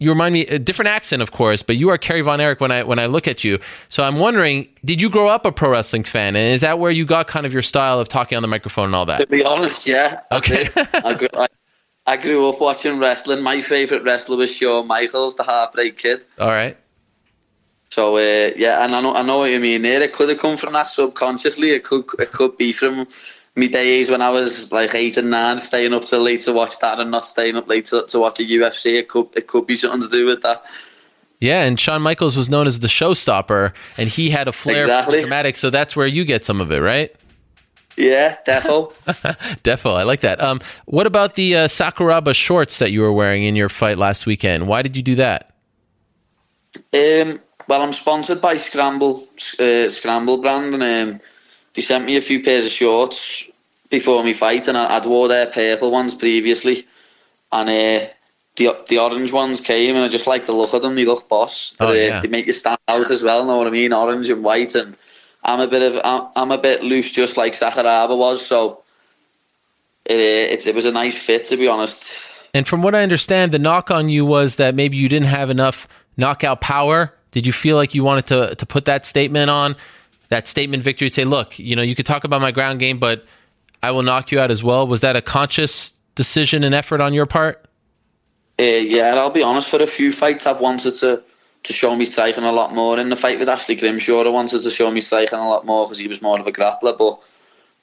[0.00, 2.72] you remind me a different accent, of course, but you are Kerry Von Erich when
[2.72, 3.60] I when I look at you.
[3.88, 6.90] So I'm wondering, did you grow up a pro wrestling fan, and is that where
[6.90, 9.18] you got kind of your style of talking on the microphone and all that?
[9.18, 10.22] To be honest, yeah.
[10.32, 10.68] Okay.
[10.74, 11.46] I, grew, I,
[12.06, 13.42] I, grew up watching wrestling.
[13.42, 16.22] My favorite wrestler was Shawn Michaels, the Heartbreak Kid.
[16.38, 16.78] All right.
[17.90, 19.82] So uh, yeah, and I know I know what you mean.
[19.82, 21.70] There, it could have come from that subconsciously.
[21.70, 23.06] It could it could be from
[23.56, 26.78] me days when I was like eight and nine, staying up till late to watch
[26.78, 28.98] that and not staying up late to, to watch a UFC.
[28.98, 30.64] It could it could be something to do with that.
[31.40, 35.20] Yeah, and Shawn Michaels was known as the showstopper, and he had a flair exactly.
[35.20, 35.56] for dramatic.
[35.56, 37.14] So that's where you get some of it, right?
[37.96, 38.92] Yeah, defo.
[39.62, 40.40] defo, I like that.
[40.40, 44.26] Um, what about the uh, Sakuraba shorts that you were wearing in your fight last
[44.26, 44.68] weekend?
[44.68, 45.54] Why did you do that?
[46.92, 49.22] Um, well, I'm sponsored by Scramble,
[49.58, 51.20] uh, Scramble brand, and um,
[51.74, 53.50] they sent me a few pairs of shorts
[53.90, 56.86] before me fight, and I, would wore their purple ones previously,
[57.52, 58.08] and uh,
[58.56, 60.94] the the orange ones came, and I just like the look of them.
[60.94, 61.74] They look boss.
[61.80, 62.20] Oh, they, yeah.
[62.20, 63.44] they make you stand out as well.
[63.44, 63.92] Know what I mean?
[63.92, 64.96] Orange and white, and
[65.44, 68.44] I'm a bit of I'm, I'm a bit loose, just like Sakuraba was.
[68.44, 68.82] So
[70.04, 72.32] it, it it was a nice fit, to be honest.
[72.52, 75.50] And from what I understand, the knock on you was that maybe you didn't have
[75.50, 79.76] enough knockout power Did you feel like you wanted to to put that statement on
[80.30, 81.08] that statement victory?
[81.08, 83.24] Say, look, you know, you could talk about my ground game, but
[83.82, 84.86] I will knock you out as well.
[84.86, 87.66] Was that a conscious decision and effort on your part?
[88.58, 89.70] Uh, yeah, I'll be honest.
[89.70, 91.22] For a few fights, I've wanted to
[91.62, 92.98] to show me striking a lot more.
[92.98, 95.86] In the fight with Ashley Grimshaw, I wanted to show me striking a lot more
[95.86, 96.96] because he was more of a grappler.
[96.96, 97.18] But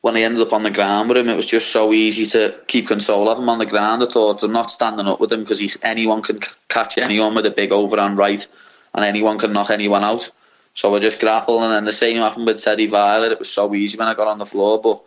[0.02, 2.60] when I ended up on the ground with him, it was just so easy to
[2.68, 4.04] keep control of him on the ground.
[4.04, 7.46] I thought I'm not standing up with him because anyone can c- catch anyone with
[7.46, 8.46] a big overhand right,
[8.94, 10.30] and anyone can knock anyone out.
[10.78, 13.32] So I just grapple, and then the same happened with Teddy Violet.
[13.32, 15.02] It was so easy when I got on the floor, but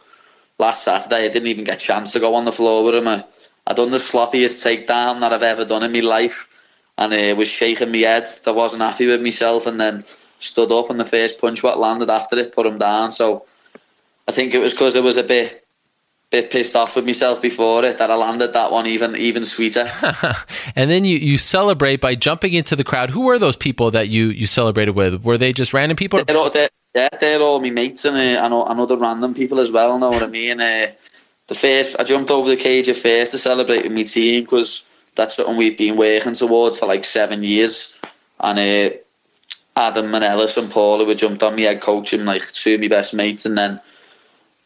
[0.58, 3.06] last Saturday I didn't even get a chance to go on the floor with him.
[3.06, 3.24] I,
[3.68, 6.48] I done the sloppiest takedown that I've ever done in my life
[6.98, 8.26] and it was shaking my head.
[8.48, 10.04] I wasn't happy with myself, and then
[10.40, 13.12] stood up, and the first punch what landed after it put him down.
[13.12, 13.44] So
[14.26, 15.59] I think it was because I was a bit
[16.30, 19.88] bit pissed off with myself before it that I landed that one even even sweeter.
[20.76, 23.10] and then you you celebrate by jumping into the crowd.
[23.10, 25.24] Who were those people that you you celebrated with?
[25.24, 26.22] Were they just random people?
[26.24, 29.60] They're all, they're, yeah, they're all my mates and, uh, and, and other random people
[29.60, 29.98] as well.
[29.98, 30.60] Know what I mean?
[30.60, 30.86] Uh,
[31.48, 34.84] the first I jumped over the cage at first to celebrate with my team because
[35.16, 37.98] that's something we've been working towards for like seven years.
[38.38, 38.96] And uh,
[39.76, 42.88] Adam and Ellis and Paula were jumped on me head coaching like two of my
[42.88, 43.80] best mates, and then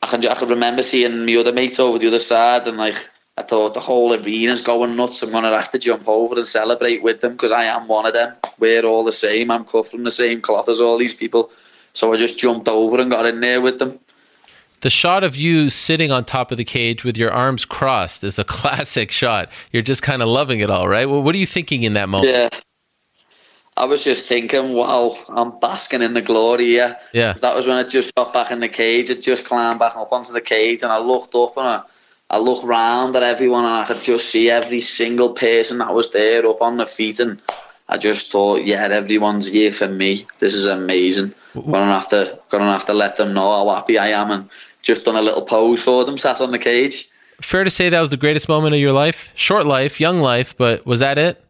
[0.05, 2.97] I can I can remember seeing my other mates over the other side, and like
[3.39, 5.23] I thought the whole arena's going nuts.
[5.23, 8.13] I'm gonna have to jump over and celebrate with them because I am one of
[8.13, 8.35] them.
[8.59, 9.51] We're all the same.
[9.51, 11.51] I'm cut from the same cloth as all these people.
[11.95, 13.99] So I just jumped over and got in there with them.
[14.83, 18.39] The shot of you sitting on top of the cage with your arms crossed is
[18.39, 19.51] a classic shot.
[19.73, 21.09] You're just kind of loving it all, right?
[21.09, 22.31] Well, what are you thinking in that moment?
[22.31, 22.51] Yeah.
[23.77, 26.97] I was just thinking, wow, I'm basking in the glory here.
[27.13, 27.33] Yeah.
[27.33, 29.11] That was when I just got back in the cage.
[29.11, 31.83] I just climbed back up onto the cage and I looked up and I,
[32.31, 36.13] I looked round at everyone and I could just see every single person that was
[36.13, 37.41] there up on the feet and
[37.89, 40.25] I just thought, yeah, everyone's here for me.
[40.39, 41.35] This is amazing.
[41.55, 44.49] Gonna have to, gonna have to let them know how happy I am and
[44.83, 47.09] just done a little pose for them, sat on the cage.
[47.41, 49.31] Fair to say that was the greatest moment of your life?
[49.35, 51.44] Short life, young life, but was that it?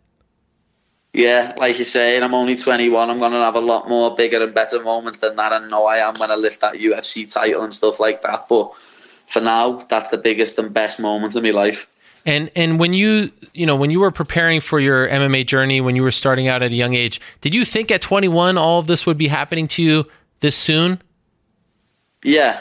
[1.14, 3.08] Yeah, like you're saying, I'm only 21.
[3.08, 5.52] I'm going to have a lot more bigger and better moments than that.
[5.52, 8.48] I know I am when I lift that UFC title and stuff like that.
[8.48, 8.72] But
[9.28, 11.86] for now, that's the biggest and best moment of my life.
[12.26, 15.94] And and when you you know when you were preparing for your MMA journey, when
[15.94, 18.88] you were starting out at a young age, did you think at 21 all of
[18.88, 20.06] this would be happening to you
[20.40, 21.00] this soon?
[22.24, 22.60] Yeah,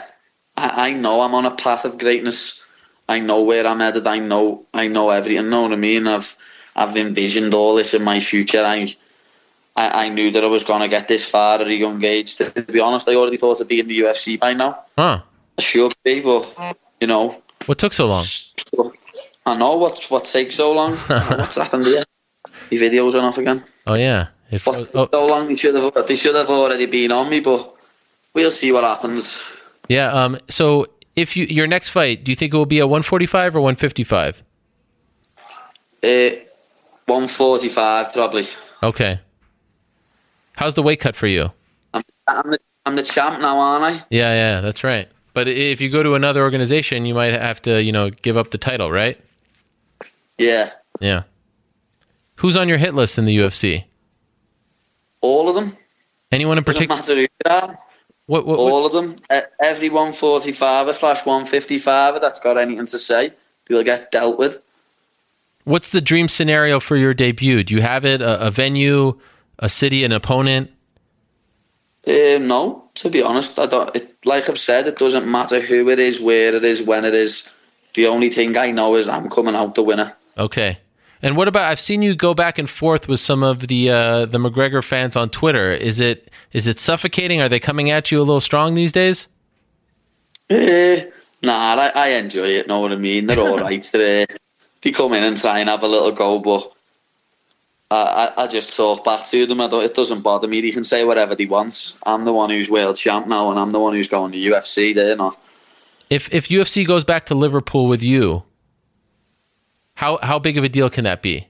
[0.56, 2.62] I, I know I'm on a path of greatness.
[3.08, 4.06] I know where I'm headed.
[4.06, 5.50] I know I know everything.
[5.50, 6.06] Know what I mean?
[6.06, 6.36] I've
[6.76, 8.62] I've envisioned all this in my future.
[8.64, 8.94] I
[9.76, 12.36] I, I knew that I was going to get this far at a young age.
[12.36, 14.84] To, be honest, I already thought I'd be in the UFC by now.
[14.96, 15.20] Huh?
[15.58, 17.42] I should be, but you know.
[17.66, 18.24] What took so long?
[19.46, 20.96] I know what what takes so long.
[20.96, 22.04] What's happened here?
[22.70, 23.62] The videos are off again.
[23.86, 24.28] Oh yeah.
[24.50, 25.04] It what oh.
[25.04, 25.48] so long?
[25.48, 27.74] They should have they should have already been on me, but
[28.32, 29.42] we'll see what happens.
[29.88, 30.10] Yeah.
[30.10, 30.38] Um.
[30.48, 33.60] So if you your next fight, do you think it will be a 145 or
[33.60, 34.42] 155?
[36.02, 36.30] Uh,
[37.06, 38.46] 145 probably.
[38.82, 39.20] Okay.
[40.56, 41.50] How's the weight cut for you?
[41.92, 44.04] I'm, I'm, the, I'm the champ now, aren't I?
[44.10, 45.08] Yeah, yeah, that's right.
[45.32, 48.50] But if you go to another organization, you might have to, you know, give up
[48.50, 49.18] the title, right?
[50.38, 50.70] Yeah.
[51.00, 51.24] Yeah.
[52.36, 53.84] Who's on your hit list in the UFC?
[55.20, 55.76] All of them.
[56.30, 56.96] Anyone in particular?
[56.96, 57.78] Doesn't matter who they are.
[58.26, 59.16] What, what, All of them.
[59.62, 63.32] Every 145 slash 155 that's got anything to say,
[63.68, 64.62] will get dealt with.
[65.64, 67.64] What's the dream scenario for your debut?
[67.64, 68.20] Do you have it?
[68.20, 69.18] A, a venue,
[69.58, 70.70] a city, an opponent?
[72.06, 73.94] Uh, no, to be honest, I don't.
[73.96, 77.14] It, like I've said, it doesn't matter who it is, where it is, when it
[77.14, 77.48] is.
[77.94, 80.14] The only thing I know is I'm coming out the winner.
[80.36, 80.78] Okay.
[81.22, 81.64] And what about?
[81.64, 85.16] I've seen you go back and forth with some of the uh, the McGregor fans
[85.16, 85.72] on Twitter.
[85.72, 87.40] Is it is it suffocating?
[87.40, 89.28] Are they coming at you a little strong these days?
[90.50, 91.08] Uh,
[91.42, 92.66] nah, I, I enjoy it.
[92.68, 93.26] Know what I mean?
[93.26, 93.82] They're all right.
[93.90, 94.26] They're,
[94.84, 96.70] they come in and try and have a little go, but
[97.90, 99.60] I, I, I just talk back to them.
[99.60, 100.60] it doesn't bother me.
[100.60, 101.96] They can say whatever they want.
[102.04, 104.94] I'm the one who's world champ now, and I'm the one who's going to UFC.
[104.94, 105.40] They're not.
[106.10, 108.44] If if UFC goes back to Liverpool with you,
[109.94, 111.48] how how big of a deal can that be?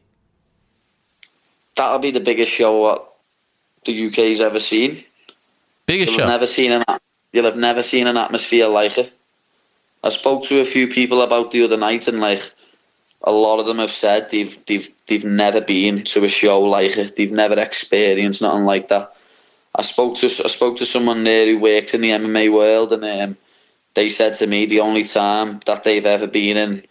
[1.75, 3.09] That'll be the biggest show
[3.85, 5.05] the UK's ever seen.
[5.87, 6.27] Biggest you'll show.
[6.27, 6.85] Have never seen an
[7.33, 9.13] you'll have never seen an atmosphere like it.
[10.05, 12.55] I spoke to a few people about the other night, and like
[13.25, 16.97] a lot of them have said they've they've they've never been to a show like
[16.97, 17.17] it.
[17.17, 19.17] They've never experienced nothing like that.
[19.75, 23.05] I spoke to I spoke to someone there who works in the MMA world, and
[23.05, 23.37] um,
[23.95, 26.83] they said to me the only time that they've ever been in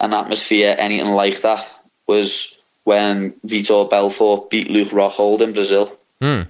[0.00, 1.68] an atmosphere anything like that
[2.06, 5.98] was when Vitor Belfort beat Luke Rockhold in Brazil.
[6.20, 6.46] Mm.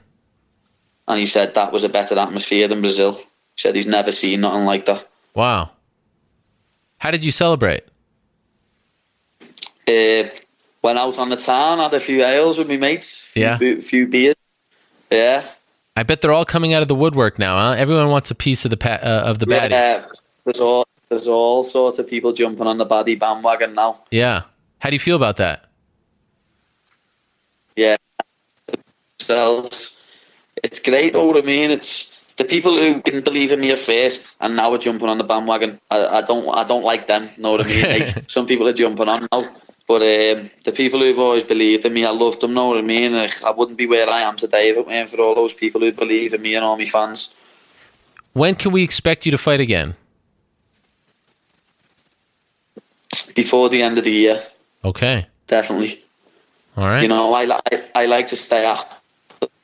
[1.09, 3.15] and he said that was a better atmosphere than Brazil.
[3.15, 5.09] He said he's never seen nothing like that.
[5.35, 5.71] Wow.
[6.99, 7.85] How did you celebrate?
[9.89, 10.29] Uh,
[10.83, 13.59] went out on the town, had a few ales with my mates, few, Yeah.
[13.59, 14.35] be- few beers.
[15.11, 15.45] Yeah,
[15.97, 17.57] I bet they're all coming out of the woodwork now.
[17.59, 17.75] Huh?
[17.77, 19.71] Everyone wants a piece of the pa- uh, of the baddie.
[19.71, 20.03] yeah.
[20.45, 23.99] There's all there's all sorts of people jumping on the baddie bandwagon now.
[24.11, 24.43] Yeah.
[24.79, 25.67] How do you feel about that?
[27.77, 27.97] Yeah,
[29.19, 29.99] themselves.
[30.63, 31.13] It's great.
[31.15, 31.71] Know what I mean?
[31.71, 35.19] It's the people who didn't believe in me at first and now are jumping on
[35.19, 35.81] the bandwagon.
[35.91, 37.29] I, I don't I don't like them.
[37.39, 37.83] Know what I mean?
[38.07, 39.51] Like, some people are jumping on now.
[39.93, 42.55] But um, the people who've always believed in me, I love them.
[42.55, 43.15] Know what I mean?
[43.15, 45.93] I wouldn't be where I am today if it weren't for all those people who
[45.93, 47.35] believe in me and all my fans.
[48.33, 49.95] When can we expect you to fight again?
[53.35, 54.43] Before the end of the year,
[54.83, 55.27] Okay.
[55.47, 56.03] definitely.
[56.79, 57.03] All right.
[57.03, 58.87] You know, I like I like to stay out,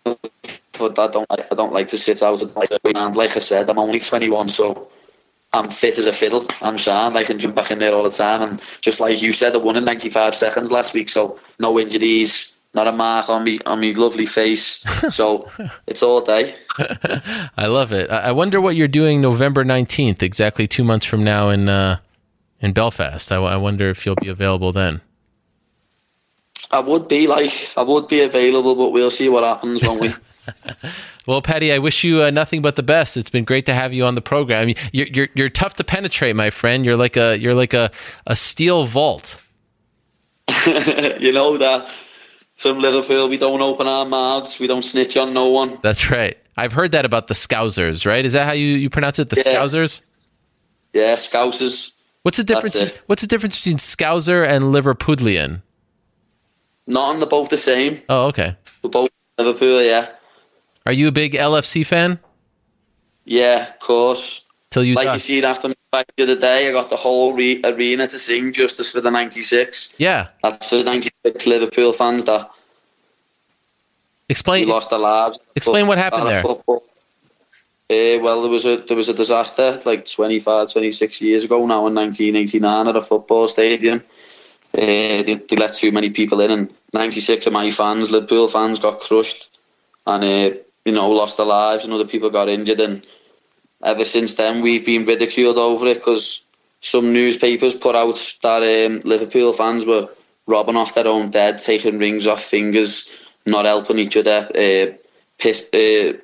[0.05, 2.42] but I don't I don't like to sit out.
[2.42, 4.90] And like I said, I'm only 21, so
[5.52, 6.47] I'm fit as a fiddle.
[6.60, 7.17] I'm sound.
[7.17, 8.43] I can jump back in there all the time.
[8.43, 12.55] And just like you said, I won in 95 seconds last week, so no injuries,
[12.75, 14.85] not a mark on me on me lovely face.
[15.10, 15.49] So
[15.86, 16.55] it's all day.
[17.57, 18.10] I love it.
[18.10, 21.99] I I wonder what you're doing November 19th, exactly two months from now in uh,
[22.60, 23.33] in Belfast.
[23.33, 25.01] I wonder if you'll be available then.
[26.70, 30.15] I would be like I would be available, but we'll see what happens when we.
[31.27, 33.17] Well, Paddy, I wish you uh, nothing but the best.
[33.17, 34.73] It's been great to have you on the program.
[34.93, 36.85] You're, you're you're tough to penetrate, my friend.
[36.85, 37.91] You're like a you're like a,
[38.27, 39.41] a steel vault.
[40.67, 41.91] you know that
[42.57, 45.78] from Liverpool, we don't open our mouths, we don't snitch on no one.
[45.83, 46.36] That's right.
[46.57, 48.25] I've heard that about the Scousers, right?
[48.25, 49.28] Is that how you, you pronounce it?
[49.28, 49.55] The Yeah.
[49.55, 50.02] Scousers?
[50.93, 51.93] Yeah, Scousers.
[52.23, 52.75] What's the difference?
[52.77, 53.01] It.
[53.07, 55.62] What's the difference between Scouser and Liverpudlian?
[56.89, 58.02] Not on the both the same.
[58.09, 58.57] Oh, okay.
[58.83, 60.09] We're both Liverpool, yeah.
[60.89, 62.18] Are you a big LFC fan?
[63.26, 64.47] Yeah, of course.
[64.70, 65.12] Till you like die.
[65.12, 68.18] you see after me back the other day, I got the whole re- arena to
[68.18, 69.92] sing Justice for the 96.
[69.99, 70.28] Yeah.
[70.42, 72.50] That's for the 96 Liverpool fans that
[74.31, 74.67] Explain.
[74.67, 75.39] who lost their lives.
[75.55, 76.41] Explain what happened there.
[76.41, 76.83] Football.
[77.91, 81.86] Uh, well, there was a there was a disaster like 25, 26 years ago now
[81.86, 83.99] in 1989 at a football stadium.
[84.73, 88.78] Uh, they, they let too many people in, and 96 of my fans, Liverpool fans,
[88.78, 89.50] got crushed,
[90.07, 92.81] and uh, you know lost their lives, and other people got injured.
[92.81, 93.02] And
[93.84, 96.44] ever since then, we've been ridiculed over it because
[96.81, 100.08] some newspapers put out that um, Liverpool fans were
[100.47, 103.12] robbing off their own dead, taking rings off fingers,
[103.47, 104.92] not helping each other, uh,
[105.39, 106.15] piss, uh,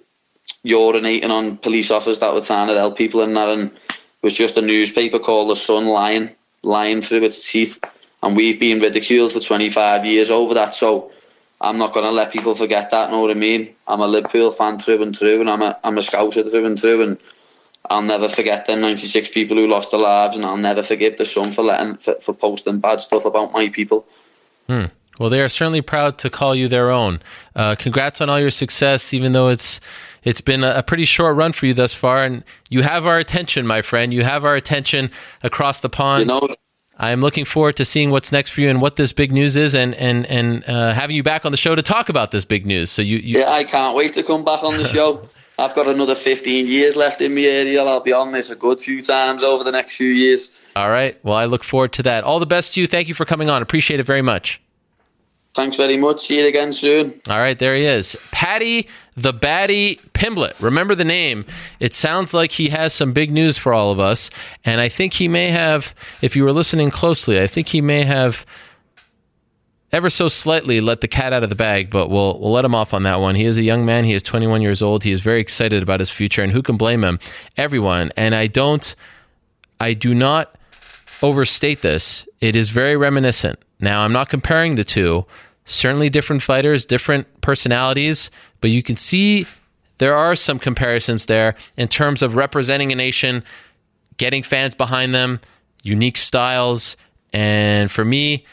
[0.64, 3.48] urinating on police officers that were trying to help people and that.
[3.48, 7.78] And it was just a newspaper called The Sun lying, lying through its teeth.
[8.22, 10.74] And we've been ridiculed for 25 years over that.
[10.74, 11.12] So
[11.64, 13.74] I'm not going to let people forget that, know what I mean?
[13.88, 16.78] I'm a Liverpool fan through and through, and I'm a, I'm a Scouser through and
[16.78, 17.02] through.
[17.02, 17.18] And
[17.90, 21.26] I'll never forget them 96 people who lost their lives, and I'll never forgive the
[21.26, 24.06] Sun for letting for, for posting bad stuff about my people.
[24.68, 24.86] Hmm.
[25.18, 27.20] Well, they are certainly proud to call you their own.
[27.54, 29.80] Uh, congrats on all your success, even though it's
[30.24, 33.18] it's been a, a pretty short run for you thus far, and you have our
[33.18, 34.12] attention, my friend.
[34.12, 35.10] You have our attention
[35.42, 36.22] across the pond.
[36.22, 36.56] You know,
[36.96, 39.56] I am looking forward to seeing what's next for you and what this big news
[39.56, 42.44] is, and and and uh, having you back on the show to talk about this
[42.44, 42.90] big news.
[42.90, 45.28] So you, you Yeah, I can't wait to come back on the show.
[45.58, 47.88] I've got another 15 years left in me, Ariel.
[47.88, 50.50] I'll be on this a good few times over the next few years.
[50.74, 51.16] all right?
[51.24, 52.24] Well, I look forward to that.
[52.24, 52.88] All the best to you.
[52.88, 53.62] Thank you for coming on.
[53.62, 54.60] Appreciate it very much.
[55.54, 56.20] Thanks very much.
[56.20, 57.20] See you again soon.
[57.28, 58.16] All right, there he is.
[58.32, 60.54] Paddy the Baddy Pimblett.
[60.60, 61.44] Remember the name.
[61.80, 64.30] It sounds like he has some big news for all of us.
[64.64, 68.02] And I think he may have, if you were listening closely, I think he may
[68.02, 68.44] have
[69.92, 72.74] ever so slightly let the cat out of the bag, but we'll, we'll let him
[72.74, 73.36] off on that one.
[73.36, 74.04] He is a young man.
[74.04, 75.04] He is 21 years old.
[75.04, 76.42] He is very excited about his future.
[76.42, 77.20] And who can blame him?
[77.56, 78.10] Everyone.
[78.16, 78.94] And I don't,
[79.78, 80.56] I do not
[81.22, 82.28] overstate this.
[82.40, 83.60] It is very reminiscent.
[83.78, 85.26] Now, I'm not comparing the two.
[85.64, 89.46] Certainly different fighters, different personalities, but you can see
[89.98, 93.44] there are some comparisons there in terms of representing a nation,
[94.16, 95.40] getting fans behind them,
[95.82, 96.96] unique styles,
[97.32, 98.44] and for me,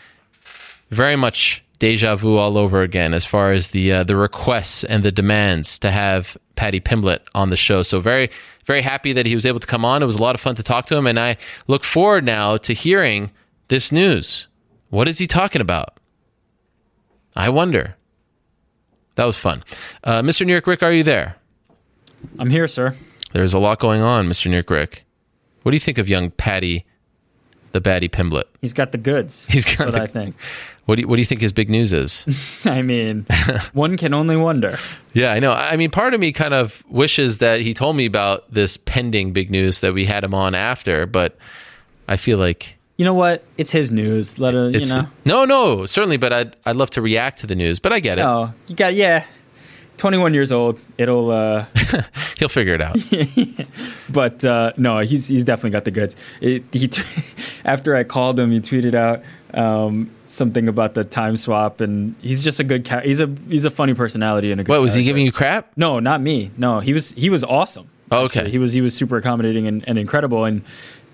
[0.90, 5.04] very much deja vu all over again as far as the uh, the requests and
[5.04, 7.82] the demands to have Paddy Pimblett on the show.
[7.82, 8.30] So very
[8.66, 10.04] very happy that he was able to come on.
[10.04, 12.58] It was a lot of fun to talk to him, and I look forward now
[12.58, 13.32] to hearing
[13.70, 14.48] this news.
[14.90, 15.98] What is he talking about?
[17.36, 17.96] I wonder.
[19.16, 19.64] That was fun.
[20.04, 20.46] Uh, Mr.
[20.46, 21.36] New York Rick, are you there?
[22.40, 22.96] I'm here, sir.
[23.34, 24.48] There's a lot going on, Mr.
[24.48, 25.06] New York Rick.
[25.64, 26.86] What do you think of young Paddy
[27.72, 28.44] the Baddy Pimblett.
[28.62, 29.48] He's got the goods.
[29.52, 30.36] He's got what the- I think.
[30.86, 32.26] What do you, what do you think his big news is?
[32.66, 33.26] I mean,
[33.74, 34.78] one can only wonder.
[35.14, 35.54] Yeah, I know.
[35.54, 39.32] I mean, part of me kind of wishes that he told me about this pending
[39.32, 41.38] big news that we had him on after, but
[42.08, 43.44] I feel like You know what?
[43.58, 44.38] It's his news.
[44.38, 45.08] Let it, you know.
[45.26, 46.18] no, no, certainly.
[46.18, 48.26] But I'd I'd love to react to the news, but I get it.
[48.26, 49.26] Oh, you got yeah.
[49.98, 50.80] 21 years old.
[50.98, 51.66] It'll uh
[52.38, 52.98] He'll figure it out.
[54.10, 56.16] but uh no, he's he's definitely got the goods.
[56.42, 57.04] It, he t-
[57.66, 59.22] after I called him, he tweeted out
[59.54, 63.06] um something about the time swap and he's just a good cat.
[63.06, 65.72] He's a he's a funny personality and a good What was he giving you crap?
[65.76, 66.50] No, not me.
[66.58, 67.88] No, he was he was awesome.
[68.10, 68.40] Oh, okay.
[68.40, 68.52] actually.
[68.52, 70.64] He was he was super accommodating and, and incredible and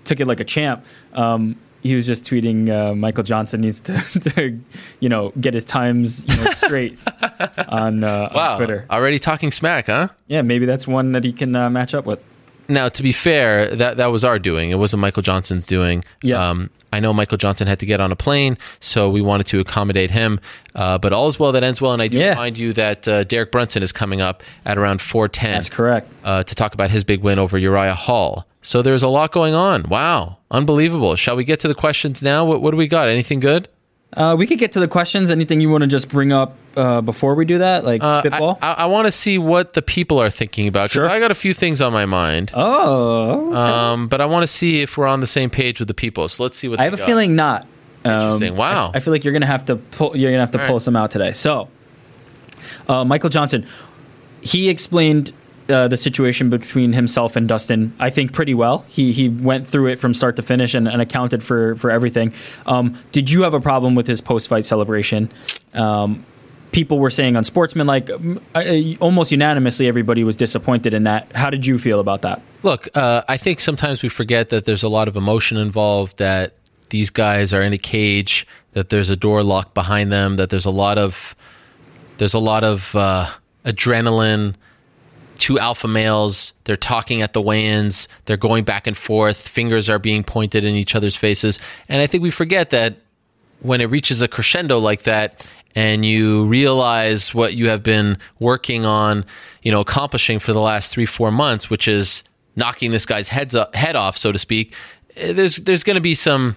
[0.04, 0.84] took it like a champ.
[1.12, 3.92] Um, he was just tweeting uh, Michael Johnson needs to,
[4.34, 4.58] to
[5.00, 6.98] you know get his times you know straight
[7.68, 8.86] on, uh, Wow, on Twitter.
[8.90, 10.08] already talking smack, huh?
[10.26, 12.20] Yeah, maybe that's one that he can uh, match up with.
[12.70, 14.70] Now, to be fair, that that was our doing.
[14.70, 16.04] It wasn't Michael Johnson's doing.
[16.22, 16.50] Yeah.
[16.50, 19.60] Um, I know Michael Johnson had to get on a plane, so we wanted to
[19.60, 20.40] accommodate him.
[20.74, 22.30] Uh, but all's well that ends well, and I do Yeah.
[22.30, 25.52] remind you that uh, Derek Brunson is coming up at around four ten.
[25.52, 26.10] That's correct.
[26.24, 28.46] Uh, to talk about his big win over Uriah Hall.
[28.62, 29.84] So there's a lot going on.
[29.84, 31.16] Wow, unbelievable.
[31.16, 32.44] Shall we get to the questions now?
[32.44, 33.08] What, what do we got?
[33.08, 33.68] Anything good?
[34.14, 35.30] Uh, we could get to the questions.
[35.30, 38.58] Anything you want to just bring up uh, before we do that, like Uh, spitball?
[38.62, 41.34] I, I, want to see what the people are thinking about because I got a
[41.34, 42.50] few things on my mind.
[42.54, 45.94] Oh, um, but I want to see if we're on the same page with the
[45.94, 46.26] people.
[46.28, 47.04] So let's see what I have a got.
[47.06, 47.66] feeling not.
[48.04, 48.56] Um, Interesting.
[48.56, 48.92] Wow.
[48.94, 50.16] I, I feel like you're gonna have to pull.
[50.16, 50.82] You're gonna have to All pull right.
[50.82, 51.32] some out today.
[51.34, 51.68] So,
[52.88, 53.66] uh, Michael Johnson,
[54.40, 55.32] he explained
[55.68, 57.92] uh, the situation between himself and Dustin.
[57.98, 58.84] I think pretty well.
[58.88, 62.32] He he went through it from start to finish and, and accounted for for everything.
[62.66, 65.30] Um, did you have a problem with his post fight celebration?
[65.74, 66.24] Um,
[66.72, 68.10] people were saying on Sportsman, like
[69.00, 71.30] almost unanimously, everybody was disappointed in that.
[71.32, 72.42] How did you feel about that?
[72.62, 76.54] Look, uh, I think sometimes we forget that there's a lot of emotion involved, that
[76.90, 80.66] these guys are in a cage, that there's a door locked behind them, that there's
[80.66, 81.34] a lot of
[82.18, 83.26] there's a lot of uh,
[83.64, 84.54] adrenaline.
[85.38, 89.98] Two alpha males, they're talking at the weigh-ins, they're going back and forth, fingers are
[89.98, 91.58] being pointed in each other's faces,
[91.88, 92.96] and I think we forget that
[93.60, 98.86] when it reaches a crescendo like that and you realize what you have been working
[98.86, 99.24] on,
[99.62, 102.24] you know, accomplishing for the last three, four months, which is
[102.56, 104.74] knocking this guy's heads up, head off, so to speak,
[105.16, 106.56] eh, there's there's going to be some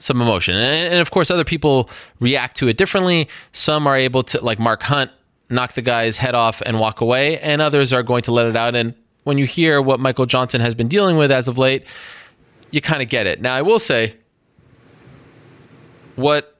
[0.00, 1.90] some emotion, and, and of course, other people
[2.20, 3.28] react to it differently.
[3.52, 5.10] Some are able to, like Mark Hunt,
[5.50, 8.56] knock the guy's head off and walk away, and others are going to let it
[8.56, 8.74] out.
[8.74, 8.94] And
[9.24, 11.84] when you hear what Michael Johnson has been dealing with as of late,
[12.70, 13.40] you kind of get it.
[13.40, 14.14] Now, I will say,
[16.16, 16.58] what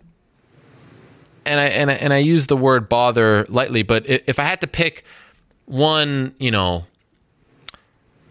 [1.44, 4.60] and I and I, and I use the word bother lightly, but if I had
[4.60, 5.04] to pick
[5.64, 6.84] one, you know,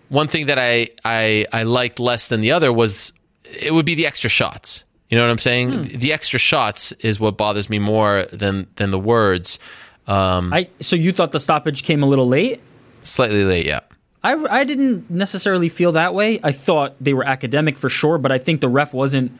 [0.09, 3.13] one thing that I I I liked less than the other was
[3.43, 4.83] it would be the extra shots.
[5.09, 5.73] You know what I'm saying?
[5.73, 5.83] Hmm.
[5.83, 9.59] The extra shots is what bothers me more than than the words.
[10.07, 12.61] Um, I so you thought the stoppage came a little late?
[13.03, 13.79] slightly late, yeah.
[14.23, 16.39] I, I didn't necessarily feel that way.
[16.43, 19.31] I thought they were academic for sure, but I think the ref wasn't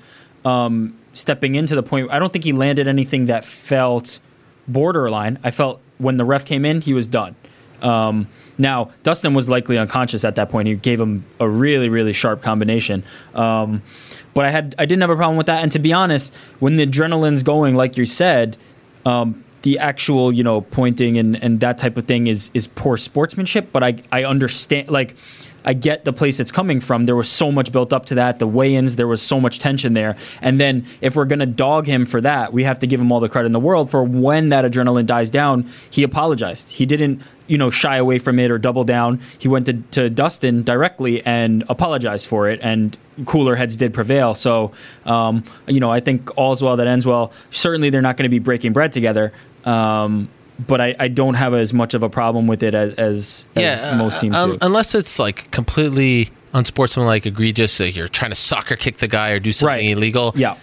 [0.46, 2.10] um, stepping into the point.
[2.12, 4.20] I don't think he landed anything that felt
[4.68, 5.40] borderline.
[5.44, 7.36] I felt when the ref came in, he was done.
[7.82, 10.68] Um, now Dustin was likely unconscious at that point.
[10.68, 13.04] He gave him a really really sharp combination.
[13.36, 13.84] Um,
[14.34, 15.62] but I had I didn't have a problem with that.
[15.62, 18.58] And to be honest, when the adrenaline's going, like you said,
[19.06, 22.98] um, the actual you know pointing and, and that type of thing is is poor
[22.98, 25.16] sportsmanship but i i understand like
[25.68, 27.04] i get the place it's coming from.
[27.04, 28.40] There was so much built up to that.
[28.40, 30.16] The weigh-ins there was so much tension there.
[30.42, 33.12] And then if we're going to dog him for that we have to give him
[33.12, 36.70] all the credit in the world for when that adrenaline dies down he apologized.
[36.70, 39.20] He didn't you know shy away from it or double down.
[39.38, 44.34] He went to, to dustin directly and apologized for it and cooler heads did prevail.
[44.36, 44.72] So
[45.06, 47.34] um, you know i think all's well that ends well.
[47.52, 49.34] Certainly they're not going to be breaking bread together.
[49.66, 50.30] Um,
[50.66, 53.84] but I, I don't have as much of a problem with it as as, as
[53.84, 54.66] uh, most seem un- to.
[54.66, 59.40] unless it's like completely unsportsmanlike, egregious, like you're trying to soccer kick the guy or
[59.40, 60.34] do something illegal.
[60.36, 60.56] Yeah.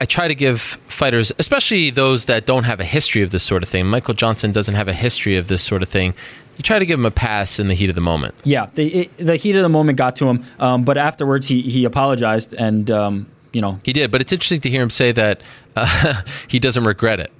[0.00, 3.62] I try to give fighters, especially those that don't have a history of this sort
[3.62, 3.86] of thing.
[3.86, 6.14] Michael Johnson doesn't have a history of this sort of thing.
[6.56, 8.34] You try to give him a pass in the heat of the moment.
[8.44, 11.62] Yeah, the it, the heat of the moment got to him, um, but afterwards he
[11.62, 15.12] he apologized and um, you know He did, but it's interesting to hear him say
[15.12, 15.40] that
[15.76, 17.32] uh, he doesn't regret it.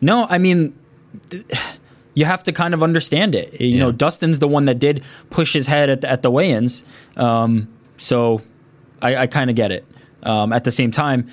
[0.00, 0.74] No, I mean,
[2.14, 3.60] you have to kind of understand it.
[3.60, 6.84] You know, Dustin's the one that did push his head at the, at the weigh-ins,
[7.16, 8.42] um, so
[9.02, 9.84] I, I kind of get it.
[10.22, 11.28] Um, at the same time,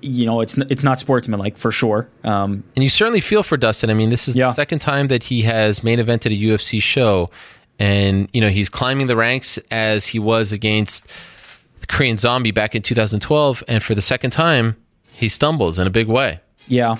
[0.00, 2.08] you know, it's it's not sportsmanlike for sure.
[2.22, 3.90] Um, And you certainly feel for Dustin.
[3.90, 7.30] I mean, this is the second time that he has main evented a UFC show,
[7.80, 11.06] and you know he's climbing the ranks as he was against
[11.80, 14.76] the Korean Zombie back in 2012, and for the second time,
[15.12, 16.38] he stumbles in a big way.
[16.68, 16.96] Yeah.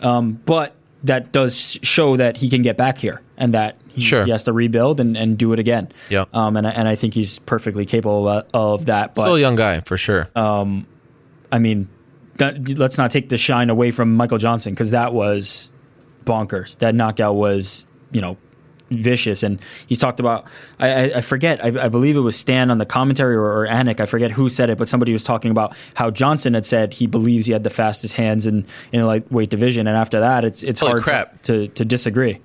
[0.00, 0.74] Um, but
[1.04, 4.24] that does show that he can get back here and that he, Sure.
[4.24, 5.90] he has to rebuild and, and do it again.
[6.10, 6.24] Yeah.
[6.32, 9.14] Um, and, I- and I think he's perfectly capable of, of that.
[9.14, 10.28] But Still a young guy for sure.
[10.36, 10.86] um,
[11.50, 11.88] I mean,
[12.38, 15.68] that, let's not take the shine away from Michael Johnson because that was
[16.24, 16.78] bonkers.
[16.78, 18.36] That knockout was, you know,
[18.94, 19.42] vicious.
[19.42, 20.44] And he's talked about,
[20.78, 24.00] I, I, forget, I, I believe it was Stann on the commentary or, or Anik,
[24.00, 27.06] I forget who said it, but somebody was talking about how Johnson had said he
[27.06, 29.86] believes he had the fastest hands in, in a lightweight division.
[29.86, 31.42] And after that, it's, it's Holy hard crap.
[31.42, 32.40] To, to, to disagree.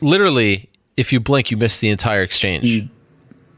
[0.00, 2.62] Literally, if you blink, you miss the entire exchange.
[2.62, 2.90] He,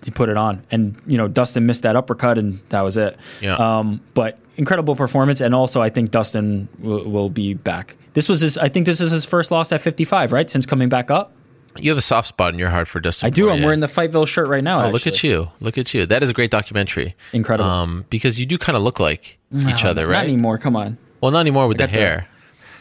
[0.04, 0.64] he put it on.
[0.70, 3.18] And, you know, Dustin missed that uppercut and that was it.
[3.40, 3.56] Yeah.
[3.56, 5.40] Um, but incredible performance.
[5.40, 7.96] And also, I think Dustin will, will be back.
[8.14, 10.50] This was his, I think this is his first loss at 55, right?
[10.50, 11.32] Since coming back up.
[11.78, 13.26] You have a soft spot in your heart for Dustin.
[13.26, 13.50] I do.
[13.50, 14.86] I'm wearing the Fightville shirt right now.
[14.86, 15.50] Oh, look at you!
[15.60, 16.06] Look at you!
[16.06, 17.14] That is a great documentary.
[17.32, 17.68] Incredible.
[17.70, 20.24] Um, because you do kind of look like each No, other, Not right?
[20.28, 20.58] anymore.
[20.58, 20.98] Come on.
[21.20, 22.28] Well, not anymore with the got the- hair.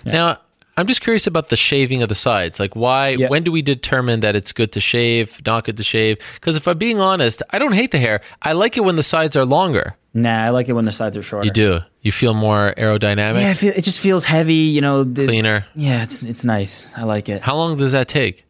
[0.05, 0.39] Now,
[0.77, 2.59] I'm just curious about the shaving of the sides.
[2.59, 3.15] Like, why?
[3.15, 6.17] When do we determine that it's good to shave, not good to shave?
[6.35, 8.21] Because if I'm being honest, I don't hate the hair.
[8.41, 9.95] I like it when the sides are longer.
[10.13, 11.45] Nah, I like it when the sides are shorter.
[11.45, 11.79] You do.
[12.01, 14.53] You feel more aerodynamic, Yeah, I feel, it just feels heavy.
[14.53, 15.65] You know, the, cleaner.
[15.75, 16.95] Yeah, it's it's nice.
[16.97, 17.41] I like it.
[17.41, 18.44] How long does that take?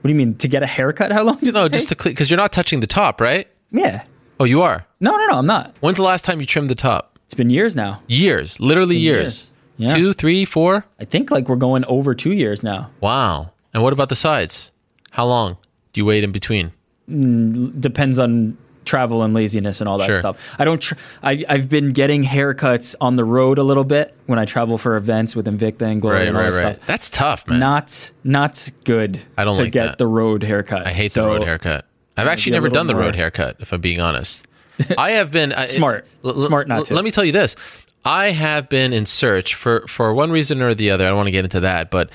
[0.00, 1.12] What do you mean to get a haircut?
[1.16, 1.78] How long does no, it take?
[1.78, 3.48] just to clean because you're not touching the top, right?
[3.70, 4.04] Yeah.
[4.40, 4.86] Oh, you are.
[5.00, 5.38] No, no, no.
[5.38, 5.74] I'm not.
[5.80, 7.18] When's the last time you trimmed the top?
[7.26, 8.00] It's been years now.
[8.06, 9.24] Years, literally Been years.
[9.24, 9.52] years.
[9.76, 9.96] Yeah.
[9.96, 10.84] Two, three, four.
[10.98, 12.90] I think like we're going over two years now.
[13.00, 13.52] Wow.
[13.74, 14.70] And what about the sides?
[15.10, 15.56] How long
[15.92, 16.72] do you wait in between?
[17.10, 20.14] Mm, depends on travel and laziness and all that Sure.
[20.18, 20.54] stuff.
[20.58, 20.80] I don't.
[20.80, 24.78] Tr- I, I've been getting haircuts on the road a little bit when I travel
[24.78, 26.74] for events with Invicta and Glory Right, and all right, that right.
[26.76, 26.86] stuff.
[26.86, 27.58] That's tough, man.
[27.60, 29.22] Not not good.
[29.36, 29.98] I don't to like get that.
[29.98, 30.86] the road haircut.
[30.86, 31.84] I hate So, the road haircut.
[32.16, 34.44] I've actually never done the more- road haircut, if I'm being honest.
[34.98, 36.06] I have been I- Smart.
[36.24, 36.94] l- l- Smart not l- to.
[36.94, 37.56] Let me tell you this:
[38.04, 41.04] I have been in search for for one reason or the other.
[41.04, 42.10] I don't want to get into that, but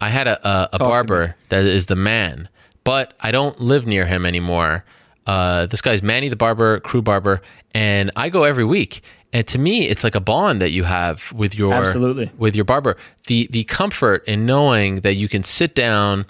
[0.00, 2.48] I had a a, a barber that is the man,
[2.84, 4.84] but I don't live near him anymore.
[5.28, 7.42] Uh, this guy's Manny the barber, crew barber,
[7.74, 9.02] and I go every week.
[9.32, 12.30] And to me, it's like a bond that you have with your Absolutely.
[12.38, 12.96] with your barber.
[13.26, 16.24] The the comfort in knowing that you can sit down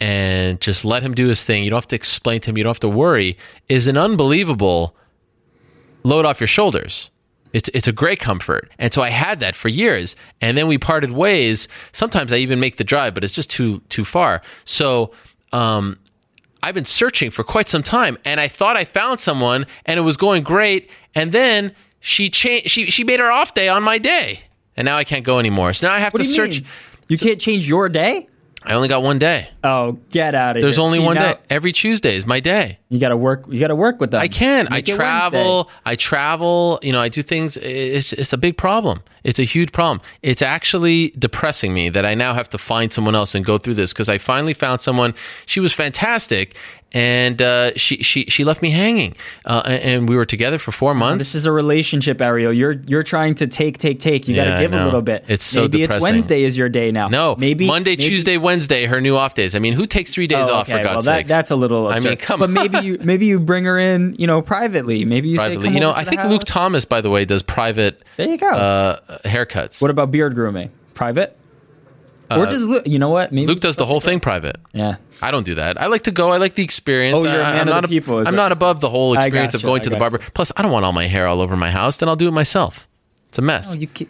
[0.00, 1.64] and just let him do his thing.
[1.64, 2.56] You don't have to explain to him.
[2.56, 3.36] You don't have to worry.
[3.68, 4.94] Is an unbelievable
[6.04, 7.10] load off your shoulders.
[7.52, 8.70] It's it's a great comfort.
[8.78, 10.14] And so I had that for years.
[10.40, 11.66] And then we parted ways.
[11.90, 14.40] Sometimes I even make the drive, but it's just too too far.
[14.64, 15.10] So
[15.52, 15.98] um
[16.66, 20.02] I've been searching for quite some time and I thought I found someone and it
[20.02, 23.98] was going great and then she changed she she made her off day on my
[23.98, 24.40] day.
[24.76, 25.74] And now I can't go anymore.
[25.74, 26.66] So now I have What to search mean?
[27.06, 28.26] You can't change your day.
[28.66, 29.48] I only got one day.
[29.62, 30.62] Oh, get out of here!
[30.62, 31.38] There's only See, one now day.
[31.50, 32.78] Every Tuesday is my day.
[32.88, 33.44] You got to work.
[33.48, 34.20] You got to work with that.
[34.20, 34.66] I can.
[34.72, 35.70] I travel.
[35.84, 36.80] I travel.
[36.82, 37.56] You know, I do things.
[37.56, 39.02] It's it's a big problem.
[39.22, 40.00] It's a huge problem.
[40.22, 43.74] It's actually depressing me that I now have to find someone else and go through
[43.74, 45.14] this because I finally found someone.
[45.46, 46.56] She was fantastic,
[46.92, 50.94] and uh, she she she left me hanging, uh, and we were together for four
[50.94, 51.24] months.
[51.24, 52.52] This is a relationship, Ariel.
[52.52, 54.28] You're you're trying to take, take, take.
[54.28, 55.24] You got to I give a little bit.
[55.28, 55.96] It's so maybe depressing.
[55.96, 57.08] it's Wednesday is your day now.
[57.08, 59.54] no, maybe Monday, maybe- Tuesday, Wednesday, her new off days.
[59.54, 60.82] I mean, who takes three days Oh, off for.
[60.82, 61.26] God's well, that.
[61.26, 61.88] That's a little.
[61.88, 65.04] I mean, come but maybe you maybe you bring her in, you know, privately.
[65.04, 65.68] Maybe you privately.
[65.68, 66.30] say, you know, I think house.
[66.30, 68.02] Luke Thomas, by the way, does private.
[68.16, 68.48] There you go.
[68.50, 69.82] Uh, haircuts.
[69.82, 70.70] What about beard grooming?
[70.94, 71.36] Private?
[72.30, 72.84] Or Uh, does Luke?
[72.86, 73.32] You know what?
[73.32, 74.56] Maybe Luke does the whole thing private.
[74.72, 74.96] Yeah.
[75.22, 75.80] I don't do that.
[75.80, 76.32] I like to go.
[76.32, 77.18] I like the experience.
[77.18, 79.54] Oh, you're a man I'm of not the people, I'm not above the whole experience
[79.54, 80.18] of going to the barber.
[80.34, 81.98] Plus, I don't want all my hair all over my house.
[81.98, 82.88] Then I'll do it myself.
[83.28, 83.76] It's a mess.
[83.80, 84.06] Oh,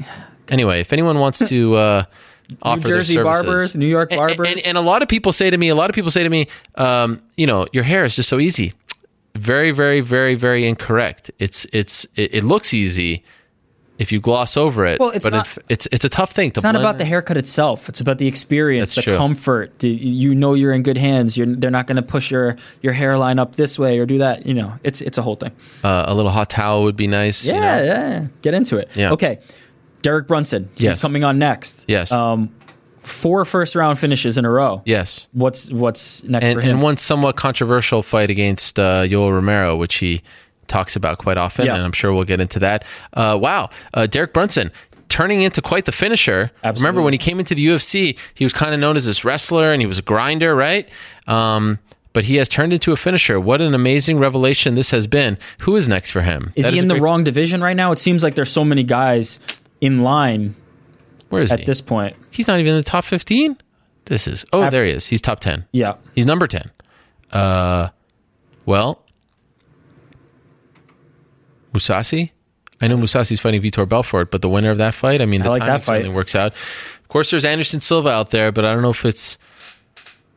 [0.48, 2.04] Anyway, if anyone wants to uh,
[2.62, 4.46] offer New Jersey barbers, New York And- barbers.
[4.48, 6.28] and, and a lot of people say to me, a lot of people say to
[6.30, 6.46] me,
[6.76, 8.72] um, you know, your hair is just so easy.
[9.34, 11.30] Very, very, very, very incorrect.
[11.38, 13.22] It's it's it, it looks easy
[13.98, 15.00] if you gloss over it.
[15.00, 16.58] Well, it's but not- it, it's it's a tough thing to.
[16.58, 17.88] it's not about the haircut itself.
[17.88, 19.18] It's about the experience, That's the true.
[19.18, 19.78] comfort.
[19.78, 21.36] The, you know you're in good hands.
[21.36, 24.44] You're, they're not going to push your your hairline up this way or do that.
[24.46, 25.52] You know, it's it's a whole thing.
[25.82, 27.44] Uh, a little hot towel would be nice.
[27.44, 27.86] Yeah, you know?
[27.92, 28.26] yeah.
[28.42, 28.90] Get into it.
[28.94, 29.12] Yeah.
[29.12, 29.38] Okay.
[30.02, 30.68] Derek Brunson.
[30.74, 31.00] He's Yes.
[31.00, 31.86] coming on next.
[31.88, 32.12] Yes.
[32.12, 32.50] Um,
[33.00, 34.82] four first round finishes in a row.
[34.84, 35.26] Yes.
[35.32, 36.70] What's what's next and, for him?
[36.76, 40.22] and one somewhat controversial fight against uh, Yoel Romero, which he
[40.68, 41.74] talks about quite often, Yeah.
[41.74, 42.84] and I'm sure we'll get into that.
[43.12, 44.70] Uh, wow, uh, Derek Brunson
[45.08, 46.50] turning into quite the finisher.
[46.64, 49.72] Remember when he came into the UFC, he was kind of known as this wrestler,
[49.72, 50.88] and he was a grinder, right?
[51.28, 51.78] Um,
[52.12, 53.38] but he has turned into a finisher.
[53.38, 55.38] What an amazing revelation this has been.
[55.60, 56.52] Who is next for him?
[56.56, 57.92] is That he a in the great- wrong division right now?
[57.92, 59.38] It seems like there's so many guys
[59.80, 60.56] in line.
[61.28, 61.64] Where is at he?
[61.66, 62.16] this point?
[62.30, 63.56] He's not even in the top 15.
[64.06, 65.06] This is oh, there he is.
[65.06, 65.66] He's top 10.
[65.72, 65.94] Yeah.
[66.14, 66.70] He's number 10.
[67.32, 67.88] Uh,
[68.64, 69.02] well,
[71.76, 72.30] Mousasi.
[72.80, 75.48] I know Mousasi's fighting Vitor Belfort, but the winner of that fight, I mean, the
[75.48, 75.86] I like that timing fight.
[75.98, 76.52] certainly works out.
[76.52, 79.38] Of course, there's Anderson Silva out there, but I don't know if it's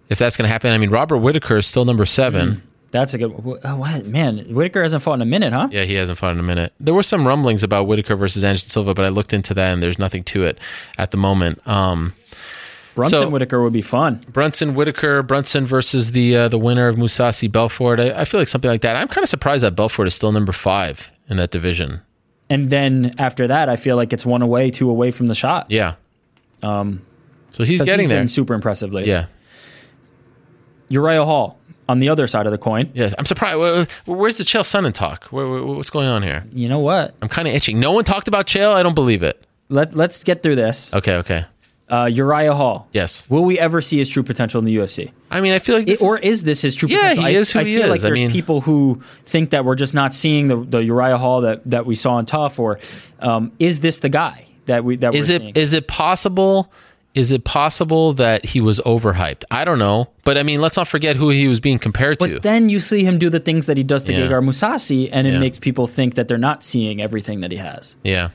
[0.10, 0.72] if that's going to happen.
[0.72, 2.62] I mean, Robert Whitaker is still number 7
[2.92, 3.60] That's a good.
[3.64, 4.40] Oh, what man?
[4.54, 5.68] Whitaker hasn't fought in a minute, huh?
[5.72, 6.74] Yeah, he hasn't fought in a minute.
[6.80, 9.84] There were some rumblings about Whitaker versus Anderson Silva, but I looked into that and
[9.84, 10.58] there's nothing to it
[10.98, 11.66] at the moment.
[11.68, 12.14] Um,
[12.96, 14.22] Brunson so- Whitaker would be fun.
[14.32, 18.00] Brunson Whitaker, Brunson versus the uh, the winner of Mousasi Belfort.
[18.00, 18.96] I, I feel like something like that.
[18.96, 22.02] I'm kind of surprised that Belfort is still number five in that division.
[22.50, 25.68] And then after that, I feel like it's one away, two away from the shot.
[25.70, 25.96] Yeah.
[26.64, 27.02] Um,
[27.52, 28.20] So he's getting there.
[28.20, 29.12] Been super impressive lately.
[29.12, 29.28] Yeah.
[30.90, 32.90] Uriah Hall on the other side of the coin.
[32.94, 33.90] Yes, I'm surprised.
[34.06, 35.26] Where's the Chael Sonnen talk?
[35.26, 36.44] What's going on here?
[36.52, 37.16] You know what?
[37.22, 37.80] I'm kind of itching.
[37.80, 38.74] No one talked about Chael.
[38.74, 39.44] I don't believe it.
[39.70, 40.94] Let Let's get through this.
[40.96, 41.46] Okay, okay.
[41.90, 42.88] Uh, Uriah Hall.
[42.94, 43.24] Yes.
[43.30, 45.12] Will we ever see his true potential in the UFC?
[45.32, 47.24] I mean, I feel like It- or is this his true Yeah, potential?
[47.26, 47.90] he I, is who I he feel is.
[47.90, 51.18] like I there's mean- people who think that we're just not seeing the, the Uriah
[51.18, 52.78] Hall that, that we saw in TUF, or
[53.22, 55.56] um, is this the guy that we that Is we're it seeing?
[55.56, 56.72] is it possible?
[57.16, 59.44] Is it possible that he was overhyped?
[59.50, 62.34] I don't know, but I mean, let's not forget who he was being compared to.
[62.34, 64.28] But then you see him do the things that he does to Yeah.
[64.28, 65.40] Gegard Mousasi, and it Yeah.
[65.40, 67.96] makes people think that they're not seeing everything that he has.
[68.04, 68.30] Yeah.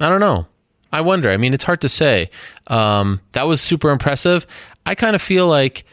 [0.00, 0.46] I don't know.
[0.92, 1.30] I wonder.
[1.30, 2.30] I mean, it's hard to say.
[2.68, 4.46] Um, that was super impressive.
[4.84, 5.84] I kind of feel like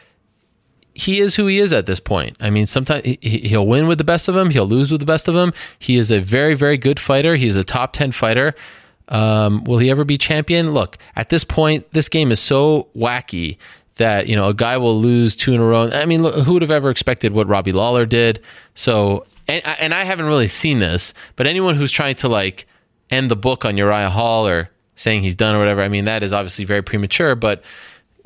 [0.94, 2.36] he is who he is at this point.
[2.40, 5.00] I mean, sometimes he, he- he'll win with the best of them, he'll lose with
[5.00, 5.52] the best of them.
[5.78, 7.34] He is a very, very good fighter.
[7.36, 8.54] He's a top 10 fighter.
[9.08, 10.72] Um, will he ever be champion?
[10.72, 13.58] Look, at this point, this game is so wacky
[13.96, 15.90] that, you know, a guy will lose two in a row.
[15.92, 18.40] I mean, who would have ever expected what Robbie Lawler did?
[18.74, 22.66] So, and, and I haven't really seen this, but anyone who's trying to like
[23.10, 26.22] end the book on Uriah Hall or saying he's done or whatever, I mean, that
[26.22, 27.62] is obviously very premature, but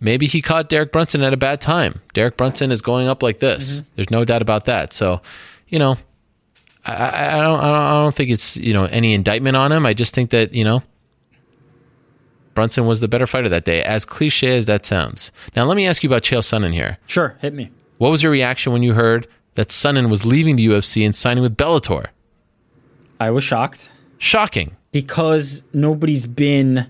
[0.00, 2.00] maybe he caught Derek Brunson at a bad time.
[2.14, 3.80] Derek Brunson is going up like this.
[3.80, 3.88] Mm-hmm.
[3.96, 4.92] There's no doubt about that.
[4.92, 5.20] So,
[5.68, 5.96] you know,
[6.84, 9.72] I, I, I don't, I don't, I don't think it's you know any indictment on
[9.72, 9.86] him.
[9.86, 10.82] I just think that you know
[12.54, 15.30] Brunson was the better fighter that day, as cliche as that sounds.
[15.54, 16.98] Now, let me ask you about Chael Sonnen here.
[17.06, 17.70] Sure, hit me.
[17.98, 21.42] What was your reaction when you heard that Sonnen was leaving the UFC and signing
[21.42, 22.06] with Bellator?
[23.20, 23.90] I was shocked.
[24.18, 24.76] Shocking.
[24.98, 26.88] Because nobody's been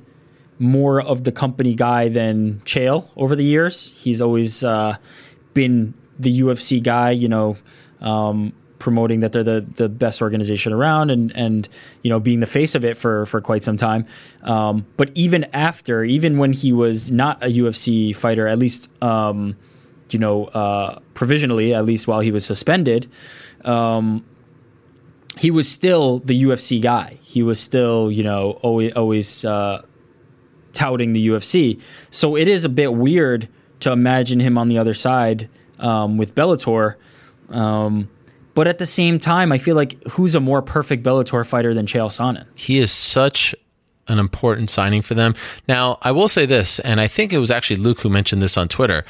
[0.58, 3.92] more of the company guy than Chael over the years.
[3.98, 4.96] He's always uh,
[5.52, 7.58] been the UFC guy, you know,
[8.00, 11.68] um, promoting that they're the, the best organization around and, and,
[12.00, 14.06] you know, being the face of it for, for quite some time.
[14.42, 19.54] Um, but even after, even when he was not a UFC fighter, at least, um,
[20.08, 23.06] you know, uh, provisionally, at least while he was suspended,
[23.66, 24.24] um,
[25.39, 27.18] he was still the UFC guy.
[27.23, 29.83] He was still, you know, always, always uh,
[30.73, 31.81] touting the UFC.
[32.10, 33.49] So it is a bit weird
[33.81, 36.97] to imagine him on the other side um, with Bellator.
[37.50, 38.08] Um,
[38.55, 41.86] but at the same time, I feel like who's a more perfect Bellator fighter than
[41.86, 42.44] Chael Sonnen?
[42.55, 43.55] He is such
[44.08, 45.34] an important signing for them.
[45.68, 48.57] Now, I will say this, and I think it was actually Luke who mentioned this
[48.57, 49.05] on Twitter.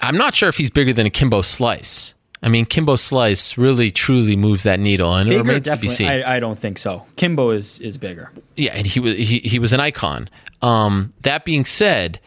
[0.00, 2.13] I'm not sure if he's bigger than a Kimbo Slice.
[2.44, 6.08] I mean, Kimbo Slice really truly moves that needle, and it remains to be seen.
[6.08, 7.06] I, I don't think so.
[7.16, 8.30] Kimbo is is bigger.
[8.54, 10.28] yeah, and he was he, he was an icon.
[10.60, 12.20] Um, that being said,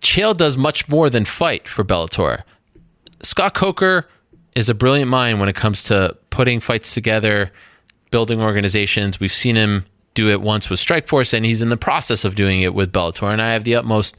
[0.00, 2.44] Chael does much more than fight for Bellator.
[3.22, 4.08] Scott Coker
[4.54, 7.50] is a brilliant mind when it comes to putting fights together,
[8.12, 9.18] building organizations.
[9.18, 12.62] We've seen him do it once with Strikeforce, and he's in the process of doing
[12.62, 13.32] it with Bellator.
[13.32, 14.16] And I have the utmost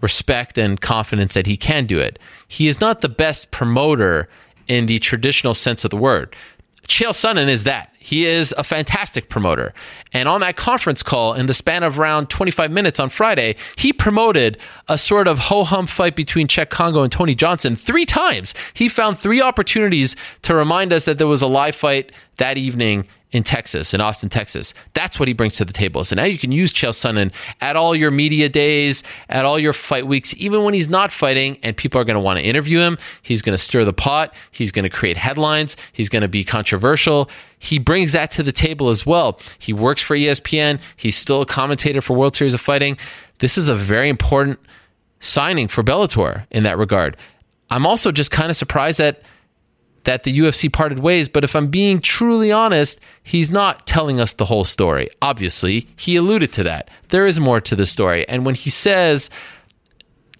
[0.00, 2.20] respect and confidence that he can do it.
[2.46, 4.28] He is not the best promoter
[4.68, 6.34] in the traditional sense of the word.
[6.88, 7.94] Chael Sonnen is that.
[7.98, 9.72] He is a fantastic promoter.
[10.12, 13.94] And on that conference call, in the span of around 25 minutes on Friday, he
[13.94, 18.52] promoted a sort of ho hum fight between Cheick Kongo and Tony Johnson three times.
[18.74, 23.06] He found three opportunities to remind us that there was a live fight that evening
[23.34, 24.74] in Texas, in Austin, Texas.
[24.94, 26.04] That's what he brings to the table.
[26.04, 29.72] So now you can use Chael Sonnen at all your media days, at all your
[29.72, 32.78] fight weeks, even when he's not fighting, and people are going to want to interview
[32.78, 32.96] him.
[33.22, 34.32] He's going to stir the pot.
[34.52, 35.76] He's going to create headlines.
[35.92, 37.28] He's going to be controversial.
[37.58, 39.40] He brings that to the table as well.
[39.58, 40.80] He works for ESPN.
[40.96, 42.96] He's still a commentator for World Series of Fighting.
[43.40, 44.60] This is a very important
[45.18, 47.16] signing for Bellator in that regard.
[47.68, 49.22] I'm also just kind of surprised that
[50.04, 54.32] that the UFC parted ways, but if I'm being truly honest, he's not telling us
[54.32, 55.08] the whole story.
[55.20, 56.90] Obviously, he alluded to that.
[57.08, 58.28] There is more to the story.
[58.28, 59.30] And when he says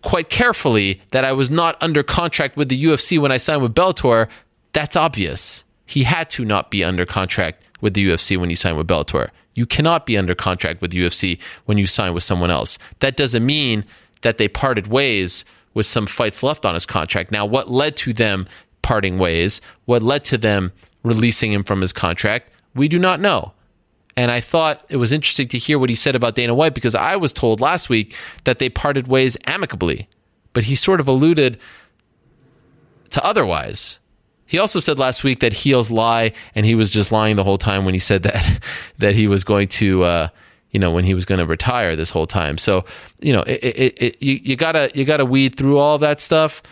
[0.02, 3.74] quite carefully that I was not under contract with the UFC when I signed with
[3.74, 4.28] Bellator,
[4.72, 5.64] that's obvious.
[5.86, 9.30] He had to not be under contract with the UFC when he signed with Bellator.
[9.54, 12.78] You cannot be under contract with UFC when you sign with someone else.
[13.00, 13.84] That doesn't mean
[14.22, 15.44] that they parted ways
[15.74, 17.30] with some fights left on his contract.
[17.30, 18.46] Now, what led to them
[18.84, 19.60] parting ways?
[19.86, 20.72] What led to them
[21.02, 22.52] releasing him from his contract?
[22.74, 23.52] We do not know.
[24.16, 26.94] And I thought it was interesting to hear what he said about Dana White because
[26.94, 28.14] I was told last week
[28.44, 30.08] that they parted ways amicably.
[30.52, 31.58] But he sort of alluded
[33.10, 33.98] to otherwise.
[34.46, 37.56] He also said last week that heels lie, and he was just lying the whole
[37.56, 38.60] time when he said that
[38.98, 40.28] that he was going to, uh,
[40.70, 42.58] you know, when he was going to retire this whole time.
[42.58, 42.84] So,
[43.20, 46.62] you know, it, it, it, you, you gotta you gotta weed through all that stuff.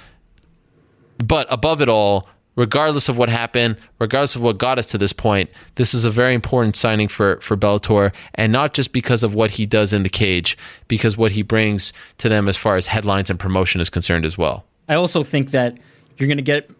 [1.22, 5.12] But above it all, regardless of what happened, regardless of what got us to this
[5.12, 9.34] point, this is a very important signing for for Bellator, and not just because of
[9.34, 12.86] what he does in the cage, because what he brings to them as far as
[12.86, 14.64] headlines and promotion is concerned as well.
[14.88, 15.78] I also think that
[16.18, 16.70] you're going to get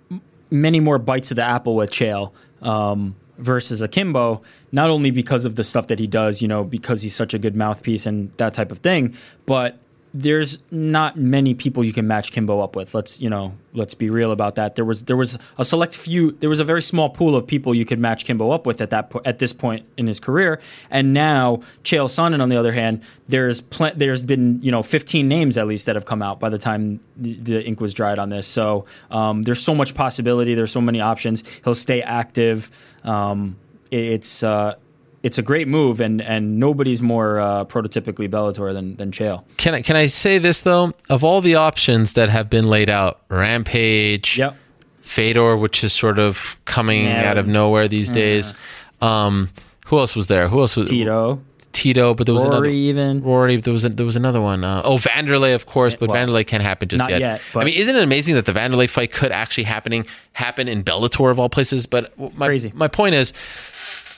[0.50, 5.44] many more bites of the apple with Chael um, versus a Kimbo, not only because
[5.44, 8.30] of the stuff that he does, you know, because he's such a good mouthpiece and
[8.36, 9.14] that type of thing,
[9.46, 9.78] but
[10.14, 12.94] there's not many people you can match Kimbo up with.
[12.94, 14.74] Let's you know, let's be real about that.
[14.74, 16.32] There was there was a select few.
[16.32, 18.90] There was a very small pool of people you could match Kimbo up with at
[18.90, 20.60] that po- at this point in his career.
[20.90, 25.26] And now Chael Sonnen, on the other hand, there's pl- there's been you know 15
[25.26, 28.18] names at least that have come out by the time the, the ink was dried
[28.18, 28.46] on this.
[28.46, 30.54] So um, there's so much possibility.
[30.54, 31.42] There's so many options.
[31.64, 32.70] He'll stay active.
[33.02, 33.56] Um,
[33.90, 34.76] it's uh,
[35.22, 39.44] it's a great move, and and nobody's more uh, prototypically Bellator than than Chael.
[39.56, 40.92] Can I can I say this though?
[41.08, 44.56] Of all the options that have been laid out, Rampage, yep.
[45.00, 47.30] Fedor, which is sort of coming Yeah.
[47.30, 48.14] out of nowhere these Yeah.
[48.14, 48.54] days.
[49.00, 49.50] Um,
[49.86, 50.48] who else was there?
[50.48, 51.40] Who else was Tito?
[51.72, 53.22] Tito, but there was Rory another even.
[53.22, 53.56] Rory.
[53.56, 54.62] There was a, there was another one.
[54.62, 57.20] Uh, oh, Vanderlei, of course, but well, Vanderlei can't happen just not yet.
[57.20, 60.84] yet, I mean, isn't it amazing that the Vanderlei fight could actually happening happen in
[60.84, 61.86] Bellator of all places?
[61.86, 62.72] But my Crazy.
[62.74, 63.32] my point is,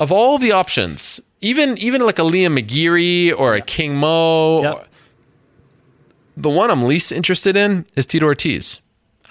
[0.05, 4.85] of all the options, even even like a Liam McGeary or a King Mo, or-
[6.37, 8.81] the one I'm least interested in is Tito Ortiz.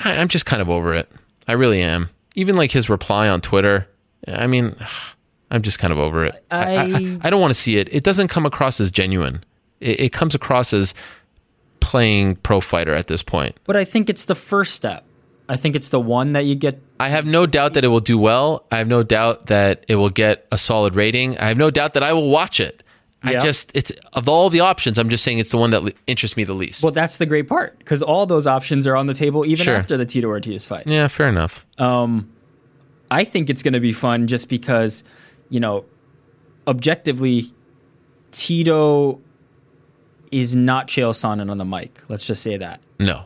[0.03, 1.11] I, I'm just kind of over it.
[1.47, 2.09] I really am.
[2.35, 3.87] Even like his reply on Twitter.
[4.27, 4.75] I mean,
[5.51, 6.43] I'm just kind of over it.
[6.49, 7.93] I, I, I- I don't want to see it.
[7.93, 9.43] It doesn't come across as genuine.
[9.79, 10.93] It, it comes across as
[11.81, 13.55] playing pro fighter at this point.
[13.65, 15.03] But I think it's the first step.
[15.53, 16.81] I think it's the one that you get.
[16.99, 18.65] I have no doubt that it will do well.
[18.71, 21.37] I have no doubt that it will get a solid rating.
[21.37, 22.81] I have no doubt that I will watch it.
[23.25, 26.35] I just it's of all the options, I'm just saying it's the one that interests
[26.35, 26.83] me the least.
[26.83, 29.75] Well, that's the great part because all those options are on the table even Sure.
[29.77, 30.87] after the Tito Ortiz fight.
[30.87, 31.65] yeah, fair enough.
[31.77, 32.29] Um,
[33.09, 35.05] I think it's going to be fun just because,
[35.49, 35.85] you know,
[36.67, 37.45] objectively,
[38.31, 39.21] Tito
[40.31, 42.01] is not Chael Sonnen on the mic.
[42.09, 42.81] Let's just say that.
[42.99, 43.25] No.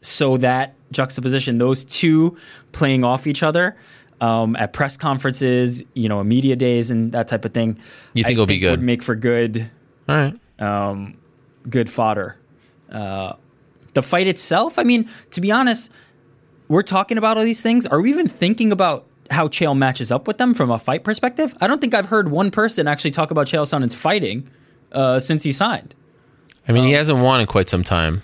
[0.00, 2.36] So that juxtaposition, those two
[2.72, 3.76] playing off each other
[4.20, 7.78] um, at press conferences, you know, media days and that type of thing.
[8.14, 8.70] You think I it'll be good?
[8.72, 9.70] Would make for good,
[10.08, 10.34] All right.
[10.60, 11.16] um,
[11.68, 12.36] good fodder.
[12.90, 13.34] Uh,
[13.94, 15.92] the fight itself, I mean, to be honest,
[16.68, 17.86] we're talking about all these things.
[17.86, 21.54] Are we even thinking about how Chael matches up with them from a fight perspective?
[21.60, 24.48] I don't think I've heard one person actually talk about Chael Sonnen's fighting
[24.92, 25.94] uh, since he signed.
[26.66, 28.22] I mean, he hasn't won in quite some time.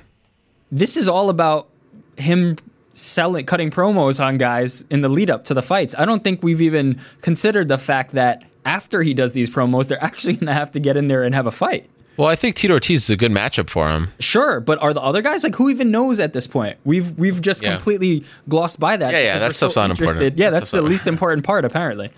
[0.75, 1.69] This is all about
[2.17, 2.57] him
[2.95, 5.95] selling, cutting promos on guys in the lead up to the fights.
[5.97, 10.03] I don't think we've even considered the fact that after he does these promos, they're
[10.05, 11.89] actually going to have to get in there and have a fight.
[12.17, 14.09] Well, I think Tito Ortiz is a good matchup for him.
[14.19, 16.77] Sure, but are the other guys like who even knows at this point?
[16.85, 17.73] We've we've just Yeah.
[17.75, 19.13] completely glossed by that.
[19.13, 20.17] Yeah, yeah, because that we're stuff's not important.
[20.23, 22.11] interested- Yeah, That that's the least important part apparently.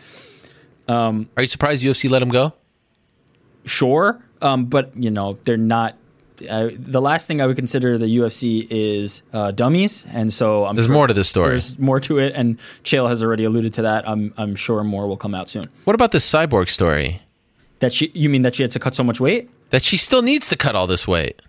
[0.89, 2.53] Um, Are you surprised UFC let him go?
[3.65, 5.97] Sure, um, but you know they're not.
[6.49, 10.75] Uh, the last thing I would consider the UFC is uh, dummies, and so I'm
[10.75, 11.51] There's sure more to this story.
[11.51, 14.09] There's more to it, and Chael has already alluded to that.
[14.09, 15.69] I'm I'm sure more will come out soon.
[15.85, 17.23] What about this cyborg story?
[17.81, 19.51] That she, you mean that she had to cut so much weight?
[19.71, 21.41] That she still needs to cut all this weight.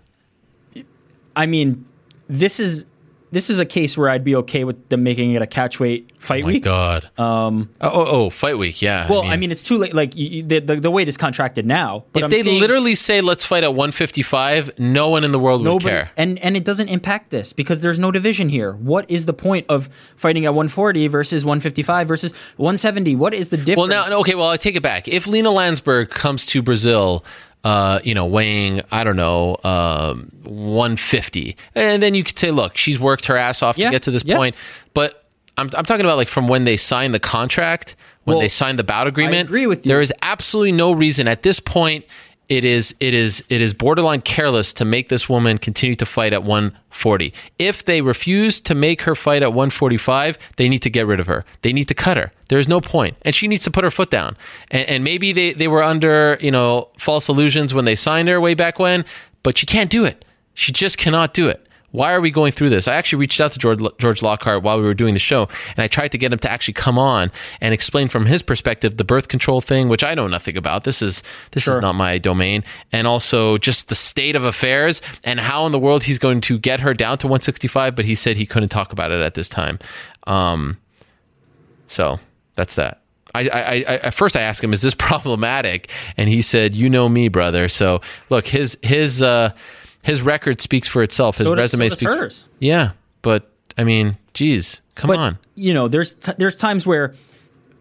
[1.35, 1.85] I mean,
[2.27, 2.85] this is
[3.31, 6.11] this is a case where I'd be okay with them making it a catch weight
[6.17, 6.64] fight Oh my week.
[6.64, 7.09] god.
[7.17, 8.81] Um, oh, oh, oh, fight week.
[8.81, 9.07] Yeah.
[9.09, 9.93] well, I mean, it's too late.
[9.93, 12.06] Like you, the, the the weight is contracted now.
[12.14, 15.39] But if I'm they saying literally say let's fight at 155, no one in the
[15.39, 16.11] world would nobody, care.
[16.17, 18.73] and and it doesn't impact this because there's no division here.
[18.73, 23.15] What is the point of fighting at 140 versus 155 versus 170?
[23.15, 23.77] What is the difference?
[23.77, 25.07] Well, now, okay, well, I take it back.
[25.07, 27.23] If Lina Lansberg comes to Brazil,
[27.67, 32.77] uh, you know, weighing, I don't know, um, 150, and then you could say, look,
[32.77, 34.37] she's worked her ass off Yeah, to get to this yeah.
[34.37, 34.55] point.
[34.93, 35.23] But
[35.57, 38.79] I'm, I'm talking about like from when they signed the contract, when Well, they signed
[38.79, 39.49] the bout agreement.
[39.49, 39.89] agree with you.
[39.89, 42.05] There is absolutely no reason at this point.
[42.50, 46.32] It is it is it is borderline careless to make this woman continue to fight
[46.32, 47.34] at 140.
[47.59, 51.27] If they refuse to make her fight at 145, they need to get rid of
[51.27, 51.43] her.
[51.61, 52.32] They need to cut her.
[52.48, 54.38] There is no point, and she needs to put her foot down.
[54.72, 58.40] And, and maybe they they were under you know false illusions when they signed her
[58.40, 59.03] way back when,
[59.43, 60.24] but she can't do it.
[60.53, 61.66] She just cannot do it.
[61.91, 62.88] Why are we going through this?
[62.88, 65.80] I actually reached out to George, George Lockhart while we were doing the show, and
[65.80, 69.06] I tried to get him to actually come on and explain from his perspective the
[69.06, 70.83] birth control thing, which I know nothing about.
[70.83, 71.77] This is this Sure.
[71.77, 75.80] is not my domain, and also just the state of affairs and how in the
[75.80, 77.95] world he's going to get her down to 165.
[77.95, 79.80] But he said he couldn't talk about it at this time.
[80.27, 80.77] Um,
[81.88, 82.19] so
[82.56, 83.01] that's that.
[83.33, 86.90] I, I, I, at first I asked him, "Is this problematic?" And he said, "You
[86.90, 89.51] know me, brother." So look, his his uh,
[90.07, 91.37] his record speaks for itself.
[91.37, 92.11] His So resume so speaks.
[92.13, 92.43] for- hers.
[92.59, 95.37] yeah, but I mean, geez, come But, on.
[95.55, 97.13] You know, there's t- there's times where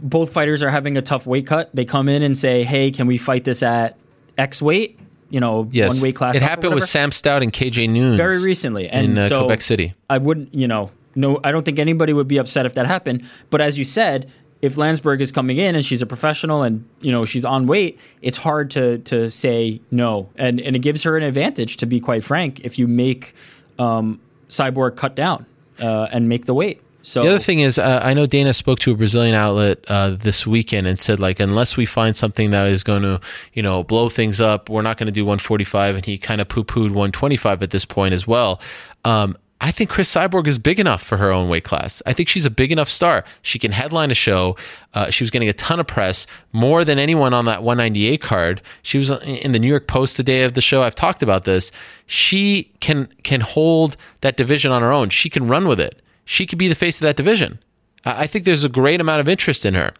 [0.01, 1.71] both fighters are having a tough weight cut.
[1.75, 3.97] They come in and say, "Hey, can we fight this at
[4.37, 4.99] X weight?"
[5.31, 6.37] You know, Yes, one weight class.
[6.37, 6.85] It happened with.
[6.85, 9.95] Sam Stout and KJ Noons very recently, and in uh, so Quebec City.
[10.09, 13.25] I wouldn't, you know, no, I don't think anybody would be upset if that happened.
[13.51, 14.31] But as you said,
[14.63, 17.99] if Lansberg is coming in and she's a professional and you know she's on weight,
[18.23, 22.01] it's hard to to say no, and and it gives her an advantage to be
[22.01, 22.61] quite frank.
[22.61, 23.35] If you make
[23.79, 25.47] um, Cyborg cut down
[25.81, 28.81] uh, and make the weight, so the other thing is, uh, I know Dana spoke
[28.81, 32.69] to a Brazilian outlet uh, this weekend and said, like, unless we find something that
[32.69, 33.21] is going to,
[33.53, 35.95] you know, blow things up, we're not going to do 145.
[35.95, 38.61] And he kind of poo pooed 125 at this point as well.
[39.05, 42.03] Um, I think Cris Cyborg is big enough for her own weight class.
[42.05, 43.25] I think she's a big enough star.
[43.41, 44.57] She can headline a show.
[44.93, 48.61] Uh, she was getting a ton of press, more than anyone on that 198 card.
[48.83, 50.83] She was in the New York Post the day of the show.
[50.83, 51.73] I've talked about this.
[52.07, 55.09] She can can hold that division on her own.
[55.09, 56.03] She can run with it.
[56.27, 57.59] She could be the face of that division.
[58.05, 59.93] I I think there's a great amount of interest in her.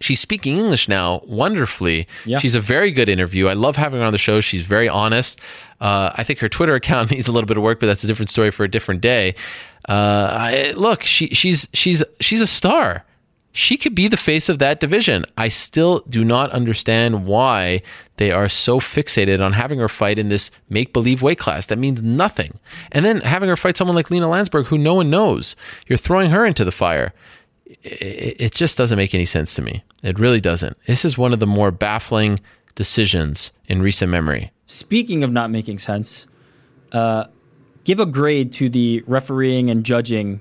[0.00, 2.08] She's speaking English now wonderfully.
[2.24, 2.38] Yeah.
[2.38, 3.48] She's a very good interview.
[3.48, 4.40] I love having her on the show.
[4.40, 5.40] She's very honest.
[5.80, 8.06] Uh, I think her Twitter account needs a little bit of work, but that's a
[8.06, 9.34] different story for a different day.
[9.88, 13.04] Uh, I, look, she, she's she's she's a star.
[13.52, 15.24] She could be the face of that division.
[15.36, 17.82] I still do not understand why
[18.14, 21.66] they are so fixated on having her fight in this make believe weight class.
[21.66, 22.60] That means nothing.
[22.92, 25.56] And then having her fight someone like Lina Lansberg, who no one knows.
[25.88, 27.12] You're throwing her into the fire
[27.82, 29.82] it, it just doesn't make any sense to me.
[30.02, 30.76] It really doesn't.
[30.86, 32.38] This is one of the more baffling
[32.74, 34.52] decisions in recent memory.
[34.66, 36.26] Speaking of not making sense,
[36.92, 37.24] uh,
[37.84, 40.40] give a grade to the refereeing and judging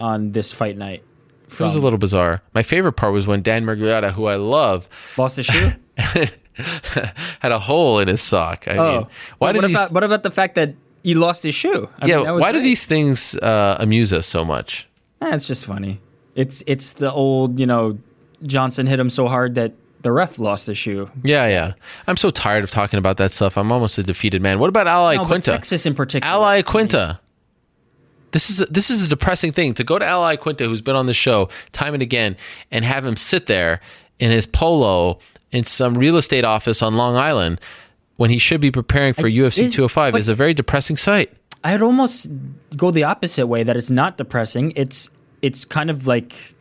[0.00, 1.02] on this fight night.
[1.48, 2.42] It was a little bizarre.
[2.54, 7.58] My favorite part was when Dan Miragliotta, who I love, lost his shoe, had a
[7.58, 8.66] hole in his sock.
[8.66, 9.06] I oh, mean,
[9.38, 9.76] why Well, do what, these?
[9.76, 11.88] about, what about the fact that he lost his shoe?
[12.00, 14.88] I yeah, mean, that was why do these things uh, amuse us so much?
[15.22, 16.00] Eh, it's just funny.
[16.34, 17.98] It's it's the old, you know,
[18.42, 19.72] Johnson hit him so hard that
[20.06, 21.10] the ref lost his shoe.
[21.24, 21.72] Yeah, yeah.
[22.06, 23.58] I'm so tired of talking about that stuff.
[23.58, 24.60] I'm almost a defeated man.
[24.60, 25.50] What about Ally No, Quinta?
[25.50, 26.32] Texas in particular.
[26.32, 27.18] Al Iaquinta.
[28.30, 31.06] This is this is a depressing thing to go to Al Iaquinta, who's been on
[31.06, 32.36] the show time and again,
[32.70, 33.80] and have him sit there
[34.20, 35.18] in his polo
[35.50, 37.60] in some real estate office on Long Island
[38.16, 41.32] when he should be preparing for UFC is- 205 but- is a very depressing sight.
[41.64, 42.28] I'd almost
[42.76, 44.72] go the opposite way that it's not depressing.
[44.76, 45.10] It's
[45.42, 46.54] it's kind of like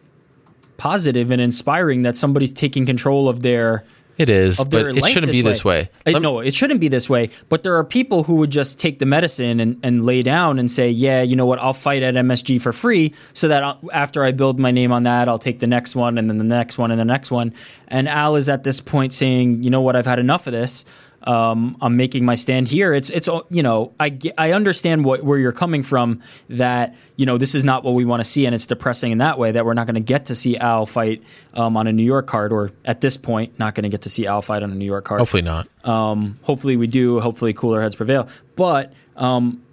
[0.77, 3.83] positive and inspiring that somebody's taking control of their
[4.17, 5.89] It is, of their but it shouldn't be this way.
[6.05, 7.29] I- Lem- no, it shouldn't be this way.
[7.49, 10.71] But there are people who would just take the medicine and, and lay down and
[10.71, 11.59] say, "Yeah, you know what?
[11.59, 15.03] I'll fight at MSG for free, so that I'll, after I build my name on
[15.03, 17.53] that, I'll take the next one and then the next one and the next one."
[17.89, 19.95] And Al is at this point saying, "You know what?
[19.97, 20.85] I've had enough of this.
[21.25, 22.93] Um, I'm making my stand here.
[22.93, 26.21] It's it's you know I I understand what where you're coming from.
[26.49, 29.17] That you know this is not what we want to see, and it's depressing in
[29.17, 31.23] that way that we're not going to get to see Al fight
[31.55, 34.09] um, on a New York card, or at this point, not going to get to
[34.09, 35.19] see Al fight on a New York card.
[35.19, 35.67] Hopefully not.
[35.83, 37.19] Um, hopefully we do.
[37.19, 38.27] Hopefully cooler heads prevail.
[38.55, 39.64] But um,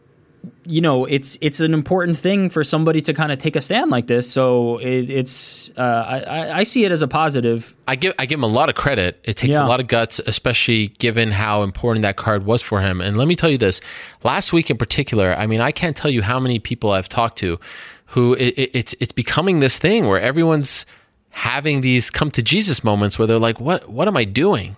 [0.64, 3.90] you know, it's it's an important thing for somebody to kind of take a stand
[3.90, 4.30] like this.
[4.30, 5.80] So it, it's uh,
[6.26, 7.74] I, I- see it as a positive.
[7.88, 9.20] I give I give him a lot of credit.
[9.24, 9.66] It takes Yeah.
[9.66, 13.00] a lot of guts, especially given how important that card was for him.
[13.00, 13.80] And let me tell you this:
[14.22, 17.38] last week in particular, I mean, I can't tell you how many people I've talked
[17.38, 17.58] to
[18.06, 20.86] who it, it, it's it's becoming this thing where everyone's
[21.30, 24.76] having these come to Jesus moments where they're like, "What what am I doing?"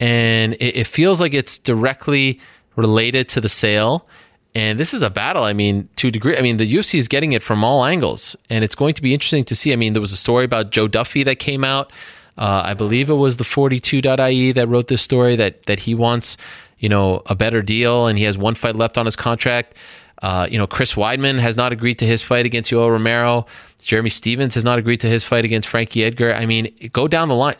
[0.00, 2.40] And it, it feels like it's directly
[2.76, 4.06] related to the sale.
[4.54, 5.44] And this is a battle.
[5.44, 8.36] I mean, to a degree, I mean, the UFC is getting it from all angles,
[8.50, 9.72] and it's going to be interesting to see.
[9.72, 11.90] I mean, there was a story about Joe Duffy that came out.
[12.36, 16.36] Uh, I believe it was the 42.ie that wrote this story that that he wants,
[16.78, 19.74] you know, a better deal, and he has one fight left on his contract.
[20.22, 23.46] Uh, you know, Chris Weidman has not agreed to his fight against Yoel Romero.
[23.80, 26.32] Jeremy Stephens has not agreed to his fight against Frankie Edgar.
[26.32, 27.56] I mean, go down the line.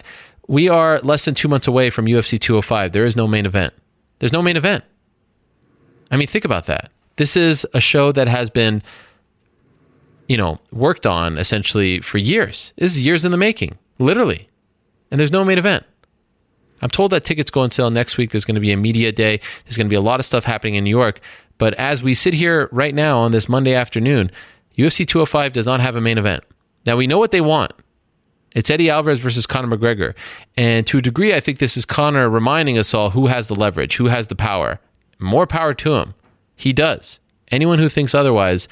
[0.46, 2.92] We are less than two months away from UFC 205.
[2.92, 3.74] There is no main event.
[4.20, 4.84] There's no main event.
[6.12, 6.92] I mean, think about that.
[7.16, 8.82] This is a show that has been,
[10.28, 12.72] you know, worked on essentially for years.
[12.76, 14.48] This is years in the making, literally.
[15.10, 15.84] And there's no main event.
[16.82, 18.30] I'm told that tickets go on sale next week.
[18.30, 19.40] There's going to be a media day.
[19.64, 21.20] There's going to be a lot of stuff happening in New York.
[21.58, 24.30] But as we sit here right now on this Monday afternoon,
[24.76, 26.44] UFC 205 does not have a main event.
[26.84, 27.72] Now we know what they want.
[28.54, 30.14] It's Eddie Alvarez versus Conor McGregor.
[30.56, 33.54] And to a degree, I think this is Conor reminding us all who has the
[33.54, 34.78] leverage, who has the power.
[35.22, 36.14] More power to him.
[36.56, 37.20] He does.
[37.50, 38.68] Anyone who thinks otherwise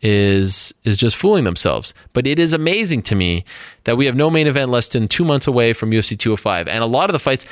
[0.00, 1.94] is is just fooling themselves.
[2.12, 3.44] But it is amazing to me
[3.84, 6.68] that we have no main event less than two months away from UFC 205.
[6.68, 7.46] And a lot of the fights,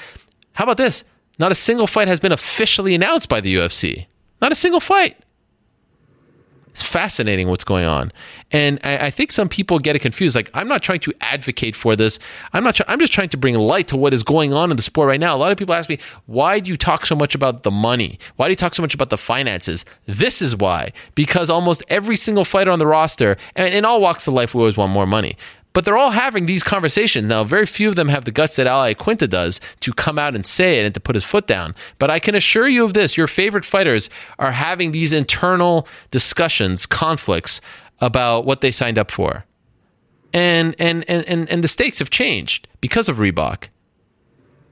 [0.53, 1.05] how about this?
[1.39, 4.07] Not a single fight has been officially announced by the UFC.
[4.43, 5.17] Not a single fight.
[6.71, 8.13] It's fascinating what's going on,
[8.53, 10.37] and I, I, think some people get it confused.
[10.37, 12.21] Like I'm not trying to advocate for this.
[12.53, 12.77] I'm not.
[12.77, 15.09] Try, I'm just trying to bring light to what is going on in the sport
[15.09, 15.35] right now.
[15.35, 18.21] A lot of people ask me, "Why do you talk so much about the money?
[18.37, 20.93] Why do you talk so much about the finances?" This is why.
[21.17, 24.61] Because almost every single fighter on the roster, and in all walks of life, we
[24.61, 25.37] always want more money.
[25.73, 27.29] But they're all having these conversations.
[27.29, 30.35] Now, very few of them have the guts that Al Iaquinta does to come out
[30.35, 31.75] and say it and to put his foot down.
[31.99, 36.87] But I can assure you of this your favorite fighters are having these internal discussions,
[36.87, 37.61] conflicts
[38.01, 39.45] about what they signed up for.
[40.33, 43.69] And, and, and, and, and the stakes have changed because of Reebok.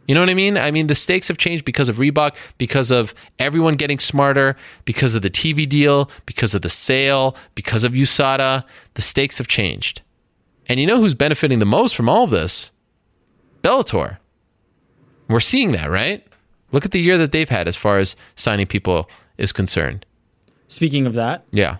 [0.09, 0.57] You know what I mean?
[0.57, 5.15] I mean, the stakes have changed because of Reebok, because of everyone getting smarter, because
[5.15, 8.65] of the TV deal, because of the sale, because of USADA.
[8.95, 10.01] The stakes have changed.
[10.69, 12.73] And you know who's benefiting the most from all of this?
[13.63, 14.19] Bellator.
[15.29, 16.27] We're seeing that, right?
[16.73, 20.05] Look at the year that they've had as far as signing people is concerned.
[20.69, 21.79] Speaking of that, yeah.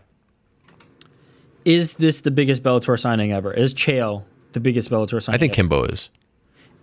[1.65, 3.53] Is this the biggest Bellator signing ever?
[3.53, 5.37] Is Chael the biggest Bellator signing?
[5.37, 5.57] I think ever?
[5.57, 6.09] Kimbo is.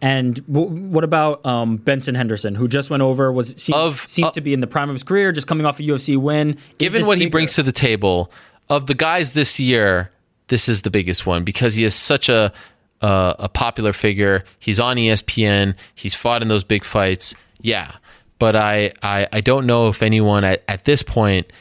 [0.02, 4.28] And w- what about um, Benson Henderson, who just went over, was seemed, of, seemed
[4.28, 6.58] uh, to be in the prime of his career, just coming off a UFC win.
[6.78, 7.26] Given what bigger?
[7.26, 8.32] he brings to the table,
[8.70, 10.12] of the guys this year,
[10.48, 12.54] this is the biggest one because he is such a
[13.02, 14.44] uh, a popular figure.
[14.60, 15.76] He's on ESPN.
[15.94, 17.36] He's fought in those big fights.
[17.62, 17.92] Yeah,
[18.40, 21.52] but I I, I don't know if anyone at, at this point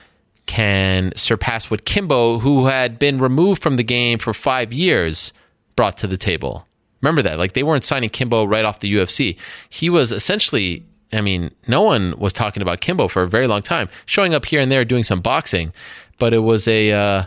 [0.46, 5.32] can surpass what Kimbo, who had been removed from the game for five years,
[5.74, 6.66] brought to the table.
[7.00, 7.38] Remember that?
[7.38, 9.38] Like they weren't signing Kimbo right off the UFC.
[9.68, 13.62] He was essentially I mean, no one was talking about Kimbo for a very long
[13.62, 15.72] time, showing up here and there doing some boxing,
[16.18, 17.22] but it was a uh,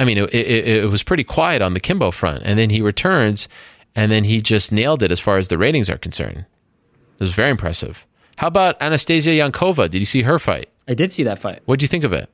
[0.00, 2.42] I mean, it, it, it, was pretty quiet on the Kimbo front.
[2.46, 3.48] And then he returns,
[3.94, 6.46] and then he just nailed it as far as the ratings are concerned.
[7.18, 8.06] It was very impressive.
[8.36, 9.90] How about Anastasia Yankova?
[9.90, 10.70] Did you see her fight?
[10.88, 11.60] I did see that fight.
[11.66, 12.30] What do you think of it?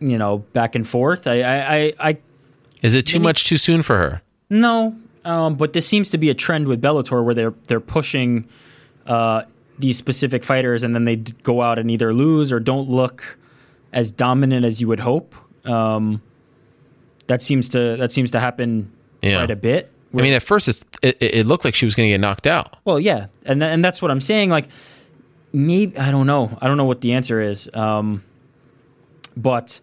[0.00, 1.28] You know, back and forth.
[1.28, 2.18] I, I, I, I
[2.82, 4.20] is it too much too soon for her?
[4.50, 8.48] No, um, but this seems to be a trend with Bellator where they're they're pushing
[9.06, 9.44] uh,
[9.78, 13.38] these specific fighters, and then they go out and either lose or don't look
[13.92, 15.36] as dominant as you would hope.
[15.64, 16.20] Um,
[17.26, 19.38] that seems to that seems to happen yeah.
[19.38, 19.90] quite a bit.
[20.14, 20.68] I mean, at first
[21.02, 22.76] it, it looked like she was going to get knocked out.
[22.84, 24.50] Well, yeah, and th- and that's what I'm saying.
[24.50, 24.68] Like,
[25.52, 26.58] maybe I don't know.
[26.60, 27.70] I don't know what the answer is.
[27.72, 28.22] Um,
[29.36, 29.80] but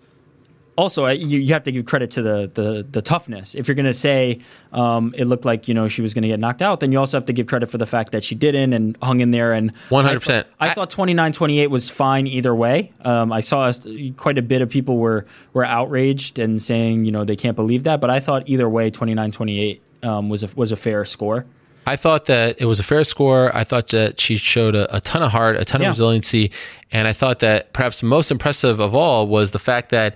[0.80, 3.54] also you, you have to give credit to the the, the toughness.
[3.54, 4.40] If you're going to say
[4.72, 7.00] um, it looked like you know she was going to get knocked out, then you
[7.00, 9.54] also have to give credit for the fact that she didn't and hung in there.
[9.54, 10.20] And 100.
[10.20, 12.92] percent I, thought 29 28 was fine either way.
[13.02, 13.72] Um, I saw
[14.18, 17.84] quite a bit of people were were outraged and saying you know they can't believe
[17.84, 21.46] that, but I thought either way 29 28 um, was a was a fair score.
[21.86, 23.56] I thought that it was a fair score.
[23.56, 25.88] I thought that she showed a, a ton of heart, a ton yeah.
[25.88, 26.52] of resiliency,
[26.92, 30.16] and I thought that perhaps most impressive of all was the fact that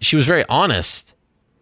[0.00, 1.14] she was very honest.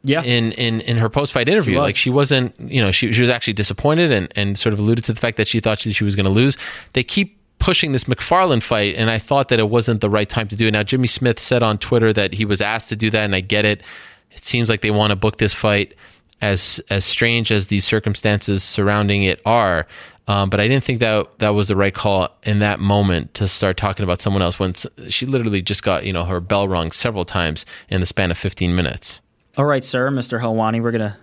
[0.02, 0.22] Yeah.
[0.22, 3.20] In in in her post fight interview, she like she wasn't, you know, she she
[3.20, 5.92] was actually disappointed and and sort of alluded to the fact that she thought she,
[5.92, 6.56] she was going to lose.
[6.92, 10.46] They keep pushing this McFarland fight, and I thought that it wasn't the right time
[10.48, 10.70] to do it.
[10.70, 13.40] Now, Jimmy Smith said on Twitter that he was asked to do that, and I
[13.40, 13.82] get it.
[14.30, 15.94] It seems like they want to book this fight
[16.40, 19.86] as as strange as these circumstances surrounding it are.
[20.28, 23.46] Um, but I didn't think that that was the right call in that moment to
[23.46, 24.74] start talking about someone else when
[25.08, 28.38] she literally just got you know her bell rung several times in the span of
[28.38, 29.20] 15 minutes.
[29.56, 30.40] All right, sir, Mr.
[30.40, 31.16] Helwani, we're gonna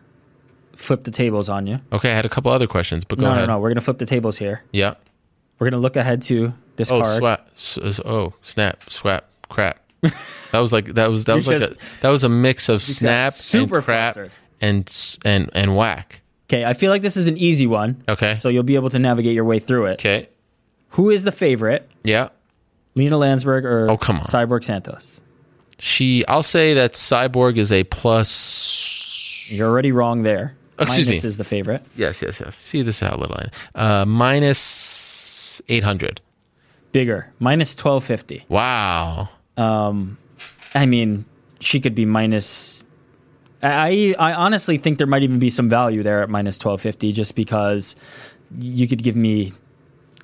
[0.76, 1.80] flip the tables on you.
[1.92, 3.48] Okay, I had a couple other questions, but go no, ahead.
[3.48, 4.64] No, no, we're gonna flip the tables here.
[4.72, 4.96] Yeah.
[5.60, 7.18] We're gonna look ahead to this oh, card.
[7.56, 8.06] Swap.
[8.06, 9.80] Oh, snap, swap, crap.
[10.52, 13.34] that was like that was that was like a, that was a mix of snap
[13.34, 14.18] super and crap
[14.60, 16.22] and and and whack.
[16.54, 18.04] Okay, I feel like this is an easy one.
[18.08, 18.36] Okay.
[18.36, 19.94] So you'll be able to navigate your way through it.
[19.94, 20.30] Okay.
[20.90, 21.90] Who is the favorite?
[22.04, 22.30] Yeah.
[22.94, 24.24] Lina Lansberg or oh, come on.
[24.24, 25.22] Cyborg Santos?
[25.80, 29.50] She, I'll say that Cyborg is a plus.
[29.50, 30.56] You're already wrong there.
[30.78, 31.28] Excuse minus me.
[31.28, 31.84] is the favorite.
[31.96, 32.56] Yes, yes, yes.
[32.56, 33.36] See, this is how little
[33.76, 36.22] I uh, minus 800.
[36.92, 37.32] Bigger.
[37.40, 38.46] Minus 1250.
[38.50, 39.28] Wow.
[39.58, 40.20] Um,
[40.76, 41.26] I mean,
[41.60, 42.84] she could be minus
[43.64, 47.12] I I honestly think there might even be some value there at minus twelve fifty,
[47.12, 47.96] just because
[48.60, 49.52] you could give me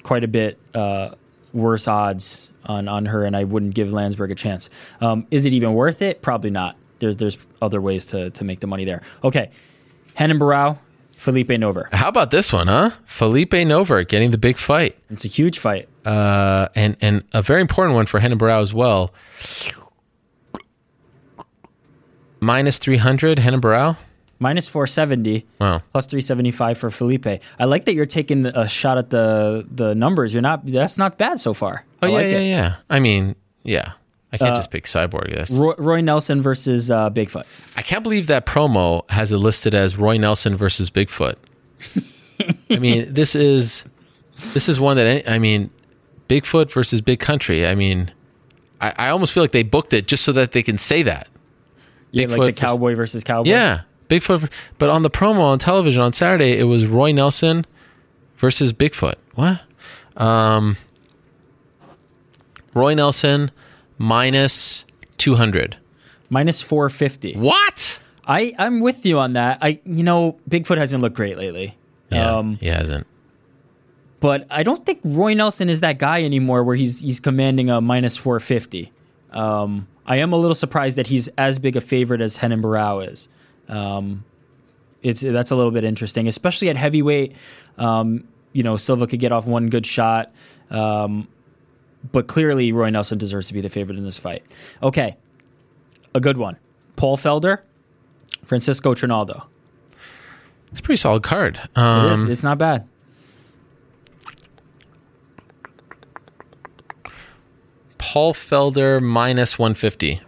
[0.04, 1.12] quite a bit uh,
[1.54, 4.70] worse odds on on her, and I wouldn't give Lansberg a chance.
[5.02, 6.22] Um, is it even worth it?
[6.22, 6.76] Probably not.
[7.00, 9.02] There's there's other ways to to make the money there.
[9.24, 9.52] Okay,
[10.18, 10.78] Henan Barao,
[11.16, 11.92] Felipe Nover.
[11.94, 12.92] How about this one, huh?
[13.06, 14.98] Felipe Nover getting the big fight.
[15.10, 15.88] It's a huge fight.
[16.06, 19.14] Uh, and and a very important one for Henan Barao as well.
[22.40, 23.98] Minus 300, Henan Barao.
[24.42, 25.46] Minus 470.
[25.60, 25.82] Wow.
[25.92, 27.28] Plus 375 for Felipe.
[27.60, 30.34] I like that you're taking a shot at the the numbers.
[30.34, 30.66] You're not.
[30.66, 31.84] That's not bad so far.
[32.02, 32.48] Oh, I yeah, like yeah, it.
[32.50, 32.76] yeah.
[32.90, 33.92] I mean, yeah.
[34.32, 35.36] I can't Uh, just pick Cyborg.
[35.36, 37.46] That's, Roy, Roy Nelson versus uh, Bigfoot.
[37.76, 41.36] I can't believe that promo has it listed as Roy Nelson versus Bigfoot.
[42.70, 43.86] I mean, this is
[44.54, 45.70] this is one that any- I mean,
[46.30, 47.66] Bigfoot versus Big Country.
[47.68, 48.12] I mean,
[48.80, 51.28] I, I almost feel like they booked it just so that they can say that.
[52.12, 53.50] Yeah, like the cowboy versus cowboy.
[53.50, 54.50] Yeah, Bigfoot.
[54.78, 57.66] But on the promo on television on Saturday, it was Roy Nelson
[58.38, 59.16] versus Bigfoot.
[59.36, 59.62] What?
[60.18, 60.76] Um,
[62.74, 63.52] Roy Nelson
[63.98, 64.86] minus
[65.18, 65.78] two hundred.
[66.32, 67.34] Minus 450.
[67.40, 68.00] What?
[68.28, 69.58] I I'm with you on that.
[69.62, 71.76] I you know Bigfoot hasn't looked great lately.
[72.12, 73.08] Yeah, Um, he hasn't.
[74.20, 77.82] but I don't think Roy Nelson is that guy anymore where he's he's commanding a
[77.82, 78.92] minus 450.
[79.32, 83.08] Um, I am a little surprised that he's as big a favorite as Henan Barao
[83.08, 83.30] is.
[83.68, 84.24] Um,
[85.04, 87.36] it's that's a little bit interesting, especially at heavyweight.
[87.78, 90.32] Um, you know, Silva could get off one good shot,
[90.72, 91.28] um,
[92.12, 94.44] but clearly Roy Nelson deserves to be the favorite in this fight.
[94.82, 95.16] Okay,
[96.16, 96.58] a good one.
[96.96, 97.60] Paul Felder,
[98.44, 99.44] Francisco Trinaldo.
[100.72, 101.58] It's a pretty solid card.
[101.58, 101.62] it
[102.12, 102.20] is.
[102.20, 102.88] Um, It's not bad.
[108.12, 110.20] Paul Felder minus one fifty.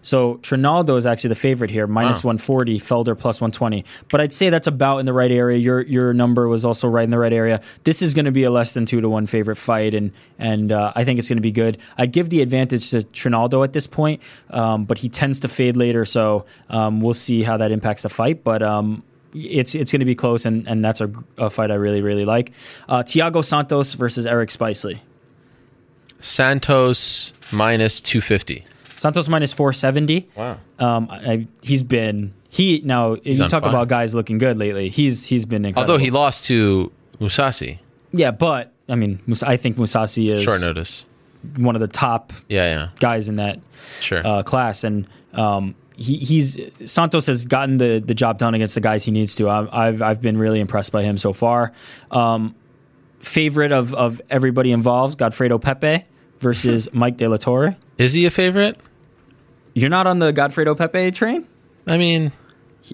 [0.00, 2.28] So Trinaldo is actually the favorite here, minus Wow.
[2.28, 3.84] 140, Felder plus 120.
[4.08, 5.58] But I'd say that's about in the right area.
[5.58, 7.60] Your your number was also right in the right area.
[7.84, 10.72] This is going to be a less than two to one favorite fight, and and
[10.72, 11.76] uh, I think it's going to be good.
[11.98, 15.76] I give the advantage to Trinaldo at this point, um, but he tends to fade
[15.76, 18.42] later, so um, we'll see how that impacts the fight.
[18.42, 19.02] But um,
[19.34, 22.24] it's it's going to be close, and, and that's a, a fight I really really
[22.24, 22.52] like.
[22.88, 25.00] Uh, Thiago Santos versus Eric Spicely.
[26.20, 28.64] Santos minus two fifty.
[28.96, 30.28] Santos minus 470.
[30.34, 30.58] Wow.
[30.80, 33.14] Um, I, he's been he now.
[33.22, 33.70] He's you talk fire.
[33.70, 34.88] about guys looking good lately.
[34.88, 35.92] He's he's been incredible.
[35.92, 36.90] Although he lost to
[37.20, 37.78] Mousasi,
[38.12, 41.06] yeah, but I mean, I think Mousasi is short notice.
[41.56, 43.60] one of the top Yeah, yeah, guys in that
[44.00, 44.26] sure.
[44.26, 48.80] uh, class, and um, he, he's Santos has gotten the the job done against the
[48.80, 49.48] guys he needs to.
[49.48, 51.72] I, I've I've been really impressed by him so far.
[52.10, 52.56] Um,
[53.20, 56.04] favorite of of everybody involved, Godfredo Pepey
[56.40, 57.76] versus Mike De La Torre.
[57.98, 58.78] Is he a favorite?
[59.74, 61.46] You're not on the Godfredo Pepey train.
[61.86, 62.32] I mean,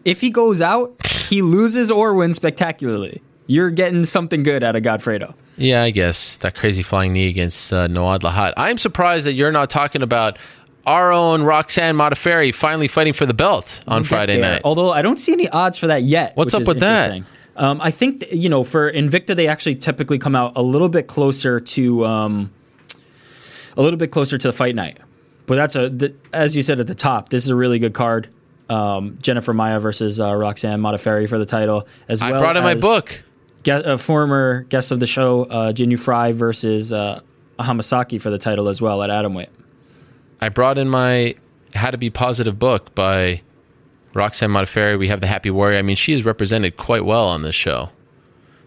[0.05, 0.95] if he goes out,
[1.29, 3.23] he loses or wins spectacularly.
[3.47, 5.35] You're getting something good out of Godfredo.
[5.57, 8.55] yeah, I guess that crazy flying knee against uh, Noad Lahat.
[8.57, 10.39] I'm surprised that you're not talking about
[10.87, 14.55] our own Roxanne Modafferi finally fighting for the belt on Friday there.
[14.55, 14.63] night.
[14.65, 16.37] Although I don't see any odds for that yet.
[16.37, 17.23] What's up with that?
[17.57, 20.89] Um, I think th- you know for Invicta they actually typically come out a little
[20.89, 22.51] bit closer to um,
[23.77, 24.99] a little bit closer to the fight night.
[25.47, 27.29] But that's a th- as you said at the top.
[27.29, 28.29] This is a really good card.
[28.69, 32.35] Um, Jennifer Maia versus uh, Roxanne Modafferi for the title, as well.
[32.35, 33.23] I brought in my book.
[33.63, 37.21] Ge- a former guest of the show, uh, Jinh Yu Frey versus uh,
[37.59, 39.49] Hamasaki for the title as well at atomweight.
[40.41, 41.35] I brought in my
[41.75, 43.43] How to Be Positive book by
[44.15, 44.99] Roxanne Modafferi.
[44.99, 45.79] We have the Happy Warrior.
[45.79, 47.91] I mean, she is represented quite well on this show.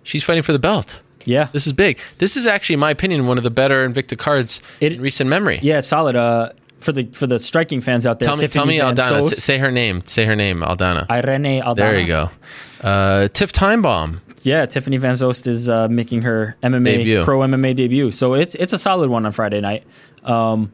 [0.04, 1.02] She's fighting for the belt.
[1.26, 2.00] Yeah, This is big.
[2.20, 5.60] This is actually, in my opinion, one of the better Invicta cards in recent memory.
[5.62, 6.16] yeah, it's solid.
[6.16, 9.10] Uh, for the for the striking fans out there, Tell me, Tiffany tell me, Aldana.
[9.22, 10.02] Soest, S- Say her name.
[10.06, 11.10] Say her name, Aldana.
[11.10, 11.76] Irene Aldana.
[11.76, 12.30] There you go.
[12.82, 14.20] Uh, Tiff Timebomb.
[14.44, 17.24] Yeah, Tiffany Van Soest is uh, making her MMA Debut.
[17.24, 19.84] pro MMA debut, so it's it's a solid one on Friday night.
[20.24, 20.72] Um,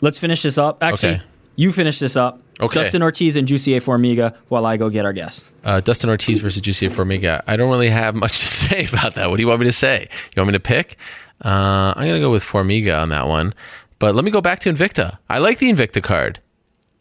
[0.00, 0.82] let's finish this up.
[0.82, 1.22] Actually, Okay.
[1.56, 2.40] You finish this up.
[2.60, 2.74] Okay.
[2.74, 5.48] Justin Ortiz and Jussier Formiga, while I go get our guest.
[5.64, 7.42] Uh, Dustin Ortiz versus Jussier Formiga.
[7.46, 9.30] I don't really have much to say about that.
[9.30, 10.08] What do you want me to say?
[10.34, 10.96] You want me to pick?
[11.44, 13.54] Uh, I'm going to go with Formiga on that one.
[13.98, 15.18] But let me go back to Invicta.
[15.28, 16.40] I like the Invicta card.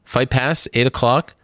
[0.06, 1.36] Fight Pass, 8 o'clock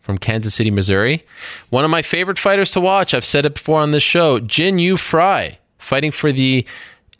[0.00, 1.24] from Kansas City, Missouri.
[1.70, 3.14] One of my favorite fighters to watch.
[3.14, 4.38] I've said it before on this show.
[4.38, 6.66] Jinh Yu Frey fighting for the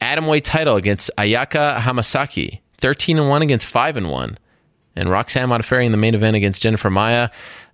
[0.00, 2.60] Atomweight title against Ayaka Hamasaki.
[2.78, 4.38] 13 and 1 against 5 and 1
[4.96, 7.30] and Roxanne Modafferi in the main event against Jennifer Maia.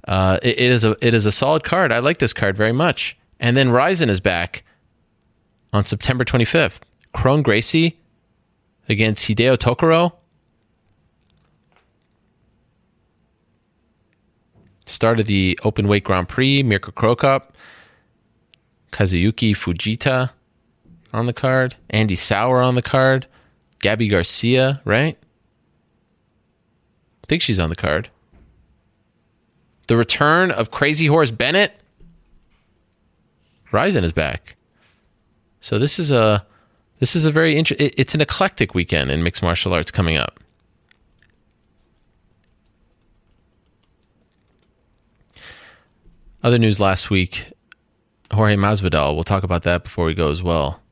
[0.07, 1.93] Uh, it, it is a it is a solid card.
[1.93, 3.17] I like this card very much.
[3.39, 4.65] And then Rizin is back
[5.73, 6.81] on September 25th.
[7.13, 7.99] Kron Gracie
[8.89, 10.13] against Hideo Tokoro.
[14.87, 16.63] Start of the Open Weight Grand Prix.
[16.65, 17.57] Mirko Cro Cop,
[18.91, 20.31] Kazuyuki Fujita
[21.13, 21.77] on the card.
[21.91, 23.27] Andy Souwer on the card.
[23.81, 25.17] Gabi Garcia, right?
[27.31, 28.09] Think she's on the card.
[29.87, 31.73] The return of Crazy Horse Bennett.
[33.71, 34.57] Rizin is back.
[35.61, 36.45] So this is a
[36.99, 37.93] this is a very interesting.
[37.97, 40.41] It's an eclectic weekend in mixed martial arts coming up.
[46.43, 47.53] Other news last week
[48.33, 49.15] Jorge Masvidal.
[49.15, 50.83] We'll talk about that before we go as well.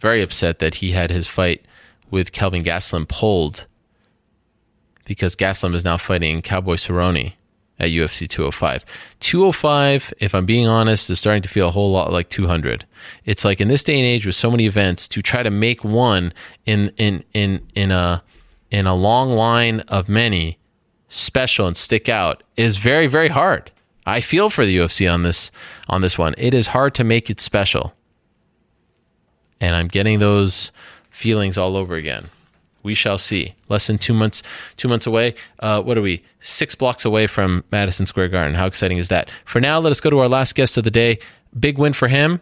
[0.00, 1.64] Very upset that he had his fight
[2.16, 3.66] with Kelvin Gastelum pulled
[5.04, 7.34] because Gastelum is now fighting Cowboy Cerrone
[7.78, 8.86] at UFC 205.
[9.20, 12.86] 205, if I'm being honest, is starting to feel a whole lot like 200.
[13.26, 15.84] It's like in this day and age with so many events to try to make
[15.84, 16.32] one
[16.64, 18.22] in in in in a
[18.70, 20.58] in a long line of many
[21.08, 23.70] special and stick out is very very hard.
[24.06, 25.50] I feel for the UFC on this
[25.86, 26.34] on this one.
[26.38, 27.92] It is hard to make it special.
[29.60, 30.72] And I'm getting those
[31.16, 32.28] feelings all over again.
[32.82, 33.54] We shall see.
[33.68, 34.42] Less than two months,
[34.76, 35.34] two months away.
[35.58, 36.22] Uh, what are we?
[36.40, 38.54] Six blocks away from Madison Square Garden.
[38.54, 39.30] How exciting is that?
[39.44, 41.18] For now, let us go to our last guest of the day.
[41.58, 42.40] Big win for him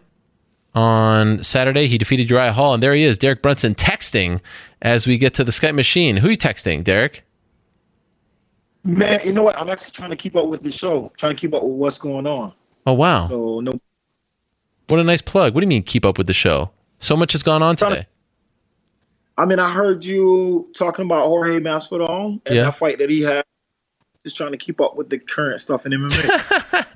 [0.75, 1.87] on Saturday.
[1.87, 4.41] He defeated Uriah Hall, and there he is, Derek Brunson, texting
[4.81, 6.17] as we get to the Skype machine.
[6.17, 7.23] Who are you texting, Derek?
[8.83, 9.57] Man, you know what?
[9.57, 11.97] I'm actually trying to keep up with the show, trying to keep up with what's
[11.97, 12.53] going on.
[12.85, 13.29] Oh wow!
[13.29, 13.71] So no.
[14.87, 15.55] What a nice plug.
[15.55, 16.69] What do you mean keep up with the show?
[16.99, 18.05] So much has gone on today.
[19.37, 22.63] I mean, I heard you talking about Jorge Masvidal and Yeah.
[22.65, 23.43] that fight that he had.
[24.23, 26.85] Just trying to keep up with the current stuff in MMA.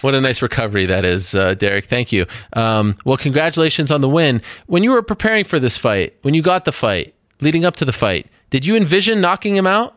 [0.00, 1.84] What a nice recovery that is, uh, Derek.
[1.84, 2.26] Thank you.
[2.54, 4.42] Um, well, congratulations on the win.
[4.66, 7.84] When you were preparing for this fight, when you got the fight, leading up to
[7.84, 9.94] the fight, did you envision knocking him out?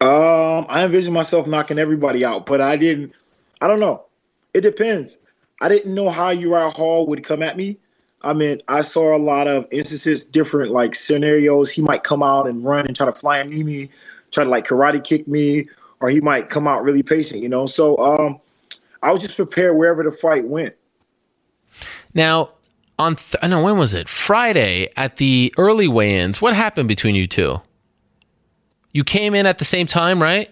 [0.00, 3.12] um, I envision myself knocking everybody out, but I didn't.
[3.60, 4.04] I don't know.
[4.54, 5.18] It depends.
[5.60, 7.78] I didn't know how Uriah Hall would come at me.
[8.22, 11.70] I mean, I saw a lot of instances, different like scenarios.
[11.70, 13.88] He might come out and run and try to fly and knee me,
[14.30, 15.68] try to like karate kick me,
[16.00, 17.66] or he might come out really patient, you know.
[17.66, 18.38] So um,
[19.02, 20.74] I was just prepared wherever the fight went.
[22.12, 22.52] Now,
[22.98, 24.08] on th- I know when was it?
[24.08, 26.42] Friday at the early weigh-ins.
[26.42, 27.62] What happened between you two?
[28.92, 30.50] You came in at the same time, right?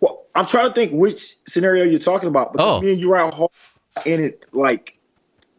[0.00, 2.52] Well, I'm trying to think which scenario you're talking about.
[2.52, 2.80] Because Oh.
[2.80, 3.52] me and Uriah Hall
[4.06, 4.96] in it like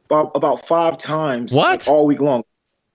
[0.05, 1.53] about, about five times.
[1.53, 1.87] What?
[1.87, 2.43] like, all week long?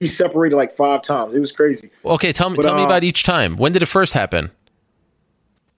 [0.00, 1.34] He separated like five times.
[1.34, 1.90] It was crazy.
[2.04, 3.56] Okay, tell me But, tell me uh, about each time.
[3.56, 4.50] When did it first happen?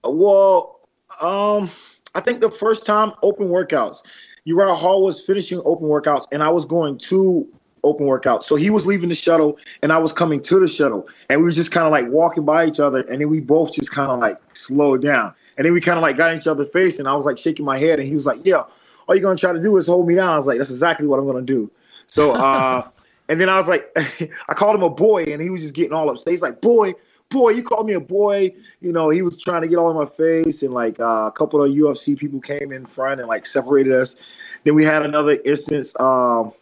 [0.03, 0.79] Well,
[1.21, 1.69] um,
[2.15, 3.99] I think the first time open workouts,
[4.45, 7.47] Uriah Hall was finishing open workouts, and I was going to
[7.83, 8.43] open workouts.
[8.43, 11.45] So he was leaving the shuttle, and I was coming to the shuttle, and we
[11.45, 14.11] were just kind of like walking by each other, and then we both just kind
[14.11, 16.99] of like slowed down, and then we kind of like got in each other's face,
[16.99, 18.63] and I was like shaking my head, and he was like, "Yeah,
[19.07, 21.07] all you're gonna try to do is hold me down." I was like, "That's exactly
[21.07, 21.69] what I'm gonna do."
[22.07, 22.87] So, uh,
[23.29, 23.89] and then I was like,
[24.49, 26.31] I called him a boy, and he was just getting all upset.
[26.31, 26.93] He's like, "Boy."
[27.29, 28.53] Boy, you called me a boy.
[28.79, 31.31] You know, he was trying to get all in my face, and like uh, a
[31.31, 34.17] couple of UFC people came in front and like separated us.
[34.65, 36.53] Then we had another instance um,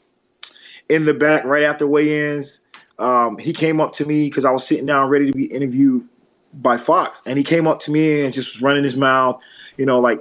[0.88, 2.66] in the back right after weigh-ins.
[3.00, 6.08] Um, he came up to me because I was sitting down ready to be interviewed
[6.54, 9.42] by Fox, and he came up to me and just was running his mouth.
[9.78, 10.20] You know, like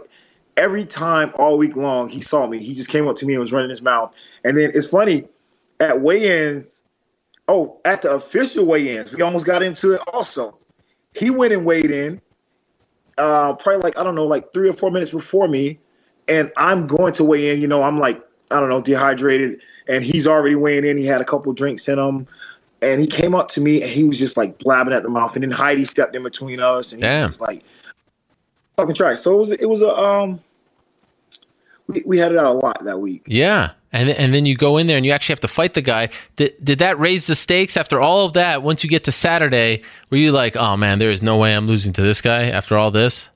[0.61, 3.41] every time all week long he saw me, he just came up to me and
[3.41, 4.15] was running his mouth.
[4.45, 5.27] And then it's funny
[5.81, 6.85] at weigh-ins.
[7.49, 10.01] Oh, at the official weigh-ins, we almost got into it.
[10.13, 10.57] Also,
[11.15, 12.21] he went and weighed in,
[13.19, 15.81] uh, probably like I don't know, like three or four minutes before me,
[16.29, 17.61] and I'm going to weigh in.
[17.61, 18.23] You know, I'm like
[18.53, 20.97] I don't know, dehydrated, and he's already weighing in.
[20.97, 22.29] He had a couple drinks in him,
[22.83, 25.35] and he came up to me and he was just like blabbing at the mouth,
[25.35, 27.23] and then Heidi stepped in between us, and he Damn.
[27.23, 27.65] was just like
[28.77, 29.19] talking trash.
[29.19, 30.41] So it was it was a um,
[31.93, 33.23] we we had it out a lot that week.
[33.27, 33.73] Yeah.
[33.93, 36.11] And and then you go in there and you actually have to fight the guy.
[36.37, 38.63] Did did that raise the stakes after all of that?
[38.63, 41.67] Once you get to Saturday, were you like, "Oh man, there is no way I'm
[41.67, 43.31] losing to this guy after all this?"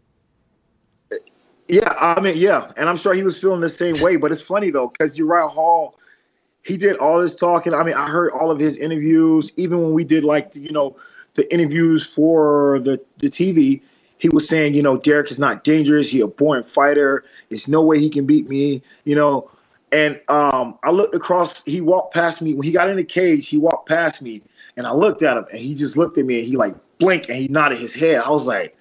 [1.69, 4.17] Yeah, I mean, yeah, and I'm sure he was feeling the same way.
[4.17, 5.99] But it's funny though, because Uriah Hall,
[6.63, 7.75] he did all this talking.
[7.75, 9.53] I mean, I heard all of his interviews.
[9.57, 10.97] Even when we did like you know
[11.35, 13.81] the interviews for the the TV,
[14.19, 16.11] he was saying, you know, Derek is not dangerous.
[16.11, 17.25] He a born fighter.
[17.55, 18.83] There's no way he can beat me.
[19.05, 19.51] You know,
[19.93, 21.65] and um, I looked across.
[21.65, 23.49] He walked past me when he got in the cage.
[23.49, 24.43] He walked past me,
[24.77, 27.29] and I looked at him, and he just looked at me, and he like blinked,
[27.29, 28.23] and he nodded his head.
[28.25, 28.77] I was like.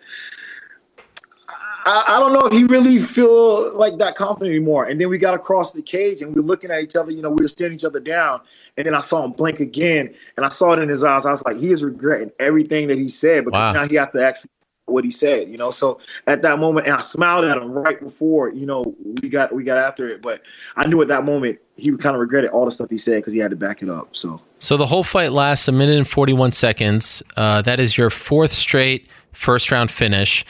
[1.85, 4.85] I, I don't know if he really feel like that confident anymore.
[4.85, 7.11] And then we got across the cage and we were looking at each other.
[7.11, 8.40] You know, we were staring each other down.
[8.77, 11.26] And then I saw him blink again, and I saw it in his eyes.
[11.26, 13.82] I was like, he is regretting everything that he said because Wow.
[13.82, 14.50] now he have to actually
[14.86, 15.72] what he said, you know.
[15.72, 19.53] So at that moment, and I smiled at him right before, you know, we got
[19.53, 20.22] we got after it.
[20.22, 20.42] But
[20.76, 23.18] I knew at that moment he would kind of regretted all the stuff he said
[23.18, 24.16] because he had to back it up.
[24.16, 27.24] So So the whole fight lasts a minute and 41 seconds.
[27.38, 30.45] Uh, that is your fourth straight first round finish.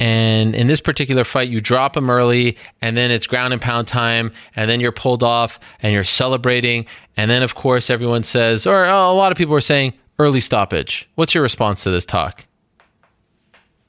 [0.00, 3.88] And in this particular fight, you drop him early, and then it's ground and pound
[3.88, 6.86] time, and then you're pulled off, and you're celebrating.
[7.16, 11.08] And then, of course, everyone says, or a lot of people are saying, early stoppage.
[11.16, 12.44] What's your response to this talk?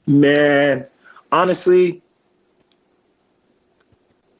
[0.06, 0.86] Man,
[1.30, 2.02] honestly,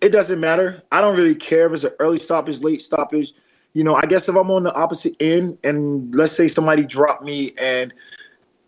[0.01, 0.83] it doesn't matter.
[0.91, 3.33] I don't really care if it's an early stoppage, late stoppage.
[3.75, 7.23] You know, I guess if I'm on the opposite end and let's say somebody dropped
[7.23, 7.93] me and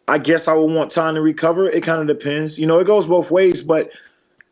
[0.09, 2.59] I guess I would want time to recover, it kind of depends.
[2.59, 3.91] You know, it goes both ways, but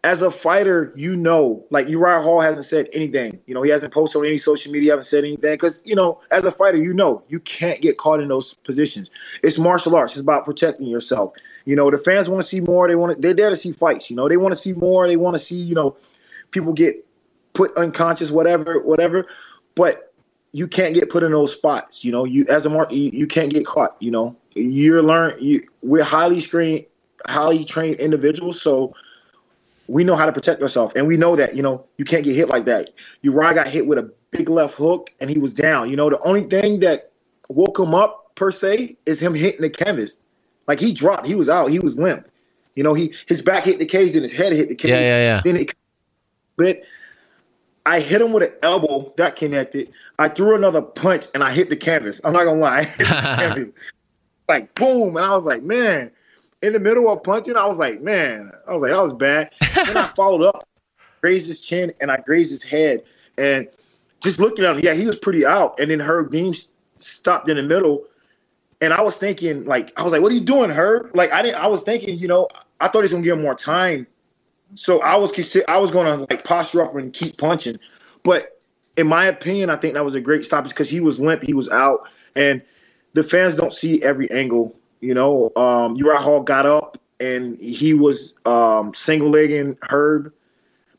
[0.02, 3.38] as a fighter, you know, like Uriah Hall hasn't said anything.
[3.46, 5.52] You know, he hasn't posted on any social media, haven't said anything.
[5.52, 9.10] Because, you know, as a fighter, you know, you can't get caught in those positions.
[9.42, 10.14] It's martial arts.
[10.14, 11.34] It's about protecting yourself.
[11.66, 12.88] You know, the fans want to see more.
[12.88, 14.08] They want to, they're there to see fights.
[14.08, 15.06] You know, they want to see more.
[15.06, 15.94] They want to see, you know,
[16.50, 17.04] people get
[17.52, 19.26] put unconscious, whatever, whatever.
[19.74, 20.14] But
[20.52, 22.06] you can't get put in those spots.
[22.06, 23.96] You know, you as a mark, you, you can't get caught.
[24.00, 25.34] You know, you're learn.
[25.40, 26.86] You, we're highly screened,
[27.26, 28.94] highly trained individuals, so
[29.90, 32.34] we know how to protect ourselves, and we know that you know you can't get
[32.34, 32.90] hit like that.
[33.22, 35.90] Uriah got hit with a big left hook, and he was down.
[35.90, 37.10] You know, the only thing that
[37.48, 40.20] woke him up per se is him hitting the canvas.
[40.68, 42.28] Like he dropped, he was out, he was limp.
[42.76, 44.90] You know, he his back hit the cage, then his head hit the cage.
[44.90, 45.40] Yeah, yeah, yeah.
[45.44, 45.74] Then it,
[46.56, 46.82] but
[47.84, 49.90] I hit him with an elbow that connected.
[50.20, 52.20] I threw another punch and I hit the canvas.
[52.24, 53.70] I'm not gonna lie, I hit the canvas.
[54.48, 56.12] like boom, and I was like, man.
[56.62, 59.50] In the middle of punching, I was like, man, I was like, that was bad.
[59.74, 60.68] then I followed up,
[61.20, 63.02] grazed his chin, and I grazed his head.
[63.38, 63.66] And
[64.22, 65.80] just looking at him, yeah, he was pretty out.
[65.80, 66.52] And then Herb Dean
[66.98, 68.04] stopped in the middle,
[68.82, 71.10] and I was thinking, like, I was like, what are you doing, Herb?
[71.14, 71.62] Like, I didn't.
[71.62, 72.48] I was thinking, you know,
[72.80, 74.06] I thought he was gonna give him more time,
[74.74, 77.78] so I was I was gonna like posture up and keep punching.
[78.22, 78.60] But
[78.96, 81.54] in my opinion, I think that was a great stoppage because he was limp, he
[81.54, 82.62] was out, and
[83.14, 84.74] the fans don't see every angle.
[85.00, 90.32] You know, um, Uriah Hall got up and he was um, single legging Herb.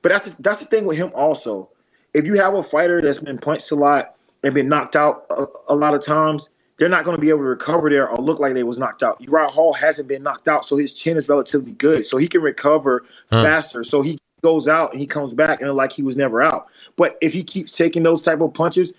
[0.01, 1.69] But that's the, that's the thing with him also.
[2.13, 5.45] If you have a fighter that's been punched a lot and been knocked out a,
[5.69, 8.39] a lot of times, they're not going to be able to recover there or look
[8.39, 9.21] like they was knocked out.
[9.21, 12.41] Uriah Hall hasn't been knocked out, so his chin is relatively good, so he can
[12.41, 13.43] recover Huh.
[13.43, 13.83] faster.
[13.83, 16.67] So he goes out and he comes back and like he was never out.
[16.95, 18.95] But if he keeps taking those type of punches,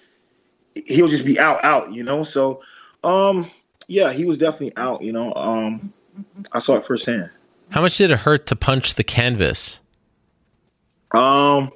[0.86, 1.92] he'll just be out, out.
[1.92, 2.22] You know.
[2.22, 2.62] So,
[3.02, 3.50] um,
[3.89, 5.02] yeah, he was definitely out.
[5.02, 5.33] You know.
[5.35, 5.93] Um,
[6.52, 7.31] I saw it firsthand.
[7.70, 9.81] How much did it hurt to punch the canvas?
[11.12, 11.70] Um,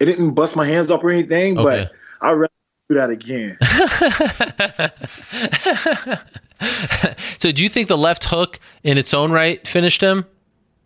[0.00, 1.88] it didn't bust my hands up or anything, Okay.
[2.20, 2.52] but I'd rather
[2.88, 3.56] do that again.
[7.38, 10.24] So do you think the left hook in its own right finished him?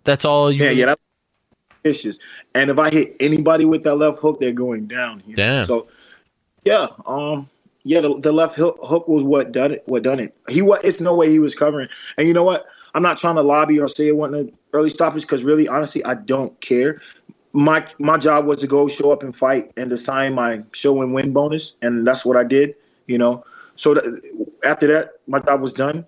[0.04, 1.00] That's all you Yeah, yeah, that's
[1.82, 2.18] vicious.
[2.54, 5.20] And if I hit anybody with that left hook, they're going down.
[5.20, 5.34] Here.
[5.34, 5.64] Damn.
[5.64, 5.88] So,
[6.64, 7.48] yeah, um,
[7.84, 9.82] yeah, the, the left hook, was what done it.
[9.86, 10.34] What done it?
[10.48, 10.80] He was.
[10.84, 11.88] It's no way he was covering.
[12.16, 12.66] And you know what?
[12.94, 16.04] I'm not trying to lobby or say it wasn't an early stoppage because really, honestly,
[16.04, 17.00] I don't care.
[17.52, 21.02] My my job was to go show up and fight and to sign my show
[21.02, 22.74] and win bonus, and that's what I did.
[23.06, 23.44] You know.
[23.76, 24.00] So
[24.64, 26.06] after that, my job was done.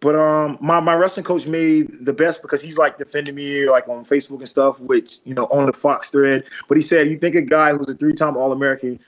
[0.00, 3.88] But um, my, my wrestling coach made the best because he's like defending me like
[3.88, 6.44] on Facebook and stuff, which you know on the Fox thread.
[6.68, 8.98] But he said, "You think a guy who's a three-time All-American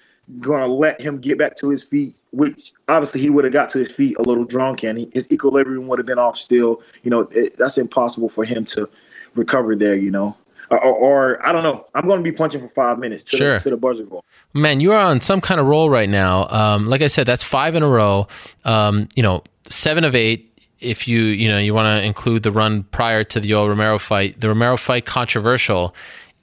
[0.41, 3.78] gonna let him get back to his feet?" Which obviously he would have got to
[3.78, 6.83] his feet a little drunk, and he, his equilibrium would have been off still.
[7.03, 8.89] You know, it, that's impossible for him to
[9.35, 9.94] recover there.
[9.94, 10.36] You know,
[10.70, 11.86] or, or, or I don't know.
[11.94, 13.59] I'm going to be punching for five minutes to Sure.
[13.59, 14.23] the, to the buzzer go.
[14.53, 16.49] Man, you are on some kind of roll right now.
[16.49, 18.27] Um, like I said, that's five in a row.
[18.65, 20.51] Um, you know, seven of eight.
[20.81, 23.99] If you you know you want to include the run prior to the Yoel Romero
[23.99, 25.94] fight, the Romero fight controversial.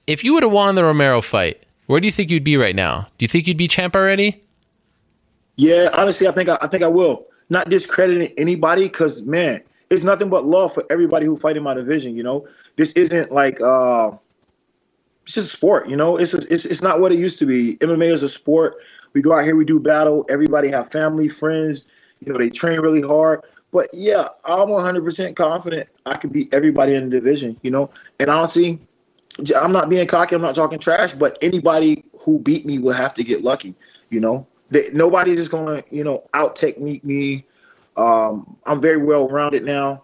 [0.08, 2.74] If you would have won the Romero fight, where do you think you'd be right
[2.74, 3.10] now?
[3.18, 4.40] Do you think you'd be champ already?
[5.58, 7.26] Yeah, honestly, I think I, I think I will.
[7.50, 11.74] Not discrediting anybody, because man, it's nothing but love for everybody who fight in my
[11.74, 12.16] division.
[12.16, 12.48] You know,
[12.78, 14.12] this isn't like uh,
[15.26, 15.90] it's just a sport.
[15.90, 17.76] You know, it's it's it's not what it used to be.
[17.82, 18.78] MMA is a sport.
[19.12, 20.26] We go out here, we do battle.
[20.30, 21.88] Everybody have family, friends.
[22.22, 23.42] You know, they train really hard.
[23.72, 27.58] But yeah, I'm 100% confident I could beat everybody in the division.
[27.64, 28.80] You know, and honestly,
[29.56, 30.36] I'm not being cocky.
[30.36, 31.14] I'm not talking trash.
[31.14, 33.76] But anybody who beat me will have to get lucky.
[34.10, 37.46] You know, they, nobody's just gonna you know out technique me.
[37.98, 40.04] Um, I'm very well rounded now.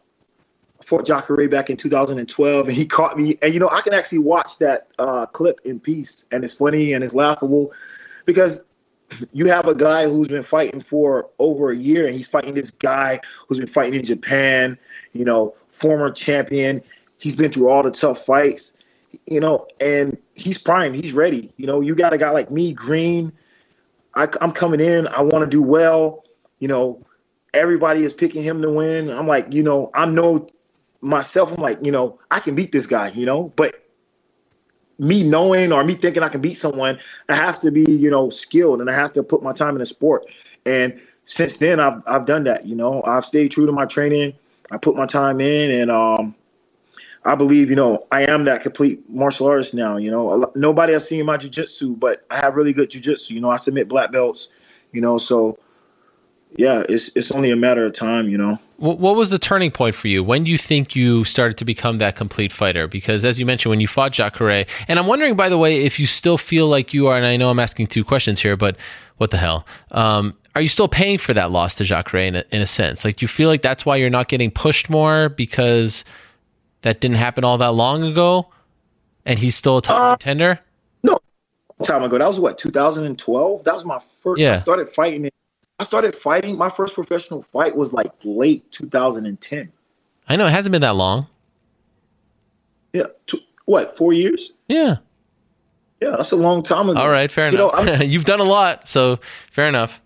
[0.79, 3.37] I fought Jacare back in 2012, and he caught me.
[3.41, 6.93] And you know, I can actually watch that uh, clip in peace, and it's funny
[6.93, 7.71] and it's laughable
[8.25, 8.65] because
[9.33, 12.71] you have a guy who's been fighting for over a year, and he's fighting this
[12.71, 14.77] guy who's been fighting in Japan.
[15.13, 16.81] You know, former champion.
[17.19, 18.76] He's been through all the tough fights.
[19.25, 20.95] You know, and he's primed.
[20.95, 21.51] He's ready.
[21.57, 23.31] You know, you got a guy like me, Green.
[24.15, 25.07] I, I'm coming in.
[25.07, 26.23] I want to do well.
[26.59, 27.05] You know,
[27.53, 29.11] everybody is picking him to win.
[29.11, 30.49] I'm like, you know, I know
[31.01, 31.51] myself.
[31.51, 33.09] I'm like, you know, I can beat this guy.
[33.09, 33.75] You know, but
[34.99, 38.29] me knowing or me thinking I can beat someone, I have to be, you know,
[38.29, 40.25] skilled and I have to put my time in the sport.
[40.65, 42.65] And since then, I've I've done that.
[42.65, 44.33] You know, I've stayed true to my training.
[44.71, 46.35] I put my time in, and um,
[47.27, 49.97] I believe, you know, I am that complete martial artist now.
[49.97, 53.31] You know, nobody has seen my jujitsu, but I have really good jujitsu.
[53.31, 54.47] You know, I submit black belts.
[54.93, 55.59] You know, so
[56.55, 58.29] yeah, it's it's only a matter of time.
[58.29, 58.59] You know.
[58.77, 60.23] What, was the turning point for you?
[60.23, 62.87] When do you think you started to become that complete fighter?
[62.87, 65.99] Because as you mentioned, when you fought Jacare, and I'm wondering, by the way, if
[65.99, 68.77] you still feel like you are, and I know I'm asking two questions here, but
[69.17, 69.65] what the hell?
[69.91, 73.03] Um, are you still paying for that loss to Jacare in a, in a sense?
[73.03, 76.05] Like, do you feel like that's why you're not getting pushed more because
[76.81, 78.49] that didn't happen all that long ago,
[79.25, 80.59] and he's still a top uh, contender?
[81.03, 81.19] No,
[81.83, 82.17] time ago.
[82.17, 83.63] That was what 2012.
[83.63, 84.39] That was my first.
[84.39, 84.53] Yeah.
[84.53, 85.31] I started fighting in
[85.79, 86.57] I started fighting.
[86.57, 89.71] My first professional fight was like late 2010.
[90.27, 91.27] I know it hasn't been that long.
[92.93, 94.53] Yeah, two, what four years?
[94.67, 94.97] Yeah,
[96.01, 96.99] yeah, that's a long time ago.
[96.99, 98.01] All right, fair you enough.
[98.05, 99.19] You've done a lot, so
[99.51, 100.01] fair enough.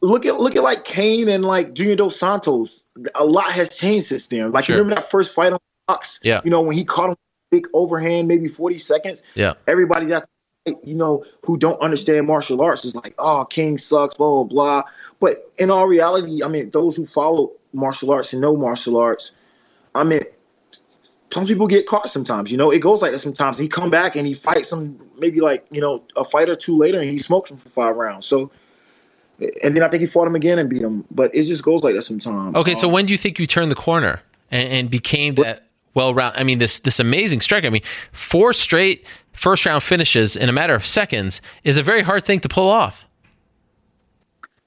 [0.00, 2.84] Look at look at like Cain and like Junior Dos Santos.
[3.16, 4.52] A lot has changed since then.
[4.52, 4.76] Like sure.
[4.76, 6.20] remember that first fight on Fox?
[6.22, 6.40] Yeah.
[6.44, 7.16] You know when he caught him
[7.50, 9.22] big overhand, maybe 40 seconds.
[9.34, 9.54] Yeah.
[9.66, 10.28] Everybody's at
[10.82, 14.82] you know, who don't understand martial arts is like, oh, King sucks, blah, blah, blah.
[15.20, 19.32] But in all reality, I mean, those who follow martial arts and know martial arts,
[19.94, 20.20] I mean,
[21.30, 22.50] some people get caught sometimes.
[22.50, 23.58] You know, it goes like that sometimes.
[23.58, 26.78] He come back and he fights some maybe like you know a fight or two
[26.78, 28.26] later, and he smokes him for five rounds.
[28.26, 28.52] So,
[29.62, 31.04] and then I think he fought him again and beat him.
[31.10, 32.54] But it just goes like that sometimes.
[32.54, 35.66] Okay, um, so when do you think you turned the corner and, and became that
[35.94, 36.34] well round?
[36.36, 37.64] I mean, this this amazing strike.
[37.64, 37.82] I mean,
[38.12, 42.40] four straight first round finishes in a matter of seconds is a very hard thing
[42.40, 43.04] to pull off.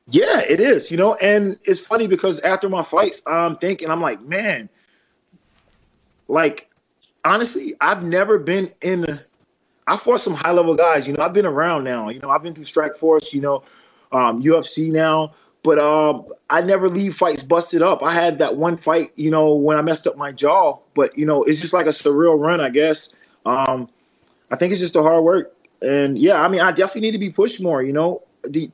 [0.10, 4.00] Yeah, it is, you know, and it's funny because after my fights, I'm thinking, I'm
[4.00, 4.70] like, man,
[6.30, 6.70] like,
[7.26, 9.20] honestly, I've never been in,
[9.86, 12.42] I fought some high level guys, you know, I've been around now, you know, I've
[12.42, 13.64] been through Strikeforce, you know,
[14.14, 15.34] um, UFC now,
[15.68, 18.02] but um, I never leave fights busted up.
[18.02, 21.26] I had that one fight, you know, when I messed up my jaw, but, you
[21.26, 23.14] know, it's just like a surreal run, I guess.
[23.46, 23.90] Um,
[24.50, 25.54] I think it's just the hard work.
[25.82, 27.84] And yeah, I mean, I definitely need to be pushed more.
[27.84, 28.72] You know, the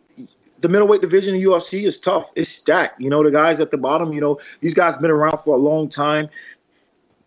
[0.60, 2.32] the middleweight division in UFC is tough.
[2.36, 3.02] It's stacked.
[3.02, 4.14] You know, the guys at the bottom.
[4.14, 6.30] You know, these guys have been around for a long time.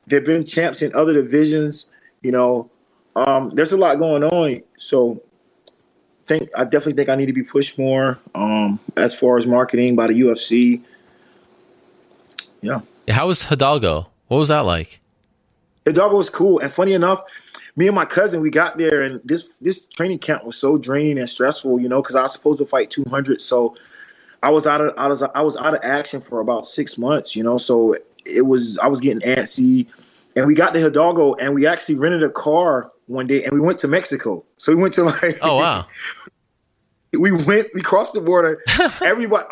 [0.07, 1.91] They've been champs in other divisions.
[2.23, 2.71] You know,
[3.17, 4.63] um, there's a lot going on.
[4.79, 5.21] So,
[6.27, 9.97] think I definitely think I need to be pushed more um, as far as marketing
[9.97, 10.83] by the UFC.
[12.63, 12.81] Yeah.
[13.09, 14.09] How was Hidalgo?
[14.29, 15.01] What was that like?
[15.85, 17.23] Hidalgo was cool, and funny enough,
[17.77, 21.19] me and my cousin, we got there, and this this training camp was so draining
[21.19, 23.77] and stressful, you know, because I was supposed to fight 200, so
[24.43, 27.37] I was out of I was I was out of action for about six months,
[27.37, 29.87] you know, so it was I was getting antsy,
[30.35, 33.61] and we got to Hidalgo, and we actually rented a car one day, and we
[33.61, 34.45] went to Mexico.
[34.57, 35.87] So we went to like oh wow,
[37.13, 38.63] we went we crossed the border.
[39.03, 39.47] Everybody,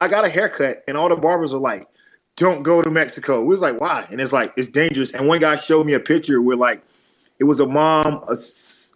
[0.00, 1.88] I got a haircut, and all the barbers are like,
[2.36, 5.14] "Don't go to Mexico." We was like, "Why?" And it's like it's dangerous.
[5.14, 6.82] And one guy showed me a picture where like
[7.38, 8.36] it was a mom, a,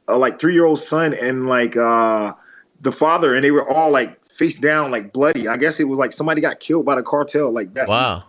[0.09, 2.33] a like three year old son, and like uh,
[2.81, 5.49] the father, and they were all like face down, like bloody.
[5.49, 7.89] I guess it was like somebody got killed by the cartel, like that.
[7.89, 8.25] Wow.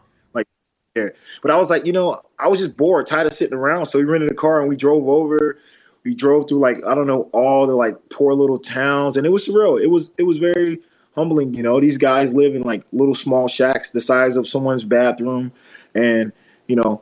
[0.95, 1.09] Yeah.
[1.41, 3.85] But I was like, you know, I was just bored, tired of sitting around.
[3.85, 5.57] So we rented a car and we drove over.
[6.03, 9.29] We drove through like I don't know all the like poor little towns, and it
[9.29, 9.81] was surreal.
[9.81, 10.79] It was it was very
[11.15, 11.53] humbling.
[11.55, 15.51] You know, these guys live in like little small shacks the size of someone's bathroom,
[15.95, 16.31] and
[16.67, 17.01] you know,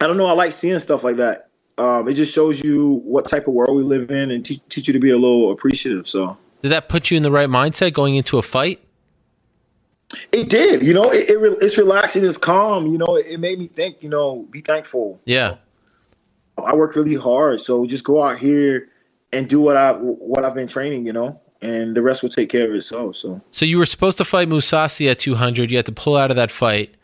[0.00, 0.26] I don't know.
[0.26, 3.76] I like seeing stuff like that um, it just shows you what type of world
[3.76, 6.06] we live in and te- teach you to be a little appreciative.
[6.06, 8.80] So, did that put you in the right mindset going into a fight?
[10.32, 10.82] It did.
[10.82, 12.86] You know, it, it it's relaxing, it's calm.
[12.86, 14.02] You know, it, it, made me think.
[14.02, 15.20] You know, be thankful.
[15.24, 15.56] Yeah.
[16.56, 18.88] I worked really hard, so just go out here
[19.32, 21.06] and do what I what I've been training.
[21.06, 23.16] You know, and the rest will take care of itself.
[23.16, 23.40] So.
[23.50, 25.70] So you were supposed to fight Mousasi at 200.
[25.70, 26.94] You had to pull out of that fight.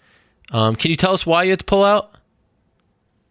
[0.50, 2.16] Um, can you tell us why you had to pull out?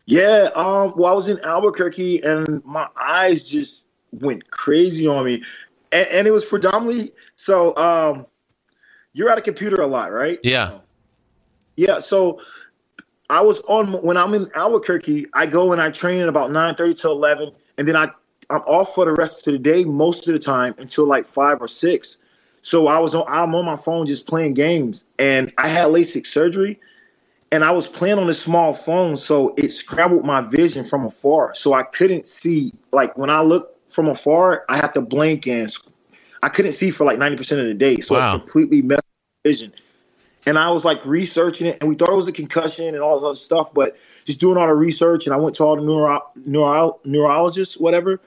[0.06, 5.44] Yeah, um, well, I was in Albuquerque and my eyes just went crazy on me,
[5.92, 7.76] and, and it was predominantly so.
[7.78, 8.26] Um,
[9.14, 10.40] you're at a computer a lot, right?
[10.44, 10.80] Yeah.
[11.76, 12.00] Yeah.
[12.00, 12.42] So
[13.30, 15.28] I was on when I'm in Albuquerque.
[15.34, 18.10] I go and I train at about nine thirty to eleven, and then I
[18.50, 21.62] I'm off for the rest of the day most of the time until like five
[21.62, 22.20] or six.
[22.62, 26.26] So I was on I'm on my phone just playing games, and I had LASIK
[26.26, 26.80] surgery,
[27.52, 31.54] and I was playing on a small phone, so it scrambled my vision from afar.
[31.54, 35.72] So I couldn't see like when I look from afar, I have to blink and
[36.44, 38.02] I couldn't see for like 90% of the day.
[38.02, 38.36] So Wow.
[38.36, 39.74] it completely messed my vision.
[40.46, 43.16] And I was like researching it, and we thought it was a concussion and all
[43.16, 45.82] this other stuff, but just doing all the research, and I went to all the
[45.82, 48.20] neuro, neuro, neurologists, whatever.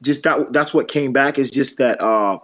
[0.00, 2.38] Just that that's what came back is just that uh,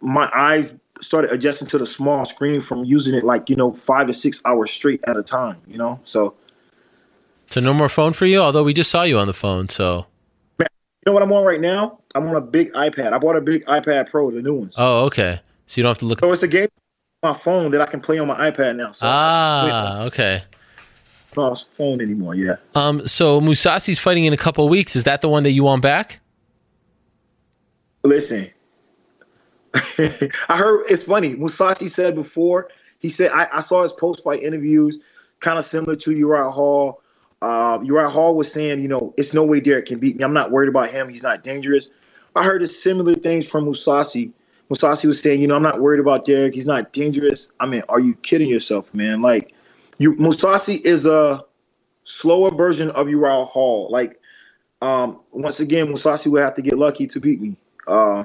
[0.00, 4.06] my eyes started adjusting to the small screen from using it like you know five
[4.06, 5.58] to six hours straight at a time.
[5.68, 6.34] You know, so
[7.50, 8.38] So no more phone for you.
[8.40, 10.06] Although we just saw you on the phone, so
[11.04, 11.98] you know what I'm on right now?
[12.14, 13.12] I'm on a big iPad.
[13.12, 14.76] I bought a big iPad Pro, the new ones.
[14.78, 15.40] oh okay.
[15.66, 16.20] So you don't have to look.
[16.20, 16.68] So it's a game
[17.22, 18.92] on my phone that I can play on my iPad now.
[18.92, 20.42] So ah, okay.
[21.36, 22.36] no it's phone anymore.
[22.36, 22.56] Yeah.
[22.76, 24.94] Um, so Mousasi's fighting in a couple weeks.
[24.94, 26.20] Is that the one that you want back?
[28.04, 28.48] Listen,
[29.74, 31.34] I heard it's funny.
[31.34, 32.68] Musashi said before.
[33.00, 35.00] He said I, I saw his post fight interviews,
[35.40, 37.01] kind of similar to Uriah Hall.
[37.42, 40.22] Uh, Uriah Hall was saying, you know, it's no way Derek can beat me.
[40.22, 41.08] I'm not worried about him.
[41.08, 41.90] He's not dangerous.
[42.36, 44.32] I heard similar things from Mousasi.
[44.70, 46.54] Mousasi was saying, you know, I'm not worried about Derek.
[46.54, 47.50] He's not dangerous.
[47.58, 49.22] I mean, are you kidding yourself, man?
[49.22, 49.52] Like,
[49.98, 51.44] you Musashi is a
[52.04, 53.90] slower version of Uriah Hall.
[53.90, 54.20] Like,
[54.80, 57.56] um, once again, Mousasi would have to get lucky to beat me.
[57.88, 58.24] Uh,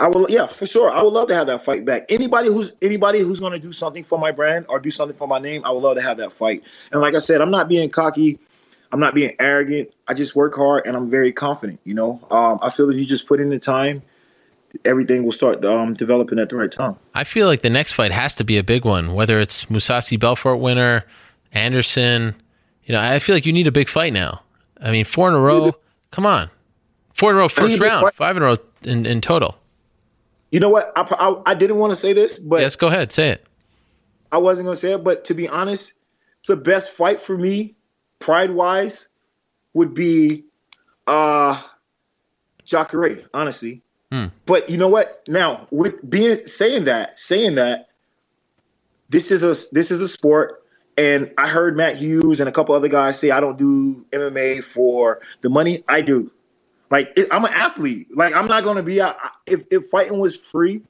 [0.00, 0.90] I will, yeah, for sure.
[0.90, 2.06] I would love to have that fight back.
[2.08, 5.28] Anybody who's anybody who's going to do something for my brand or do something for
[5.28, 6.64] my name, I would love to have that fight.
[6.90, 8.38] And like I said, I'm not being cocky.
[8.92, 9.92] I'm not being arrogant.
[10.08, 11.80] I just work hard and I'm very confident.
[11.84, 14.02] You know, um, I feel that you just put in the time,
[14.84, 16.96] everything will start um, developing at the right time.
[17.14, 20.18] I feel like the next fight has to be a big one, whether it's Mousasi
[20.18, 21.04] Belfort winner,
[21.52, 22.34] Anderson.
[22.84, 24.42] You know, I feel like you need a big fight now.
[24.80, 25.72] I mean, four in a row.
[26.10, 26.50] Come on,
[27.12, 29.20] four in a row, I need a first round, five in a row in, in
[29.20, 29.59] total.
[30.50, 30.92] You know what?
[30.96, 33.46] I, I, I didn't want to say this, but yes, go ahead, say it.
[34.32, 35.04] I wasn't going to say it.
[35.04, 35.94] But to be honest,
[36.46, 37.76] the best fight for me,
[38.18, 39.08] pride wise,
[39.74, 40.44] would be
[41.06, 41.60] uh
[42.64, 43.82] Jacare, honestly.
[44.10, 44.26] Hmm.
[44.46, 45.22] But you know what?
[45.28, 47.88] Now, with being saying that, saying that,
[49.08, 50.64] this is a this is a sport,
[50.96, 54.64] and I heard Matt Hughes and a couple other guys say I don't do MMA
[54.64, 55.84] for the money.
[55.88, 56.30] I do.
[56.90, 58.08] Like it, I'm an athlete.
[58.14, 59.16] Like I'm not gonna be out.
[59.46, 60.82] If if fighting was free,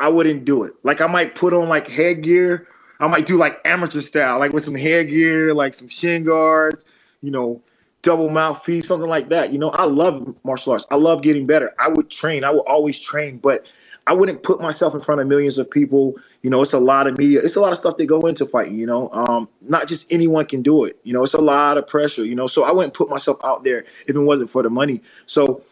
[0.00, 0.74] I wouldn't do it.
[0.82, 2.66] Like I might put on like headgear.
[3.00, 6.86] I might do like amateur style, like with some headgear, like some shin guards,
[7.22, 7.60] you know,
[8.02, 9.52] double mouthpiece, something like that.
[9.52, 10.86] You know, I love martial arts.
[10.90, 11.74] I love getting better.
[11.78, 12.44] I would train.
[12.44, 13.66] I would always train, but
[14.06, 16.14] I wouldn't put myself in front of millions of people.
[16.42, 17.40] You know, it's a lot of media.
[17.42, 18.78] It's a lot of stuff that go into fighting.
[18.78, 20.98] You know, um, not just anyone can do it.
[21.04, 22.24] You know, it's a lot of pressure.
[22.24, 25.00] You know, so I wouldn't put myself out there if it wasn't for the money.
[25.26, 25.62] So,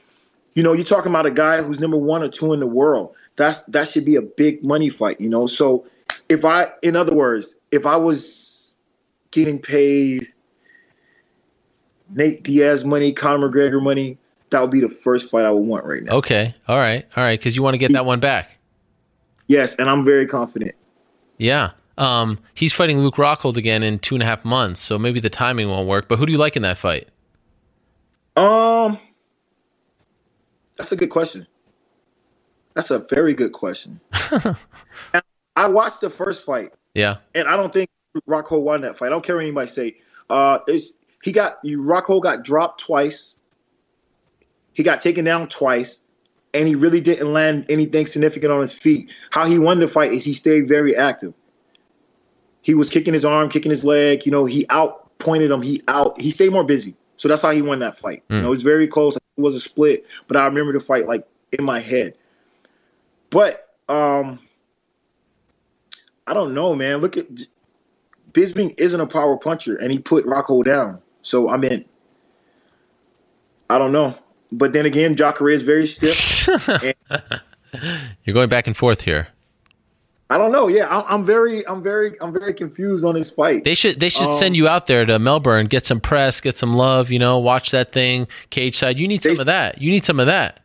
[0.55, 3.15] you know, you're talking about a guy who's number one or two in the world.
[3.37, 5.21] That's that should be a big money fight.
[5.21, 5.87] You know, so
[6.29, 8.77] if I, in other words, if I was
[9.31, 10.33] getting paid
[12.11, 14.19] Nate Diaz money, Conor McGregor money,
[14.53, 16.13] that would be the first fight I would want right now.
[16.17, 18.57] Okay, all right, all right, because you want to get that one back.
[19.49, 20.75] Yes, and I'm very confident.
[21.37, 21.73] Yeah.
[21.99, 25.29] Um, he's fighting Luke Rockhold again in two and a half months, so maybe the
[25.29, 26.09] timing won't work.
[26.09, 27.09] But who do you like in that fight?
[28.37, 28.99] Um,
[30.79, 31.47] that's a good question.
[32.75, 34.01] That's a very good question.
[35.57, 37.17] I watched the first fight, Yeah.
[37.35, 37.91] and I don't think
[38.27, 39.09] Rockhold won that fight.
[39.09, 39.99] I don't care what anybody say.
[40.31, 41.83] Uh, it's he got you.
[41.83, 43.35] Rockhold got dropped twice.
[44.75, 46.03] He got taken down twice,
[46.55, 49.11] and he really didn't land anything significant on his feet.
[49.31, 51.35] How he won the fight is he stayed very active.
[52.63, 54.25] He was kicking his arm, kicking his leg.
[54.25, 55.63] You know, he out pointed him.
[55.63, 56.21] He out.
[56.21, 56.95] He stayed more busy.
[57.17, 58.23] So that's how he won that fight.
[58.29, 58.41] You Mm.
[58.43, 59.17] know, it was very close.
[59.17, 61.27] It was a split, but I remember the fight like
[61.57, 62.15] in my head.
[63.31, 64.39] But um,
[66.27, 66.99] I don't know, man.
[66.99, 67.27] Look at
[68.33, 71.01] Bisping isn't a power puncher, and he put Rocco down.
[71.23, 71.85] So I mean,
[73.71, 74.17] I don't know.
[74.53, 76.47] But then again, Jacare is very stiff.
[78.25, 79.29] You're going back and forth here.
[80.29, 80.69] I don't know.
[80.69, 83.65] Yeah, I'm, I'm very, I'm very, I'm very confused on this fight.
[83.65, 86.57] They should they should Um, send you out there to Melbourne, get some press, get
[86.57, 88.99] some love, you know, watch that thing, cage side.
[88.99, 89.81] You need some of that.
[89.83, 90.62] You need some of that.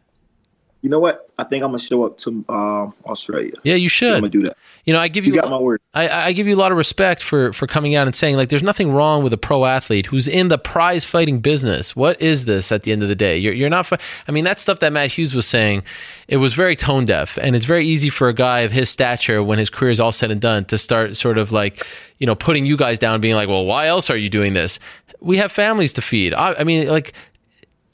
[0.88, 1.30] You know what?
[1.38, 3.52] I think I'm gonna show up to um, Australia.
[3.66, 4.14] Yeah, you should.
[4.14, 4.56] I'm gonna do that.
[4.86, 5.82] You know, I give You you, got my word.
[5.94, 8.48] I, I give you a lot of respect for for coming out and saying like,
[8.48, 11.94] there's nothing wrong with a pro athlete who's in the prize fighting business.
[11.94, 13.38] What is this at the end of the day?
[13.38, 13.92] You're you're not.
[14.30, 15.84] I mean, that stuff that Matt Hughes was saying,
[16.30, 19.44] it was very tone deaf, and it's very easy for a guy of his stature
[19.44, 21.86] when his career is all said and done to start sort of like,
[22.18, 24.80] you know, putting you guys down, being like, well, why else are you doing this?
[25.20, 26.34] We have families to feed.
[26.34, 27.12] I, I mean, like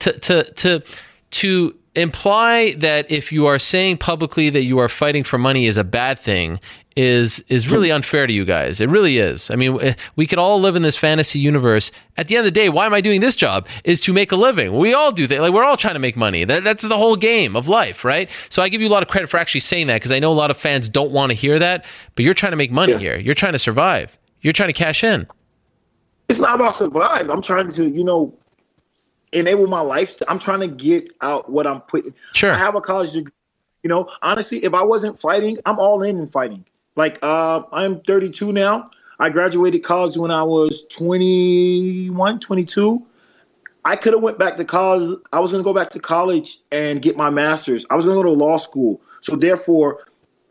[0.01, 0.83] to to to
[1.31, 5.77] to imply that if you are saying publicly that you are fighting for money is
[5.77, 6.59] a bad thing
[6.95, 8.79] is is really unfair to you guys.
[8.79, 9.49] It really is.
[9.49, 11.91] I mean, eh, we could all live in this fantasy universe.
[12.17, 13.67] At the end of the day, why am I doing this job?
[13.83, 14.77] Is to make a living.
[14.77, 15.41] We all do that.
[15.41, 16.43] Like we're all trying to make money.
[16.43, 18.29] That, that's the whole game of life, right?
[18.49, 20.31] So I give you a lot of credit for actually saying that because I know
[20.31, 21.85] a lot of fans don't want to hear that.
[22.15, 23.17] But you're trying to make money here.
[23.17, 24.17] You're trying to survive.
[24.41, 25.27] You're trying to cash in.
[26.29, 27.29] It's not about survive.
[27.29, 28.33] I'm trying to, you know,
[29.33, 30.27] enable my lifestyle.
[30.29, 32.13] I'm trying to get out what I'm putting.
[32.33, 32.51] Sure.
[32.51, 33.33] I have a college degree.
[33.83, 36.65] You know, honestly, if I wasn't fighting, I'm all in in fighting.
[36.95, 38.91] Like, uh, I'm 32 now.
[39.19, 43.05] I graduated college when I was 21, 22.
[43.85, 45.19] I could have went back to college.
[45.31, 47.85] I was going to go back to college and get my master's.
[47.89, 49.01] I was going to go to law school.
[49.21, 50.05] So therefore,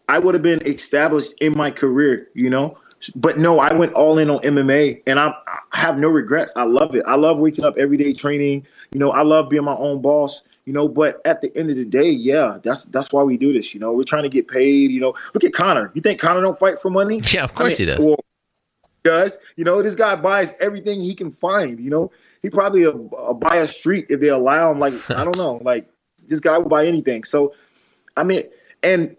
[0.08, 2.76] I would have been established in my career, you know.
[3.16, 5.34] But no, I went all in on MMA, and I'm,
[5.72, 6.52] I have no regrets.
[6.56, 7.02] I love it.
[7.06, 8.66] I love waking up every day training.
[8.92, 10.46] You know, I love being my own boss.
[10.64, 13.52] You know, but at the end of the day, yeah, that's that's why we do
[13.52, 13.74] this.
[13.74, 14.92] You know, we're trying to get paid.
[14.92, 15.90] You know, look at Conor.
[15.94, 17.20] You think Conor don't fight for money?
[17.32, 18.04] Yeah, of course I mean, he does.
[18.04, 18.24] Well,
[19.02, 21.80] does you know this guy buys everything he can find?
[21.80, 24.78] You know, he probably a, a buy a street if they allow him.
[24.78, 25.88] Like I don't know, like
[26.28, 27.24] this guy will buy anything.
[27.24, 27.54] So,
[28.16, 28.42] I mean,
[28.84, 29.16] and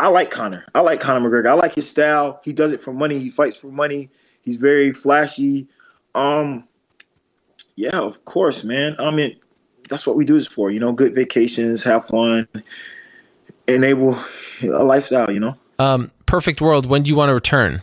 [0.00, 0.64] I like Conor.
[0.74, 1.50] I like Conor McGregor.
[1.50, 2.40] I like his style.
[2.42, 3.18] He does it for money.
[3.18, 4.08] He fights for money.
[4.40, 5.68] He's very flashy.
[6.14, 6.64] Um,
[7.76, 8.96] yeah, of course, man.
[8.98, 9.36] I mean,
[9.90, 10.70] that's what we do this for.
[10.70, 12.48] You know, good vacations, have fun,
[13.68, 14.18] enable
[14.62, 15.30] a lifestyle.
[15.30, 15.56] You know.
[15.78, 16.86] Um, perfect world.
[16.86, 17.82] When do you want to return?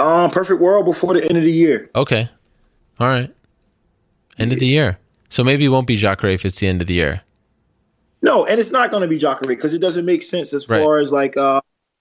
[0.00, 1.90] Um, perfect world before the end of the year.
[1.94, 2.28] Okay.
[2.98, 3.32] All right.
[4.36, 4.98] End of the year.
[5.28, 7.22] So maybe it won't be Jacare if it's the end of the year.
[8.22, 10.98] No, and it's not going to be Jacare because it doesn't make sense as far
[10.98, 11.60] as like uh,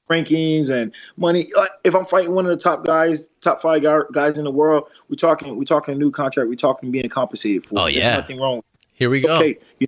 [0.09, 1.47] rankings and money.
[1.55, 3.81] Like, if I'm fighting one of the top guys, top five
[4.13, 6.47] guys in the world, we're talking we're talking a new contract.
[6.47, 7.79] We're talking being compensated for.
[7.79, 8.15] Oh, There's yeah.
[8.15, 8.61] nothing wrong.
[8.93, 9.33] Here we go.
[9.35, 9.87] Okay, you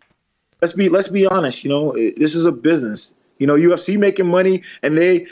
[0.62, 1.64] let's be let's be honest.
[1.64, 3.14] You know, it- this is a business.
[3.38, 5.28] You know, UFC making money, and they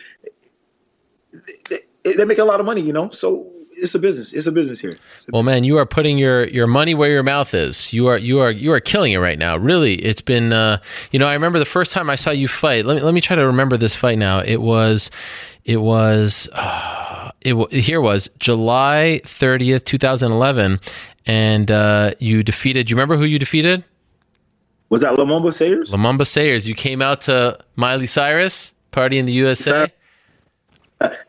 [1.70, 2.82] they, they make a lot of money.
[2.82, 4.34] You know, so it's a business.
[4.34, 4.93] It's a business here.
[5.34, 7.92] Well, man, you are putting your, your money where your mouth is.
[7.92, 9.58] You are you are you are killing it right now.
[9.58, 10.53] Really, it's been.
[10.53, 10.80] Uh,
[11.11, 12.85] you know, I remember the first time I saw you fight.
[12.85, 14.40] Let me let me try to remember this fight now.
[14.40, 15.10] It was,
[15.66, 20.80] it was, uh, it here was July thirtieth, two thousand eleven,
[21.26, 22.88] and uh, you defeated.
[22.88, 23.84] Do you remember who you defeated?
[24.90, 25.92] Was that Lumumba Sayers?
[25.92, 26.68] Lumumba Sayers.
[26.68, 29.92] You came out to Miley Cyrus party in the USA.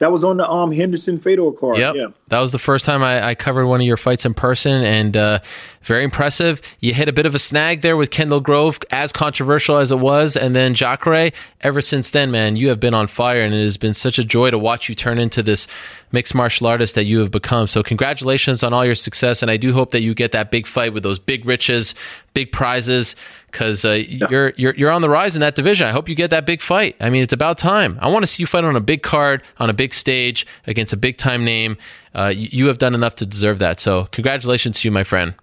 [0.00, 1.78] That was on the um Henderson Fedor card.
[1.78, 1.94] Yep.
[1.94, 2.06] Yeah.
[2.33, 5.15] That was the first time I, I covered one of your fights in person, and
[5.15, 5.41] uh,
[5.83, 6.62] very impressive.
[6.81, 9.99] You hit a bit of a snag there with Kendall Grove, as controversial as it
[9.99, 11.31] was, and then Jacare.
[11.61, 14.25] Ever since then, man, you have been on fire, and it has been such a
[14.25, 15.67] joy to watch you turn into this
[16.11, 17.67] mixed martial artist that you have become.
[17.67, 20.67] So, congratulations on all your success, and I do hope that you get that big
[20.67, 21.94] fight with those big riches,
[22.33, 23.15] big prizes,
[23.51, 25.86] because uh, you're you're you're on the rise in that division.
[25.86, 26.97] I hope you get that big fight.
[26.99, 27.99] I mean, it's about time.
[28.01, 30.94] I want to see you fight on a big card, on a big stage against
[30.94, 31.77] a big time name.
[32.15, 33.81] Uh, you, you have done enough to deserve that.
[33.81, 35.34] So, congratulations to you, my friend.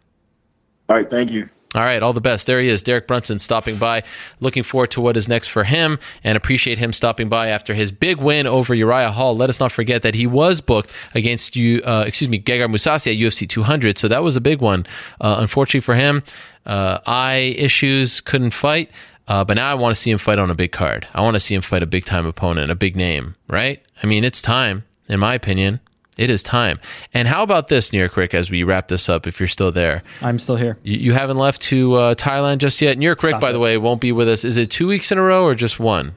[0.87, 1.49] All right, thank you.
[1.75, 2.47] All right, all the best.
[2.47, 4.01] There he is, Derek Brunson, stopping by.
[4.39, 7.91] Looking forward to what is next for him, and appreciate him stopping by after his
[7.91, 9.37] big win over Uriah Hall.
[9.37, 13.11] Let us not forget that he was booked against you, uh, excuse me, Gegard Mousasi
[13.11, 14.87] at UFC 200, so that was a big one.
[15.21, 16.23] Uh, unfortunately for him,
[16.65, 18.89] uh, eye issues, couldn't fight.
[19.27, 21.07] Uh, but now I want to see him fight on a big card.
[21.13, 23.79] I want to see him fight a big time opponent, a big name, right?
[24.01, 25.81] I mean, it's time, in my opinion.
[26.19, 26.81] It is time.
[27.13, 29.71] And how about this, New York Rick, as we wrap this up, if you're still
[29.71, 30.03] there?
[30.21, 30.77] I'm still here.
[30.83, 32.97] You, you haven't left to uh, Thailand just yet.
[32.97, 34.43] New York Rick, Stop by the way, won't be with us.
[34.43, 36.13] Is it two weeks in a row or just one?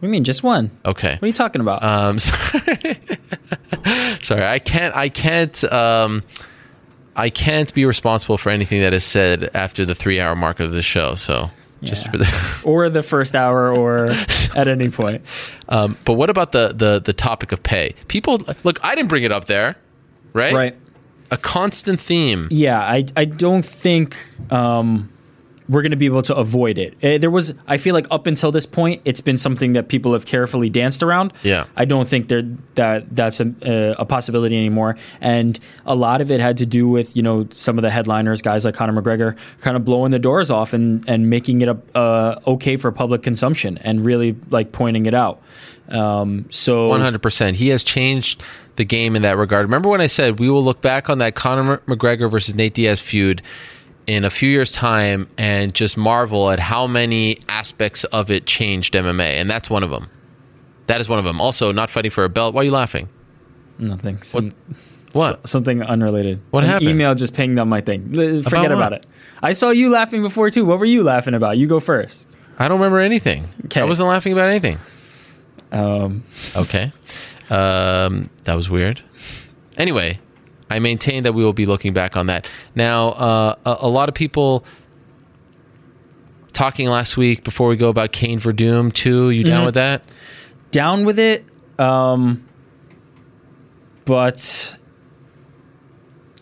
[0.00, 0.72] You mean, just one?
[0.84, 1.12] Okay.
[1.12, 1.84] What are you talking about?
[1.84, 3.00] Um, sorry.
[4.20, 4.96] sorry, I can't.
[4.96, 5.62] I can't.
[5.72, 6.24] Um,
[7.14, 10.82] I can't be responsible for anything that is said after the three-hour mark of the
[10.82, 11.14] show.
[11.14, 11.50] So,
[11.82, 14.06] just for the or the first hour, or
[14.56, 15.22] at any point.
[15.68, 17.94] Um, but what about the, the the topic of pay?
[18.08, 18.82] People look.
[18.84, 19.76] I didn't bring it up there,
[20.32, 20.54] right?
[20.54, 20.76] Right.
[21.30, 22.48] A constant theme.
[22.50, 24.16] Yeah, I I don't think
[24.52, 25.10] um,
[25.68, 26.96] we're going to be able to avoid it.
[27.02, 30.12] Eh, There was, I feel like up until this point, it's been something that people
[30.12, 31.32] have carefully danced around.
[31.42, 31.66] Yeah.
[31.76, 32.42] I don't think there
[32.74, 34.96] that that's a, a possibility anymore.
[35.20, 38.42] And a lot of it had to do with you know some of the headliners,
[38.42, 41.78] guys like Conor McGregor, kind of blowing the doors off and and making it a,
[41.94, 45.42] uh, okay for public consumption and really like pointing it out.
[45.88, 47.56] Um, so One hundred percent.
[47.56, 48.42] He has changed
[48.76, 49.64] the game in that regard.
[49.64, 53.00] Remember when I said we will look back on that Conor McGregor versus Nate Diaz
[53.00, 53.40] feud
[54.06, 58.94] in a few years' time and just marvel at how many aspects of it changed
[58.94, 60.08] MMA, and that's one of them.
[60.86, 61.40] That is one of them.
[61.40, 62.54] Also, not fighting for a belt.
[62.54, 63.08] Why are you laughing?
[63.78, 64.22] Nothing.
[64.22, 64.52] Some,
[65.12, 65.40] What?
[65.44, 66.40] S- something unrelated.
[66.50, 66.90] What An happened?
[66.90, 68.12] Email just pinged on my thing.
[68.12, 68.72] Forget what?
[68.72, 69.06] about it.
[69.42, 70.64] I saw you laughing before too.
[70.64, 71.58] What were you laughing about?
[71.58, 72.28] You go first.
[72.58, 73.48] I don't remember anything.
[73.74, 74.78] I wasn't laughing about anything.
[75.72, 76.22] Um.
[76.56, 76.92] Okay.
[77.50, 79.02] Um, that was weird.
[79.76, 80.20] Anyway,
[80.70, 82.46] I maintain that we will be looking back on that.
[82.74, 84.64] Now, uh, a, a lot of people
[86.52, 89.30] talking last week before we go about Cain Werdum too.
[89.30, 89.66] You down Mhm.
[89.66, 90.06] with that?
[90.70, 91.44] Down with it.
[91.78, 92.42] Um.
[94.04, 94.76] But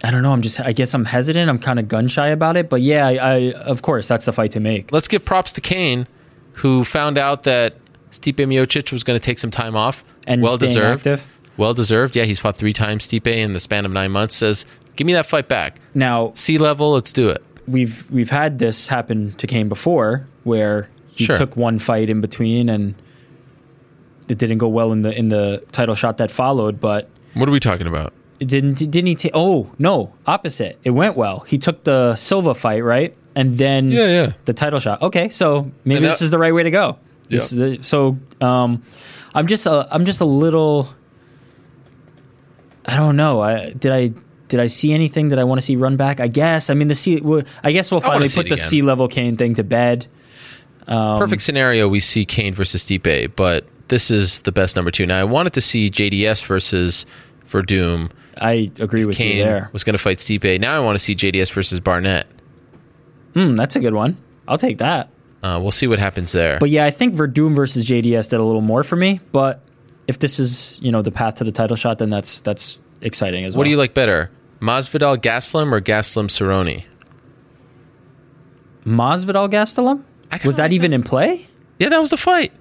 [0.03, 0.33] I don't know.
[0.33, 0.61] I'm just.
[0.61, 1.49] I guess I'm hesitant.
[1.49, 2.69] I'm kind of gun shy about it.
[2.69, 3.53] But yeah, I, I.
[3.53, 4.93] Of course, that's the fight to make.
[4.93, 6.07] Let's give props to Cain,
[6.55, 7.77] who found out that
[8.11, 10.05] Stipe Miocic was going to take some time off.
[10.27, 11.07] And well deserved.
[11.07, 11.31] active.
[11.57, 12.16] Well deserved.
[12.16, 14.34] Yeah, he's fought three times Stipe in the span of nine months.
[14.34, 14.66] Says,
[14.97, 15.78] give me that fight back.
[15.94, 16.92] Now, sea level.
[16.92, 17.44] Let's do it.
[17.66, 21.36] We've we've had this happen to Cain before, where he Sure.
[21.36, 22.94] took one fight in between, and
[24.28, 26.81] it didn't go well in the in the title shot that followed.
[26.81, 28.12] But What are we talking about?
[28.41, 29.31] it didn't didn't he take?
[29.34, 30.78] Oh no, opposite.
[30.83, 31.41] It went well.
[31.41, 34.33] He took the Silva fight right, and then Yeah, yeah.
[34.44, 35.00] the title shot.
[35.02, 36.99] Okay, so maybe And this is the right way to go.
[37.31, 38.83] This is the, so um,
[39.34, 40.89] I'm just a, I'm just a little.
[42.86, 43.40] I don't know.
[43.40, 44.12] I did I
[44.48, 46.20] did I see anything that I want to see run back?
[46.20, 46.70] I guess.
[46.70, 47.22] I mean the sea.
[47.62, 50.06] I guess we'll finally put the sea level Cain thing to bed.
[50.86, 51.88] Um, Perfect scenario.
[51.88, 55.06] We see Cain versus Stipe, but this is the best number two.
[55.06, 57.06] Now, I wanted to see JDS versus
[57.50, 58.10] Werdum.
[58.38, 59.70] I agree with you there.
[59.72, 60.60] Was going to fight Stipe.
[60.60, 62.26] Now I want to see JDS versus Barnett.
[63.34, 64.16] Hmm, that's a good one.
[64.46, 65.10] I'll take that.
[65.42, 66.58] Uh, we'll see what happens there.
[66.58, 69.20] But yeah, I think Werdum versus JDS did a little more for me.
[69.30, 69.64] But
[70.08, 73.44] if this is you know the path to the title shot, then that's that's exciting
[73.44, 73.58] as well.
[73.58, 76.84] what do you like better, Masvidal Gastelum or Gastelum Cerrone?
[78.86, 80.05] Masvidal Gastelum?
[80.44, 81.47] Was that even in play?
[81.78, 82.52] Yeah, that was the fight.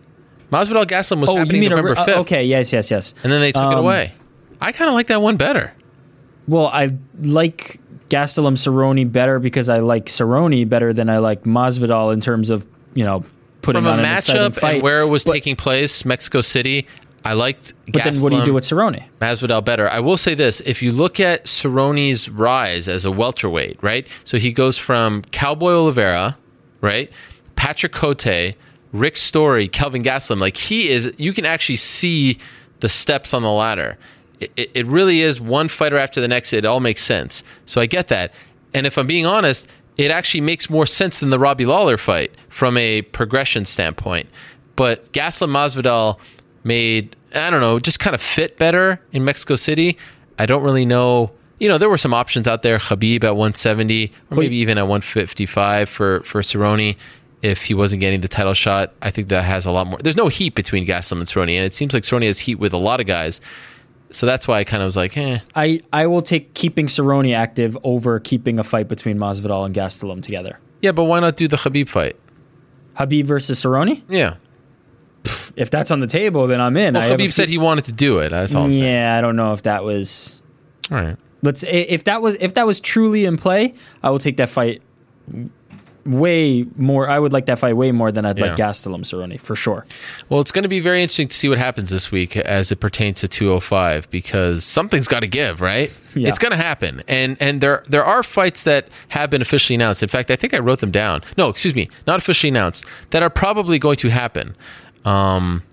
[0.51, 2.45] Masvidal Gastelum was oh, you happening mean a- November uh, fifth, okay?
[2.45, 3.13] Yes, yes, yes.
[3.23, 4.13] and then they took it Um, away.
[4.61, 5.73] I kind of like that one better.
[6.47, 6.89] Well, I
[7.21, 12.49] like Gastelum Cerrone better because I like Cerrone better than I like Masvidal in terms
[12.49, 13.25] of you know
[13.61, 14.73] putting From a on an exciting matchup fight.
[14.75, 16.85] and where it was But- taking place, Mexico City,
[17.25, 17.73] I liked.
[17.91, 19.03] But then what do you do with Cerrone?
[19.21, 19.89] Masvidal better.
[19.89, 24.07] I will say this: if you look at Cerrone's rise as a welterweight, right?
[24.23, 26.37] So he goes from Cowboy Oliveira,
[26.81, 27.11] right?
[27.55, 28.55] Patrick Cote,
[28.91, 30.39] Rick Story, Kelvin Gastelum.
[30.39, 32.39] Like he is, you can actually see
[32.81, 33.97] the steps on the ladder.
[34.39, 36.51] It, it, it really is one fighter after the next.
[36.51, 37.43] It all makes sense.
[37.65, 38.33] So I get that.
[38.73, 42.31] And if I'm being honest, it actually makes more sense than the Robbie Lawler fight
[42.49, 44.27] from a progression standpoint.
[44.75, 46.19] But Gastelum Masvidal
[46.63, 49.97] made I don't know, just kind of fit better in Mexico City.
[50.37, 51.31] I don't really know.
[51.59, 52.77] You know, there were some options out there.
[52.77, 56.95] Khabib at 170, or maybe even at 155 for for Cerrone
[57.41, 58.93] if he wasn't getting the title shot.
[59.01, 59.99] I think that has a lot more.
[59.99, 62.73] There's no heat between Gastelum and Cerrone, and it seems like Cerrone has heat with
[62.73, 63.41] a lot of guys.
[64.11, 65.39] So that's why I kind of was like, eh.
[65.55, 70.21] I I will take keeping Cerrone active over keeping a fight between Masvidal and Gastelum
[70.21, 70.59] together.
[70.81, 72.15] Yeah, but why not do the Khabib fight?
[72.97, 74.01] Khabib versus Cerrone?
[74.07, 74.35] Yeah.
[75.55, 76.95] If that's on the table, then I'm in.
[76.95, 78.29] Well, Khabib said he wanted to do it.
[78.29, 78.83] That's all I'm saying.
[78.85, 80.41] yeah, I don't know if that was.
[80.91, 81.15] All right.
[81.41, 84.81] Let's if that was if that was truly in play, I will take that fight
[86.05, 87.09] way more.
[87.09, 88.67] I would like that fight way more than I'd like Yeah.
[88.69, 89.85] Gastelum Cerrone for sure.
[90.27, 92.77] Well, it's going to be very interesting to see what happens this week as it
[92.77, 95.93] pertains to 205 because something's got to give, right?
[96.15, 96.27] Yeah.
[96.27, 97.03] It's going to happen.
[97.07, 100.03] And and there there are fights that have been officially announced.
[100.03, 101.21] In fact, I think I wrote them down.
[101.37, 104.55] No, excuse me, not officially announced that are probably going to happen.
[105.05, 105.63] Um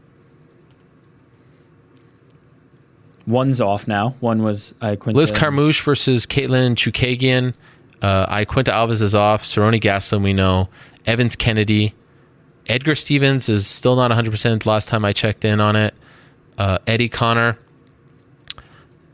[3.26, 4.17] One's off now.
[4.20, 5.15] One was Iaquinta.
[5.15, 7.55] Liz Carmouche versus Katlyn Chookagian.
[8.02, 9.44] Uh, Iaquinta Alves is off.
[9.44, 10.68] Cerrone Gastelum, we know.
[11.07, 11.94] Evans Kennedy.
[12.68, 15.94] Edgar Stephens is still not 100% last time I checked in on it.
[16.59, 17.59] Uh, Eddie Conor.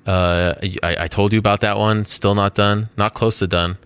[0.06, 2.04] Uh, I, I told you about that one.
[2.04, 2.88] Still not done.
[2.96, 3.76] Not close to done.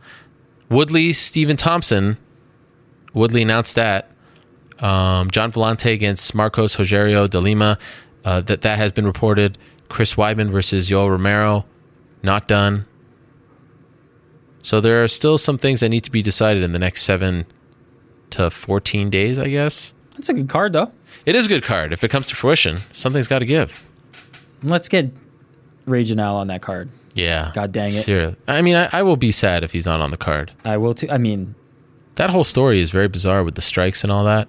[0.68, 2.18] Woodley, Stephen Thompson.
[3.15, 4.10] Woodley announced that.
[4.81, 7.78] Um, John Volante against Marcos Rogerio de Lima.
[8.25, 9.57] Uh, that that has been reported.
[9.89, 11.65] Chris Weidman versus Yoel Romero,
[12.23, 12.84] not done.
[14.62, 17.47] So there are still some things that need to be decided in the next seven
[18.31, 19.94] to fourteen days, I guess.
[20.12, 20.92] That's a good card though.
[21.26, 21.92] It is a good card.
[21.92, 23.83] If it comes to fruition, something's got to give.
[24.62, 25.10] Let's get
[25.86, 26.91] Raging Al on that card.
[27.15, 27.50] Yeah.
[27.55, 28.05] God dang it.
[28.05, 28.36] Seriously.
[28.47, 30.52] I mean, I, I will be sad if he's not on the card.
[30.65, 31.09] I will too.
[31.10, 31.55] I mean,
[32.17, 34.49] That whole story is very bizarre with the strikes and all that.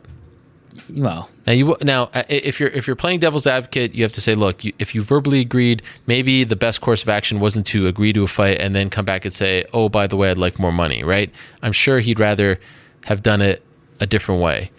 [0.90, 4.22] Well, Now you now uh, if you're if you're playing devil's advocate, you have to
[4.22, 7.88] say, look, you, if you verbally agreed, maybe the best course of action wasn't to
[7.88, 10.38] agree to a fight and then come back and say, oh, by the way, I'd
[10.38, 11.30] like more money, right?
[11.61, 12.59] I'm sure he'd rather
[13.06, 13.64] have done it
[14.00, 14.72] a different way.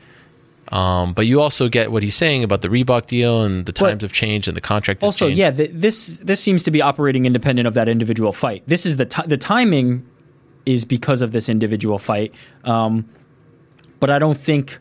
[0.69, 4.03] Um, but you also get what he's saying about the Reebok deal and the times
[4.03, 5.03] have changed and the contract.
[5.03, 5.39] Also, changed.
[5.39, 8.63] yeah, th- this this seems to be operating independent of that individual fight.
[8.67, 10.07] This is the ti the timing
[10.65, 12.35] is because of this individual fight.
[12.65, 13.07] Um,
[14.01, 14.79] but I don't think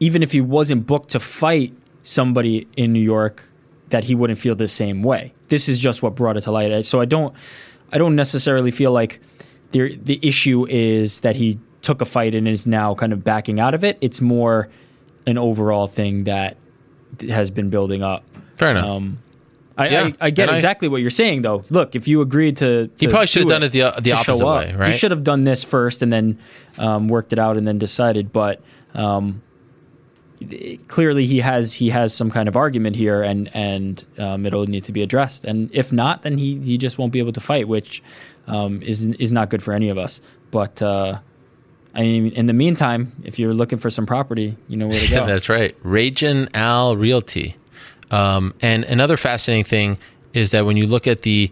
[0.00, 3.44] even if he wasn't booked to fight somebody in New York,
[3.90, 5.32] that he wouldn't feel the same way.
[5.48, 6.84] This is just what brought it to light.
[6.86, 7.34] So I don't
[7.92, 9.20] I don't necessarily feel like
[9.70, 13.60] the the issue is that he took a fight and is now kind of backing
[13.60, 13.96] out of it.
[14.00, 14.68] It's more
[15.26, 16.56] an overall thing that
[17.28, 18.24] has been building up.
[18.56, 18.86] Fair enough.
[18.86, 19.18] Um,
[19.78, 21.62] I, Yeah, I, I get and I- exactly what you're saying, though.
[21.68, 24.44] Look, if you agreed to, He probably should have do done it the- the opposite
[24.46, 24.90] way, right?
[24.92, 26.38] He should have done this first and then
[26.78, 28.32] um, worked it out and then decided.
[28.32, 28.60] But
[28.94, 29.42] um,
[30.88, 34.84] clearly, he has he has some kind of argument here, and and um, it'll need
[34.84, 35.44] to be addressed.
[35.44, 38.02] And if not, then he he just won't be able to fight, which
[38.46, 40.20] um, is is not good for any of us.
[40.50, 41.20] But uh,
[41.94, 45.10] I mean, in the meantime, if you're looking for some property, you know where to
[45.14, 45.26] go.
[45.26, 45.74] That's right.
[45.82, 47.56] Ragin Al Realty.
[48.10, 49.98] Um, and another fascinating thing
[50.32, 51.50] is that when you look at the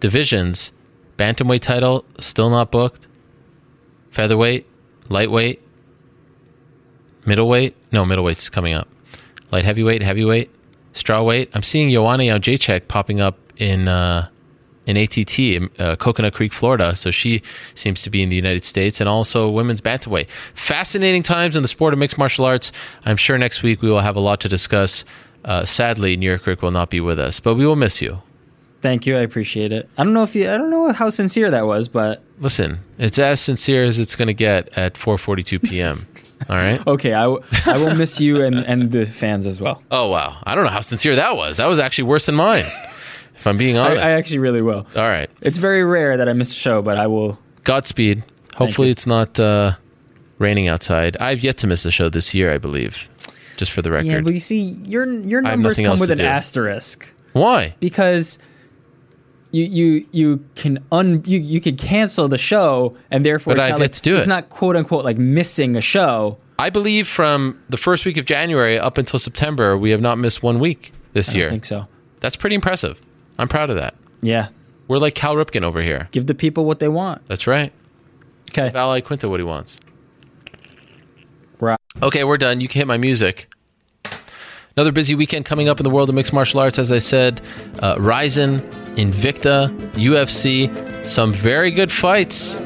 [0.00, 0.72] divisions,
[1.16, 3.08] bantamweight title still not booked,
[4.10, 4.66] featherweight,
[5.08, 5.62] lightweight,
[7.30, 7.76] middleweight.
[7.92, 8.88] No, middleweight's coming up.
[9.52, 10.50] Light heavyweight, heavyweight,
[10.92, 11.48] strawweight.
[11.54, 14.28] I'm seeing Joanna Jedrzejczyk popping up in uh,
[14.86, 16.96] in ATT, in, uh, Coconut Creek, Florida.
[16.96, 17.42] So she
[17.76, 20.28] seems to be in the United States, and also women's bantamweight.
[20.54, 22.72] Fascinating times in the sport of mixed martial arts.
[23.04, 25.04] I'm sure next week we will have a lot to discuss.
[25.44, 28.20] Uh, sadly, New York Rick will not be with us, but we will miss you.
[28.82, 29.88] Thank you, I appreciate it.
[29.96, 33.18] I don't know if you, I don't know how sincere that was, but Listen, it's
[33.18, 36.06] as sincere as it's going to get at 4:42 p.m.
[36.48, 36.84] All right.
[36.86, 39.82] okay, I, w- I will miss you and, and the fans as well.
[39.90, 41.56] Oh wow, I don't know how sincere that was.
[41.58, 42.64] That was actually worse than mine.
[42.66, 44.02] if I'm being honest.
[44.04, 44.86] I actually really will.
[44.96, 45.28] All right.
[45.42, 47.38] It's very rare that I miss a show, but I will.
[47.64, 48.24] Godspeed.
[48.56, 49.72] Hopefully, it's not uh,
[50.38, 51.16] raining outside.
[51.18, 53.08] I've yet to miss a show this year, I believe.
[53.56, 54.06] Just for the record.
[54.06, 56.24] Yeah, but you see, your your numbers come with an do.
[56.24, 57.74] asterisk Why?
[57.78, 58.38] because
[59.52, 63.64] you you you can un you, you can cancel the show and therefore But it's
[63.64, 64.28] I've not yet like, to do it's it.
[64.28, 66.38] not quote unquote like missing a show.
[66.58, 70.42] I believe from the first week of January up until September, we have not missed
[70.42, 71.48] one week this I year.
[71.50, 71.86] think so.
[72.20, 73.00] That's pretty impressive.
[73.38, 73.94] I'm proud of that.
[74.20, 74.48] Yeah,
[74.86, 76.08] We're like Cal Ripken over here.
[76.12, 77.24] give the people what they want.
[77.26, 77.72] That's right.
[78.50, 78.66] Okay.
[78.66, 79.78] Give Al Iaquinta what he wants.
[81.60, 81.78] Right.
[82.02, 82.60] Okay, we're done.
[82.60, 83.52] You can hit my music.
[84.76, 86.78] Another busy weekend coming up in the world of mixed martial arts.
[86.78, 87.40] As I said,
[87.80, 88.58] uh, Rizin,
[89.00, 90.68] Invicta, UFC,
[91.08, 92.60] some very good fights,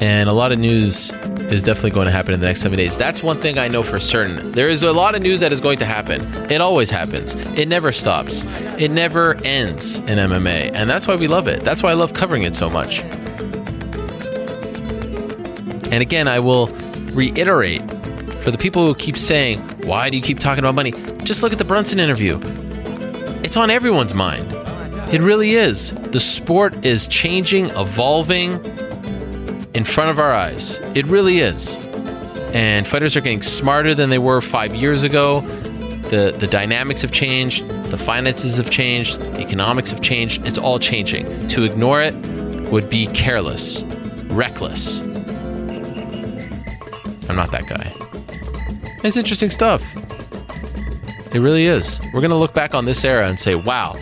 [0.00, 1.10] and a lot of news
[1.50, 2.98] is definitely going to happen in the next seven days.
[2.98, 4.52] That's one thing I know for certain.
[4.52, 6.20] There is a lot of news that is going to happen.
[6.52, 7.32] It always happens.
[7.56, 8.44] It never stops.
[8.78, 11.62] It never ends in MMA, and that's why we love it.
[11.62, 13.00] That's why I love covering it so much.
[15.90, 16.66] And again, I will
[17.14, 17.80] reiterate
[18.42, 20.90] for the people who keep saying, why do you keep talking about money?
[21.24, 22.38] Just look at the Brunson interview.
[23.42, 24.46] It's on everyone's mind.
[25.10, 25.92] It really is.
[25.92, 28.52] The sport is changing, evolving
[29.72, 30.78] in front of our eyes.
[30.94, 31.76] It really is.
[32.54, 35.40] And fighters are getting smarter than they were five years ago.
[36.10, 40.46] The, the dynamics have changed, the finances have changed, the economics have changed.
[40.46, 41.48] It's all changing.
[41.48, 42.14] To ignore it
[42.70, 43.84] would be careless,
[44.26, 45.00] reckless.
[47.28, 47.92] I'm not that guy.
[49.04, 49.82] It's interesting stuff.
[51.34, 52.00] It really is.
[52.12, 53.96] We're going to look back on this era and say, wow,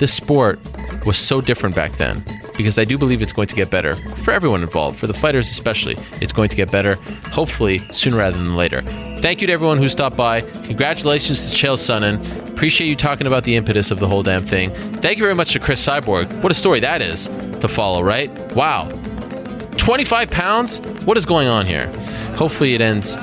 [0.00, 0.58] this sport
[1.04, 2.24] was so different back then.
[2.56, 5.48] Because I do believe it's going to get better for everyone involved, for the fighters
[5.48, 5.94] especially.
[6.20, 6.94] It's going to get better,
[7.30, 8.80] hopefully sooner rather than later.
[9.20, 10.40] Thank you to everyone who stopped by.
[10.40, 12.18] Congratulations to Chael Sonnen.
[12.50, 14.70] Appreciate you talking about the impetus of the whole damn thing.
[14.70, 16.42] Thank you very much to Cris Cyborg.
[16.42, 17.28] What a story that is
[17.60, 18.30] to follow, right?
[18.54, 18.88] Wow.
[19.76, 20.80] 25 pounds?
[21.04, 21.86] What is going on here?
[22.36, 23.16] Hopefully it ends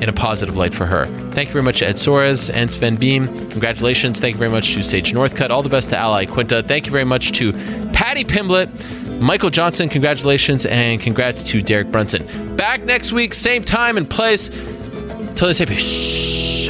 [0.00, 1.06] in a positive light for her.
[1.32, 3.26] Thank you very much to Ed Soares and Sven Beam.
[3.50, 4.20] Congratulations.
[4.20, 5.50] Thank you very much to Sage Northcutt.
[5.50, 6.64] All the best to Al Iaquinta.
[6.64, 7.52] Thank you very much to
[7.92, 9.88] Paddy Pimblett, Michael Johnson.
[9.88, 10.66] Congratulations.
[10.66, 12.56] And congrats to Derek Brunson.
[12.56, 14.48] Back next week, same time and place.
[15.34, 16.64] Till they say peace.